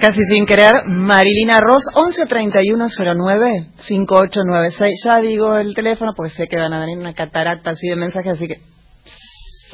Casi 0.08 0.24
sin 0.24 0.46
querer, 0.46 0.72
Marilina 0.86 1.60
Ross, 1.60 1.84
113109 1.94 3.72
5896. 3.90 5.04
Ya 5.04 5.20
digo 5.20 5.58
el 5.58 5.76
teléfono 5.76 6.14
porque 6.16 6.32
sé 6.34 6.48
que 6.48 6.56
van 6.56 6.72
a 6.72 6.80
venir 6.80 6.98
una 6.98 7.12
catarata 7.12 7.72
así 7.72 7.90
de 7.90 7.98
mensajes, 7.98 8.32
así 8.32 8.48
que 8.48 8.62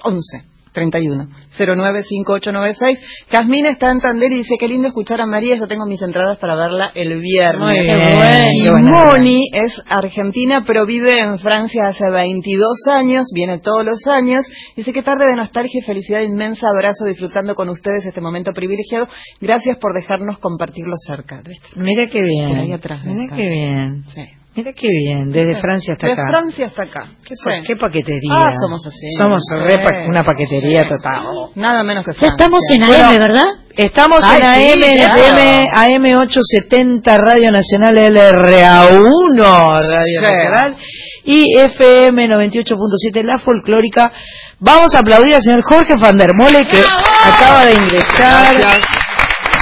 11 0.03 0.52
31 0.73 1.27
09 1.57 2.03
5896. 2.03 3.25
Casmina 3.29 3.69
está 3.69 3.91
en 3.91 4.01
Tandil 4.01 4.33
y 4.33 4.37
dice: 4.37 4.55
Qué 4.59 4.67
lindo 4.67 4.87
escuchar 4.87 5.21
a 5.21 5.25
María. 5.25 5.55
Yo 5.55 5.67
tengo 5.67 5.85
mis 5.85 6.01
entradas 6.01 6.37
para 6.39 6.55
verla 6.55 6.91
el 6.95 7.19
viernes. 7.21 7.59
Muy 7.59 7.81
bien, 7.81 8.47
y 8.51 8.69
Moni 8.69 9.49
es 9.53 9.81
argentina, 9.87 10.63
pero 10.65 10.85
vive 10.85 11.19
en 11.19 11.39
Francia 11.39 11.87
hace 11.87 12.09
22 12.09 12.87
años. 12.91 13.25
Viene 13.33 13.59
todos 13.59 13.85
los 13.85 14.05
años. 14.07 14.45
Dice: 14.75 14.91
Qué 14.91 15.03
tarde 15.03 15.25
de 15.25 15.35
nostalgia 15.35 15.79
y 15.79 15.85
felicidad 15.85 16.21
inmensa. 16.21 16.67
Abrazo 16.69 17.05
disfrutando 17.05 17.55
con 17.55 17.69
ustedes 17.69 18.05
este 18.05 18.21
momento 18.21 18.51
privilegiado. 18.53 19.07
Gracias 19.39 19.77
por 19.77 19.93
dejarnos 19.93 20.39
compartirlo 20.39 20.95
cerca. 21.07 21.41
Mira 21.75 22.07
qué 22.07 22.21
bien. 22.21 22.49
Por 22.49 22.57
ahí 22.59 22.71
atrás. 22.71 23.01
Mira 23.05 23.35
qué 23.35 23.47
bien. 23.47 24.03
Sí. 24.09 24.42
Mira 24.55 24.71
qué 24.73 24.87
bien, 24.87 25.31
desde 25.31 25.55
Sí. 25.55 25.61
Francia 25.61 25.93
hasta 25.93 26.05
De 26.07 26.13
acá. 26.13 26.23
Francia 26.29 26.65
hasta 26.67 26.83
acá. 26.83 27.07
¿Qué, 27.25 27.33
pa- 27.43 27.61
qué 27.65 27.75
paquetería? 27.75 28.31
Ah, 28.37 28.51
somos 28.61 28.85
así. 28.85 29.07
Somos 29.17 29.41
Sí. 29.49 29.55
re 29.57 29.83
pa- 29.83 30.07
una 30.07 30.23
paquetería 30.23 30.81
Sí. 30.81 30.89
total. 30.89 31.23
Nada 31.55 31.81
menos 31.83 32.05
que 32.05 32.11
Ya 32.11 32.17
Francia. 32.19 32.35
estamos 32.37 32.59
en 32.71 32.85
Bueno, 32.87 33.05
AM, 33.05 33.17
¿verdad? 33.19 33.45
Estamos 33.75 34.19
Ay, 34.23 34.37
en 34.37 34.43
AM, 34.45 34.83
sí, 34.83 34.95
claro. 35.05 35.21
FM, 35.23 35.67
AM 35.75 36.15
870 36.17 37.17
Radio 37.17 37.49
Nacional 37.51 37.97
LRA1 37.97 39.81
Radio 39.81 40.19
Sí. 40.19 40.21
Nacional 40.21 40.77
y 41.23 41.57
FM 41.57 42.27
98.7 42.27 43.23
La 43.23 43.39
Folclórica. 43.39 44.11
Vamos 44.59 44.93
a 44.93 44.99
aplaudir 44.99 45.33
al 45.33 45.41
señor 45.41 45.63
Jorge 45.63 45.95
Van 45.99 46.15
der 46.15 46.29
Mole 46.39 46.67
que 46.67 46.77
acaba 47.25 47.65
de 47.65 47.73
ingresar. 47.73 48.55
Gracias. 48.55 48.87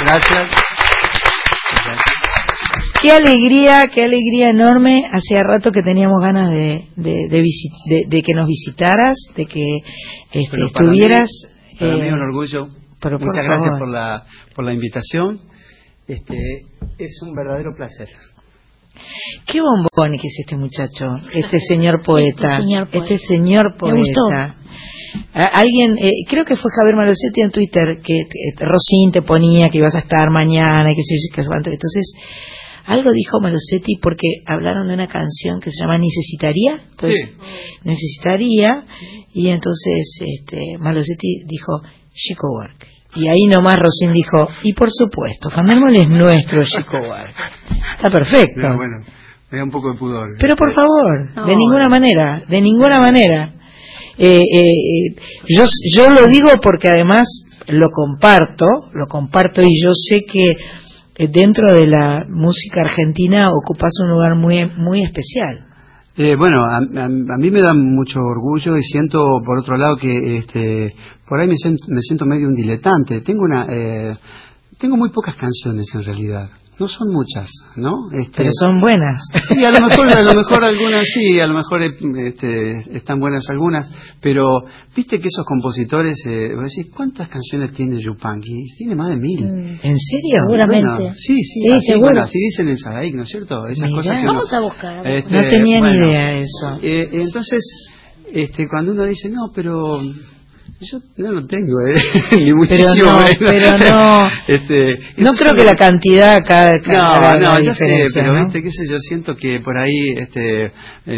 Gracias. 0.05 0.60
Qué 3.01 3.11
alegría, 3.11 3.87
qué 3.93 4.03
alegría 4.03 4.49
enorme. 4.49 5.01
Hacía 5.11 5.43
rato 5.43 5.71
que 5.71 5.81
teníamos 5.81 6.21
ganas 6.21 6.51
de, 6.51 6.85
de, 6.95 7.11
de, 7.29 7.41
de- 7.41 8.03
de 8.07 8.21
que 8.21 8.33
nos 8.33 8.47
visitaras, 8.47 9.15
de 9.35 9.45
que 9.45 9.63
este, 10.31 10.57
mí- 10.57 10.67
estuvieras. 10.67 11.29
Para 11.79 11.95
mí, 11.95 12.01
eh, 12.07 12.13
un 12.13 12.21
orgullo. 12.21 12.67
pero 13.01 13.17
por 13.17 13.27
Muchas 13.27 13.43
gracias 13.43 13.79
por 13.79 13.87
la, 13.89 14.23
por 14.55 14.65
la 14.65 14.73
invitación. 14.73 15.39
Este, 16.07 16.35
es 16.99 17.19
un 17.23 17.33
verdadero 17.33 17.71
placer. 17.75 18.07
Qué 19.47 19.61
bombón 19.61 20.17
que 20.19 20.27
es 20.27 20.39
este 20.41 20.57
muchacho, 20.57 21.15
este 21.33 21.59
señor 21.59 22.03
poeta, 22.03 22.57
Este 22.57 22.63
señor 22.63 22.89
poeta. 22.89 23.13
este 23.13 23.27
señor 23.27 23.63
Me 23.81 23.93
gustó. 23.97 24.21
poeta. 24.29 24.55
A- 25.33 25.59
Alguien, 25.61 25.97
eh, 25.97 26.11
creo 26.29 26.43
que 26.45 26.55
fue 26.55 26.69
Javier 26.77 26.95
Malosetti 26.97 27.41
en 27.41 27.51
Twitter, 27.51 27.97
que 28.03 28.19
que 28.29 28.65
Rosín 28.65 29.11
te 29.11 29.21
ponía 29.21 29.69
que 29.69 29.77
ibas 29.79 29.95
a 29.95 29.99
estar 29.99 30.29
mañana, 30.29 30.91
y 30.91 30.95
que 30.95 31.01
que. 31.33 31.41
Entonces, 31.41 32.13
algo 32.85 33.11
dijo 33.11 33.39
Malosetti 33.39 33.97
porque 34.01 34.27
hablaron 34.45 34.87
de 34.87 34.93
una 34.93 35.07
canción 35.07 35.59
que 35.59 35.71
se 35.71 35.81
llama 35.81 35.97
Necesitaría. 35.97 36.81
Pues, 36.97 37.15
Necesitaría, 37.83 38.85
y 39.33 39.49
entonces 39.49 40.19
este, 40.19 40.77
Malosetti 40.79 41.43
dijo 41.45 41.81
Chico 42.13 42.47
Work. 42.51 42.87
Y 43.15 43.27
ahí 43.27 43.45
nomás 43.47 43.77
Rosín 43.77 44.13
dijo, 44.13 44.47
y 44.63 44.73
por 44.73 44.89
supuesto, 44.89 45.49
Van 45.55 45.65
der 45.65 45.79
Mole 45.79 46.03
es 46.03 46.09
nuestro 46.09 46.63
Chico 46.63 46.97
Work. 46.97 47.35
Está 47.95 48.09
perfecto. 48.09 48.53
Pero 48.55 48.77
bueno, 48.77 49.05
me 49.51 49.57
da 49.57 49.63
un 49.65 49.71
poco 49.71 49.91
de 49.91 49.99
pudor. 49.99 50.29
Pero 50.39 50.55
por 50.55 50.73
favor, 50.73 51.35
No, 51.35 51.45
de 51.45 51.55
ninguna 51.57 51.87
eh. 51.87 51.89
manera, 51.89 52.43
de 52.47 52.61
ninguna 52.61 52.99
manera. 53.01 53.53
Eh, 54.17 54.37
eh, 54.37 54.39
eh, 54.39 55.15
yo, 55.49 55.65
yo 55.95 56.09
lo 56.09 56.27
digo 56.27 56.49
porque 56.61 56.87
además 56.87 57.27
lo 57.67 57.89
comparto, 57.89 58.65
lo 58.93 59.07
comparto 59.07 59.61
y 59.61 59.83
yo 59.83 59.93
sé 59.93 60.21
que 60.25 60.51
eh, 60.51 60.57
dentro 61.17 61.73
de 61.73 61.87
la 61.87 62.25
música 62.29 62.81
argentina 62.81 63.47
ocupas 63.51 63.91
un 64.03 64.09
lugar 64.11 64.35
muy, 64.35 64.65
muy 64.77 65.03
especial. 65.03 65.67
Eh, 66.17 66.35
bueno, 66.35 66.63
a, 66.65 66.77
a- 66.77 67.05
a 67.05 67.37
mí 67.39 67.51
me 67.51 67.61
da 67.61 67.73
mucho 67.73 68.19
orgullo 68.19 68.77
y 68.77 68.83
siento, 68.83 69.19
por 69.45 69.59
otro 69.59 69.77
lado, 69.77 69.95
que 69.97 70.37
este, 70.37 70.93
por 71.27 71.39
ahí 71.39 71.47
me 71.47 71.55
siento, 71.55 71.85
me 71.87 72.01
siento 72.01 72.25
medio 72.25 72.47
un 72.47 72.53
diletante. 72.55 73.21
Tengo 73.21 73.43
una, 73.43 73.65
eh, 73.69 74.11
tengo 74.81 74.97
muy 74.97 75.09
pocas 75.11 75.35
canciones 75.35 75.85
en 75.93 76.03
realidad. 76.03 76.49
No 76.79 76.87
son 76.87 77.09
muchas, 77.13 77.47
¿no? 77.75 77.93
Este, 78.11 78.37
Pero 78.37 78.49
son 78.59 78.81
buenas. 78.81 79.21
Sí, 79.49 79.63
a 79.63 79.69
lo 79.69 79.87
mejor, 79.87 80.07
a 80.09 80.21
lo 80.23 80.33
mejor 80.33 80.63
algunas 80.63 81.05
sí, 81.13 81.39
a 81.39 81.45
lo 81.45 81.53
mejor 81.53 81.83
este, 81.83 82.97
están 82.97 83.19
buenas 83.19 83.43
algunas, 83.51 83.87
pero 84.19 84.47
viste 84.95 85.19
que 85.19 85.27
esos 85.27 85.45
compositores, 85.45 86.17
eh, 86.27 86.53
vos 86.55 86.63
decís, 86.75 86.91
¿cuántas 86.95 87.29
canciones 87.29 87.73
tiene 87.73 87.97
Yupanqui? 88.01 88.63
Tiene 88.79 88.95
más 88.95 89.09
de 89.09 89.17
mil. 89.17 89.43
¿En 89.45 89.79
serio? 89.99 90.39
Seguramente. 90.47 90.87
Bueno, 90.89 91.13
sí, 91.15 91.35
sí, 91.35 91.59
Sí, 91.61 91.69
así, 91.69 91.85
seguro. 91.85 92.07
bueno, 92.09 92.21
así 92.23 92.39
dicen 92.39 92.67
en 92.69 92.77
Sadaik, 92.79 93.13
¿no 93.15 93.21
es 93.23 93.29
cierto? 93.29 93.67
Esas 93.67 93.83
Mirá. 93.89 93.95
cosas 93.97 94.19
que 94.19 94.25
Vamos 94.25 94.51
no- 94.51 94.57
a 94.57 94.61
buscar. 94.61 95.07
Este, 95.07 95.35
No 95.35 95.43
tenía 95.43 95.81
ni 95.81 95.97
idea 95.97 96.31
eso. 96.39 96.79
eh, 96.81 97.09
entonces, 97.11 97.61
este, 98.33 98.67
cuando 98.67 98.93
uno 98.93 99.03
dice, 99.05 99.29
no, 99.29 99.51
pero 99.53 99.99
yo 100.79 100.99
no 101.17 101.31
lo 101.31 101.45
tengo, 101.47 101.79
eh, 101.87 101.95
ni 102.37 102.51
muchísimo 102.53 103.11
no, 103.11 103.19
menos. 103.19 103.37
pero 103.39 103.77
no. 103.91 104.19
Este, 104.47 104.99
No 105.17 105.31
creo 105.33 105.53
que 105.53 105.63
la 105.63 105.75
cantidad 105.75 106.33
acá 106.35 106.67
no, 106.87 107.03
haga 107.03 107.37
la 107.37 107.53
no, 107.53 107.59
ya 107.59 107.73
sé, 107.73 107.85
pero 108.13 108.33
¿no? 108.33 108.43
viste, 108.45 108.61
qué 108.63 108.71
sé 108.71 108.85
yo, 108.89 108.97
siento 108.99 109.35
que 109.35 109.59
por 109.61 109.77
ahí 109.77 110.13
este, 110.17 110.65
eh, 110.65 110.71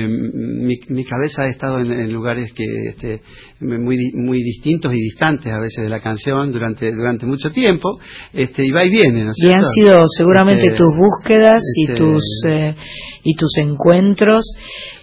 mi, 0.08 0.76
mi 0.90 1.04
cabeza 1.06 1.44
ha 1.44 1.48
estado 1.50 1.80
en, 1.80 1.92
en 1.92 2.12
lugares 2.14 2.52
que 2.54 2.64
este, 2.90 3.22
muy, 3.62 3.98
muy 4.14 4.44
distintos 4.44 4.94
y 4.94 4.98
distantes 4.98 5.52
a 5.52 5.60
veces 5.60 5.84
de 5.84 5.90
la 5.90 6.00
canción 6.02 6.52
durante 6.52 6.92
durante 6.92 7.26
mucho 7.26 7.50
tiempo, 7.50 8.00
este, 8.34 8.66
y 8.66 8.72
va 8.72 8.84
y 8.84 8.90
viene, 8.90 9.24
¿no 9.24 9.32
es 9.32 9.38
Y 9.42 9.48
han 9.52 9.62
cierto? 9.62 9.68
sido 9.96 10.04
seguramente 10.18 10.66
Este, 10.68 10.78
tus 10.78 10.96
búsquedas 10.96 11.62
y 11.78 11.84
este, 11.84 11.96
tus 11.96 12.24
eh, 12.48 12.76
y 13.24 13.36
tus 13.36 13.58
encuentros. 13.58 14.45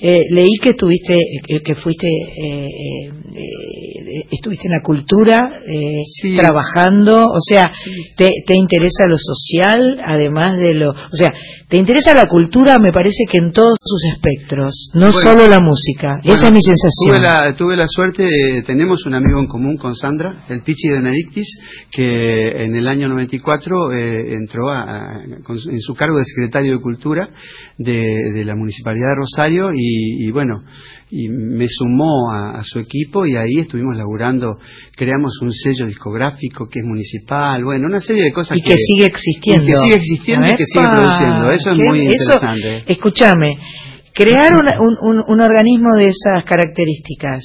Eh, 0.01 0.17
leí 0.31 0.57
que 0.63 0.75
tuviste 0.75 1.15
eh, 1.49 1.61
que 1.63 1.75
fuiste 1.75 2.07
eh, 2.07 2.67
eh, 2.67 3.11
eh, 3.35 4.25
estuviste 4.31 4.67
en 4.69 4.73
la 4.73 4.83
cultura 4.83 5.39
eh, 5.69 6.03
Sí. 6.21 6.35
trabajando, 6.37 7.25
o 7.27 7.41
sea, 7.41 7.71
te, 8.17 8.31
te 8.47 8.57
interesa 8.57 9.05
lo 9.09 9.17
social 9.19 10.01
además 10.05 10.57
de 10.59 10.75
lo, 10.75 10.91
o 10.91 11.13
sea, 11.17 11.33
te 11.69 11.77
interesa 11.77 12.15
la 12.15 12.27
cultura, 12.27 12.77
me 12.81 12.93
parece 12.93 13.25
que 13.31 13.39
en 13.39 13.53
todos 13.53 13.77
sus 13.81 14.03
espectros, 14.15 14.91
no 14.95 15.07
Bueno, 15.13 15.13
solo 15.13 15.49
la 15.49 15.61
música. 15.61 16.19
Esa 16.25 16.47
es 16.49 16.53
mi 16.53 16.61
sensación. 16.63 17.15
Tuve 17.17 17.21
la, 17.21 17.55
tuve 17.57 17.77
la 17.77 17.87
suerte, 17.87 18.25
eh, 18.25 18.63
tenemos 18.67 19.07
un 19.07 19.15
amigo 19.15 19.39
en 19.39 19.47
común 19.47 19.77
con 19.77 19.95
Sandra, 19.95 20.45
el 20.49 20.63
Pichi 20.63 20.89
de 20.89 20.97
Benedictis, 20.97 21.47
que 21.93 22.65
en 22.65 22.75
el 22.75 22.89
año 22.89 23.09
94 23.09 23.93
eh, 23.93 24.35
entró 24.35 24.69
a- 24.71 24.83
a- 24.83 25.23
con 25.45 25.57
en 25.71 25.81
su 25.81 25.95
cargo 25.95 26.19
de 26.19 26.25
secretario 26.25 26.73
de 26.77 26.81
Cultura 26.83 27.29
de, 27.79 27.93
de 28.35 28.45
la 28.45 28.55
Municipalidad 28.57 29.09
de 29.09 29.15
Rosario 29.17 29.71
y, 29.75 30.27
y 30.27 30.31
bueno, 30.31 30.63
y 31.11 31.29
me 31.29 31.67
sumó 31.69 32.31
a, 32.33 32.59
a 32.59 32.63
su 32.63 32.79
equipo 32.79 33.27
y 33.27 33.37
ahí 33.37 33.59
estuvimos 33.61 33.97
laburando, 33.97 34.57
creamos 34.97 35.39
un 35.43 35.53
sello 35.53 35.87
discográfico 35.87 36.67
que 36.71 36.81
es 36.81 36.87
municipal, 36.87 37.65
bueno, 37.65 37.87
una 37.87 38.01
serie 38.01 38.25
de 38.25 38.33
cosas 38.33 38.57
y 38.59 38.63
que, 38.63 38.75
sigue 38.77 39.07
existiendo. 39.07 39.65
y 39.65 39.67
que 39.69 39.75
sigue 39.77 39.97
existiendo 39.97 40.47
y 40.47 40.57
que 40.57 40.65
sigue 40.65 40.85
produciendo. 40.93 41.51
Eso 41.51 41.71
es 41.73 41.77
muy 41.77 42.01
eso- 42.07 42.35
interesante. 42.35 42.93
escúchame, 42.93 43.55
crear 44.15 44.53
un, 44.55 45.09
un- 45.09 45.23
un 45.27 45.41
organismo 45.41 45.95
de 45.97 46.09
esas 46.09 46.45
características 46.45 47.43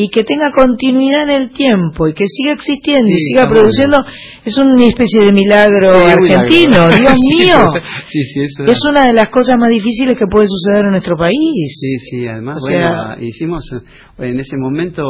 y 0.00 0.10
que 0.10 0.22
tenga 0.22 0.52
continuidad 0.56 1.24
en 1.24 1.30
el 1.30 1.50
tiempo 1.50 2.06
y 2.06 2.14
que 2.14 2.24
siga 2.28 2.52
existiendo 2.52 3.08
y 3.10 3.18
siga 3.18 3.48
produciendo 3.50 3.98
es 4.44 4.56
una 4.56 4.84
especie 4.84 5.24
de 5.26 5.32
milagro 5.32 5.88
Sí, 5.88 5.96
argentino, 6.06 6.86
milagro. 6.86 6.96
Dios 6.98 7.18
mío. 7.36 7.64
sí, 8.06 8.22
sí, 8.22 8.40
eso 8.42 8.64
Es 8.64 8.78
una 8.88 9.02
de 9.08 9.12
las 9.14 9.28
cosas 9.30 9.56
más 9.58 9.70
difíciles 9.70 10.16
que 10.16 10.26
puede 10.28 10.46
suceder 10.46 10.84
en 10.84 10.90
nuestro 10.92 11.16
país. 11.16 11.34
Sí, 11.80 11.98
sí, 11.98 12.28
además, 12.28 12.58
O 12.62 12.70
bueno, 12.70 12.86
sea- 12.86 13.18
hicimos 13.20 13.64
eh, 13.72 14.28
en 14.30 14.38
ese 14.38 14.56
momento, 14.56 15.02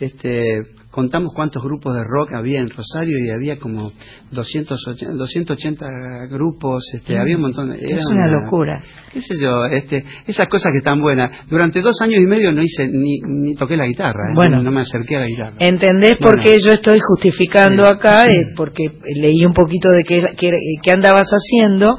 este, 0.00 0.60
contamos 0.96 1.32
cuántos 1.34 1.62
grupos 1.62 1.94
de 1.94 2.02
rock 2.02 2.32
había 2.32 2.58
en 2.58 2.70
Rosario 2.70 3.18
y 3.22 3.28
había 3.30 3.58
como 3.58 3.92
280, 4.32 5.12
280 5.12 5.86
grupos, 6.30 6.82
este, 6.94 7.16
Mm. 7.16 7.20
había 7.20 7.36
un 7.36 7.42
montón. 7.42 7.68
de- 7.70 7.76
Es 7.76 8.00
era 8.00 8.08
una 8.10 8.26
locura. 8.40 8.82
¿Qué 9.12 9.20
sé 9.20 9.34
yo? 9.40 9.66
Este, 9.66 10.02
esas 10.26 10.48
cosas 10.48 10.72
que 10.72 10.78
están 10.78 11.00
buenas. 11.00 11.46
Durante 11.50 11.82
dos 11.82 12.00
años 12.00 12.20
y 12.20 12.26
medio 12.26 12.50
no 12.50 12.62
hice 12.62 12.88
ni, 12.88 13.18
ni 13.20 13.54
toqué 13.54 13.76
la 13.76 13.84
guitarra, 13.86 14.30
¿eh? 14.30 14.34
Bueno. 14.34 14.56
no, 14.56 14.62
no 14.64 14.72
me 14.72 14.80
acerqué 14.80 15.16
a 15.16 15.20
la 15.20 15.26
guitarra. 15.26 15.56
¿Entendés 15.60 16.12
por 16.20 16.36
Bueno. 16.36 16.42
qué 16.42 16.56
yo 16.64 16.72
estoy 16.72 16.98
justificando 17.00 17.84
Sí. 17.84 17.92
acá? 17.94 18.22
Eh, 18.22 18.54
porque 18.56 18.84
leí 19.20 19.44
un 19.44 19.52
poquito 19.52 19.90
de 19.90 20.02
qué, 20.04 20.24
qué, 20.38 20.50
qué 20.82 20.90
andabas 20.90 21.28
haciendo. 21.28 21.98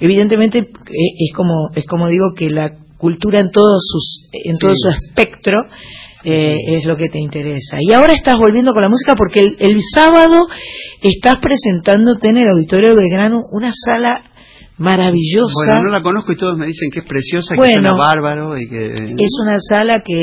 Evidentemente 0.00 0.58
eh, 0.60 0.64
es 1.18 1.32
como 1.36 1.68
es 1.74 1.84
como 1.86 2.08
digo 2.08 2.32
que 2.36 2.48
la 2.48 2.70
cultura 2.96 3.38
en 3.40 3.50
todos 3.50 3.80
sus 3.86 4.28
en 4.32 4.56
todo 4.58 4.72
su 4.74 4.88
espectro 4.90 5.58
eh, 6.24 6.56
es 6.76 6.86
lo 6.86 6.96
que 6.96 7.06
te 7.06 7.18
interesa. 7.18 7.76
Y 7.80 7.92
ahora 7.92 8.12
estás 8.12 8.34
volviendo 8.38 8.72
con 8.72 8.82
la 8.82 8.88
música 8.88 9.14
porque 9.16 9.40
el, 9.40 9.56
el 9.58 9.80
sábado 9.94 10.46
estás 11.02 11.34
presentándote 11.40 12.28
en 12.28 12.38
el 12.38 12.48
Auditorio 12.48 12.94
Belgrano 12.94 13.42
una 13.52 13.72
sala 13.72 14.22
maravillosa. 14.80 15.52
Bueno, 15.66 15.82
no 15.84 15.90
la 15.90 16.02
conozco 16.02 16.32
y 16.32 16.38
todos 16.38 16.56
me 16.56 16.66
dicen 16.66 16.90
que 16.90 17.00
es 17.00 17.04
preciosa, 17.04 17.54
que 17.54 17.58
Bueno. 17.58 17.74
suena 17.74 17.92
bárbaro 17.98 18.56
y 18.56 18.66
que... 18.66 18.86
Es 18.86 19.36
una 19.44 19.58
sala 19.60 20.00
que 20.00 20.16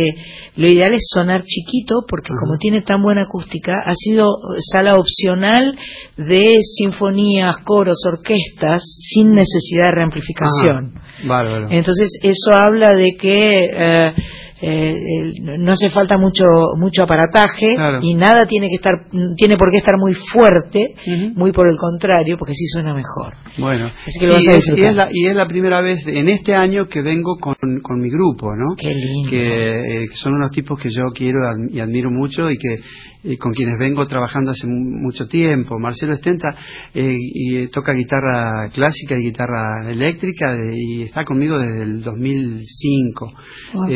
lo 0.56 0.68
ideal 0.68 0.96
es 0.96 1.08
sonar 1.14 1.44
chiquito 1.44 2.04
porque 2.10 2.30
como 2.30 2.58
tiene 2.58 2.82
tan 2.82 3.04
buena 3.04 3.22
acústica, 3.22 3.74
ha 3.86 3.94
sido 3.94 4.26
sala 4.72 4.96
opcional 4.96 5.78
de 6.18 6.56
sinfonías, 6.76 7.58
coros, 7.60 8.02
orquestas 8.12 8.82
sin 9.00 9.32
necesidad 9.32 9.90
de 9.90 9.96
reamplificación. 9.96 10.94
Ah, 10.96 11.02
bárbaro. 11.28 11.68
Entonces 11.70 12.10
eso 12.24 12.52
habla 12.52 12.90
de 12.98 13.12
que 13.16 13.36
eh, 13.36 14.14
eh, 14.62 14.92
el- 15.20 15.64
no 15.64 15.72
hace 15.72 15.90
falta 15.90 16.18
mucho 16.18 16.44
mucho 16.80 17.04
aparataje 17.04 17.76
Claro. 17.76 18.00
y 18.02 18.16
nada 18.16 18.46
tiene 18.46 18.68
que 18.70 18.76
estar 18.76 18.94
tiene 19.36 19.56
por 19.58 19.70
qué 19.72 19.78
estar 19.78 19.96
muy 20.00 20.14
fuerte, 20.14 20.96
muy 21.36 21.52
por 21.52 21.68
el 21.70 21.78
contrario, 21.78 22.36
porque 22.38 22.54
sí 22.54 22.66
suena 22.68 22.94
mejor. 22.94 23.34
Bueno, 23.58 23.86
Así 24.06 24.20
que 24.20 24.28
lo 24.28 24.34
sí, 24.36 24.48
vas 24.48 24.56
a 24.56 24.58
es- 24.58 24.78
y, 24.78 24.84
es 24.84 24.96
la, 24.96 25.10
y 25.12 25.28
es 25.28 25.36
la 25.36 25.48
primera 25.48 25.82
vez 25.82 26.06
en 26.08 26.28
este 26.30 26.56
año 26.56 26.88
que 26.88 27.02
vengo 27.02 27.38
con, 27.40 27.56
con 27.84 28.00
mi 28.02 28.10
grupo, 28.10 28.56
¿no? 28.56 28.76
Qué 28.78 28.88
lindo. 28.90 29.30
Que, 29.30 30.04
eh, 30.04 30.08
que 30.10 30.16
son 30.16 30.36
unos 30.36 30.52
tipos 30.52 30.80
que 30.80 30.90
yo 30.90 31.04
quiero 31.14 31.40
y 31.72 31.80
admiro 31.80 32.10
mucho 32.12 32.50
y 32.50 32.58
que 32.58 32.76
y 33.24 33.36
con 33.38 33.52
quienes 33.52 33.76
vengo 33.78 34.06
trabajando 34.08 34.52
hace 34.52 34.68
mu- 34.68 35.02
mucho 35.04 35.26
tiempo. 35.28 35.78
Marcelo 35.80 36.14
Estenta 36.14 36.50
eh, 36.94 37.16
y, 37.20 37.58
eh, 37.58 37.68
toca 37.74 37.92
guitarra 37.94 38.70
clásica 38.74 39.18
y 39.18 39.24
guitarra 39.24 39.90
eléctrica 39.92 40.54
de- 40.54 40.74
y 40.78 41.02
está 41.04 41.26
conmigo 41.26 41.58
desde 41.60 41.84
el 41.84 42.02
2005. 42.04 43.32
Ah. 43.74 43.88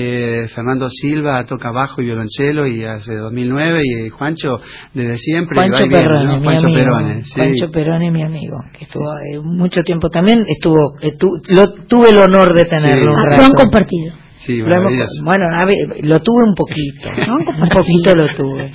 Fernando 0.55 0.87
Silva 0.89 1.45
toca 1.45 1.71
bajo 1.71 2.01
y 2.01 2.05
violonchelo 2.05 2.67
y 2.67 2.83
hace 2.83 3.15
2009 3.15 3.81
y 3.83 3.93
eh, 4.05 4.09
Juancho 4.09 4.59
desde 4.93 5.17
siempre. 5.17 5.55
Juancho 5.55 5.85
¿no? 5.85 6.37
mi 6.39 6.43
Juancho 6.43 6.67
amigo. 6.67 6.79
Perrone, 6.79 7.21
sí. 7.23 7.31
Juancho 7.35 7.71
Perrone, 7.71 8.11
mi 8.11 8.23
amigo, 8.23 8.57
que 8.77 8.85
estuvo 8.85 9.17
eh, 9.19 9.39
mucho 9.43 9.81
tiempo 9.83 10.09
también, 10.09 10.43
estuvo, 10.47 10.93
eh, 11.01 11.13
tu- 11.17 11.37
lo, 11.49 11.71
tuve 11.87 12.09
el 12.09 12.17
honor 12.17 12.53
de 12.53 12.65
tenerlo 12.65 13.11
un 13.11 13.17
Ah, 13.19 13.25
rato. 13.29 13.41
lo 13.41 13.45
han 13.47 13.53
compartido. 13.53 14.13
Sí, 14.37 14.57
Lo 14.57 14.75
hemos- 14.75 15.21
bueno, 15.23 15.45
a 15.53 15.65
ver, 15.65 15.75
lo 16.03 16.19
tuve 16.19 16.43
un 16.47 16.55
poquito, 16.55 17.09
un 17.61 17.69
poquito 17.69 18.15
lo 18.15 18.27
tuve. 18.29 18.71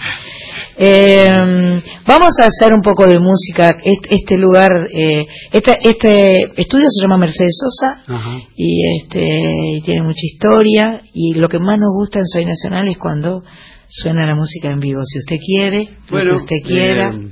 Eh, 0.79 1.81
vamos 2.07 2.31
a 2.41 2.47
hacer 2.47 2.75
un 2.75 2.83
poco 2.83 3.07
de 3.07 3.19
música. 3.19 3.71
Este, 3.83 4.15
este 4.15 4.37
lugar, 4.37 4.71
eh, 4.95 5.25
este, 5.53 5.73
este 5.83 6.35
estudio 6.61 6.85
se 6.91 7.03
llama 7.03 7.17
Mercedes 7.19 7.57
Sosa 7.59 8.15
Ajá. 8.15 8.39
y 8.57 8.83
este 9.01 9.25
y 9.25 9.81
tiene 9.83 10.03
mucha 10.03 10.21
historia 10.23 11.01
y 11.15 11.35
lo 11.35 11.49
que 11.49 11.59
más 11.59 11.79
nos 11.79 11.91
gusta 11.99 12.19
en 12.19 12.27
Soy 12.27 12.45
Nacional 12.45 12.89
es 12.89 12.99
cuando 12.99 13.43
suena 13.89 14.27
la 14.27 14.35
música 14.35 14.69
en 14.69 14.81
vivo. 14.81 15.01
Si 15.05 15.19
usted 15.19 15.37
quiere, 15.39 15.89
lo 16.11 16.23
que 16.31 16.37
usted 16.37 16.57
quiera. 16.67 17.11
eh, 17.15 17.31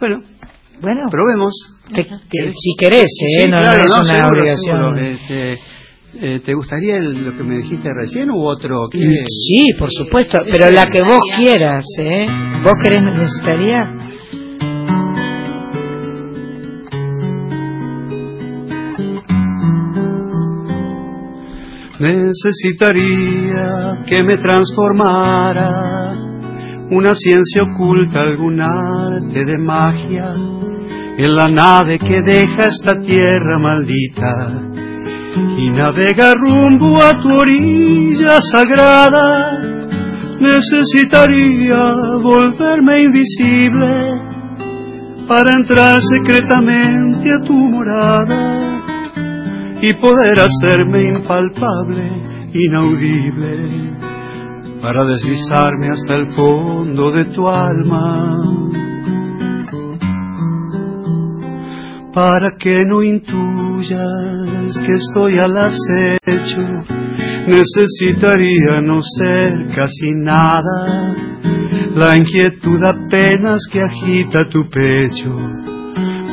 bueno, 0.00 0.22
bueno, 0.80 1.02
probemos. 1.10 1.54
Te- 1.94 2.04
si 2.56 2.74
querés, 2.78 3.02
¿eh? 3.04 3.42
Sí, 3.42 3.48
no, 3.48 3.58
claro, 3.60 3.78
no 3.78 3.84
es 3.84 3.92
no, 3.94 4.00
una 4.02 4.12
seguro, 4.14 4.28
obligación. 4.40 4.96
seguro. 4.96 5.06
Este, 5.14 5.58
eh, 6.20 6.40
¿Te 6.44 6.54
gustaría 6.54 6.96
el- 6.96 7.24
lo 7.24 7.36
que 7.36 7.42
me 7.42 7.56
dijiste 7.58 7.88
recién 7.94 8.30
u 8.30 8.42
otro? 8.44 8.88
¿Qué? 8.90 8.98
Sí, 9.26 9.66
por 9.78 9.88
supuesto, 9.90 10.38
pero 10.50 10.70
la 10.70 10.86
que 10.86 11.02
vos 11.02 11.20
quieras, 11.36 11.84
¿eh? 12.02 12.26
¿Vos 12.62 12.74
querés, 12.82 13.02
necesitaría? 13.02 13.78
Necesitaría 22.72 24.02
que 24.06 24.22
me 24.24 24.36
transformara 24.38 26.12
una 26.90 27.14
ciencia 27.14 27.62
oculta, 27.74 28.20
algún 28.20 28.60
arte 28.60 29.44
de 29.44 29.58
magia 29.58 30.34
en 31.16 31.34
la 31.36 31.46
nave 31.48 31.98
que 31.98 32.20
deja 32.24 32.66
esta 32.68 33.00
tierra 33.00 33.58
maldita 33.58 34.71
y 35.58 35.70
navega 35.70 36.34
rumbo 36.34 37.02
a 37.02 37.12
tu 37.20 37.28
orilla 37.28 38.38
sagrada. 38.52 39.58
Necesitaría 40.40 41.94
volverme 42.22 43.02
invisible 43.02 44.32
para 45.28 45.52
entrar 45.52 46.00
secretamente 46.00 47.32
a 47.32 47.40
tu 47.44 47.52
morada 47.52 48.72
y 49.80 49.94
poder 49.94 50.40
hacerme 50.40 51.00
impalpable, 51.18 52.10
inaudible, 52.52 53.96
para 54.80 55.04
deslizarme 55.04 55.88
hasta 55.88 56.16
el 56.16 56.26
fondo 56.34 57.10
de 57.10 57.24
tu 57.26 57.48
alma, 57.48 58.36
para 62.12 62.56
que 62.58 62.84
no 62.84 63.02
intuyas 63.02 64.78
que 64.86 64.92
estoy 64.92 65.38
al 65.38 65.56
acecho, 65.56 66.60
necesitaría 67.46 68.82
no 68.82 68.98
ser 69.00 69.68
casi 69.74 70.12
nada, 70.12 71.14
la 71.94 72.16
inquietud 72.16 72.82
apenas 72.84 73.60
que 73.70 73.80
agita 73.80 74.48
tu 74.48 74.68
pecho. 74.68 75.34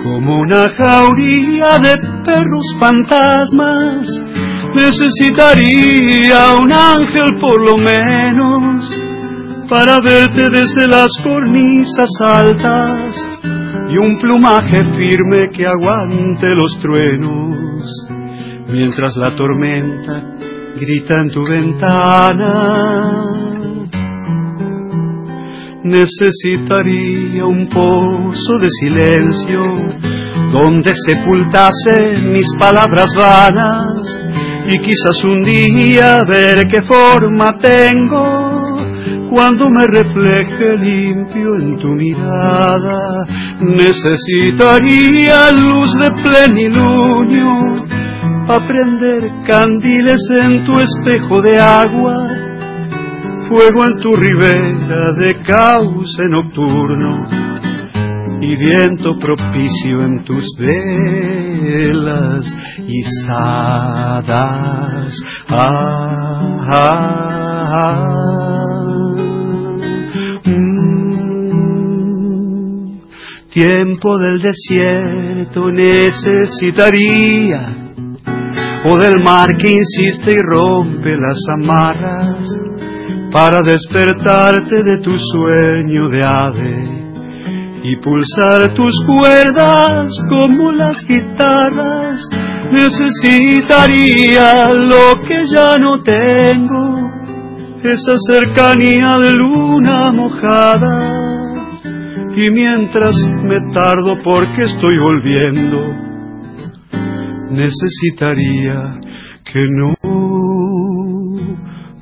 Como 0.03 0.41
una 0.41 0.65
jauría 0.73 1.77
de 1.77 1.95
perros 2.23 2.75
fantasmas. 2.79 4.07
Necesitaría 4.73 6.53
un 6.61 6.71
ángel 6.71 7.37
por 7.39 7.59
lo 7.65 7.77
menos 7.77 8.89
para 9.69 9.99
verte 9.99 10.49
desde 10.49 10.87
las 10.87 11.09
cornisas 11.23 12.09
altas 12.21 13.15
y 13.89 13.97
un 13.97 14.17
plumaje 14.19 14.91
firme 14.95 15.49
que 15.51 15.65
aguante 15.65 16.47
los 16.49 16.79
truenos 16.79 18.07
mientras 18.67 19.15
la 19.17 19.35
tormenta 19.35 20.23
grita 20.79 21.19
en 21.19 21.29
tu 21.29 21.43
ventana. 21.43 23.25
Necesitaría 25.83 27.45
un 27.45 27.67
pozo 27.67 28.59
de 28.59 28.67
silencio 28.81 29.61
donde 30.51 30.91
sepultase 30.93 32.21
mis 32.31 32.47
palabras 32.59 33.09
vanas 33.17 34.27
y 34.67 34.77
quizás 34.79 35.23
un 35.23 35.43
día 35.43 36.19
ver 36.27 36.59
qué 36.69 36.81
forma 36.83 37.57
tengo 37.57 38.48
cuando 39.29 39.69
me 39.69 39.85
refleje 39.87 40.77
limpio 40.77 41.55
en 41.59 41.77
tu 41.77 41.89
mirada. 41.89 43.25
Necesitaría 43.61 45.51
luz 45.51 45.93
de 45.99 46.11
plenilunio 46.23 47.85
para 48.47 48.67
prender 48.67 49.31
candiles 49.45 50.21
en 50.31 50.63
tu 50.65 50.77
espejo 50.79 51.41
de 51.41 51.59
agua 51.59 52.39
fuego 53.49 53.83
en 53.83 53.99
tu 53.99 54.15
ribera 54.15 55.13
de 55.17 55.41
cauce 55.41 56.23
nocturno 56.29 57.27
y 58.41 58.55
viento 58.55 59.17
propicio 59.17 60.01
en 60.03 60.23
tus 60.23 60.45
velas 60.57 62.45
izadas. 62.87 64.29
Ah, 65.49 66.59
ah, 66.71 67.25
ah. 67.71 68.68
Tiempo 73.59 74.17
del 74.17 74.39
desierto 74.41 75.69
necesitaría 75.69 77.59
o 78.85 78.97
del 78.97 79.21
mar 79.21 79.49
que 79.57 79.69
insiste 79.69 80.31
y 80.31 80.37
rompe 80.37 81.09
las 81.17 81.37
amarras 81.57 82.57
para 83.33 83.59
despertarte 83.61 84.81
de 84.81 84.99
tu 84.99 85.11
sueño 85.17 86.07
de 86.07 86.23
ave 86.23 86.85
y 87.83 87.97
pulsar 87.97 88.73
tus 88.75 88.93
cuerdas 89.05 90.07
como 90.29 90.71
las 90.71 91.05
guitarras. 91.05 92.29
Necesitaría 92.71 94.69
lo 94.69 95.21
que 95.27 95.45
ya 95.53 95.75
no 95.77 96.01
tengo, 96.01 97.11
esa 97.83 98.15
cercanía 98.25 99.17
de 99.17 99.31
luna 99.33 100.11
mojada. 100.13 101.28
Y 102.41 102.49
mientras 102.51 103.17
me 103.43 103.59
tardo 103.73 104.23
porque 104.23 104.63
estoy 104.63 104.97
volviendo, 104.97 105.77
necesitaría 107.51 108.97
que 109.43 109.67
no 109.69 109.93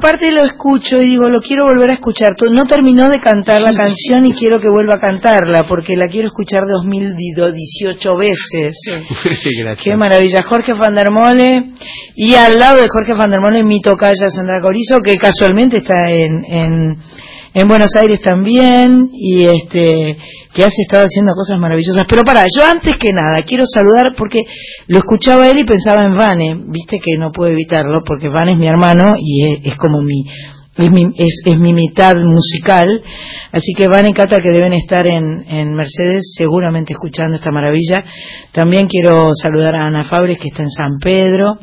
Aparte 0.00 0.32
lo 0.32 0.46
escucho 0.46 0.96
y 0.96 1.04
digo, 1.04 1.28
lo 1.28 1.42
quiero 1.42 1.66
volver 1.66 1.90
a 1.90 1.92
escuchar. 1.92 2.30
No 2.50 2.64
terminó 2.64 3.10
de 3.10 3.20
cantar 3.20 3.60
la 3.60 3.74
canción 3.74 4.24
y 4.24 4.32
quiero 4.32 4.58
que 4.58 4.70
vuelva 4.70 4.94
a 4.94 4.98
cantarla 4.98 5.64
porque 5.68 5.94
la 5.94 6.08
quiero 6.08 6.28
escuchar 6.28 6.62
2018 6.66 8.16
veces. 8.16 8.80
Qué 9.84 9.96
maravilla. 9.98 10.42
Jorge 10.42 10.72
Van 10.72 10.94
der 10.94 11.10
Mole 11.10 11.72
y 12.14 12.34
al 12.34 12.56
lado 12.56 12.78
de 12.80 12.88
Jorge 12.88 13.12
Van 13.12 13.30
der 13.30 13.42
Mole 13.42 13.62
mi 13.62 13.82
tocaya 13.82 14.30
Sandra 14.30 14.62
Corizo 14.62 15.00
que 15.04 15.18
casualmente 15.18 15.76
está 15.76 16.10
en, 16.10 16.46
en, 16.46 16.96
en 17.52 17.68
Buenos 17.68 17.94
Aires 17.96 18.20
también 18.20 19.10
y 19.12 19.44
este 19.44 20.16
que 20.52 20.64
has 20.64 20.74
estado 20.78 21.04
haciendo 21.04 21.34
cosas 21.34 21.58
maravillosas. 21.58 22.02
Pero 22.08 22.22
para, 22.22 22.42
yo 22.42 22.64
antes 22.64 22.94
que 22.96 23.12
nada 23.12 23.42
quiero 23.44 23.64
saludar 23.66 24.12
porque 24.16 24.40
lo 24.88 24.98
escuchaba 24.98 25.48
él 25.48 25.58
y 25.58 25.64
pensaba 25.64 26.04
en 26.04 26.16
Vane, 26.16 26.64
viste 26.68 26.98
que 26.98 27.16
no 27.18 27.30
puedo 27.32 27.50
evitarlo 27.50 28.02
porque 28.04 28.28
Vane 28.28 28.52
es 28.52 28.58
mi 28.58 28.66
hermano 28.66 29.14
y 29.18 29.68
es, 29.68 29.76
como 29.76 30.02
mi 30.02 30.24
es 30.76 30.90
mi, 30.90 31.04
es, 31.16 31.42
es 31.44 31.58
mi 31.58 31.74
mitad 31.74 32.16
musical, 32.16 33.02
así 33.52 33.72
que 33.76 33.86
Van 33.88 34.08
y 34.08 34.14
Cata 34.14 34.38
que 34.42 34.50
deben 34.50 34.72
estar 34.72 35.06
en, 35.06 35.44
en 35.46 35.74
Mercedes 35.74 36.32
seguramente 36.36 36.92
escuchando 36.92 37.36
esta 37.36 37.50
maravilla. 37.50 38.04
También 38.52 38.86
quiero 38.86 39.30
saludar 39.34 39.74
a 39.74 39.86
Ana 39.86 40.04
Fabres 40.04 40.38
que 40.38 40.48
está 40.48 40.62
en 40.62 40.70
San 40.70 40.98
Pedro 41.00 41.58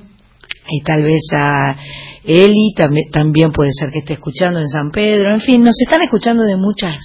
y 0.69 0.81
tal 0.81 1.03
vez 1.03 1.22
a 1.38 1.76
Eli 2.23 2.73
también, 2.76 3.10
también 3.10 3.52
puede 3.52 3.72
ser 3.72 3.89
que 3.91 3.99
esté 3.99 4.14
escuchando 4.14 4.60
en 4.60 4.68
San 4.68 4.91
Pedro, 4.91 5.34
en 5.34 5.41
fin, 5.41 5.64
nos 5.64 5.80
están 5.81 6.02
escuchando 6.02 6.44
de 6.44 6.57
muchas, 6.57 6.98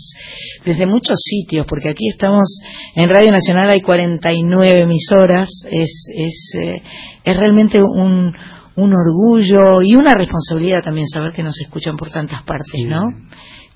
desde 0.65 0.87
muchos 0.87 1.21
sitios, 1.23 1.65
porque 1.67 1.91
aquí 1.91 2.09
estamos 2.09 2.59
en 2.95 3.09
Radio 3.09 3.31
Nacional 3.31 3.71
hay 3.71 3.81
49 3.81 4.83
emisoras, 4.83 5.49
es, 5.71 6.07
es, 6.15 6.53
eh, 6.63 6.83
es 7.25 7.37
realmente 7.37 7.79
un, 7.81 8.33
un 8.77 8.95
orgullo 8.95 9.83
y 9.83 9.95
una 9.95 10.15
responsabilidad 10.15 10.81
también 10.83 11.07
saber 11.07 11.33
que 11.33 11.43
nos 11.43 11.61
escuchan 11.61 11.97
por 11.97 12.11
tantas 12.11 12.43
partes, 12.43 12.81
¿no? 12.87 13.03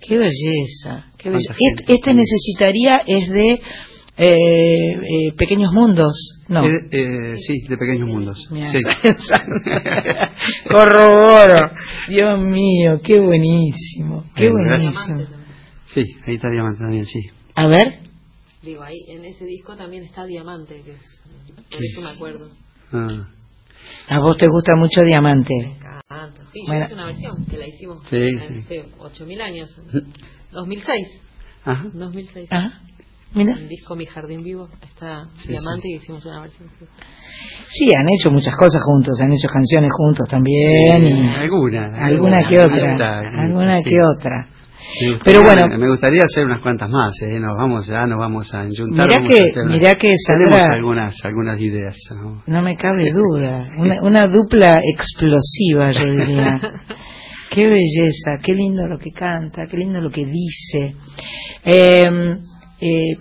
Qué 0.01 0.19
belleza, 0.19 1.07
qué 1.17 1.31
belleza. 1.31 1.55
Este, 1.59 1.95
este 1.95 2.15
necesitaría 2.15 3.03
es 3.07 3.29
de 3.29 3.61
eh, 4.19 4.93
eh, 4.93 5.33
pequeños 5.37 5.73
mundos, 5.73 6.15
no. 6.49 6.65
Eh, 6.65 6.89
eh, 6.91 7.37
sí, 7.47 7.61
de 7.69 7.77
pequeños 7.77 8.09
mundos. 8.09 8.39
Sí. 8.49 8.57
Corroboro. 10.69 11.71
Dios 12.09 12.41
mío, 12.41 13.01
qué 13.05 13.21
buenísimo, 13.21 14.25
qué 14.35 14.45
Bien, 14.51 14.65
gracias. 14.65 14.95
buenísimo. 15.09 15.37
Sí, 15.87 16.03
ahí 16.27 16.35
está 16.37 16.51
Diamante 16.51 16.81
también, 16.81 17.05
sí. 17.05 17.21
A 17.55 17.67
ver. 17.69 18.01
Digo, 18.63 18.83
ahí 18.83 18.99
en 19.09 19.25
ese 19.25 19.45
disco 19.45 19.77
también 19.77 20.03
está 20.05 20.25
Diamante, 20.27 20.83
que 20.85 20.93
es, 20.93 21.23
por 21.57 21.65
¿Qué? 21.79 21.87
eso 21.87 22.01
me 22.03 22.11
acuerdo. 22.11 22.51
Ah, 22.93 23.29
A 24.09 24.21
vos 24.21 24.37
te 24.37 24.47
gusta 24.49 24.75
mucho 24.77 25.03
Diamante. 25.03 25.55
Canta, 26.09 26.41
sí, 26.53 26.61
yo 26.61 26.67
Bueno. 26.69 26.85
hice 26.85 26.95
una 26.95 27.07
versión 27.07 27.45
que 27.47 27.57
la 27.59 27.67
hicimos 27.69 28.09
Sí, 28.09 28.37
hace 28.37 28.85
8000 28.99 29.41
años. 29.41 29.71
2006. 30.53 31.09
Ajá. 31.65 31.85
2006. 31.93 32.49
Ah, 32.53 32.81
mira. 33.35 33.53
En 33.53 33.59
el 33.59 33.69
disco 33.69 33.95
Mi 33.97 34.07
Jardín 34.07 34.43
Vivo 34.43 34.69
está 34.83 35.25
Sí, 35.37 35.49
Diamante 35.49 35.89
y 35.89 35.95
hicimos 35.97 36.25
una 36.27 36.41
versión. 36.43 36.69
Sí, 37.69 37.89
han 37.99 38.07
hecho 38.19 38.31
muchas 38.31 38.55
cosas 38.57 38.81
juntos, 38.83 39.21
han 39.21 39.33
hecho 39.33 39.49
canciones 39.49 39.91
juntos 39.97 40.29
también. 40.29 41.05
y 41.05 41.29
alguna. 41.35 42.05
alguna 42.07 42.49
que 42.49 42.59
otra. 42.61 43.21
Alguna 43.43 43.79
sí. 43.79 43.85
que 43.85 43.97
otra. 44.17 44.49
Pero 45.25 45.43
bueno. 45.43 45.67
me 45.77 45.89
gustaría 45.91 46.23
hacer 46.23 46.45
unas 46.47 46.63
cuantas 46.63 46.89
más, 46.89 47.13
¿eh? 47.23 47.41
Nos 47.41 47.57
vamos, 47.59 47.87
ya 47.89 48.07
nos 48.07 48.19
vamos 48.21 48.55
a 48.55 48.63
enjuntar. 48.63 49.09
Mirá 49.09 49.29
que- 49.29 49.61
a 49.61 49.65
mirá 49.65 49.95
que 49.95 50.15
Tenemos 50.27 50.61
Sandra- 50.61 50.75
algunas, 50.77 51.15
algunas 51.25 51.61
ideas. 51.61 51.97
¿no? 52.13 52.43
No 52.47 52.63
me 52.63 52.77
cabe 52.77 53.11
duda. 53.13 53.65
Una, 53.79 53.97
una 54.03 54.27
dupla 54.29 54.79
explosiva, 54.95 55.91
yo 55.91 56.05
diría. 56.15 56.61
Qué 57.51 57.67
belleza, 57.67 58.33
qué 58.43 58.55
lindo 58.55 58.87
lo 58.87 58.99
que 58.99 59.13
canta, 59.13 59.63
qué 59.71 59.77
lindo 59.79 60.01
lo 60.01 60.11
que 60.11 60.27
dice. 60.27 60.95
Eh, 61.65 62.37
eh, 62.81 63.17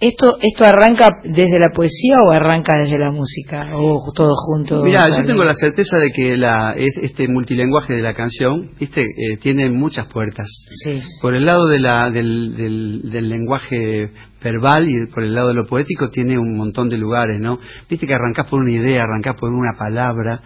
¿esto, 0.00 0.36
¿Esto 0.40 0.64
arranca 0.64 1.08
desde 1.24 1.58
la 1.58 1.68
poesía 1.74 2.16
o 2.26 2.30
arranca 2.32 2.72
desde 2.82 2.98
la 2.98 3.10
música? 3.10 3.68
¿O 3.76 3.98
todo 4.14 4.32
junto? 4.34 4.82
Mira, 4.82 5.08
yo 5.10 5.22
tengo 5.26 5.44
la 5.44 5.54
certeza 5.54 5.98
de 5.98 6.10
que 6.10 6.36
la, 6.36 6.72
es- 6.74 6.96
este 7.02 7.28
multilenguaje 7.28 7.92
de 7.94 8.02
la 8.02 8.14
canción, 8.14 8.70
viste, 8.78 9.02
Eh, 9.02 9.36
tiene 9.40 9.68
muchas 9.70 10.06
puertas. 10.06 10.46
Sí. 10.84 11.02
Por 11.20 11.34
el 11.34 11.44
lado 11.44 11.66
de 11.66 11.78
la, 11.80 12.10
del, 12.10 12.56
del, 12.56 13.10
del 13.10 13.28
lenguaje 13.28 14.10
verbal 14.42 14.88
y 14.88 14.94
por 15.12 15.22
el 15.22 15.34
lado 15.34 15.48
de 15.48 15.54
lo 15.54 15.66
poético 15.66 16.08
tiene 16.08 16.38
un 16.38 16.56
montón 16.56 16.88
de 16.88 16.96
lugares, 16.96 17.38
¿no? 17.40 17.58
Viste 17.90 18.06
que 18.06 18.14
arrancás 18.14 18.48
por 18.48 18.60
una 18.60 18.70
idea, 18.70 19.02
arrancás 19.02 19.36
por 19.38 19.50
una 19.52 19.76
palabra, 19.78 20.40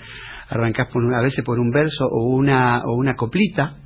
arrancás 0.48 0.88
por 0.92 1.02
a 1.14 1.20
veces 1.22 1.44
por 1.44 1.60
un 1.60 1.70
verso 1.70 2.04
o 2.10 2.34
una, 2.34 2.82
o 2.84 2.96
una 2.96 3.14
coplita, 3.14 3.76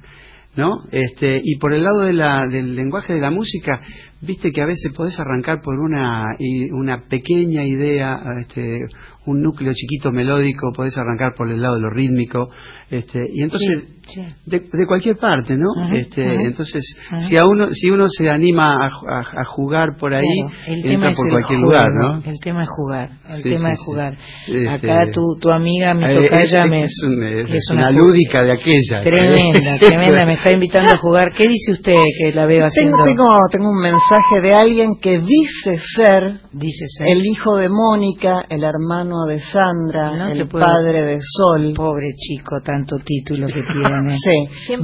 ¿no? 0.59 0.83
Este, 0.91 1.41
y 1.43 1.57
por 1.59 1.73
el 1.73 1.85
lado 1.85 2.01
de 2.01 2.13
la, 2.13 2.49
del 2.49 2.75
lenguaje 2.75 3.15
de 3.15 3.21
la 3.21 3.31
música, 3.31 3.81
viste 4.21 4.51
que 4.51 4.61
a 4.61 4.67
veces 4.67 4.93
podés 4.93 5.17
arrancar 5.21 5.63
por 5.63 5.79
una, 5.79 6.25
una 6.73 7.05
pequeña 7.09 7.65
idea, 7.65 8.21
este, 8.41 8.89
un 9.29 9.43
núcleo 9.43 9.73
chiquito 9.75 10.11
melódico, 10.11 10.71
podés 10.75 10.97
arrancar 10.99 11.33
por 11.37 11.51
el 11.51 11.61
lado 11.61 11.77
de 11.77 11.81
lo 11.83 11.91
rítmico, 11.91 12.49
este, 12.91 13.23
y 13.33 13.43
entonces, 13.43 13.83
Sí, 14.09 14.23
sí. 14.23 14.23
de, 14.47 14.61
de 14.73 14.87
cualquier 14.87 15.17
parte, 15.19 15.55
¿no? 15.55 15.85
Ajá, 15.85 15.95
este, 15.97 16.23
ajá. 16.25 16.43
entonces, 16.43 16.83
Ajá. 17.13 17.21
si 17.29 17.37
a 17.37 17.45
uno, 17.47 17.67
si 17.71 17.91
uno 17.91 18.07
se 18.09 18.31
anima 18.31 18.87
a, 18.87 18.91
ju- 18.91 19.07
a- 19.11 19.41
a 19.43 19.45
jugar 19.45 19.97
por 20.01 20.15
ahí, 20.15 20.23
Claro, 20.25 20.53
el 20.77 20.83
tema 20.83 20.95
entra 20.95 21.11
por 21.15 21.29
cualquier 21.31 21.59
juego, 21.61 21.65
lugar, 21.73 21.87
¿no? 22.01 22.23
El 22.25 22.41
tema 22.41 22.63
es 22.63 22.69
jugar, 22.75 23.11
el 23.29 23.37
Sí, 23.43 23.51
tema 23.51 23.67
sí, 23.67 23.73
es 23.73 23.79
sí. 23.79 23.85
jugar. 23.85 24.15
Este, 24.47 24.69
Acá 24.71 24.99
tu, 25.13 25.21
tu 25.41 25.51
amiga, 25.51 25.93
mi 25.93 26.05
eh, 26.07 26.15
tocaya, 26.15 26.65
es, 26.65 26.71
me, 26.71 26.83
es 26.83 27.03
un- 27.07 27.23
es- 27.25 27.51
es 27.51 27.71
una 27.73 27.89
una, 27.89 27.91
lúdica 27.91 28.43
de 28.43 28.53
aquella. 28.53 29.03
Tremenda, 29.03 29.77
¿sí? 29.79 29.87
tremenda, 29.87 30.25
me 30.27 30.33
está 30.35 30.55
invitando 30.55 30.93
a 30.95 30.97
jugar. 30.97 31.29
¿Qué 31.37 31.47
dice 31.47 31.73
usted 31.73 31.95
que 32.23 32.33
la 32.33 32.47
veo 32.47 32.65
haciendo? 32.65 32.97
Tengo, 33.05 33.09
tengo, 33.17 33.29
tengo 33.53 33.69
un 33.71 33.83
mensaje 33.83 34.41
de 34.41 34.55
alguien 34.55 34.93
que 35.03 35.19
dice 35.21 35.77
ser, 35.95 36.41
Dice 36.53 36.87
ser. 36.97 37.09
el 37.09 37.27
hijo 37.27 37.57
de 37.57 37.69
Mónica, 37.69 38.47
el 38.49 38.65
hermano 38.65 39.18
de 39.27 39.39
Sandra, 39.41 40.17
No 40.17 40.29
el 40.29 40.49
padre 40.49 41.05
de 41.05 41.19
Sol. 41.21 41.73
Pobre 41.75 42.15
chico, 42.17 42.57
tanto 42.65 42.97
título 43.05 43.47
que 43.47 43.55
tiene. 43.55 44.17
Sí, 44.19 44.77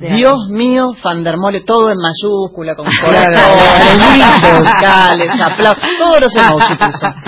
de- 0.00 0.14
Dios 0.16 0.48
mío, 0.50 0.92
Fandermole, 1.02 1.62
todo 1.62 1.90
en 1.90 1.96
mayúscula, 1.98 2.74
con 2.76 2.86
corazones, 3.00 4.54
musicales, 4.54 5.28
aplausos, 5.40 5.84
todos 5.98 6.20
los 6.20 6.36
emojis. 6.36 6.78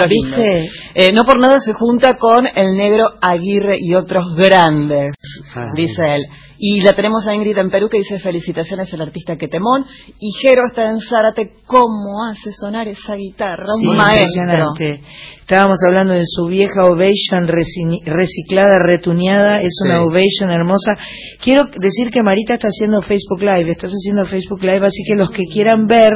¿Viste? 0.09 0.69
Eh, 0.95 1.13
no 1.13 1.23
por 1.25 1.39
nada 1.41 1.61
se 1.61 1.73
junta 1.73 2.17
con 2.17 2.47
el 2.47 2.77
negro 2.77 3.07
Aguirre 3.21 3.77
y 3.81 3.95
otros 3.95 4.25
grandes, 4.37 5.13
Ah. 5.55 5.67
dice 5.75 6.03
él. 6.17 6.23
Y 6.63 6.83
la 6.83 6.93
tenemos 6.93 7.27
a 7.27 7.35
Ingrid 7.35 7.57
en 7.57 7.71
Perú 7.71 7.89
que 7.89 7.99
dice 7.99 8.19
felicitaciones 8.19 8.93
al 8.93 9.01
artista 9.01 9.37
Quetemón. 9.37 9.87
Y 10.21 10.31
Jero 10.43 10.67
está 10.67 10.91
en 10.91 11.01
Zárate, 11.01 11.53
¿cómo 11.67 12.25
hace 12.31 12.51
sonar 12.53 12.87
esa 12.87 13.15
guitarra? 13.15 13.65
Sí, 13.81 13.87
Un 13.87 13.97
maestro. 13.97 14.43
impresionante. 14.43 15.01
Estábamos 15.41 15.79
hablando 15.87 16.13
de 16.13 16.25
su 16.27 16.47
vieja 16.49 16.85
Ovation 16.85 17.49
reci- 17.49 18.05
reciclada, 18.05 18.75
retuneada, 18.85 19.61
es 19.63 19.73
una 19.85 20.01
Sí. 20.01 20.05
Ovation 20.07 20.51
hermosa. 20.51 20.99
Quiero 21.43 21.65
decir 21.65 22.09
que 22.13 22.23
Marita 22.23 22.55
está 22.55 22.69
haciendo 22.69 23.01
Facebook 23.01 23.41
Live, 23.41 23.71
estás 23.73 23.91
haciendo 23.93 24.27
Facebook 24.27 24.63
Live, 24.63 24.87
así 24.87 25.03
que 25.09 25.17
los 25.17 25.31
que 25.31 25.45
quieran 25.53 25.87
ver 25.87 26.13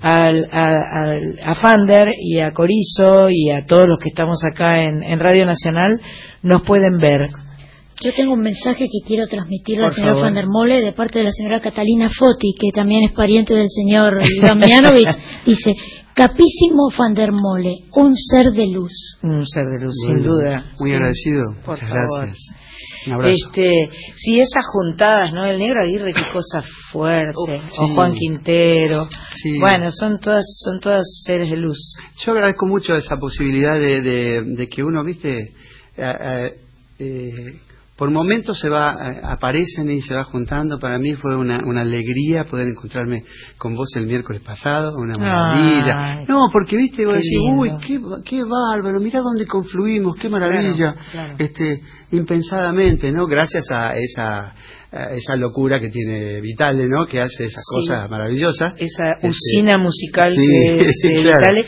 al, 0.00 0.48
a, 0.52 0.64
al- 1.04 1.38
a 1.44 1.54
Fander 1.54 2.08
y 2.22 2.40
a 2.40 2.52
Corizo 2.52 3.28
y 3.30 3.50
a 3.50 3.64
todos 3.66 3.88
los 3.88 3.98
que 3.98 4.08
estamos 4.08 4.38
acá 4.44 4.82
en, 4.82 5.02
en 5.02 5.18
Radio 5.20 5.44
Nacional, 5.46 6.00
nos 6.42 6.62
pueden 6.62 6.98
ver. 6.98 7.28
Yo 8.00 8.12
tengo 8.14 8.34
un 8.34 8.42
mensaje 8.42 8.84
que 8.84 9.04
quiero 9.06 9.26
transmitirle 9.26 9.86
al 9.86 9.92
señor. 9.92 10.20
Van 10.22 10.32
der 10.34 10.46
Mole 10.46 10.80
de 10.82 10.92
parte 10.92 11.18
de 11.18 11.24
la 11.24 11.32
señora 11.32 11.58
Catalina 11.60 12.08
Foti, 12.08 12.52
que 12.60 12.70
también 12.72 13.02
es 13.04 13.12
pariente 13.12 13.54
del 13.54 13.68
señor 13.68 14.18
Damianovich. 14.40 15.08
Dice, 15.44 15.74
capísimo 16.14 16.90
Van 16.96 17.14
der 17.14 17.32
Mole, 17.32 17.74
un 17.94 18.14
ser 18.14 18.52
de 18.52 18.66
luz. 18.68 18.92
Un 19.22 19.44
ser 19.46 19.64
de 19.64 19.84
luz, 19.84 19.94
sin 20.06 20.22
duda. 20.22 20.64
Muy 20.78 20.90
Sí. 20.90 20.94
agradecido. 20.94 21.42
Por 21.64 21.74
Muchas 21.74 21.88
favor. 21.88 22.26
gracias. 22.26 22.56
Un 23.06 23.12
abrazo. 23.14 23.34
Este, 23.46 23.70
sí, 24.16 24.40
esas 24.40 24.64
juntadas, 24.72 25.32
¿no? 25.32 25.44
El 25.46 25.58
negro 25.58 25.82
Aguirre, 25.82 26.12
qué 26.14 26.30
cosa 26.32 26.60
fuerte. 26.92 27.32
Uf, 27.36 27.78
o. 27.80 27.88
Juan 27.94 28.14
Quintero. 28.14 29.08
Sí. 29.34 29.58
Bueno, 29.60 29.90
son 29.92 30.18
todas, 30.20 30.44
son 30.64 30.80
todas 30.80 31.04
seres 31.24 31.50
de 31.50 31.56
luz. 31.56 31.78
Yo 32.24 32.32
agradezco 32.32 32.66
mucho 32.66 32.94
esa 32.94 33.16
posibilidad 33.16 33.74
de, 33.78 34.02
de- 34.02 34.42
de 34.44 34.68
que 34.68 34.82
uno, 34.82 35.04
viste, 35.04 35.38
eh, 35.38 35.52
eh, 35.96 36.54
eh, 36.98 37.60
por 37.98 38.10
momentos 38.12 38.60
se 38.60 38.68
va, 38.68 38.92
eh, 38.92 39.20
aparecen 39.24 39.90
y 39.90 40.00
se 40.00 40.14
va 40.14 40.22
juntando. 40.22 40.78
Para 40.78 40.98
mí 41.00 41.14
fue 41.14 41.36
una, 41.36 41.58
una 41.66 41.80
alegría 41.80 42.44
poder 42.44 42.68
encontrarme 42.68 43.24
con 43.58 43.74
vos 43.74 43.88
el 43.96 44.06
miércoles 44.06 44.40
pasado, 44.42 44.92
una 44.96 45.14
maravilla. 45.18 46.18
Ay. 46.20 46.24
no, 46.28 46.48
porque 46.52 46.76
viste, 46.76 47.04
vos 47.04 47.16
decís, 47.16 47.30
lindo. 47.32 47.60
uy, 47.60 47.70
qué, 47.84 48.00
qué 48.24 48.40
bárbaro, 48.44 49.00
mirá 49.00 49.18
dónde 49.20 49.46
confluimos, 49.46 50.14
qué 50.16 50.28
maravilla. 50.28 50.92
Claro, 50.94 50.96
claro. 51.10 51.34
Este, 51.38 51.80
impensadamente, 52.12 53.10
¿no? 53.10 53.26
Gracias 53.26 53.64
a 53.72 53.94
esa, 53.96 54.54
a 54.92 55.10
esa 55.12 55.34
locura 55.36 55.80
que 55.80 55.88
tiene 55.88 56.40
Vitale, 56.40 56.86
¿no? 56.88 57.06
Que 57.06 57.20
hace 57.20 57.44
esas 57.44 57.64
Sí. 57.68 57.74
cosas 57.74 58.08
maravillosas. 58.08 58.74
Esa 58.78 59.10
Este, 59.20 59.28
usina 59.28 59.76
musical 59.78 60.32
sí, 60.32 60.46
que 60.46 60.80
es 60.82 61.02
claro. 61.22 61.36
Vitale. 61.40 61.66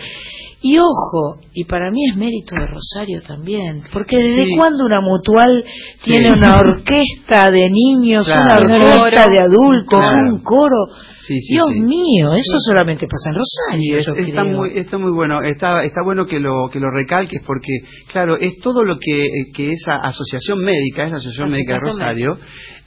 Y 0.62 0.76
ojo, 0.78 1.40
y 1.54 1.64
para 1.64 1.90
mí 1.90 2.00
es 2.10 2.16
mérito 2.16 2.54
de 2.54 2.66
Rosario 2.66 3.22
también, 3.22 3.82
porque 3.92 4.18
desde 4.18 4.44
Sí. 4.44 4.56
cuando 4.56 4.84
una 4.84 5.00
mutual 5.00 5.64
Sí. 5.98 6.10
tiene 6.10 6.32
una 6.36 6.52
orquesta 6.60 7.50
de 7.50 7.70
niños, 7.70 8.26
Claro. 8.26 8.66
una 8.66 8.76
orquesta 8.76 9.26
de 9.26 9.40
adultos, 9.40 10.10
Claro. 10.10 10.34
un 10.34 10.42
coro. 10.42 10.76
Sí, 11.22 11.38
sí, 11.40 11.54
Dios 11.54 11.68
sí. 11.72 11.80
mío, 11.80 12.32
eso 12.34 12.58
Sí. 12.58 12.64
solamente 12.66 13.06
pasa 13.06 13.30
en 13.30 13.36
Rosario. 13.36 13.96
Es- 13.98 14.06
yo 14.06 14.14
está 14.14 14.42
creo. 14.42 14.56
muy 14.56 14.70
está 14.74 14.98
muy 14.98 15.12
bueno 15.12 15.42
está 15.42 15.84
está 15.84 16.02
bueno 16.04 16.26
que 16.26 16.40
lo 16.40 16.68
que 16.72 16.80
lo 16.80 16.90
recalques 16.90 17.40
porque 17.46 17.72
claro 18.10 18.36
es 18.36 18.58
todo 18.60 18.82
lo 18.84 18.98
que, 18.98 19.28
que 19.54 19.68
esa 19.70 19.96
asociación 20.02 20.58
médica 20.58 21.04
es 21.04 21.10
la 21.12 21.16
asociación 21.18 21.50
médica 21.50 21.74
de 21.74 21.78
Asociación 21.78 22.00
Rosario 22.00 22.36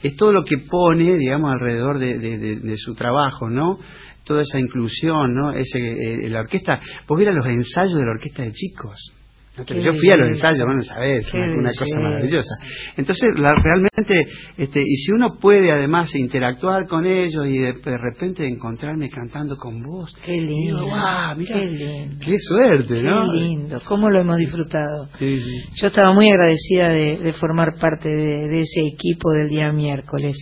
es 0.02 0.16
todo 0.16 0.32
lo 0.32 0.42
que 0.42 0.58
pone 0.58 1.16
digamos 1.16 1.52
alrededor 1.52 1.98
de, 1.98 2.18
de- 2.18 2.38
de- 2.38 2.56
de 2.56 2.76
su 2.76 2.94
trabajo 2.94 3.48
no 3.48 3.78
toda 4.24 4.42
esa 4.42 4.58
inclusión 4.58 5.34
no 5.34 5.52
ese 5.52 5.78
eh, 5.78 6.28
la 6.30 6.40
orquesta. 6.40 6.80
Vos 7.06 7.18
vieras 7.18 7.34
los 7.34 7.46
ensayos 7.46 7.94
de 7.94 8.04
la 8.04 8.12
orquesta 8.12 8.42
de 8.42 8.52
chicos 8.52 9.12
yo 9.56 9.92
fui 9.92 10.10
a 10.10 10.16
los 10.16 10.28
ensayos, 10.28 10.62
bueno, 10.64 10.80
sabés, 10.80 11.30
Qué 11.30 11.38
una, 11.38 11.54
una 11.54 11.68
cosa 11.70 12.00
maravillosa. 12.00 12.54
Entonces, 12.96 13.28
la- 13.36 13.54
realmente, 13.62 14.26
este, 14.56 14.80
y 14.80 14.96
si 14.96 15.12
uno 15.12 15.36
puede 15.40 15.70
además 15.70 16.12
interactuar 16.16 16.86
con 16.88 17.06
ellos 17.06 17.46
y 17.46 17.58
de, 17.58 17.72
de 17.74 17.96
repente 17.98 18.46
encontrarme 18.46 19.08
cantando 19.08 19.56
con 19.56 19.80
vos, 19.82 20.12
Qué 20.24 20.40
lindo. 20.40 20.78
Digo, 20.80 20.86
"Guau, 20.88 21.36
mira, 21.36 21.54
qué 21.60 21.66
lindo. 21.66 22.16
qué 22.24 22.36
suerte, 22.38 23.02
¿no? 23.02 23.26
Qué 23.32 23.40
lindo, 23.44 23.80
cómo 23.86 24.08
lo 24.10 24.20
hemos 24.20 24.36
disfrutado. 24.38 25.08
Sí, 25.18 25.38
sí. 25.38 25.60
Yo 25.80 25.86
estaba 25.86 26.12
muy 26.12 26.28
agradecida 26.28 26.88
de, 26.88 27.18
de 27.18 27.32
formar 27.34 27.74
parte 27.80 28.08
de, 28.08 28.48
de 28.48 28.60
ese 28.60 28.80
equipo 28.92 29.30
del 29.32 29.48
día 29.50 29.70
miércoles. 29.72 30.36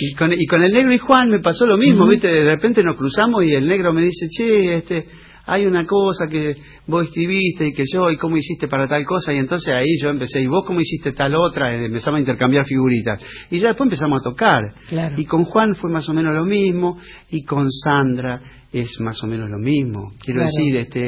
Y 0.00 0.14
con, 0.14 0.32
y 0.32 0.46
con 0.46 0.62
el 0.62 0.72
negro 0.72 0.92
y 0.92 0.98
Juan 0.98 1.30
me 1.30 1.40
pasó 1.40 1.66
lo 1.66 1.76
mismo, 1.76 2.06
¿viste? 2.06 2.28
De 2.28 2.44
repente 2.44 2.82
nos 2.84 2.96
cruzamos 2.96 3.44
y 3.44 3.54
el 3.54 3.66
negro 3.66 3.92
me 3.92 4.02
dice, 4.02 4.26
che, 4.30 4.76
este, 4.76 5.06
hay 5.46 5.66
una 5.66 5.84
cosa 5.86 6.26
que 6.30 6.56
vos 6.86 7.06
escribiste 7.06 7.68
y 7.68 7.72
que 7.72 7.84
yo, 7.92 8.10
y 8.10 8.16
cómo 8.16 8.36
hiciste 8.36 8.68
para 8.68 8.86
tal 8.86 9.04
cosa, 9.04 9.32
y 9.32 9.38
entonces 9.38 9.74
ahí 9.74 9.98
yo 10.00 10.10
empecé, 10.10 10.40
y 10.40 10.46
vos 10.46 10.64
cómo 10.66 10.80
hiciste 10.80 11.12
tal 11.12 11.34
otra, 11.34 11.74
y 11.74 11.84
empezamos 11.84 12.18
a 12.18 12.20
intercambiar 12.20 12.64
figuritas. 12.64 13.24
Y 13.50 13.58
ya 13.58 13.68
después 13.68 13.86
empezamos 13.86 14.20
a 14.20 14.30
tocar. 14.30 14.74
Claro. 14.88 15.14
Y 15.18 15.24
con 15.24 15.44
Juan 15.44 15.74
fue 15.74 15.90
más 15.90 16.08
o 16.08 16.14
menos 16.14 16.34
lo 16.34 16.44
mismo, 16.44 16.98
y 17.30 17.44
con 17.44 17.70
Sandra 17.70 18.40
es 18.72 18.98
más 19.00 19.22
o 19.22 19.26
menos 19.26 19.50
lo 19.50 19.58
mismo. 19.58 20.10
Quiero 20.20 20.40
Claro. 20.40 20.50
decir, 20.56 20.76
este, 20.76 21.06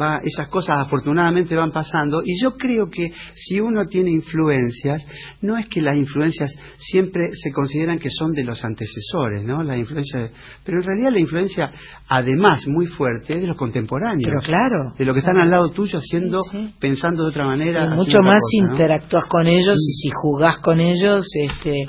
va, 0.00 0.18
esas 0.22 0.48
cosas 0.48 0.78
afortunadamente 0.80 1.54
van 1.54 1.70
pasando, 1.72 2.22
y 2.24 2.42
yo 2.42 2.52
creo 2.56 2.90
que 2.90 3.08
si 3.34 3.60
uno 3.60 3.86
tiene 3.88 4.10
influencias, 4.10 5.06
no 5.42 5.56
es 5.56 5.68
que 5.68 5.80
las 5.80 5.96
influencias 5.96 6.50
siempre 6.78 7.30
se 7.32 7.52
consideran 7.52 7.98
que 7.98 8.10
son 8.10 8.32
de 8.32 8.44
los 8.44 8.64
antecesores, 8.64 9.44
¿no? 9.44 9.62
La 9.62 9.76
influencia, 9.78 10.30
pero 10.64 10.80
en 10.80 10.86
realidad 10.86 11.12
la 11.12 11.20
influencia, 11.20 11.70
además 12.08 12.66
muy 12.66 12.86
fuerte, 12.86 13.34
es 13.34 13.40
de 13.42 13.46
los 13.46 13.56
contemporáneos. 13.56 14.24
Pero 14.24 14.40
claro. 14.40 14.92
De 14.98 15.04
lo 15.04 15.12
que 15.12 15.20
están 15.20 15.36
al 15.38 15.50
lado 15.50 15.70
tuyo 15.70 15.98
haciendo, 15.98 16.40
pensando 16.80 17.24
de 17.24 17.30
otra 17.30 17.46
manera. 17.46 17.94
Mucho 17.94 18.20
más. 18.22 18.40
Mm. 18.40 18.72
interactúas 18.72 19.24
con 19.26 19.46
ellos 19.46 19.76
y 19.78 19.92
si 19.92 20.08
jugás 20.12 20.58
con 20.58 20.80
ellos, 20.80 21.24
este, 21.34 21.84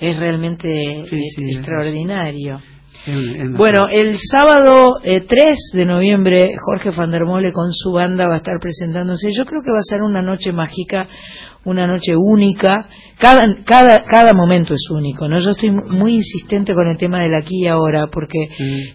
es 0.00 0.16
realmente 0.16 1.00
es- 1.02 1.34
extraordinario. 1.38 2.56
Es- 2.58 2.77
Bueno, 3.06 3.88
el 3.90 4.18
sábado 4.18 4.96
eh, 5.02 5.20
3 5.20 5.70
de 5.72 5.84
noviembre, 5.84 6.50
Jorge 6.58 6.90
Van 6.90 7.10
der 7.10 7.24
Mole 7.24 7.52
con 7.52 7.72
su 7.72 7.92
banda 7.92 8.26
va 8.28 8.34
a 8.34 8.38
estar 8.38 8.58
presentándose. 8.60 9.30
Yo 9.32 9.44
creo 9.44 9.62
que 9.62 9.70
va 9.70 9.78
a 9.78 9.88
ser 9.88 10.02
una 10.02 10.20
noche 10.20 10.52
mágica, 10.52 11.06
una 11.68 11.86
noche 11.86 12.12
única. 12.16 12.88
Cada, 13.18 13.40
cada, 13.64 14.04
cada 14.08 14.32
momento 14.32 14.74
es 14.74 14.88
único, 14.90 15.28
¿no? 15.28 15.40
Yo 15.40 15.50
estoy 15.50 15.72
mu- 15.72 15.88
muy 15.90 16.14
insistente 16.14 16.72
con 16.72 16.86
el 16.86 16.96
tema 16.96 17.18
del 17.20 17.34
aquí 17.34 17.64
y 17.64 17.66
ahora, 17.66 18.06
porque 18.12 18.38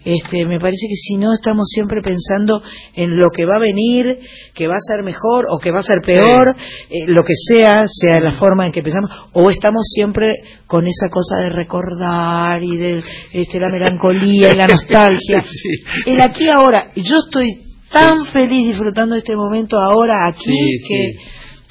este, 0.04 0.46
me 0.46 0.58
parece 0.58 0.86
que 0.88 0.94
si 0.96 1.16
no 1.16 1.34
estamos 1.34 1.66
siempre 1.68 2.00
pensando 2.00 2.62
en 2.94 3.18
lo 3.18 3.28
que 3.30 3.44
va 3.44 3.56
a 3.56 3.60
venir, 3.60 4.18
que 4.54 4.66
va 4.66 4.74
a 4.74 4.80
ser 4.94 5.04
mejor 5.04 5.44
o 5.50 5.58
que 5.58 5.70
va 5.70 5.80
a 5.80 5.82
ser 5.82 5.98
peor, 6.04 6.48
eh, 6.88 7.00
lo 7.06 7.22
que 7.22 7.34
sea, 7.36 7.82
sea 7.86 8.18
la 8.20 8.32
forma 8.32 8.64
en 8.64 8.72
que 8.72 8.82
pensamos, 8.82 9.10
o 9.34 9.50
estamos 9.50 9.82
siempre 9.94 10.28
con 10.66 10.86
esa 10.86 11.08
cosa 11.10 11.42
de 11.42 11.50
recordar 11.50 12.62
y 12.62 12.76
de 12.78 13.02
este, 13.32 13.60
la 13.60 13.68
melancolía 13.68 14.52
y 14.54 14.56
la 14.56 14.66
nostalgia. 14.68 15.40
Sí. 15.40 15.68
El 16.06 16.20
aquí 16.22 16.44
y 16.44 16.48
ahora, 16.48 16.86
yo 16.96 17.16
estoy 17.26 17.60
tan 17.92 18.24
feliz 18.32 18.68
disfrutando 18.68 19.14
de 19.14 19.20
este 19.20 19.36
momento 19.36 19.78
ahora 19.78 20.26
aquí 20.28 20.44
Sí, 20.50 20.88
que 20.88 21.04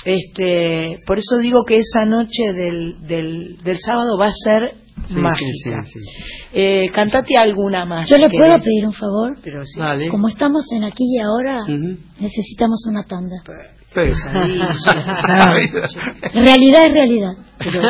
este 0.05 0.99
por 1.05 1.17
eso 1.17 1.37
digo 1.41 1.63
que 1.65 1.77
esa 1.77 2.05
noche 2.05 2.43
del, 2.53 3.05
del, 3.07 3.57
del 3.63 3.77
sábado 3.79 4.17
va 4.19 4.27
a 4.27 4.31
ser 4.31 4.83
Sí, 5.07 5.15
mágica. 5.15 5.83
sí, 5.83 5.91
sí, 5.91 5.99
sí. 5.99 6.23
Eh, 6.53 6.89
cantate 6.93 7.35
alguna 7.37 7.83
más. 7.85 8.07
Yo 8.09 8.15
le 8.17 8.29
puedo 8.29 8.53
querés. 8.53 8.63
pedir 8.63 8.85
un 8.85 8.93
favor. 8.93 9.37
Pero. 9.43 9.59
Dale. 9.77 10.07
Como 10.07 10.29
estamos 10.29 10.65
en 10.71 10.85
aquí 10.85 11.03
y 11.03 11.19
ahora, 11.19 11.63
Ujú. 11.63 11.97
necesitamos 12.21 12.85
una 12.87 13.03
tanda. 13.03 13.35
Pesadilla. 13.93 14.69
Realidad 16.33 16.85
es 16.87 16.93
realidad. 16.93 17.31
Pero 17.59 17.81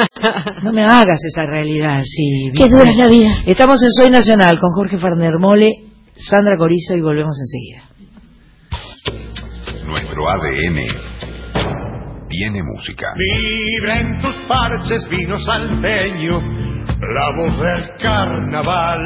no 0.64 0.74
me 0.74 0.82
hagas 0.84 1.24
esa 1.24 1.46
realidad 1.46 2.00
así. 2.00 2.52
Qué 2.56 2.68
dura 2.68 2.90
es 2.90 2.98
la 2.98 3.08
vida. 3.08 3.44
Estamos 3.46 3.80
en 3.84 3.92
Soy 3.92 4.10
Nacional 4.10 4.60
con 4.60 4.72
Jorge 4.72 4.98
Farnermole, 4.98 5.70
Sandra 6.16 6.58
Corizo 6.58 6.96
y 6.96 7.02
volvemos 7.02 7.38
enseguida. 7.40 7.84
Nuestro 9.86 10.30
ADN 10.30 10.80
tiene 12.34 12.64
música. 12.64 13.08
Vibra 13.16 14.00
en 14.00 14.20
tus 14.20 14.36
parches 14.48 15.08
vino 15.10 15.38
salteño, 15.40 16.40
la 16.40 17.32
voz 17.38 17.60
del 17.62 17.90
carnaval. 18.02 19.00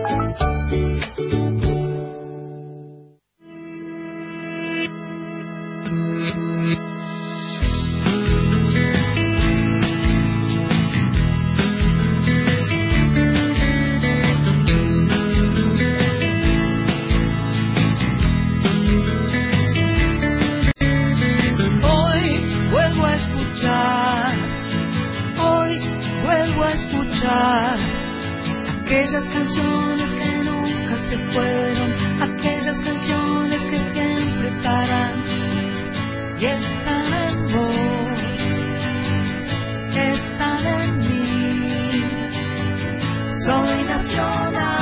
canciones 29.32 30.10
que 30.10 30.44
nunca 30.44 30.96
se 31.09 31.16
fueron, 31.32 31.92
aquellas 32.22 32.78
canciones 32.80 33.60
que 33.62 33.78
siempre 33.90 34.48
estarán 34.48 35.22
y 36.38 36.44
estarán 36.46 37.44
vos, 37.52 37.74
están 39.94 40.66
en 40.66 40.98
mí. 40.98 42.05
Soy 43.44 43.82
nacional. 43.84 44.78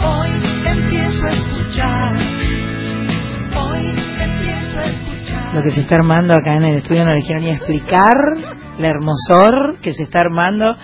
Hoy 0.00 0.30
empiezo 0.64 1.26
a 1.26 1.28
escuchar. 1.28 2.16
Hoy 3.60 3.86
empiezo 4.20 4.78
a 4.78 4.82
escuchar. 4.82 5.54
Lo 5.54 5.62
que 5.62 5.70
se 5.70 5.80
está 5.80 5.96
armando 5.96 6.34
acá 6.34 6.56
en 6.56 6.64
el 6.64 6.76
estudio 6.76 7.04
no 7.04 7.12
le 7.12 7.22
quiero 7.22 7.40
ni 7.40 7.50
explicar 7.50 8.67
la 8.78 8.88
hermosor 8.88 9.76
que 9.82 9.92
se 9.92 10.04
está 10.04 10.20
armando. 10.20 10.76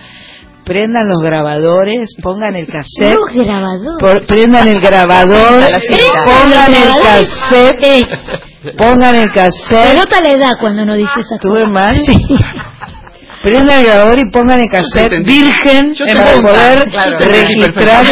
Prendan 0.63 1.07
los 1.07 1.21
grabadores, 1.21 2.15
pongan 2.23 2.55
el 2.55 2.65
cassette. 2.65 3.13
Los 3.13 3.31
grabadores. 3.45 3.97
por- 3.99 4.25
prendan 4.25 4.67
el 4.67 4.81
grabador, 4.81 5.61
pongan 6.25 6.73
el 6.73 6.89
cassette, 7.03 8.07
pongan 8.75 9.15
el 9.15 9.27
Se 9.27 9.33
cassette. 9.33 9.95
nota 9.95 10.21
la 10.21 10.29
edad 10.31 10.49
cuando 10.59 10.81
uno 10.81 10.95
dice 10.95 11.19
esa 11.19 11.35
Estuve 11.35 11.67
mal. 11.67 11.95
Prendan 13.45 13.79
el 13.79 13.85
grabador 13.85 14.17
y 14.19 14.29
pongan 14.31 14.59
el 14.59 14.67
cassette 14.69 15.23
virgen 15.23 15.93
para 15.95 16.41
poder 16.41 16.83
claro, 16.89 17.19
registrar. 17.19 18.03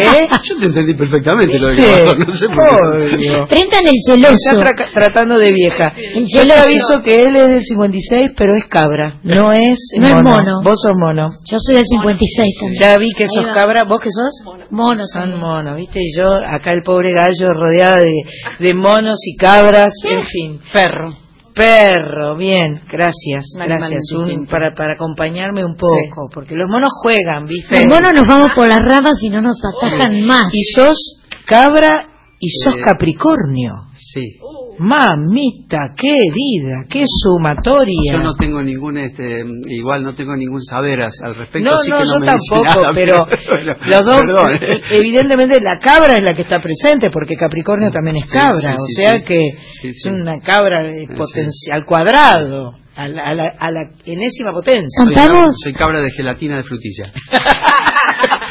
¿Eh? 0.00 0.28
Yo 0.44 0.56
te 0.58 0.64
entendí 0.66 0.94
perfectamente 0.94 1.58
lo 1.58 1.68
de 1.68 1.74
Sí, 1.76 1.82
grabador, 1.82 2.18
no 2.26 2.32
sé 2.34 2.46
por 2.48 3.08
qué. 3.18 3.44
Prendan 3.48 3.84
el 3.86 3.94
Está 3.94 4.14
celoso. 4.50 4.62
tra- 4.62 4.90
tratando 4.92 5.38
de 5.38 5.52
vieja. 5.52 5.92
El 5.96 6.24
Yo 6.24 6.40
celoso. 6.40 6.60
aviso 6.62 7.02
que 7.04 7.22
él 7.22 7.36
es 7.36 7.46
del 7.48 7.62
56, 7.64 8.30
pero 8.36 8.56
es 8.56 8.64
cabra. 8.66 9.18
No 9.22 9.52
es 9.52 9.78
No 9.98 10.06
es 10.06 10.14
mono. 10.14 10.30
mono. 10.30 10.60
Vos 10.64 10.80
sos 10.80 10.96
mono. 10.98 11.28
Yo 11.50 11.58
soy 11.60 11.74
del 11.76 11.84
56 11.86 12.54
también. 12.60 12.80
Ya 12.80 12.96
vi 12.98 13.12
que 13.12 13.26
sos 13.26 13.44
cabra. 13.54 13.84
¿Vos 13.84 14.00
qué 14.00 14.08
sos? 14.10 14.56
Mono 14.70 15.04
Son 15.06 15.20
también. 15.22 15.40
monos, 15.40 15.76
¿viste? 15.76 16.00
Y 16.02 16.16
yo, 16.16 16.32
acá 16.34 16.72
el 16.72 16.82
pobre 16.82 17.12
gallo 17.12 17.48
rodeada 17.50 17.96
de, 17.98 18.64
de 18.66 18.74
monos 18.74 19.18
y 19.26 19.36
cabras, 19.36 19.92
en 20.04 20.22
fin. 20.24 20.60
Perro. 20.72 21.12
Perro, 21.54 22.36
bien, 22.36 22.80
gracias, 22.90 23.44
animal 23.60 23.78
gracias. 23.78 24.12
Un- 24.12 24.46
para, 24.46 24.72
para 24.74 24.94
acompañarme 24.94 25.62
un 25.64 25.74
poco, 25.74 26.28
porque 26.32 26.54
los 26.54 26.68
monos 26.68 26.90
juegan, 27.02 27.46
¿viste? 27.46 27.76
Los 27.76 27.86
monos 27.86 28.12
nos 28.14 28.26
vamos 28.26 28.48
por 28.54 28.68
las 28.68 28.80
ramas 28.80 29.18
y 29.22 29.28
no 29.28 29.42
nos 29.42 29.58
atajan 29.64 30.22
más. 30.22 30.44
Y 30.52 30.62
sos 30.74 31.20
cabra 31.46 32.08
y 32.44 32.48
sos 32.50 32.74
Eh, 32.76 32.80
Capricornio. 32.84 33.70
Sí. 33.94 34.38
Mamita 34.78 35.94
querida, 35.96 36.86
qué 36.90 37.04
sumatoria. 37.06 38.14
Yo 38.14 38.18
no 38.18 38.34
tengo 38.34 38.60
ningún, 38.62 38.98
este, 38.98 39.44
igual 39.68 40.02
no 40.02 40.14
tengo 40.14 40.34
ningún 40.34 40.60
saber 40.60 41.02
al 41.02 41.34
respecto. 41.36 41.70
No, 41.70 41.76
así 41.76 41.90
no, 41.90 41.98
que 42.00 42.04
yo 42.06 42.18
me 42.18 42.26
tampoco, 42.26 42.64
nada, 42.64 42.90
pero 42.94 43.26
bueno, 43.50 43.74
los 43.86 44.04
dos, 44.04 44.20
perdón, 44.20 44.54
¿eh? 44.56 44.80
evidentemente 44.90 45.60
la 45.60 45.78
cabra 45.78 46.16
es 46.18 46.24
la 46.24 46.34
que 46.34 46.42
está 46.42 46.58
presente, 46.60 47.10
porque 47.12 47.36
Capricornio 47.36 47.90
también 47.90 48.16
es 48.16 48.26
cabra, 48.26 48.74
sí, 48.74 48.80
o 48.82 48.86
sí, 48.88 48.92
sea 48.94 49.14
sí. 49.16 49.22
que 49.24 49.40
Sí, 49.80 49.88
es 49.88 50.06
una 50.06 50.40
cabra 50.40 50.88
eh, 50.88 51.06
potencia- 51.14 51.74
al 51.74 51.84
cuadrado, 51.84 52.72
a 52.96 53.08
la, 53.08 53.22
a 53.24 53.34
la- 53.34 53.54
a 53.60 53.70
la 53.70 53.80
enésima 54.04 54.52
potencia. 54.52 55.04
Soy, 55.04 55.14
soy 55.62 55.72
cabra 55.74 56.00
de 56.00 56.10
gelatina 56.10 56.56
de 56.56 56.64
frutilla. 56.64 57.12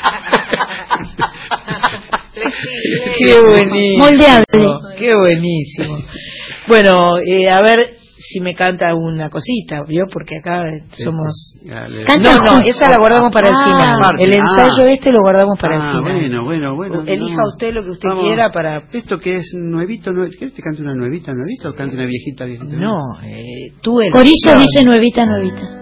Qué 3.17 3.39
buenísimo. 3.39 4.05
Moldeable. 4.05 4.95
Qué 4.97 5.15
buenísimo. 5.15 5.97
Bueno, 6.67 7.17
eh, 7.19 7.49
a 7.49 7.61
ver 7.61 7.95
si 8.23 8.39
me 8.39 8.53
canta 8.53 8.93
una 8.93 9.29
cosita, 9.31 9.81
¿vio? 9.87 10.03
Porque 10.11 10.35
acá 10.39 10.61
somos... 10.91 11.55
Dale. 11.65 12.03
No, 12.21 12.37
no, 12.37 12.59
esa 12.63 12.87
la 12.89 12.97
guardamos 12.99 13.33
para 13.33 13.49
el 13.49 13.55
Ah, 13.57 13.65
final. 13.65 13.95
aparte. 13.99 14.23
El 14.23 14.33
ensayo 14.33 14.83
Ah. 14.85 14.91
este 14.91 15.11
lo 15.11 15.19
guardamos 15.23 15.59
para 15.59 15.75
el 15.77 15.81
Ah, 15.81 15.87
final. 15.97 16.01
bueno, 16.03 16.43
bueno, 16.43 16.75
bueno. 16.75 17.01
Elija 17.07 17.41
no. 17.41 17.47
usted 17.47 17.73
lo 17.73 17.81
que 17.83 17.89
usted 17.89 18.09
Vamos. 18.09 18.23
quiera 18.25 18.51
para... 18.51 18.83
Esto 18.93 19.17
que 19.17 19.37
es 19.37 19.51
nuevito, 19.55 20.11
nue- 20.11 20.29
¿quieres 20.37 20.55
que 20.55 20.61
cante 20.61 20.83
una 20.83 20.93
nuevita, 20.93 21.31
nuevita 21.33 21.69
o 21.69 21.73
cante 21.73 21.95
una 21.95 22.05
viejita, 22.05 22.45
viejita? 22.45 22.75
No, 22.75 22.95
eh, 23.25 23.73
tú 23.81 23.99
eres... 24.01 24.13
Corizo 24.13 24.55
dice 24.59 24.83
nuevita, 24.85 25.25
nuevita. 25.25 25.77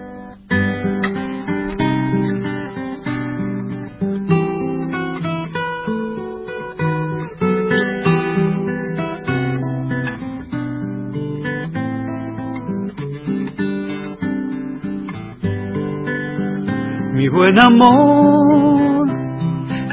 Buen 17.40 17.58
amor. 17.58 19.08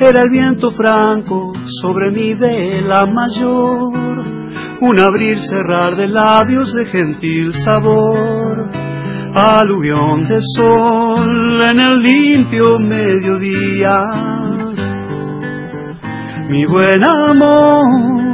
Era 0.02 0.20
el 0.20 0.30
viento 0.30 0.70
franco 0.72 1.54
sobre 1.82 2.12
mi 2.12 2.34
vela 2.34 3.06
mayor, 3.06 3.94
un 4.82 5.00
abrir 5.00 5.40
cerrar 5.40 5.96
de 5.96 6.10
labios 6.10 6.74
de 6.74 6.86
gentil 6.88 7.54
sabor, 7.54 8.70
aluvión 9.34 10.28
de 10.28 10.40
sol 10.58 11.62
en 11.72 11.80
el 11.80 12.02
limpio 12.02 12.80
mediodía. 12.80 13.96
Mi 16.50 16.66
buen 16.66 17.02
amor 17.08 18.28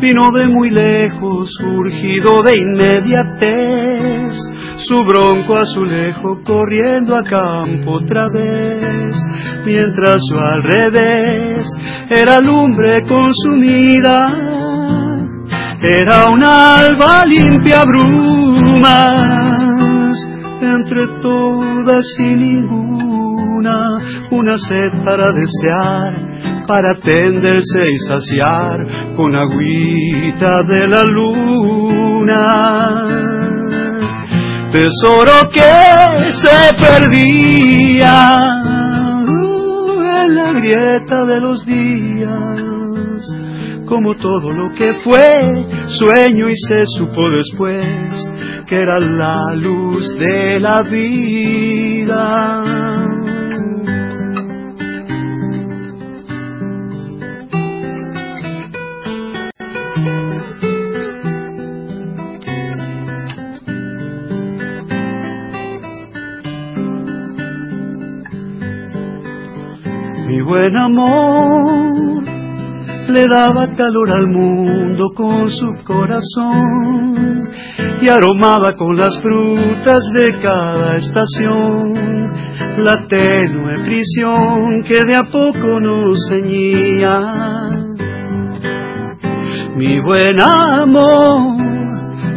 vino 0.00 0.22
de 0.34 0.48
muy 0.48 0.70
lejos, 0.70 1.50
surgido 1.56 2.42
de 2.42 2.52
inmediatez, 2.56 4.34
su 4.78 5.04
bronco 5.04 5.56
azulejo 5.56 6.40
corriendo 6.44 7.16
a 7.16 7.24
campo 7.24 7.94
otra 7.94 8.28
vez, 8.28 9.16
mientras 9.64 10.20
al 10.32 10.62
revés 10.62 11.66
era 12.08 12.40
lumbre 12.40 13.02
consumida, 13.02 14.32
era 15.82 16.28
una 16.30 16.78
alba 16.78 17.24
limpia 17.26 17.82
brumas, 17.84 18.96
entre 20.60 21.08
todas 21.22 22.04
y 22.20 22.34
ninguna, 22.34 23.98
una 24.30 24.56
sed 24.58 25.04
para 25.04 25.32
desear, 25.32 26.66
para 26.66 26.94
tenderse 27.02 27.84
y 27.92 27.98
saciar 28.06 28.86
con 29.16 29.34
agüita 29.34 30.62
de 30.68 30.86
la 30.88 31.04
luna 31.04 32.48
tesoro 34.70 35.48
que 35.52 36.32
se 36.32 36.74
perdía 36.78 38.30
uh, 39.26 40.02
en 40.02 40.34
la 40.34 40.52
grieta 40.52 41.24
de 41.24 41.40
los 41.40 41.64
días, 41.64 43.22
como 43.86 44.14
todo 44.14 44.50
lo 44.50 44.70
que 44.76 44.94
fue 45.04 45.66
sueño 45.86 46.48
y 46.48 46.56
se 46.56 46.84
supo 46.86 47.30
después 47.30 48.30
que 48.66 48.82
era 48.82 49.00
la 49.00 49.54
luz 49.54 50.14
de 50.18 50.60
la 50.60 50.82
vida. 50.82 52.62
Buen 70.48 70.74
amor 70.78 72.24
le 73.08 73.26
daba 73.28 73.74
calor 73.76 74.16
al 74.16 74.26
mundo 74.28 75.10
con 75.14 75.50
su 75.50 75.66
corazón 75.84 77.50
y 78.00 78.08
aromaba 78.08 78.74
con 78.74 78.96
las 78.96 79.20
frutas 79.20 80.10
de 80.14 80.40
cada 80.40 80.96
estación 80.96 81.92
la 82.78 83.06
tenue 83.08 83.84
prisión 83.84 84.84
que 84.86 85.04
de 85.04 85.16
a 85.16 85.24
poco 85.24 85.80
nos 85.80 86.18
ceñía. 86.30 87.20
Mi 89.76 90.00
buen 90.00 90.40
amor 90.40 91.67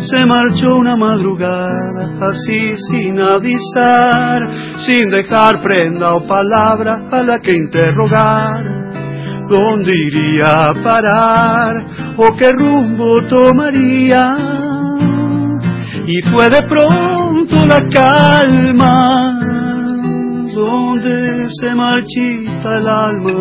se 0.02 0.26
marchó 0.26 0.76
una 0.76 0.96
madrugada, 0.96 2.28
así 2.28 2.76
sin 2.90 3.20
avisar, 3.20 4.50
sin 4.78 5.10
dejar 5.10 5.62
prenda 5.62 6.16
o 6.16 6.26
palabra 6.26 7.08
a 7.12 7.22
la 7.22 7.40
que 7.40 7.56
interrogar. 7.56 8.82
¿Dónde 9.48 9.94
iría 9.94 10.70
a 10.70 10.74
parar 10.82 11.74
o 12.18 12.36
qué 12.38 12.50
rumbo 12.52 13.24
tomaría? 13.26 14.28
Y 16.08 16.22
fue 16.32 16.50
de 16.50 16.64
pronto 16.68 17.66
la 17.68 17.88
calma, 17.90 19.40
donde 20.54 21.48
se 21.50 21.76
marchita 21.76 22.78
el 22.78 22.88
alma, 22.88 23.34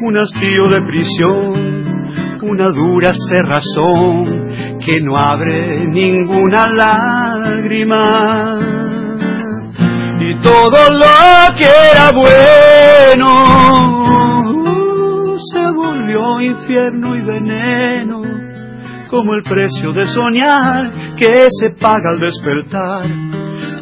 un 0.00 0.16
hastío 0.16 0.68
de 0.68 0.80
prisión, 0.88 2.42
una 2.42 2.70
dura 2.70 3.12
cerrazón 3.30 4.43
que 4.84 5.00
no 5.00 5.16
abre 5.16 5.86
ninguna 5.86 6.66
lágrima. 6.68 8.58
Y 10.20 10.34
todo 10.42 10.90
lo 10.90 11.56
que 11.56 11.64
era 11.64 12.10
bueno 12.12 13.54
se 15.38 15.70
volvió 15.72 16.40
infierno 16.40 17.16
y 17.16 17.20
veneno, 17.22 18.20
como 19.08 19.34
el 19.34 19.42
precio 19.42 19.92
de 19.92 20.04
soñar 20.04 21.14
que 21.16 21.48
se 21.50 21.70
paga 21.80 22.10
al 22.10 22.20
despertar, 22.20 23.06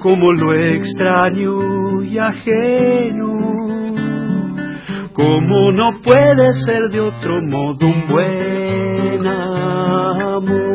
como 0.00 0.32
lo 0.32 0.54
extraño 0.54 2.02
y 2.02 2.18
ajeno. 2.18 3.32
Como 5.12 5.72
no 5.72 6.00
puede 6.02 6.52
ser 6.54 6.88
de 6.90 7.00
otro 7.00 7.40
modo 7.42 7.86
un 7.86 8.06
buen 8.06 9.26
amor. 9.26 10.71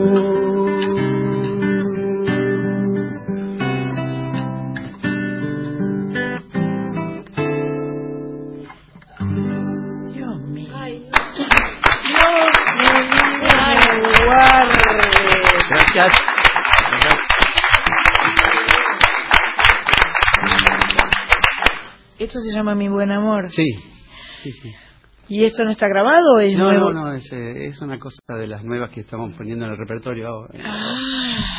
Esto 22.19 22.39
se 22.39 22.55
llama 22.55 22.75
Mi 22.75 22.87
Buen 22.87 23.11
Amor. 23.11 23.49
Sí, 23.51 23.65
sí, 24.43 24.51
sí. 24.51 24.71
¿Y 25.29 25.43
esto 25.43 25.63
no 25.63 25.71
está 25.71 25.87
grabado? 25.87 26.39
Es 26.39 26.57
no, 26.57 26.65
nuevo? 26.71 26.93
no, 26.93 27.05
no, 27.05 27.13
es, 27.13 27.31
eh, 27.33 27.67
es, 27.67 27.81
una 27.81 27.99
cosa 27.99 28.19
de 28.27 28.47
las 28.47 28.63
nuevas 28.63 28.91
que 28.91 29.01
estamos 29.01 29.33
poniendo 29.35 29.65
en 29.65 29.71
el 29.71 29.77
repertorio 29.77 30.47
ah. 30.63 30.95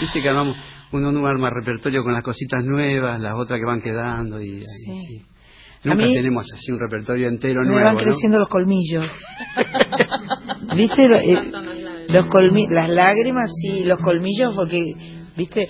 Viste 0.00 0.22
que 0.22 0.28
armamos, 0.28 0.56
uno, 0.92 1.10
uno 1.10 1.26
arma 1.26 1.50
repertorio 1.50 2.02
con 2.02 2.14
las 2.14 2.22
cositas 2.22 2.64
nuevas, 2.64 3.20
las 3.20 3.34
otras 3.34 3.58
que 3.58 3.66
van 3.66 3.80
quedando 3.80 4.40
y... 4.40 4.62
Nunca 5.84 6.02
tenemos 6.02 6.44
así 6.52 6.72
un 6.72 6.80
repertorio 6.80 7.28
entero 7.28 7.60
me 7.60 7.68
nuevo. 7.68 7.80
Me 7.80 7.84
van 7.84 7.96
creciendo 7.96 8.38
los 8.38 8.48
colmillos. 8.48 9.04
¿Viste? 10.74 11.04
Eh, 11.04 11.52
los 12.08 12.26
colmi 12.26 12.66
las 12.70 12.88
lágrimas 12.88 13.50
y 13.62 13.84
los 13.84 13.98
colmillos 14.00 14.54
porque, 14.54 14.82
¿viste? 15.36 15.68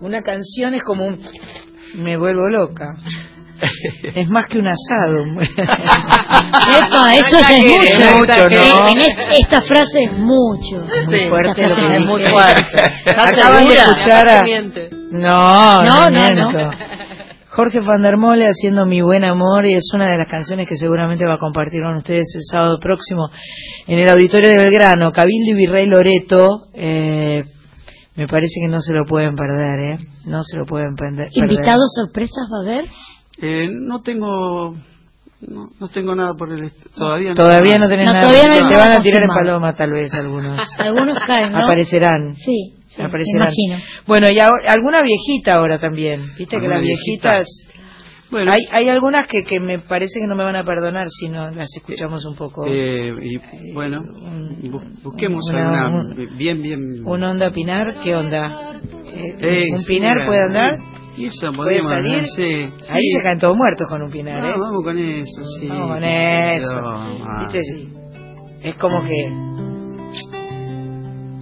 Una 0.00 0.20
canción 0.22 0.74
es 0.74 0.82
como 0.82 1.06
un... 1.06 1.18
Me 1.94 2.16
vuelvo 2.16 2.46
loca. 2.48 2.86
Es 4.14 4.28
más 4.30 4.46
que 4.48 4.58
un 4.58 4.66
asado. 4.66 5.24
Epa, 5.38 7.14
eso 7.14 7.36
No 7.36 7.38
es 7.38 7.50
exageres, 7.50 7.98
mucho. 8.18 8.48
no. 8.50 8.88
En 8.88 8.96
es- 8.98 9.38
esta 9.40 9.62
frase 9.62 10.04
es 10.04 10.12
mucho. 10.18 10.80
Muy 11.06 11.28
fuerte 11.28 11.68
lo 11.68 11.74
que 11.76 11.96
es 11.96 12.04
muy 12.06 12.22
fuerte. 12.22 12.62
Acaban 13.16 13.66
de 13.68 13.74
escuchar 13.74 14.28
a... 14.28 14.40
No, 15.12 15.76
No, 15.82 16.10
no, 16.10 16.30
no, 16.30 16.52
no. 16.52 16.70
Jorge 17.54 17.80
Van 17.80 18.02
der 18.02 18.16
Mole 18.16 18.46
haciendo 18.46 18.84
Mi 18.84 19.00
Buen 19.00 19.22
Amor 19.22 19.64
y 19.64 19.74
es 19.74 19.88
una 19.94 20.06
de 20.06 20.18
las 20.18 20.28
canciones 20.28 20.68
que 20.68 20.76
seguramente 20.76 21.24
va 21.24 21.34
a 21.34 21.38
compartir 21.38 21.82
con 21.82 21.96
ustedes 21.96 22.34
el 22.34 22.42
sábado 22.42 22.78
próximo 22.80 23.28
en 23.86 24.00
el 24.00 24.08
Auditorio 24.08 24.50
de 24.50 24.56
Belgrano, 24.56 25.12
Cabildo 25.12 25.52
y 25.52 25.54
Virrey 25.54 25.86
Loreto. 25.86 26.62
eh, 26.74 27.44
me 28.16 28.26
parece 28.26 28.60
que 28.60 28.68
no 28.68 28.80
se 28.80 28.92
lo 28.92 29.04
pueden 29.04 29.36
perder, 29.36 29.94
¿eh? 29.94 29.98
No 30.26 30.42
se 30.42 30.56
lo 30.56 30.64
pueden 30.64 30.94
perder. 30.94 31.28
¿Invitados 31.32 31.92
sorpresas 31.94 32.44
va 32.52 32.58
a 32.58 32.62
haber? 32.62 32.84
Eh, 33.40 33.68
no 33.72 34.02
tengo 34.02 34.74
no, 35.48 35.66
no 35.80 35.88
tengo 35.88 36.14
nada 36.14 36.32
por 36.38 36.52
el 36.52 36.70
todavía 36.96 37.30
no 37.30 37.34
Todavía 37.34 37.76
no 37.78 37.88
tenés 37.88 38.06
No, 38.06 38.12
nada. 38.12 38.28
todavía 38.28 38.48
no 38.48 38.66
hay 38.66 38.72
Te 38.72 38.78
van 38.78 38.92
a 38.92 39.00
tirar 39.00 39.22
en 39.22 39.28
paloma 39.28 39.74
tal 39.74 39.92
vez 39.92 40.12
algunos. 40.14 40.60
Algunos 40.78 41.18
caen, 41.26 41.52
¿no? 41.52 41.58
Aparecerán. 41.64 42.34
Sí, 42.36 42.74
sí, 42.86 43.02
Aparecerán. 43.02 43.48
imagino. 43.48 43.78
Bueno, 44.06 44.28
y 44.30 44.38
ahora- 44.40 44.72
alguna 44.72 45.00
viejita 45.02 45.54
ahora 45.54 45.78
también. 45.78 46.20
Viste 46.38 46.56
que 46.58 46.66
¿Alguna 46.66 46.74
las 46.76 46.82
viejita? 46.82 47.32
viejitas... 47.34 47.48
hay, 48.48 48.66
hay 48.72 48.88
algunas 48.88 49.28
que, 49.28 49.42
que 49.44 49.60
me 49.60 49.78
parece 49.78 50.18
que 50.20 50.26
no 50.26 50.34
me 50.34 50.44
van 50.44 50.56
a 50.56 50.64
perdonar 50.64 51.06
si 51.08 51.28
no 51.28 51.50
las 51.52 51.68
escuchamos 51.76 52.24
un 52.24 52.34
poco. 52.36 52.64
Eh, 52.66 53.14
y 53.22 53.72
bueno 53.72 54.00
bu- 54.02 55.02
busquemos 55.02 55.42
una- 55.50 55.86
alguna 55.86 56.14
bien 56.36 56.60
bien 56.62 57.06
¿Un 57.06 57.22
onda 57.22 57.50
Pinar? 57.50 58.00
¿Qué 58.02 58.14
onda? 58.16 58.72
Eh, 59.06 59.36
Eh, 59.40 59.64
¿Un 59.72 59.80
sí, 59.80 59.86
Pinar 59.86 60.26
puede 60.26 60.42
andar? 60.42 60.72
Y 61.16 61.26
eso 61.26 61.46
¿Puede 61.56 61.80
podríamos 61.80 61.90
salir? 61.90 62.24
sí, 62.36 62.42
Ahí 62.92 63.02
sí. 63.02 63.12
se 63.16 63.22
caen 63.22 63.38
todos 63.38 63.56
muertos 63.56 63.88
con 63.88 64.02
un 64.02 64.10
Pinar, 64.10 64.44
Ah, 64.44 64.48
¿eh? 64.50 64.54
vamos 64.58 64.82
con 64.84 64.98
eso 64.98 65.42
sí 65.60 65.68
Vamos 65.68 65.88
con 65.94 66.04
eso. 66.04 66.80
ah. 66.80 67.42
Viste, 67.44 67.62
sí. 67.62 67.88
Es 68.62 68.78
como 68.78 69.00
que... 69.02 69.14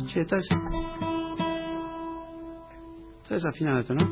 Che, 0.08 0.20
está 0.20 0.36
eso. 0.38 0.54
Está 3.22 3.34
desafinado 3.34 3.78
esto, 3.80 3.94
¿no? 3.94 4.04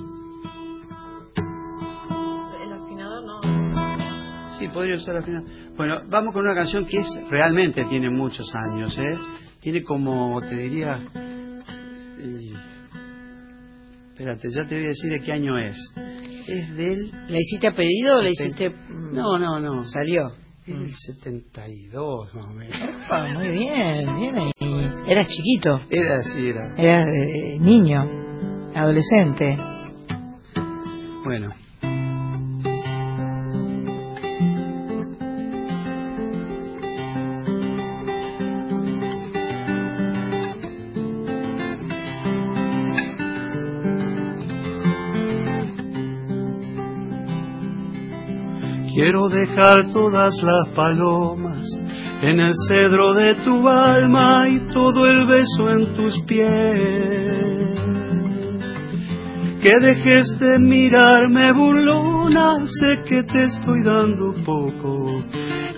El 2.65 2.73
afinador 2.73 3.25
no. 3.25 3.41
Sí, 4.59 4.69
podría 4.69 4.97
usar 4.97 5.17
al 5.17 5.25
final. 5.25 5.45
Bueno, 5.77 6.01
vamos 6.09 6.33
con 6.33 6.45
una 6.45 6.55
canción 6.55 6.87
que 6.87 6.99
es 7.01 7.07
realmente 7.29 7.85
tiene 7.85 8.09
muchos 8.11 8.47
años, 8.55 8.97
¿eh? 8.99 9.19
Tiene 9.61 9.83
como, 9.83 10.41
te 10.41 10.55
diría... 10.57 10.99
Espérate, 14.21 14.51
ya 14.51 14.65
te 14.69 14.75
voy 14.75 14.85
a 14.85 14.89
decir 14.89 15.11
de 15.11 15.21
qué 15.21 15.33
año 15.33 15.59
es. 15.59 15.79
Es 16.47 16.77
del... 16.77 17.11
¿La 17.29 17.39
hiciste 17.39 17.69
a 17.69 17.75
pedido 17.75 18.19
o 18.19 18.23
la 18.23 18.29
hiciste...? 18.29 18.69
mm, 18.69 19.15
No, 19.15 19.39
no, 19.39 19.59
no. 19.59 19.83
Salió. 19.83 20.29
Es 20.67 20.79
del 20.79 20.93
72, 20.95 22.35
más 22.35 22.45
o 22.45 22.51
menos. 22.51 22.77
Ah, 23.11 23.29
muy 23.35 23.49
bien, 23.49 24.17
bien 24.21 24.37
ahí. 24.37 24.51
Eras 25.11 25.27
chiquito. 25.27 25.81
Era, 25.89 26.23
sí, 26.23 26.49
era. 26.49 26.69
Eras 26.77 27.07
eh, 27.09 27.59
niño, 27.61 28.03
adolescente. 28.75 29.57
Bueno. 31.25 31.55
Quiero 49.03 49.31
dejar 49.31 49.95
todas 49.95 50.35
las 50.43 50.69
palomas 50.77 51.67
en 52.21 52.39
el 52.39 52.53
cedro 52.69 53.15
de 53.15 53.35
tu 53.37 53.67
alma 53.67 54.47
y 54.47 54.71
todo 54.71 55.07
el 55.07 55.27
beso 55.27 55.71
en 55.71 55.95
tus 55.95 56.21
pies. 56.25 57.81
Que 59.63 59.73
dejes 59.81 60.39
de 60.39 60.59
mirarme 60.59 61.51
burlona, 61.53 62.57
sé 62.67 63.01
que 63.09 63.23
te 63.23 63.45
estoy 63.45 63.83
dando 63.83 64.35
poco 64.45 65.07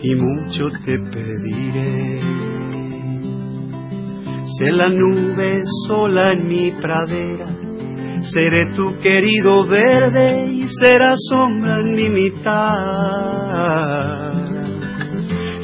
y 0.02 0.16
mucho 0.16 0.66
te 0.84 0.98
pediré. 0.98 2.20
Sé 4.58 4.72
la 4.72 4.88
nube 4.88 5.60
sola 5.86 6.32
en 6.32 6.48
mi 6.48 6.72
pradera, 6.72 7.46
seré 8.22 8.66
tu 8.74 8.98
querido 8.98 9.66
verde 9.66 10.46
y 10.46 10.66
será 10.68 11.14
sombra 11.16 11.78
en 11.78 11.94
mi 11.94 12.08
mitad. 12.08 13.52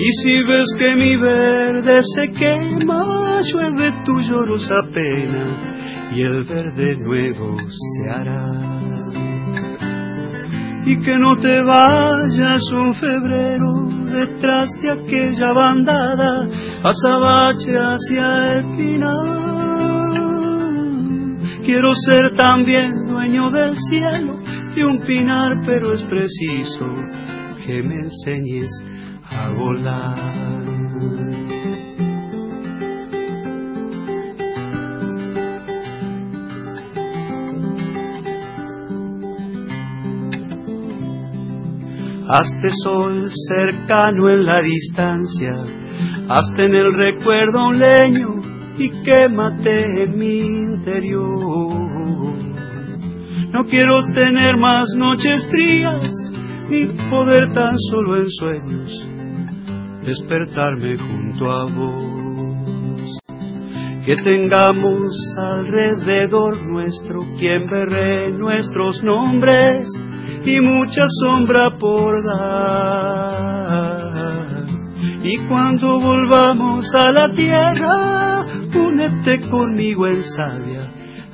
Y 0.01 0.12
si 0.22 0.43
ves 0.44 0.66
que 0.78 0.94
mi 0.94 1.16
verde 1.16 2.01
se 2.02 2.30
quema, 2.32 3.40
llueve 3.43 3.93
tu 4.05 4.20
llorosa 4.20 4.82
pena 4.93 5.78
y 6.14 6.22
el 6.22 6.44
verde 6.44 6.97
nuevo 6.98 7.56
se 7.68 8.10
hará. 8.10 8.60
Y 10.85 11.01
que 11.01 11.18
no 11.18 11.36
te 11.39 11.60
vayas 11.62 12.62
un 12.72 12.94
febrero 12.94 13.89
detrás 14.10 14.70
de 14.80 14.90
aquella 14.90 15.52
bandada, 15.52 16.47
azabache 16.82 17.72
hacia 17.76 18.52
el 18.55 18.62
final. 18.76 19.48
Quiero 21.69 21.95
ser 21.95 22.35
también 22.35 23.05
dueño 23.05 23.51
del 23.51 23.77
cielo, 23.77 24.40
de 24.74 24.86
un 24.86 25.01
pinar, 25.01 25.61
pero 25.66 25.93
es 25.93 26.03
preciso 26.05 26.86
que 27.66 27.82
me 27.82 27.95
enseñes 27.97 28.70
a 29.28 29.51
volar. 29.51 30.16
Hazte 42.31 42.70
sol 42.82 43.28
cercano 43.47 44.31
en 44.31 44.47
la 44.47 44.62
distancia, 44.62 45.53
hazte 46.31 46.65
en 46.65 46.74
el 46.74 46.95
recuerdo 46.95 47.69
un 47.69 47.78
leño 47.78 48.39
y 48.78 48.89
quémate 49.03 49.85
en 49.85 50.19
mi 50.19 50.39
interior. 50.39 51.48
No 53.59 53.64
quiero 53.64 54.05
tener 54.14 54.56
más 54.56 54.86
noches 54.97 55.44
frías, 55.51 56.12
ni 56.70 56.86
poder 57.10 57.52
tan 57.52 57.76
solo 57.90 58.18
en 58.18 58.30
sueños 58.30 59.05
despertarme 60.05 60.97
junto 60.97 61.51
a 61.51 61.64
vos. 61.64 63.18
Que 64.06 64.14
tengamos 64.22 65.10
alrededor 65.36 66.64
nuestro 66.68 67.22
quien 67.36 67.68
berre 67.68 68.30
nuestros 68.30 69.02
nombres 69.02 69.89
y 70.44 70.60
mucha 70.60 71.09
sombra 71.20 71.76
por 71.78 72.24
dar. 72.24 73.09
Y 75.24 75.36
cuando 75.48 75.98
volvamos 75.98 76.94
a 76.94 77.10
la 77.10 77.28
tierra, 77.30 78.47
únete 78.72 79.40
conmigo 79.51 80.06
en 80.06 80.22
sabia, 80.22 80.77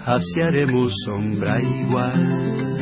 así 0.05 0.41
haremos 0.41 0.93
sombra 1.05 1.61
igual. 1.61 2.75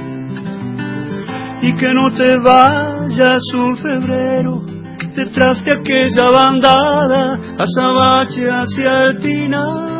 Y 1.62 1.74
que 1.74 1.94
no 1.94 2.12
te 2.12 2.38
vayas 2.38 3.42
un 3.54 3.76
febrero 3.76 4.62
detrás 5.14 5.64
de 5.64 5.72
aquella 5.72 6.30
bandada, 6.30 7.38
azabache 7.58 8.50
hacia 8.50 9.04
el 9.04 9.16
pinar. 9.18 9.92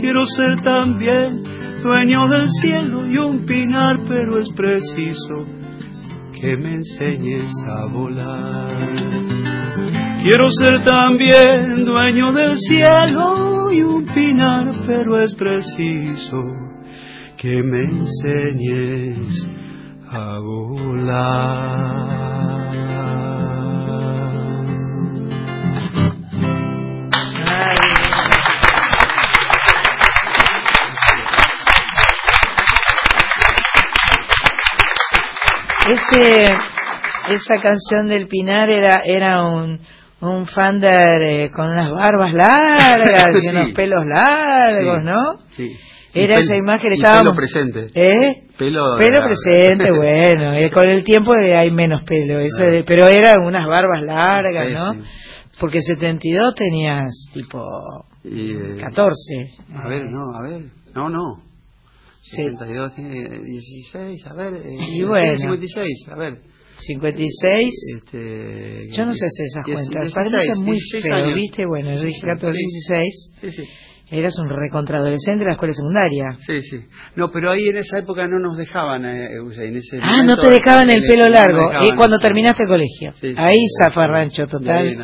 Quiero 0.00 0.24
ser 0.26 0.60
también 0.62 1.42
dueño 1.82 2.26
del 2.28 2.48
cielo 2.50 3.06
y 3.06 3.16
un 3.18 3.46
pinar, 3.46 4.00
pero 4.08 4.38
es 4.38 4.48
preciso 4.50 5.44
que 6.32 6.56
me 6.56 6.74
enseñes 6.74 7.52
a 7.68 7.86
volar. 7.86 9.12
Quiero 10.22 10.48
ser 10.52 10.84
también 10.84 11.84
dueño 11.84 12.32
del 12.32 12.56
cielo 12.56 13.72
y 13.72 13.82
un 13.82 14.06
pinar, 14.06 14.70
pero 14.86 15.20
es 15.20 15.34
preciso 15.34 16.40
que 17.36 17.60
me 17.60 17.82
enseñes 17.82 19.48
a 20.08 20.38
volar. 20.38 21.72
Ese, 35.88 36.52
esa 37.28 37.60
canción 37.60 38.06
del 38.06 38.28
Pinar 38.28 38.70
era, 38.70 39.00
era 39.04 39.42
un, 39.48 39.80
un 40.22 40.46
Fander 40.46 41.20
eh, 41.22 41.50
con 41.50 41.68
unas 41.70 41.90
barbas 41.92 42.32
largas 42.32 43.26
y 43.36 43.40
Sí. 43.40 43.48
unos 43.56 43.72
pelos 43.74 44.04
largos, 44.06 44.98
Sí, 44.98 45.04
¿no? 45.04 45.46
Sí. 45.50 45.76
Era 46.14 46.38
Y 46.38 46.42
esa 46.42 46.56
imagen, 46.56 46.92
y 46.92 46.96
estábamos... 46.96 47.22
Pelo 47.22 47.34
presente. 47.36 47.86
¿Eh? 47.94 48.42
Pelo, 48.58 48.96
Pelo 48.98 49.18
la- 49.20 49.26
presente, 49.26 49.90
bueno, 49.96 50.60
y 50.60 50.68
con 50.70 50.86
el 50.88 51.04
tiempo 51.04 51.34
eh, 51.40 51.56
hay 51.56 51.70
menos 51.70 52.02
pelo, 52.04 52.38
eso 52.40 52.64
de- 52.64 52.84
pero 52.84 53.08
eran 53.08 53.34
unas 53.44 53.66
barbas 53.66 54.02
largas, 54.02 54.68
Sí, 54.68 54.74
¿no? 54.74 54.92
sí. 54.94 55.00
Porque 55.60 55.80
72 55.82 56.54
tenías 56.54 57.08
tipo 57.34 57.62
Y, 58.24 58.52
eh, 58.52 58.76
14. 58.80 59.14
A 59.74 59.88
ver, 59.88 60.10
no, 60.10 60.20
a 60.38 60.42
ver. 60.48 60.62
No, 60.94 61.08
no. 61.08 61.42
72 62.22 62.94
tiene 62.94 63.28
16, 63.44 64.26
a 64.28 64.34
ver. 64.34 64.54
eh, 64.54 64.76
Y 64.92 65.02
bueno. 65.02 65.36
56, 65.36 66.08
a 66.10 66.16
ver. 66.16 66.38
56. 66.78 67.74
Este, 67.96 68.88
Yo 68.92 69.04
no 69.06 69.14
sé 69.14 69.26
hacer 69.26 69.46
esas 69.46 69.64
cuentas. 69.64 70.12
16, 70.12 70.12
Para 70.14 70.30
mí 70.30 70.46
son 70.54 70.64
muy 70.64 70.74
16 70.76 71.02
feo, 71.04 71.14
años. 71.14 71.34
¿viste? 71.36 71.66
Bueno, 71.66 71.94
yo 71.94 72.02
dije 72.02 72.20
14, 72.26 72.56
Sí. 72.58 72.64
16. 72.64 73.30
Sí, 73.40 73.50
sí. 73.52 73.68
Eras 74.14 74.38
un 74.38 74.48
recontraadolescente 74.50 75.40
de 75.40 75.46
la 75.46 75.52
escuela 75.54 75.72
secundaria. 75.72 76.24
Sí, 76.46 76.60
sí. 76.60 76.76
No, 77.16 77.30
pero 77.32 77.50
ahí 77.50 77.66
en 77.68 77.78
esa 77.78 77.98
época 77.98 78.28
no 78.28 78.38
nos 78.38 78.58
dejaban, 78.58 79.04
eh, 79.06 79.28
en 79.36 79.76
ese 79.76 79.98
Ah, 80.02 80.06
momento, 80.22 80.36
no 80.36 80.42
te 80.42 80.50
dejaban 80.54 80.90
el 80.90 81.02
pelo 81.06 81.24
no 81.24 81.30
largo. 81.30 81.72
eh, 81.80 81.96
cuando 81.96 82.18
terminaste 82.18 82.64
el 82.64 82.68
colegio. 82.68 83.12
Sí, 83.14 83.28
sí, 83.32 83.34
ahí 83.38 83.56
sí, 83.56 83.66
zafarrancho 83.82 84.42
De 84.42 84.48
total. 84.48 84.76
ahí. 84.86 84.96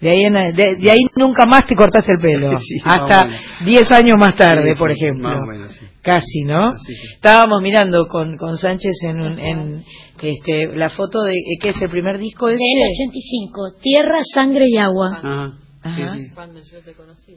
De 0.00 0.10
ahí, 0.10 0.22
en 0.22 0.32
de, 0.54 0.76
de 0.76 0.90
ahí 0.90 0.98
nunca 1.16 1.44
más 1.46 1.64
te 1.64 1.74
cortaste 1.74 2.12
el 2.12 2.18
pelo. 2.18 2.50
Hasta 2.84 3.24
menos. 3.26 3.40
10 3.64 3.92
años 3.92 4.16
más 4.18 4.34
tarde, 4.36 4.72
Sí, 4.74 4.78
por 4.78 4.90
ejemplo. 4.92 5.28
más 5.28 5.38
o 5.42 5.46
menos, 5.46 5.72
sí. 5.74 5.84
Casi, 6.02 6.42
¿no? 6.44 6.70
Estábamos 7.14 7.60
mirando 7.62 8.06
con, 8.06 8.36
con 8.36 8.56
Sánchez 8.56 8.94
en, 9.08 9.20
un- 9.20 9.38
en 9.40 9.82
este, 10.22 10.68
la 10.76 10.88
foto 10.88 11.22
de 11.22 11.32
eh, 11.34 11.58
que 11.60 11.70
es 11.70 11.82
el 11.82 11.90
primer 11.90 12.18
disco 12.18 12.48
ese. 12.48 12.58
Del 12.58 12.90
85, 12.90 13.80
Tierra, 13.82 14.18
Sangre 14.32 14.64
y 14.68 14.76
Agua. 14.78 15.18
Ajá. 15.18 15.52
Ajá. 15.86 16.16
Cuando 16.34 16.60
yo 16.62 16.80
te 16.82 16.92
conocí. 16.94 17.36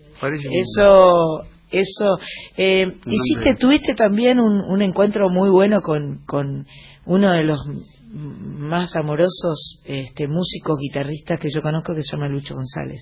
Eso, 0.51 1.43
eso. 1.71 2.17
Eh, 2.57 2.88
hiciste, 3.05 3.55
tuviste 3.59 3.93
también 3.93 4.39
un, 4.39 4.61
un 4.61 4.81
encuentro 4.81 5.30
muy 5.30 5.49
bueno 5.49 5.81
con, 5.81 6.26
con 6.26 6.65
uno 7.05 7.31
de 7.31 7.43
los 7.43 7.59
más 8.11 8.95
amorosos 8.95 9.81
este, 9.85 10.27
músicos, 10.27 10.80
guitarristas 10.80 11.39
que 11.39 11.49
yo 11.53 11.61
conozco, 11.61 11.93
que 11.93 12.03
se 12.03 12.15
llama 12.15 12.27
Lucho 12.27 12.55
González. 12.55 13.01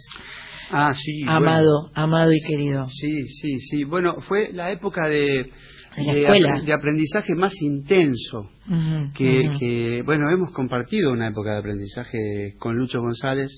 Ah, 0.70 0.94
sí. 0.94 1.24
amado, 1.26 1.90
amado 1.94 2.32
y 2.34 2.42
querido. 2.42 2.86
Sí, 2.88 3.24
sí, 3.24 3.58
sí. 3.58 3.84
Bueno, 3.86 4.20
fue 4.20 4.52
la 4.52 4.72
época 4.72 5.08
de, 5.08 5.50
De 5.98 6.06
la 6.06 6.14
de 6.14 6.22
escuela. 6.22 6.56
apre- 6.58 6.66
de 6.66 6.74
aprendizaje 6.74 7.36
más 7.36 7.54
intenso. 7.62 8.50
Que, 9.16 9.48
ujú. 9.50 9.60
que, 9.60 10.02
bueno, 10.06 10.30
hemos 10.32 10.52
compartido 10.52 11.12
una 11.12 11.30
época 11.30 11.52
de 11.54 11.58
aprendizaje 11.60 12.54
con 12.60 12.78
Lucho 12.78 13.02
González 13.02 13.50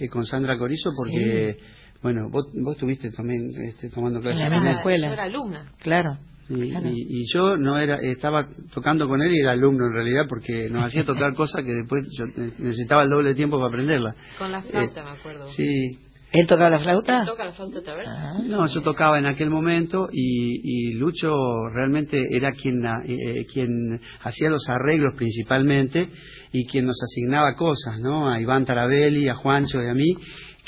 y 0.00 0.08
con 0.08 0.24
Sandra 0.24 0.56
Corizo 0.58 0.90
porque, 0.96 1.56
bueno, 2.02 2.28
vos, 2.30 2.46
vos 2.62 2.74
estuviste 2.74 3.10
también 3.10 3.50
este, 3.68 3.90
tomando 3.90 4.20
clases 4.20 4.42
En 4.42 4.64
la 4.64 4.72
escuela. 4.72 5.08
Yo 5.08 5.12
era 5.14 5.24
alumna. 5.24 5.70
Claro. 5.82 6.18
Y, 6.48 6.70
claro. 6.70 6.88
y- 6.90 7.06
y 7.20 7.22
yo 7.32 7.56
no 7.56 7.78
era 7.78 7.96
estaba 8.02 8.48
tocando 8.74 9.06
con 9.06 9.22
él 9.22 9.32
y 9.34 9.40
era 9.40 9.52
alumno 9.52 9.86
en 9.86 9.92
realidad 9.92 10.22
porque 10.28 10.68
nos 10.68 10.86
hacía 10.86 11.04
tocar 11.06 11.32
cosas 11.34 11.64
que 11.64 11.72
después 11.72 12.04
yo 12.18 12.24
ne- 12.26 12.50
necesitaba 12.58 13.04
el 13.04 13.10
doble 13.10 13.28
de 13.30 13.34
tiempo 13.36 13.56
para 13.58 13.68
aprenderla. 13.68 14.14
Con 14.38 14.50
la 14.50 14.60
flauta, 14.62 15.02
me 15.04 15.10
acuerdo. 15.10 15.46
Sí, 15.48 15.92
¿Él 16.32 16.46
tocaba 16.46 16.70
la 16.70 16.80
flauta? 16.80 17.24
¿Toca 17.26 17.46
la 17.46 17.52
flauta 17.52 17.80
otra 17.80 17.96
vez? 17.96 18.06
No, 18.46 18.64
yo 18.66 18.82
tocaba 18.82 19.18
en 19.18 19.26
aquel 19.26 19.50
momento 19.50 20.08
y, 20.12 20.60
y 20.62 20.94
Lucho 20.94 21.32
realmente 21.72 22.24
era 22.30 22.52
quien, 22.52 22.86
ah, 22.86 23.02
eh, 23.04 23.44
quien 23.52 24.00
hacía 24.22 24.48
los 24.48 24.68
arreglos 24.68 25.14
principalmente 25.16 26.08
y 26.52 26.66
quien 26.66 26.86
nos 26.86 27.02
asignaba 27.02 27.56
cosas, 27.56 27.98
¿no? 28.00 28.30
A 28.30 28.40
Iván 28.40 28.64
Tarabelli, 28.64 29.28
a 29.28 29.34
Juancho 29.34 29.82
y 29.82 29.88
a 29.88 29.94
mí, 29.94 30.14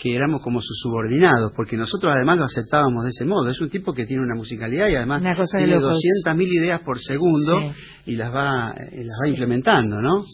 que 0.01 0.17
éramos 0.17 0.43
como 0.43 0.61
sus 0.61 0.81
subordinados, 0.81 1.53
porque 1.55 1.77
nosotros 1.77 2.13
además 2.13 2.39
lo 2.39 2.45
aceptábamos 2.47 3.05
de 3.05 3.11
ese 3.11 3.25
modo. 3.25 3.49
Es 3.49 3.61
un 3.61 3.71
tipo 3.71 3.93
que 3.93 4.05
tiene 4.05 4.25
una 4.25 4.35
musicalidad 4.35 4.89
y 4.89 4.97
además 4.97 5.23
tiene 5.23 5.79
locos. 5.79 6.01
200.000 6.25 6.53
ideas 6.53 6.81
por 6.81 6.99
segundo 6.99 7.73
y 8.05 8.17
las 8.17 8.35
va, 8.35 8.73
eh, 8.73 9.05
las 9.05 9.17
va 9.23 9.29
implementando, 9.29 10.01
¿no? 10.01 10.25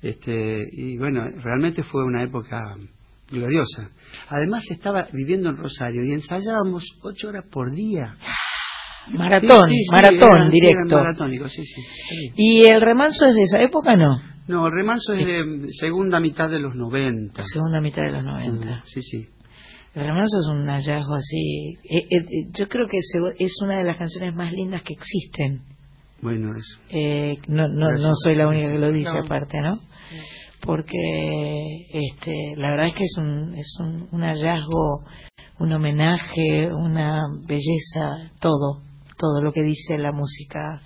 Este, 0.00 0.66
y 0.72 0.96
bueno, 0.96 1.28
realmente 1.42 1.82
fue 1.82 2.04
una 2.06 2.24
época 2.24 2.74
gloriosa. 3.30 3.90
Además 4.28 4.64
estaba 4.70 5.08
viviendo 5.12 5.50
en 5.50 5.56
Rosario 5.56 6.04
y 6.04 6.12
ensayábamos 6.12 6.84
ocho 7.02 7.28
horas 7.28 7.44
por 7.50 7.70
día. 7.70 8.14
Maratón, 9.16 9.68
Sí, 9.68 9.74
sí, 9.74 9.84
sí, 9.84 9.94
maratón 9.94 10.50
directo. 10.50 10.96
maratónico, 10.96 11.48
sí, 11.48 11.62
sí. 11.64 11.80
Sí. 11.82 12.32
¿Y 12.36 12.70
el 12.70 12.80
remanso 12.80 13.26
es 13.26 13.34
de 13.34 13.42
esa 13.42 13.62
época 13.62 13.96
no? 13.96 14.20
No, 14.48 14.66
el 14.66 14.72
remanso 14.72 15.12
es 15.14 15.24
de 15.26 15.68
segunda 15.78 16.20
mitad 16.20 16.48
de 16.50 16.58
los 16.58 16.74
90. 16.74 17.42
Segunda 17.42 17.80
mitad 17.80 18.02
de 18.02 18.12
los 18.12 18.24
90. 18.24 18.82
Sí, 18.84 19.02
sí. 19.02 19.26
El 19.94 20.04
remanso 20.04 20.38
es 20.40 20.46
un 20.50 20.66
hallazgo 20.66 21.14
así. 21.14 21.74
eh, 21.90 21.98
eh, 21.98 22.04
eh, 22.10 22.50
yo 22.58 22.68
creo 22.68 22.86
que 22.86 22.98
es 22.98 23.56
una 23.62 23.78
de 23.78 23.84
las 23.84 23.96
canciones 23.98 24.34
más 24.36 24.52
lindas 24.52 24.82
que 24.82 24.92
existen. 24.92 25.62
Bueno, 26.20 26.50
eso. 26.56 26.78
Eh, 26.90 27.36
no, 27.48 27.66
no, 27.68 27.90
no 27.92 28.10
soy 28.14 28.34
la 28.36 28.46
única 28.48 28.68
que 28.70 28.78
lo 28.78 28.92
dice 28.92 29.12
No. 29.14 29.24
aparte, 29.24 29.58
¿no? 29.60 29.78
Porque 30.62 31.86
este, 31.92 32.34
la 32.56 32.70
verdad 32.70 32.88
es 32.88 32.94
que 32.94 33.04
es 33.04 33.16
un, 33.18 33.54
es 33.54 33.76
un, 33.80 34.08
un 34.12 34.20
hallazgo, 34.22 35.04
un 35.60 35.72
homenaje, 35.72 36.68
una 36.72 37.22
belleza, 37.46 38.30
todo, 38.40 38.82
todo 39.16 39.42
lo 39.42 39.52
que 39.52 39.62
dice 39.62 39.98
la 39.98 40.12
música. 40.12 40.80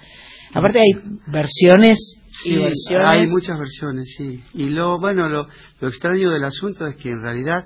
Aparte 0.55 0.81
hay 0.81 0.93
versiones 1.27 1.99
y 2.44 2.51
Sí, 2.51 2.57
versiones. 2.57 3.07
hay 3.09 3.27
muchas 3.27 3.59
versiones, 3.59 4.15
sí. 4.16 4.43
Y 4.55 4.70
lo 4.70 4.99
bueno, 5.01 5.28
lo, 5.28 5.47
lo 5.81 5.89
extraño 5.89 6.31
del 6.31 6.44
asunto 6.44 6.86
es 6.86 6.97
que 6.97 7.11
en 7.11 7.23
realidad 7.23 7.65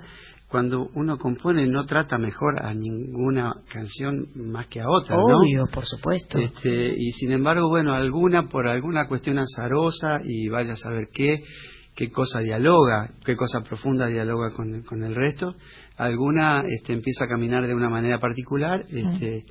cuando 0.49 0.89
uno 0.95 1.19
compone 1.19 1.67
no 1.67 1.87
trata 1.87 2.19
mejor 2.19 2.65
a 2.65 2.73
ninguna 2.73 3.53
canción 3.69 4.29
más 4.37 4.69
que 4.69 4.81
a 4.81 4.89
otra, 4.89 5.17
¿no? 5.17 5.25
Obvio, 5.25 5.67
por 5.73 5.85
supuesto. 5.85 6.39
Este, 6.39 6.95
y 6.97 7.11
sin 7.13 7.33
embargo, 7.33 7.69
bueno, 7.69 7.95
alguna 7.95 8.49
por 8.49 8.67
alguna 8.69 9.09
cuestión 9.09 9.39
azarosa 9.39 10.19
y 10.25 10.49
vaya 10.49 10.75
a 10.75 10.77
saber 10.77 11.09
qué, 11.13 11.43
qué 11.97 12.11
cosa 12.11 12.41
dialoga, 12.41 13.09
qué 13.25 13.35
cosa 13.37 13.61
profunda 13.61 14.07
dialoga 14.07 14.53
con, 14.53 14.83
con 14.83 15.03
el 15.03 15.15
resto, 15.15 15.55
alguna 15.97 16.63
este, 16.69 16.93
empieza 16.93 17.25
a 17.25 17.29
caminar 17.29 17.67
de 17.67 17.75
una 17.75 17.89
manera 17.89 18.19
particular, 18.19 18.85
este, 18.91 19.45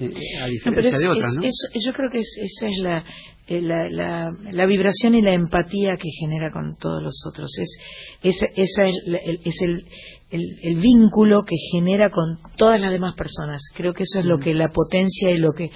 eh, 0.00 0.10
a 0.40 0.46
No, 0.46 0.48
diferencia 0.48 0.90
es- 0.90 0.98
de 0.98 1.08
otras, 1.08 1.30
es- 1.32 1.36
¿no? 1.36 1.42
eso- 1.42 1.86
yo 1.86 1.92
creo 1.92 2.10
que 2.10 2.18
es- 2.20 2.38
esa 2.40 2.68
es 2.68 2.78
la, 2.78 3.04
eh, 3.48 3.60
la, 3.60 3.88
la, 3.90 4.30
la 4.52 4.66
vibración 4.66 5.14
y 5.16 5.22
la 5.22 5.32
empatía 5.34 5.96
que 5.96 6.08
genera 6.20 6.50
con 6.52 6.70
todos 6.80 7.02
los 7.02 7.20
otros. 7.28 7.50
Es, 7.58 7.76
esa 8.22 8.46
esa 8.56 8.86
es, 8.86 8.94
la- 9.06 9.18
el, 9.18 9.40
es 9.44 9.60
el, 9.62 9.84
el, 10.32 10.58
el 10.62 10.80
vínculo 10.80 11.42
que 11.44 11.56
genera 11.72 12.10
con 12.10 12.38
todas 12.56 12.80
las 12.80 12.90
demás 12.90 13.14
personas. 13.14 13.60
Creo 13.74 13.92
que 13.92 14.02
eso 14.04 14.18
es 14.18 14.24
lo 14.24 14.38
que 14.38 14.54
la 14.54 14.68
potencia 14.70 15.30
y 15.30 15.38
lo 15.38 15.52
que, 15.52 15.70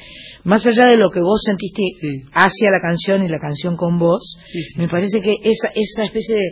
más 0.45 0.67
allá 0.67 0.87
de 0.87 0.97
lo 0.97 1.11
que 1.11 1.21
vos 1.21 1.43
sentiste 1.45 1.83
hacia 2.33 2.71
la 2.71 2.81
canción 2.81 3.25
y 3.25 3.29
la 3.29 3.39
canción 3.39 3.77
con 3.77 3.99
vos, 3.99 4.37
me 4.77 4.89
parece 4.89 5.21
que 5.21 5.37
esa, 5.43 5.69
esa 5.75 6.05
especie 6.05 6.35
de 6.37 6.45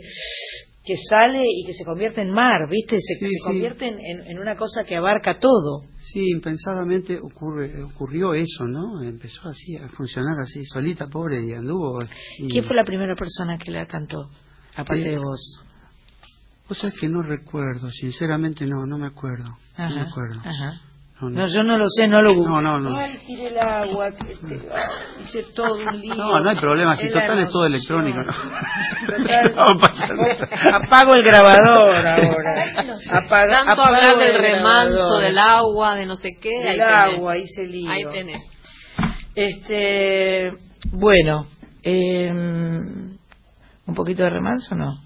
que 0.86 0.96
sale 0.98 1.42
y 1.48 1.64
que 1.64 1.72
se 1.72 1.82
convierte 1.82 2.20
en 2.20 2.30
mar, 2.30 2.68
¿viste? 2.70 2.98
Se, 3.00 3.14
se 3.26 3.38
convierte 3.42 3.86
en, 3.88 4.38
una 4.38 4.54
cosa 4.54 4.84
que 4.84 4.94
abarca 4.96 5.38
todo. 5.38 5.80
Sí, 5.98 6.28
impensadamente 6.30 7.18
ocurre, 7.18 7.82
ocurrió 7.84 8.34
eso, 8.34 8.66
¿no? 8.66 9.02
Empezó 9.02 9.48
así 9.48 9.76
a 9.76 9.88
funcionar 9.88 10.38
así, 10.40 10.62
solita, 10.66 11.06
pobre, 11.08 11.42
y 11.42 11.54
anduvo. 11.54 12.00
y- 12.38 12.48
¿Quién 12.48 12.64
fue 12.64 12.76
la 12.76 12.84
primera 12.84 13.14
persona 13.16 13.56
que 13.56 13.70
la 13.70 13.86
cantó? 13.86 14.28
Aparte 14.76 15.06
Eh, 15.08 15.12
de 15.12 15.18
vos. 15.18 15.62
Vos 16.68 16.78
sabés 16.78 16.98
que 16.98 17.08
no 17.08 17.22
recuerdo, 17.22 17.90
sinceramente 17.90 18.66
no, 18.66 18.86
no 18.86 18.96
me 18.98 19.06
acuerdo. 19.08 19.50
no 19.78 19.90
me 19.90 20.00
acuerdo. 20.00 20.40
ajá. 20.40 20.80
No, 21.20 21.30
No, 21.30 21.46
yo 21.46 21.62
no 21.62 21.78
lo 21.78 21.88
sé, 21.88 22.08
no 22.08 22.20
lo 22.20 22.34
No, 22.34 22.60
no, 22.60 22.80
no. 22.80 22.98
Ay, 22.98 23.16
tiré 23.24 23.46
el 23.48 23.58
agua, 23.58 24.08
este, 24.08 24.60
hice 25.20 25.44
todo 25.54 25.76
un 25.76 26.00
lío. 26.00 26.14
No, 26.16 26.40
no 26.40 26.50
hay 26.50 26.56
problema, 26.56 26.96
si 26.96 27.08
total 27.08 27.38
es 27.38 27.50
todo 27.50 27.66
electrónico. 27.66 28.18
¿no? 28.20 28.32
Total, 29.16 29.54
apago 30.82 31.14
el 31.14 31.22
grabador 31.22 31.96
ahora. 32.06 32.16
Apaga, 33.12 33.64
Tanto 33.64 33.72
apago 33.72 33.82
hablar 33.94 34.16
del 34.18 34.34
el 34.36 34.42
remanso, 34.42 34.92
grabador. 34.92 35.22
del 35.22 35.38
agua, 35.38 35.94
de 35.94 36.06
no 36.06 36.16
sé 36.16 36.30
qué. 36.42 36.50
Del 36.58 36.68
ahí 36.68 36.78
tenés. 36.78 37.14
agua, 37.18 37.38
hice 37.38 37.66
lío. 37.66 37.90
Ahí 37.90 38.04
tenés. 38.12 38.42
Este, 39.36 40.50
bueno, 40.92 41.46
eh, 41.82 42.28
un 42.32 43.94
poquito 43.94 44.24
de 44.24 44.30
remanso, 44.30 44.74
¿no? 44.74 45.00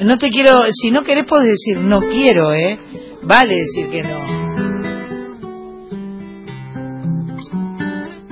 No 0.00 0.18
te 0.18 0.30
quiero, 0.30 0.50
si 0.70 0.90
no 0.90 1.02
querés 1.02 1.24
puedes 1.28 1.50
decir 1.50 1.78
no 1.78 2.00
quiero, 2.00 2.54
¿eh? 2.54 2.78
Vale 3.22 3.54
decir 3.54 3.90
que 3.90 4.02
no. 4.02 4.42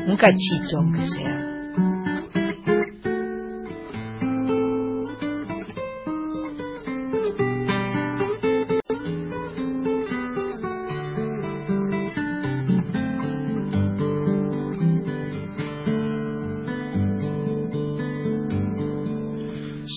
Un 0.06 0.16
cachito, 0.16 0.78
aunque 0.78 1.02
sea. 1.02 1.39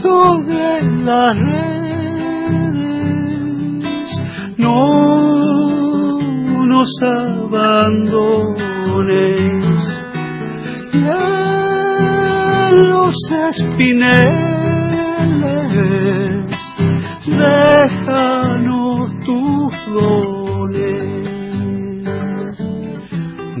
Cristo 0.00 0.42
de 0.46 0.82
las 1.04 1.36
redes, 1.36 2.70
no 4.56 6.18
nos 6.66 6.88
abandones. 7.02 7.78
Ya 10.92 12.70
los 12.72 13.14
espineles, 13.50 14.28
déjanos 17.26 19.12
tus 19.24 19.72
dones. 19.92 20.27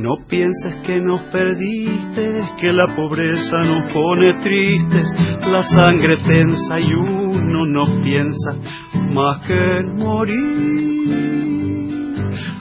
No 0.08 0.16
pienses 0.26 0.74
que 0.86 0.98
nos 1.00 1.20
perdiste, 1.30 2.24
que 2.58 2.72
la 2.72 2.96
pobreza 2.96 3.58
nos 3.58 3.92
pone 3.92 4.32
tristes, 4.42 5.14
la 5.46 5.62
sangre 5.62 6.16
tensa 6.26 6.80
y 6.80 6.94
uno 6.94 7.66
no 7.66 8.00
piensa 8.02 8.56
más 9.12 9.38
que 9.40 9.52
en 9.52 9.96
morir. 9.96 11.28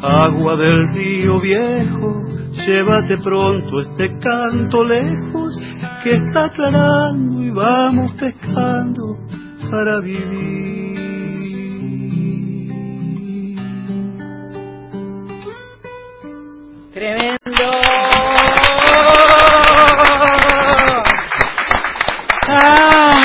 Agua 0.02 0.58
del 0.58 0.90
río 0.94 1.40
viejo, 1.40 2.22
llévate 2.68 3.18
pronto 3.20 3.80
este 3.80 4.10
canto 4.20 4.84
lejos, 4.84 5.58
que 6.04 6.16
está 6.16 6.48
aclarando 6.48 7.42
y 7.42 7.50
vamos 7.52 8.12
pescando 8.20 9.16
para 9.72 10.02
vivir. 10.02 10.97
Tremendo. 16.98 17.38
Ah, 22.50 23.22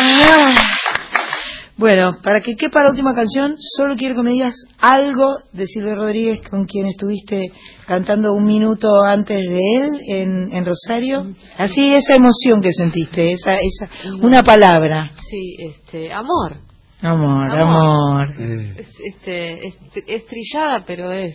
Bueno, 1.78 2.12
para 2.23 2.40
que 2.44 2.55
quepa 2.55 2.82
la 2.82 2.90
última 2.90 3.15
canción, 3.15 3.55
solo 3.59 3.97
quiero 3.97 4.15
que 4.15 4.23
me 4.23 4.32
digas 4.32 4.55
algo 4.78 5.27
de 5.55 5.66
Silvio 5.66 5.94
Rodríguez, 5.94 6.43
con 6.51 6.66
quien 6.66 6.85
estuviste 6.86 7.51
cantando 7.86 8.35
un 8.35 8.44
minuto 8.44 8.89
antes 9.07 9.40
de 9.40 9.59
él 9.59 9.89
en, 10.07 10.53
en 10.53 10.66
Rosario. 10.66 11.23
Así, 11.57 11.94
esa 11.94 12.16
emoción 12.16 12.61
que 12.61 12.74
sentiste, 12.74 13.32
esa, 13.32 13.55
esa, 13.55 13.89
una 14.20 14.43
palabra. 14.43 15.11
Sí, 15.31 15.57
este, 15.61 16.12
amor. 16.12 16.59
Amor, 17.01 17.51
Amor. 17.51 18.28
amor. 18.28 18.35
Es, 18.77 18.89
este, 19.03 19.66
es, 19.66 19.78
es 20.07 20.27
trillada, 20.27 20.85
pero 20.86 21.11
es 21.11 21.35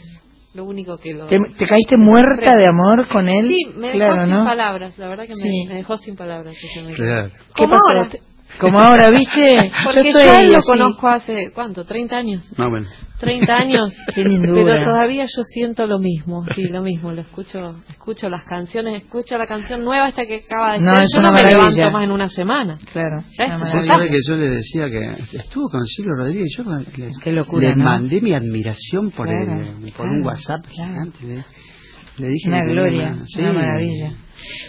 lo 0.57 0.65
único 0.65 0.97
que 0.97 1.13
lo... 1.13 1.25
¿Te, 1.27 1.37
te 1.57 1.67
caíste 1.67 1.97
muerta 1.97 2.55
de 2.57 2.67
amor 2.67 3.07
con 3.07 3.29
él? 3.29 3.47
Sí, 3.47 3.71
me 3.77 3.87
dejó 3.87 3.97
claro, 3.99 4.19
sin 4.25 4.29
¿no? 4.33 4.43
palabras, 4.43 4.97
la 4.97 5.07
verdad 5.07 5.23
que 5.25 5.29
me- 5.35 5.35
Sí. 5.51 5.65
me, 5.67 5.75
dejó 5.75 5.97
sin 5.97 6.15
palabras. 6.15 6.55
me- 6.83 6.93
Claro. 6.95 7.31
¿Qué 7.55 7.67
pasó? 7.67 8.17
Como 8.59 8.79
ahora, 8.79 9.09
¿viste? 9.11 9.71
Porque 9.85 10.03
yo, 10.03 10.09
estoy 10.09 10.27
a 10.29 10.41
él 10.41 10.51
lo 10.51 10.57
así. 10.57 10.67
conozco 10.71 11.07
hace, 11.07 11.51
¿cuánto? 11.53 11.85
¿30 11.85 12.11
años? 12.13 12.43
Ah, 12.57 12.67
bueno. 12.67 12.87
30 13.19 13.53
años. 13.53 13.93
Pero 14.15 14.83
todavía 14.85 15.25
yo 15.25 15.43
siento 15.43 15.85
lo 15.85 15.99
mismo, 15.99 16.43
sí, 16.55 16.63
lo 16.63 16.81
mismo. 16.81 17.11
Lo 17.11 17.21
escucho, 17.21 17.75
escucho 17.89 18.29
las 18.29 18.43
canciones, 18.45 19.03
escucho 19.03 19.37
la 19.37 19.45
canción 19.47 19.83
nueva 19.83 20.09
esta 20.09 20.25
que 20.25 20.43
acaba 20.45 20.73
de 20.73 20.79
No, 20.79 20.95
ser. 20.95 21.05
Yo 21.13 21.19
una 21.19 21.27
no 21.29 21.35
me 21.35 21.43
maravilla. 21.43 21.69
levanto 21.71 21.91
más 21.93 22.03
en 22.03 22.11
una 22.11 22.29
semana. 22.29 22.77
Claro. 22.91 23.23
Ya 23.37 23.45
una 23.45 23.55
es 23.55 23.59
Vos 23.61 23.69
maravilla. 23.73 23.93
sabés 23.93 24.09
que 24.11 24.17
yo 24.27 24.35
le 24.35 24.49
decía 24.49 24.85
que 24.87 25.37
estuvo 25.37 25.69
con 25.69 25.85
Silvio 25.85 26.13
Rodríguez, 26.17 26.47
yo 26.57 26.63
le, 26.97 27.11
Qué 27.23 27.31
locura, 27.33 27.69
le 27.69 27.75
¿no? 27.75 27.83
mandé 27.83 28.21
mi 28.21 28.33
admiración 28.33 29.11
por, 29.11 29.27
Claro, 29.27 29.61
el- 29.61 29.67
por 29.91 30.05
claro, 30.05 30.11
un 30.13 30.25
WhatsApp 30.25 30.65
gigante. 30.67 31.17
Le, 31.25 31.45
le 32.17 32.27
dije 32.29 32.49
Una 32.49 32.61
gloria, 32.63 33.11
una- 33.13 33.25
sí. 33.25 33.39
una 33.41 33.53
maravilla. 33.53 34.11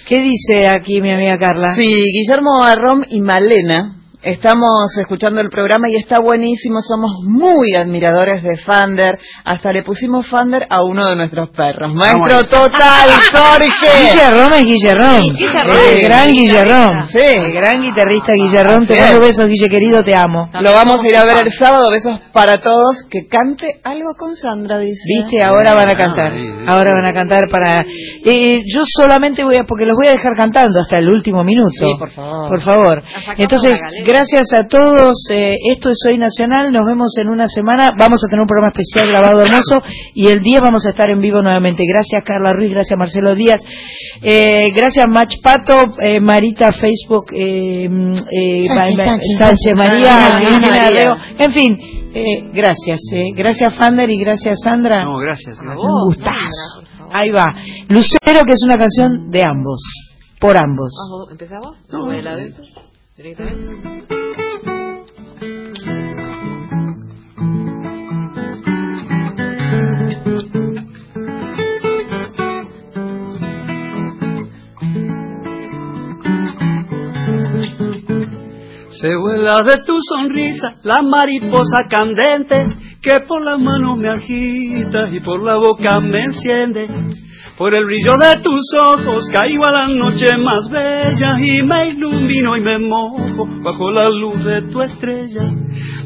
¿Qué 0.07 0.23
dice 0.23 0.66
aquí 0.74 1.01
mi 1.01 1.11
amiga 1.12 1.39
Carla? 1.39 1.74
Sí, 1.74 1.86
Guillermo 1.86 2.65
Arrom 2.65 3.03
y 3.09 3.20
Malena. 3.20 3.98
Estamos 4.23 4.97
escuchando 4.99 5.40
el 5.40 5.49
programa 5.49 5.89
y 5.89 5.95
está 5.95 6.19
buenísimo. 6.19 6.81
Somos 6.81 7.23
muy 7.24 7.77
admiradores 7.77 8.43
de 8.43 8.57
Fander. 8.57 9.16
Hasta 9.45 9.70
le 9.70 9.85
pusimos 9.85 10.27
Fander 10.28 10.66
a 10.69 10.82
uno 10.82 11.07
de 11.07 11.15
nuestros 11.15 11.51
perros. 11.51 11.95
Maestro 11.95 12.43
total, 12.49 13.11
Jorge. 13.32 14.11
Guillerrón 14.11 14.55
es. 14.55 14.59
Sí, 14.59 14.65
Guillerrón. 14.65 15.78
El 15.95 16.03
gran 16.03 16.32
Guillerrón. 16.32 17.07
Sí. 17.07 17.20
El 17.23 17.53
gran 17.53 17.81
guitarrista 17.81 18.32
Guillerrón. 18.35 18.86
Te 18.89 18.95
Así 18.95 19.03
mando 19.03 19.24
es. 19.24 19.28
besos, 19.31 19.47
Guille 19.47 19.69
querido, 19.70 20.03
te 20.03 20.12
amo. 20.19 20.51
Lo 20.62 20.73
vamos 20.73 21.01
a 21.05 21.09
ir 21.09 21.16
a 21.16 21.24
ver 21.24 21.47
el 21.47 21.53
sábado. 21.53 21.89
Besos 21.89 22.19
para 22.32 22.61
todos. 22.61 23.07
Que 23.09 23.28
cante 23.28 23.78
algo 23.85 24.15
con 24.19 24.35
Sandra, 24.35 24.81
dice. 24.81 25.01
Viste, 25.07 25.45
ahora 25.45 25.70
van 25.77 25.90
a 25.90 25.95
cantar. 25.95 26.32
Ahora 26.66 26.93
van 26.93 27.07
a 27.07 27.12
cantar 27.15 27.49
para. 27.49 27.85
Eh, 28.24 28.62
yo 28.66 28.81
solamente 28.85 29.45
voy 29.45 29.59
a. 29.59 29.62
Porque 29.65 29.86
los 29.86 29.97
voy 29.97 30.09
a 30.09 30.12
dejar 30.16 30.32
cantando 30.36 30.81
hasta 30.81 30.99
el 30.99 31.09
último 31.09 31.45
minuto. 31.45 31.70
Sí, 31.70 31.95
por 31.97 32.11
favor. 32.11 32.49
Por 32.49 32.61
favor. 32.62 33.03
Entonces. 33.36 33.78
Gracias 34.09 34.52
a 34.55 34.66
todos. 34.66 35.14
eh, 35.30 35.55
esto 35.72 35.90
es 35.90 35.98
Hoy 36.09 36.18
Nacional. 36.18 36.72
Nos 36.72 36.82
vemos 36.86 37.16
en 37.20 37.28
una 37.28 37.47
semana. 37.47 37.90
Vamos 37.98 38.22
a 38.24 38.28
tener 38.28 38.40
un 38.40 38.47
programa 38.47 38.72
especial 38.74 39.09
grabado 39.09 39.40
hermoso. 39.43 39.82
Y 40.14 40.26
el 40.26 40.40
día 40.40 40.59
vamos 40.62 40.86
a 40.86 40.90
estar 40.90 41.10
en 41.10 41.20
vivo 41.20 41.43
nuevamente. 41.43 41.82
Gracias, 41.86 42.24
Carla 42.24 42.52
Ruiz. 42.52 42.70
Gracias, 42.72 42.98
Marcelo 42.98 43.35
Díaz. 43.35 43.62
Eh, 44.22 44.72
gracias, 44.74 45.06
Mach 45.09 45.32
Pato. 45.43 45.76
eh, 46.02 46.20
Marita, 46.20 46.72
Facebook. 46.72 47.26
Eh, 47.32 47.89
mm, 47.89 48.14
eh, 48.30 48.66
Sánchez, 48.66 48.97
Sánchez, 49.06 49.39
Sánchez 49.39 49.76
María. 49.76 50.30
María, 50.32 50.59
María. 50.59 51.16
En 51.39 51.52
fin. 51.52 51.78
eh, 52.14 52.51
gracias. 52.52 53.01
eh. 53.12 53.32
Gracias, 53.36 53.74
Fander. 53.76 54.10
Y 54.10 54.18
gracias, 54.18 54.60
Sandra. 54.64 55.05
No, 55.05 55.18
gracias. 55.18 55.60
gracias. 55.60 55.85
Un 55.85 56.05
gustazo. 56.06 56.82
Ahí 57.12 57.30
va. 57.30 57.47
Lucero, 57.89 58.44
que 58.47 58.52
es 58.52 58.62
una 58.64 58.78
canción 58.78 59.30
de 59.30 59.43
ambos. 59.44 59.80
Por 60.40 60.56
ambos. 60.56 60.93
¿Vamos- 61.10 61.30
¿Empezamos? 61.32 61.76
No, 61.90 62.05
voy 62.06 62.18
al 62.18 62.55
Se 63.19 63.24
vuela 79.16 79.65
de 79.65 79.78
tu 79.85 79.97
sonrisa 80.01 80.77
la 80.85 81.03
mariposa 81.03 81.89
candente 81.90 82.69
que 83.03 83.19
por 83.27 83.45
la 83.45 83.59
mano 83.59 83.97
me 83.97 84.11
agita 84.11 85.09
y 85.11 85.19
por 85.19 85.43
la 85.45 85.57
boca 85.57 85.99
me 85.99 86.23
enciende. 86.23 86.86
Por 87.59 87.74
el 87.74 87.86
brillo 87.86 88.14
de 88.20 88.40
tus 88.40 88.72
ojos 88.80 89.28
caigo 89.32 89.64
a 89.64 89.72
la 89.72 89.89
noche 89.89 90.39
más 90.39 90.70
bella 90.70 91.36
y 91.40 91.60
me 91.64 91.89
ilumino 91.89 92.56
y 92.56 92.60
me 92.60 92.78
mojo 92.78 93.48
bajo 93.64 93.90
la 93.90 94.09
luz 94.09 94.44
de 94.44 94.62
tu 94.62 94.80
estrella. 94.80 95.51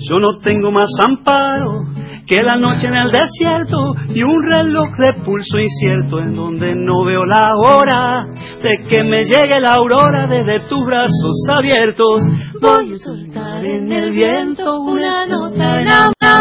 Yo 0.08 0.18
no 0.18 0.38
tengo 0.38 0.72
más 0.72 0.88
amparo 1.06 1.84
que 2.26 2.42
la 2.42 2.56
noche 2.56 2.86
en 2.86 2.94
el 2.94 3.10
desierto 3.10 3.94
y 4.14 4.22
un 4.22 4.42
reloj 4.48 4.96
de 4.96 5.12
pulso 5.24 5.58
incierto 5.58 6.20
en 6.20 6.34
donde 6.34 6.74
no 6.74 7.04
veo 7.04 7.26
la 7.26 7.46
hora 7.54 8.24
de 8.62 8.88
que 8.88 9.04
me 9.04 9.24
llegue 9.24 9.60
la 9.60 9.74
aurora 9.74 10.26
desde 10.26 10.60
tus 10.60 10.82
brazos 10.86 11.46
abiertos. 11.50 12.22
Voy 12.62 12.94
a 12.94 12.98
soltar 12.98 13.62
en 13.62 13.92
el 13.92 14.10
viento 14.10 14.80
una 14.80 15.26
nota 15.26 15.82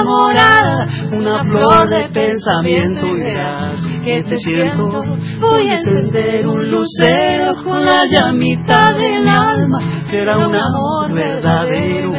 enamorada, 0.02 0.86
una 1.12 1.44
flor 1.44 1.90
de 1.90 2.10
pensamiento 2.10 3.08
y 3.08 3.20
verás 3.20 3.86
que 4.04 4.24
te 4.24 4.38
siento. 4.38 5.04
Voy 5.40 5.70
a 5.70 5.74
encender 5.74 6.48
un 6.48 6.70
lucero 6.70 7.56
con 7.64 7.86
la 7.86 8.06
llamita 8.06 8.94
del 8.94 9.28
alma, 9.28 9.80
será 10.10 10.38
un 10.38 10.56
amor 10.56 11.14
verdadero. 11.14 12.12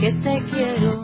Que 0.00 0.12
te 0.22 0.44
quiero. 0.50 0.98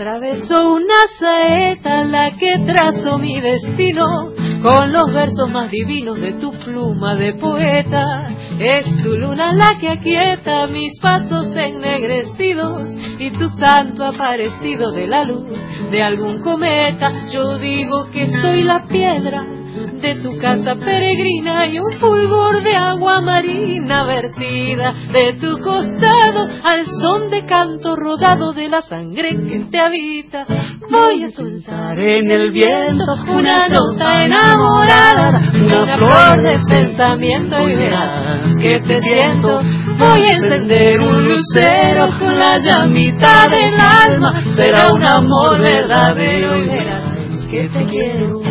atravesó 0.00 0.72
una 0.72 0.94
saeta 1.18 2.04
la 2.04 2.30
que 2.38 2.58
trazó 2.64 3.18
mi 3.18 3.38
destino 3.38 4.32
con 4.62 4.92
los 4.92 5.12
versos 5.12 5.50
más 5.50 5.70
divinos 5.70 6.20
de 6.20 6.32
tu 6.34 6.52
pluma 6.52 7.14
de 7.14 7.34
poeta. 7.34 8.26
Es 8.58 8.84
tu 9.02 9.16
luna 9.16 9.54
la 9.54 9.78
que 9.80 9.88
aquieta 9.88 10.66
mis 10.66 10.98
pasos 11.00 11.46
ennegrecidos 11.56 12.88
y 13.18 13.30
tu 13.30 13.48
santo 13.48 14.04
aparecido 14.04 14.92
de 14.92 15.06
la 15.06 15.24
luz 15.24 15.50
de 15.90 16.02
algún 16.02 16.40
cometa. 16.40 17.26
Yo 17.32 17.58
digo 17.58 18.08
que 18.10 18.26
soy 18.26 18.62
la 18.62 18.82
piedra 18.86 19.59
de 20.00 20.16
tu 20.16 20.36
casa 20.38 20.74
peregrina 20.74 21.66
y 21.66 21.78
un 21.78 21.92
fulgor 21.92 22.62
de 22.62 22.74
agua 22.74 23.20
marina 23.20 24.04
vertida 24.04 24.92
de 25.12 25.34
tu 25.40 25.58
costado 25.62 26.48
al 26.64 26.84
son 26.84 27.30
de 27.30 27.44
canto 27.44 27.96
rodado 27.96 28.52
de 28.52 28.68
la 28.68 28.82
sangre 28.82 29.30
que 29.30 29.66
te 29.70 29.78
habita. 29.78 30.44
Voy 30.90 31.24
a 31.24 31.28
soltar 31.28 31.98
en 31.98 32.30
el 32.30 32.50
viento 32.50 33.04
una 33.28 33.68
nota 33.68 34.24
enamorada, 34.24 35.38
una 35.54 35.96
flor 35.96 36.42
de 36.42 36.58
pensamiento 36.68 37.68
y 37.68 37.76
verás 37.76 38.58
que 38.60 38.80
te 38.80 39.00
siento. 39.00 39.60
Voy 39.98 40.22
a 40.22 40.32
encender 40.32 41.00
un 41.00 41.24
lucero 41.24 42.06
con 42.18 42.34
la 42.34 42.58
llamita 42.58 43.46
del 43.48 43.74
alma, 43.74 44.40
será 44.56 44.88
un 44.92 45.06
amor 45.06 45.60
verdadero 45.60 46.56
y 46.56 46.68
verás 46.68 47.46
que 47.50 47.68
te 47.68 47.84
quiero. 47.84 48.49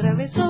Atravesó 0.00 0.49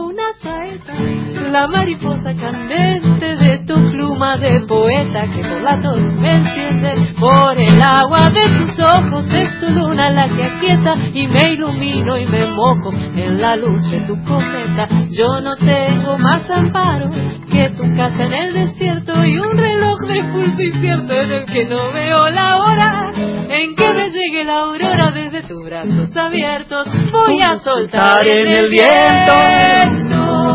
la 1.51 1.67
mariposa 1.67 2.33
candente 2.35 3.37
de 3.37 3.59
tu 3.67 3.75
pluma 3.75 4.37
de 4.37 4.61
poeta 4.69 5.23
que 5.23 5.43
por 5.43 5.63
la 5.63 5.77
me 5.77 6.37
enciende, 6.37 7.13
por 7.19 7.59
el 7.59 7.83
agua 7.83 8.31
de 8.31 8.59
tus 8.59 8.79
ojos 8.79 9.27
es 9.33 9.61
tu 9.61 9.69
luna 9.69 10.11
la 10.11 10.29
que 10.29 10.45
aquieta 10.45 10.95
y 11.13 11.27
me 11.27 11.53
ilumino 11.53 12.17
y 12.19 12.27
me 12.27 12.47
mojo 12.47 12.91
en 13.17 13.41
la 13.41 13.57
luz 13.57 13.83
de 13.91 14.01
tu 14.03 14.15
cometa. 14.23 14.89
Yo 15.11 15.41
no 15.41 15.57
tengo 15.57 16.19
más 16.19 16.49
amparo 16.51 17.11
que 17.51 17.71
tu 17.71 17.83
casa 17.97 18.25
en 18.25 18.33
el 18.33 18.55
desierto 18.55 19.13
y 19.25 19.39
un 19.39 19.57
reloj 19.57 19.99
de 20.07 20.23
pulso 20.33 20.63
incierto 20.63 21.13
en 21.15 21.33
el 21.33 21.47
que 21.47 21.65
no 21.65 21.93
veo 21.93 22.31
la 22.31 22.59
hora 22.59 23.11
en 23.17 23.75
que 23.75 23.93
me 23.93 24.09
llegue 24.11 24.45
la 24.45 24.61
aurora 24.61 25.11
desde 25.11 25.43
tus 25.43 25.65
brazos 25.65 26.17
abiertos. 26.17 26.87
Voy 27.13 27.41
a 27.43 27.59
soltar 27.59 28.25
en 28.25 28.47
el 28.47 28.69
viento 28.69 30.50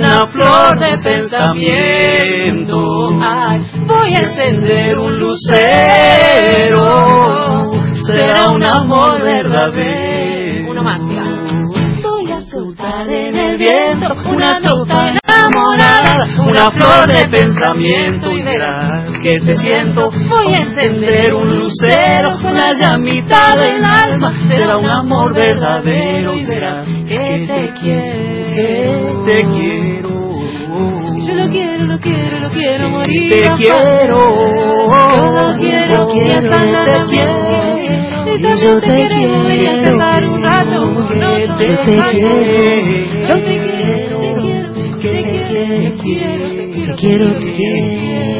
una 0.00 0.26
flor 0.28 0.78
de 0.78 0.96
pensamiento. 1.02 2.76
Ay, 3.20 3.60
voy 3.86 4.14
a 4.14 4.20
encender 4.20 4.96
un 4.98 5.18
lucero. 5.18 6.80
Será 8.06 8.46
un 8.50 8.64
amor 8.64 9.22
verdadero. 9.22 10.70
Uno 10.70 10.82
más, 10.82 11.00
Voy 12.02 12.32
a 12.32 12.40
soltar 12.40 13.06
en 13.12 13.36
el 13.36 13.58
viento 13.58 14.14
una 14.24 14.58
nota 14.60 15.08
enamorada, 15.08 16.14
una 16.46 16.70
flor 16.70 17.06
de 17.06 17.28
pensamiento 17.28 18.32
y 18.32 18.42
verás 18.42 19.18
que 19.22 19.38
te 19.40 19.54
siento. 19.56 20.08
Voy 20.10 20.54
a 20.58 20.62
encender 20.62 21.34
un 21.34 21.58
lucero 21.58 22.38
la 22.52 22.72
llamita 22.72 23.54
del 23.56 23.84
alma. 23.84 24.32
Será 24.48 24.78
un 24.78 24.88
amor 24.88 25.34
verdadero 25.34 26.34
y 26.34 26.44
verás 26.44 26.86
que 27.06 27.46
te 27.46 27.72
quiero, 27.80 29.22
que 29.24 29.32
te 29.32 29.46
quiero. 29.46 29.89
Quiero, 31.50 31.84
lo 31.86 31.98
quiero, 32.00 32.40
lo 32.40 32.50
quiero 32.50 32.88
morir. 32.90 33.30
Te 33.32 33.38
quiero, 33.56 34.18
lo 34.18 35.58
quiero, 35.58 36.06
quiero, 36.06 36.50
te 36.50 37.06
quiero. 37.08 38.56
Yo 38.62 38.80
te 38.80 38.86
quiero, 38.96 39.42
voy 39.42 39.66
a 39.66 39.72
estar 39.74 40.24
un 40.28 40.42
rato 40.42 40.94
con 40.94 41.20
nosotros. 41.20 41.58
Te 41.58 41.66
quiero, 42.10 43.28
yo 43.28 43.34
te 43.34 43.60
quiero, 43.60 44.20
te 44.20 44.34
quiero, 44.40 44.72
te 44.72 44.90
quiero, 44.98 45.28
te 45.80 45.96
quiero, 46.02 46.48
te 46.48 46.94
quiero, 46.96 47.38
te 47.38 47.52
quiero. 47.54 48.39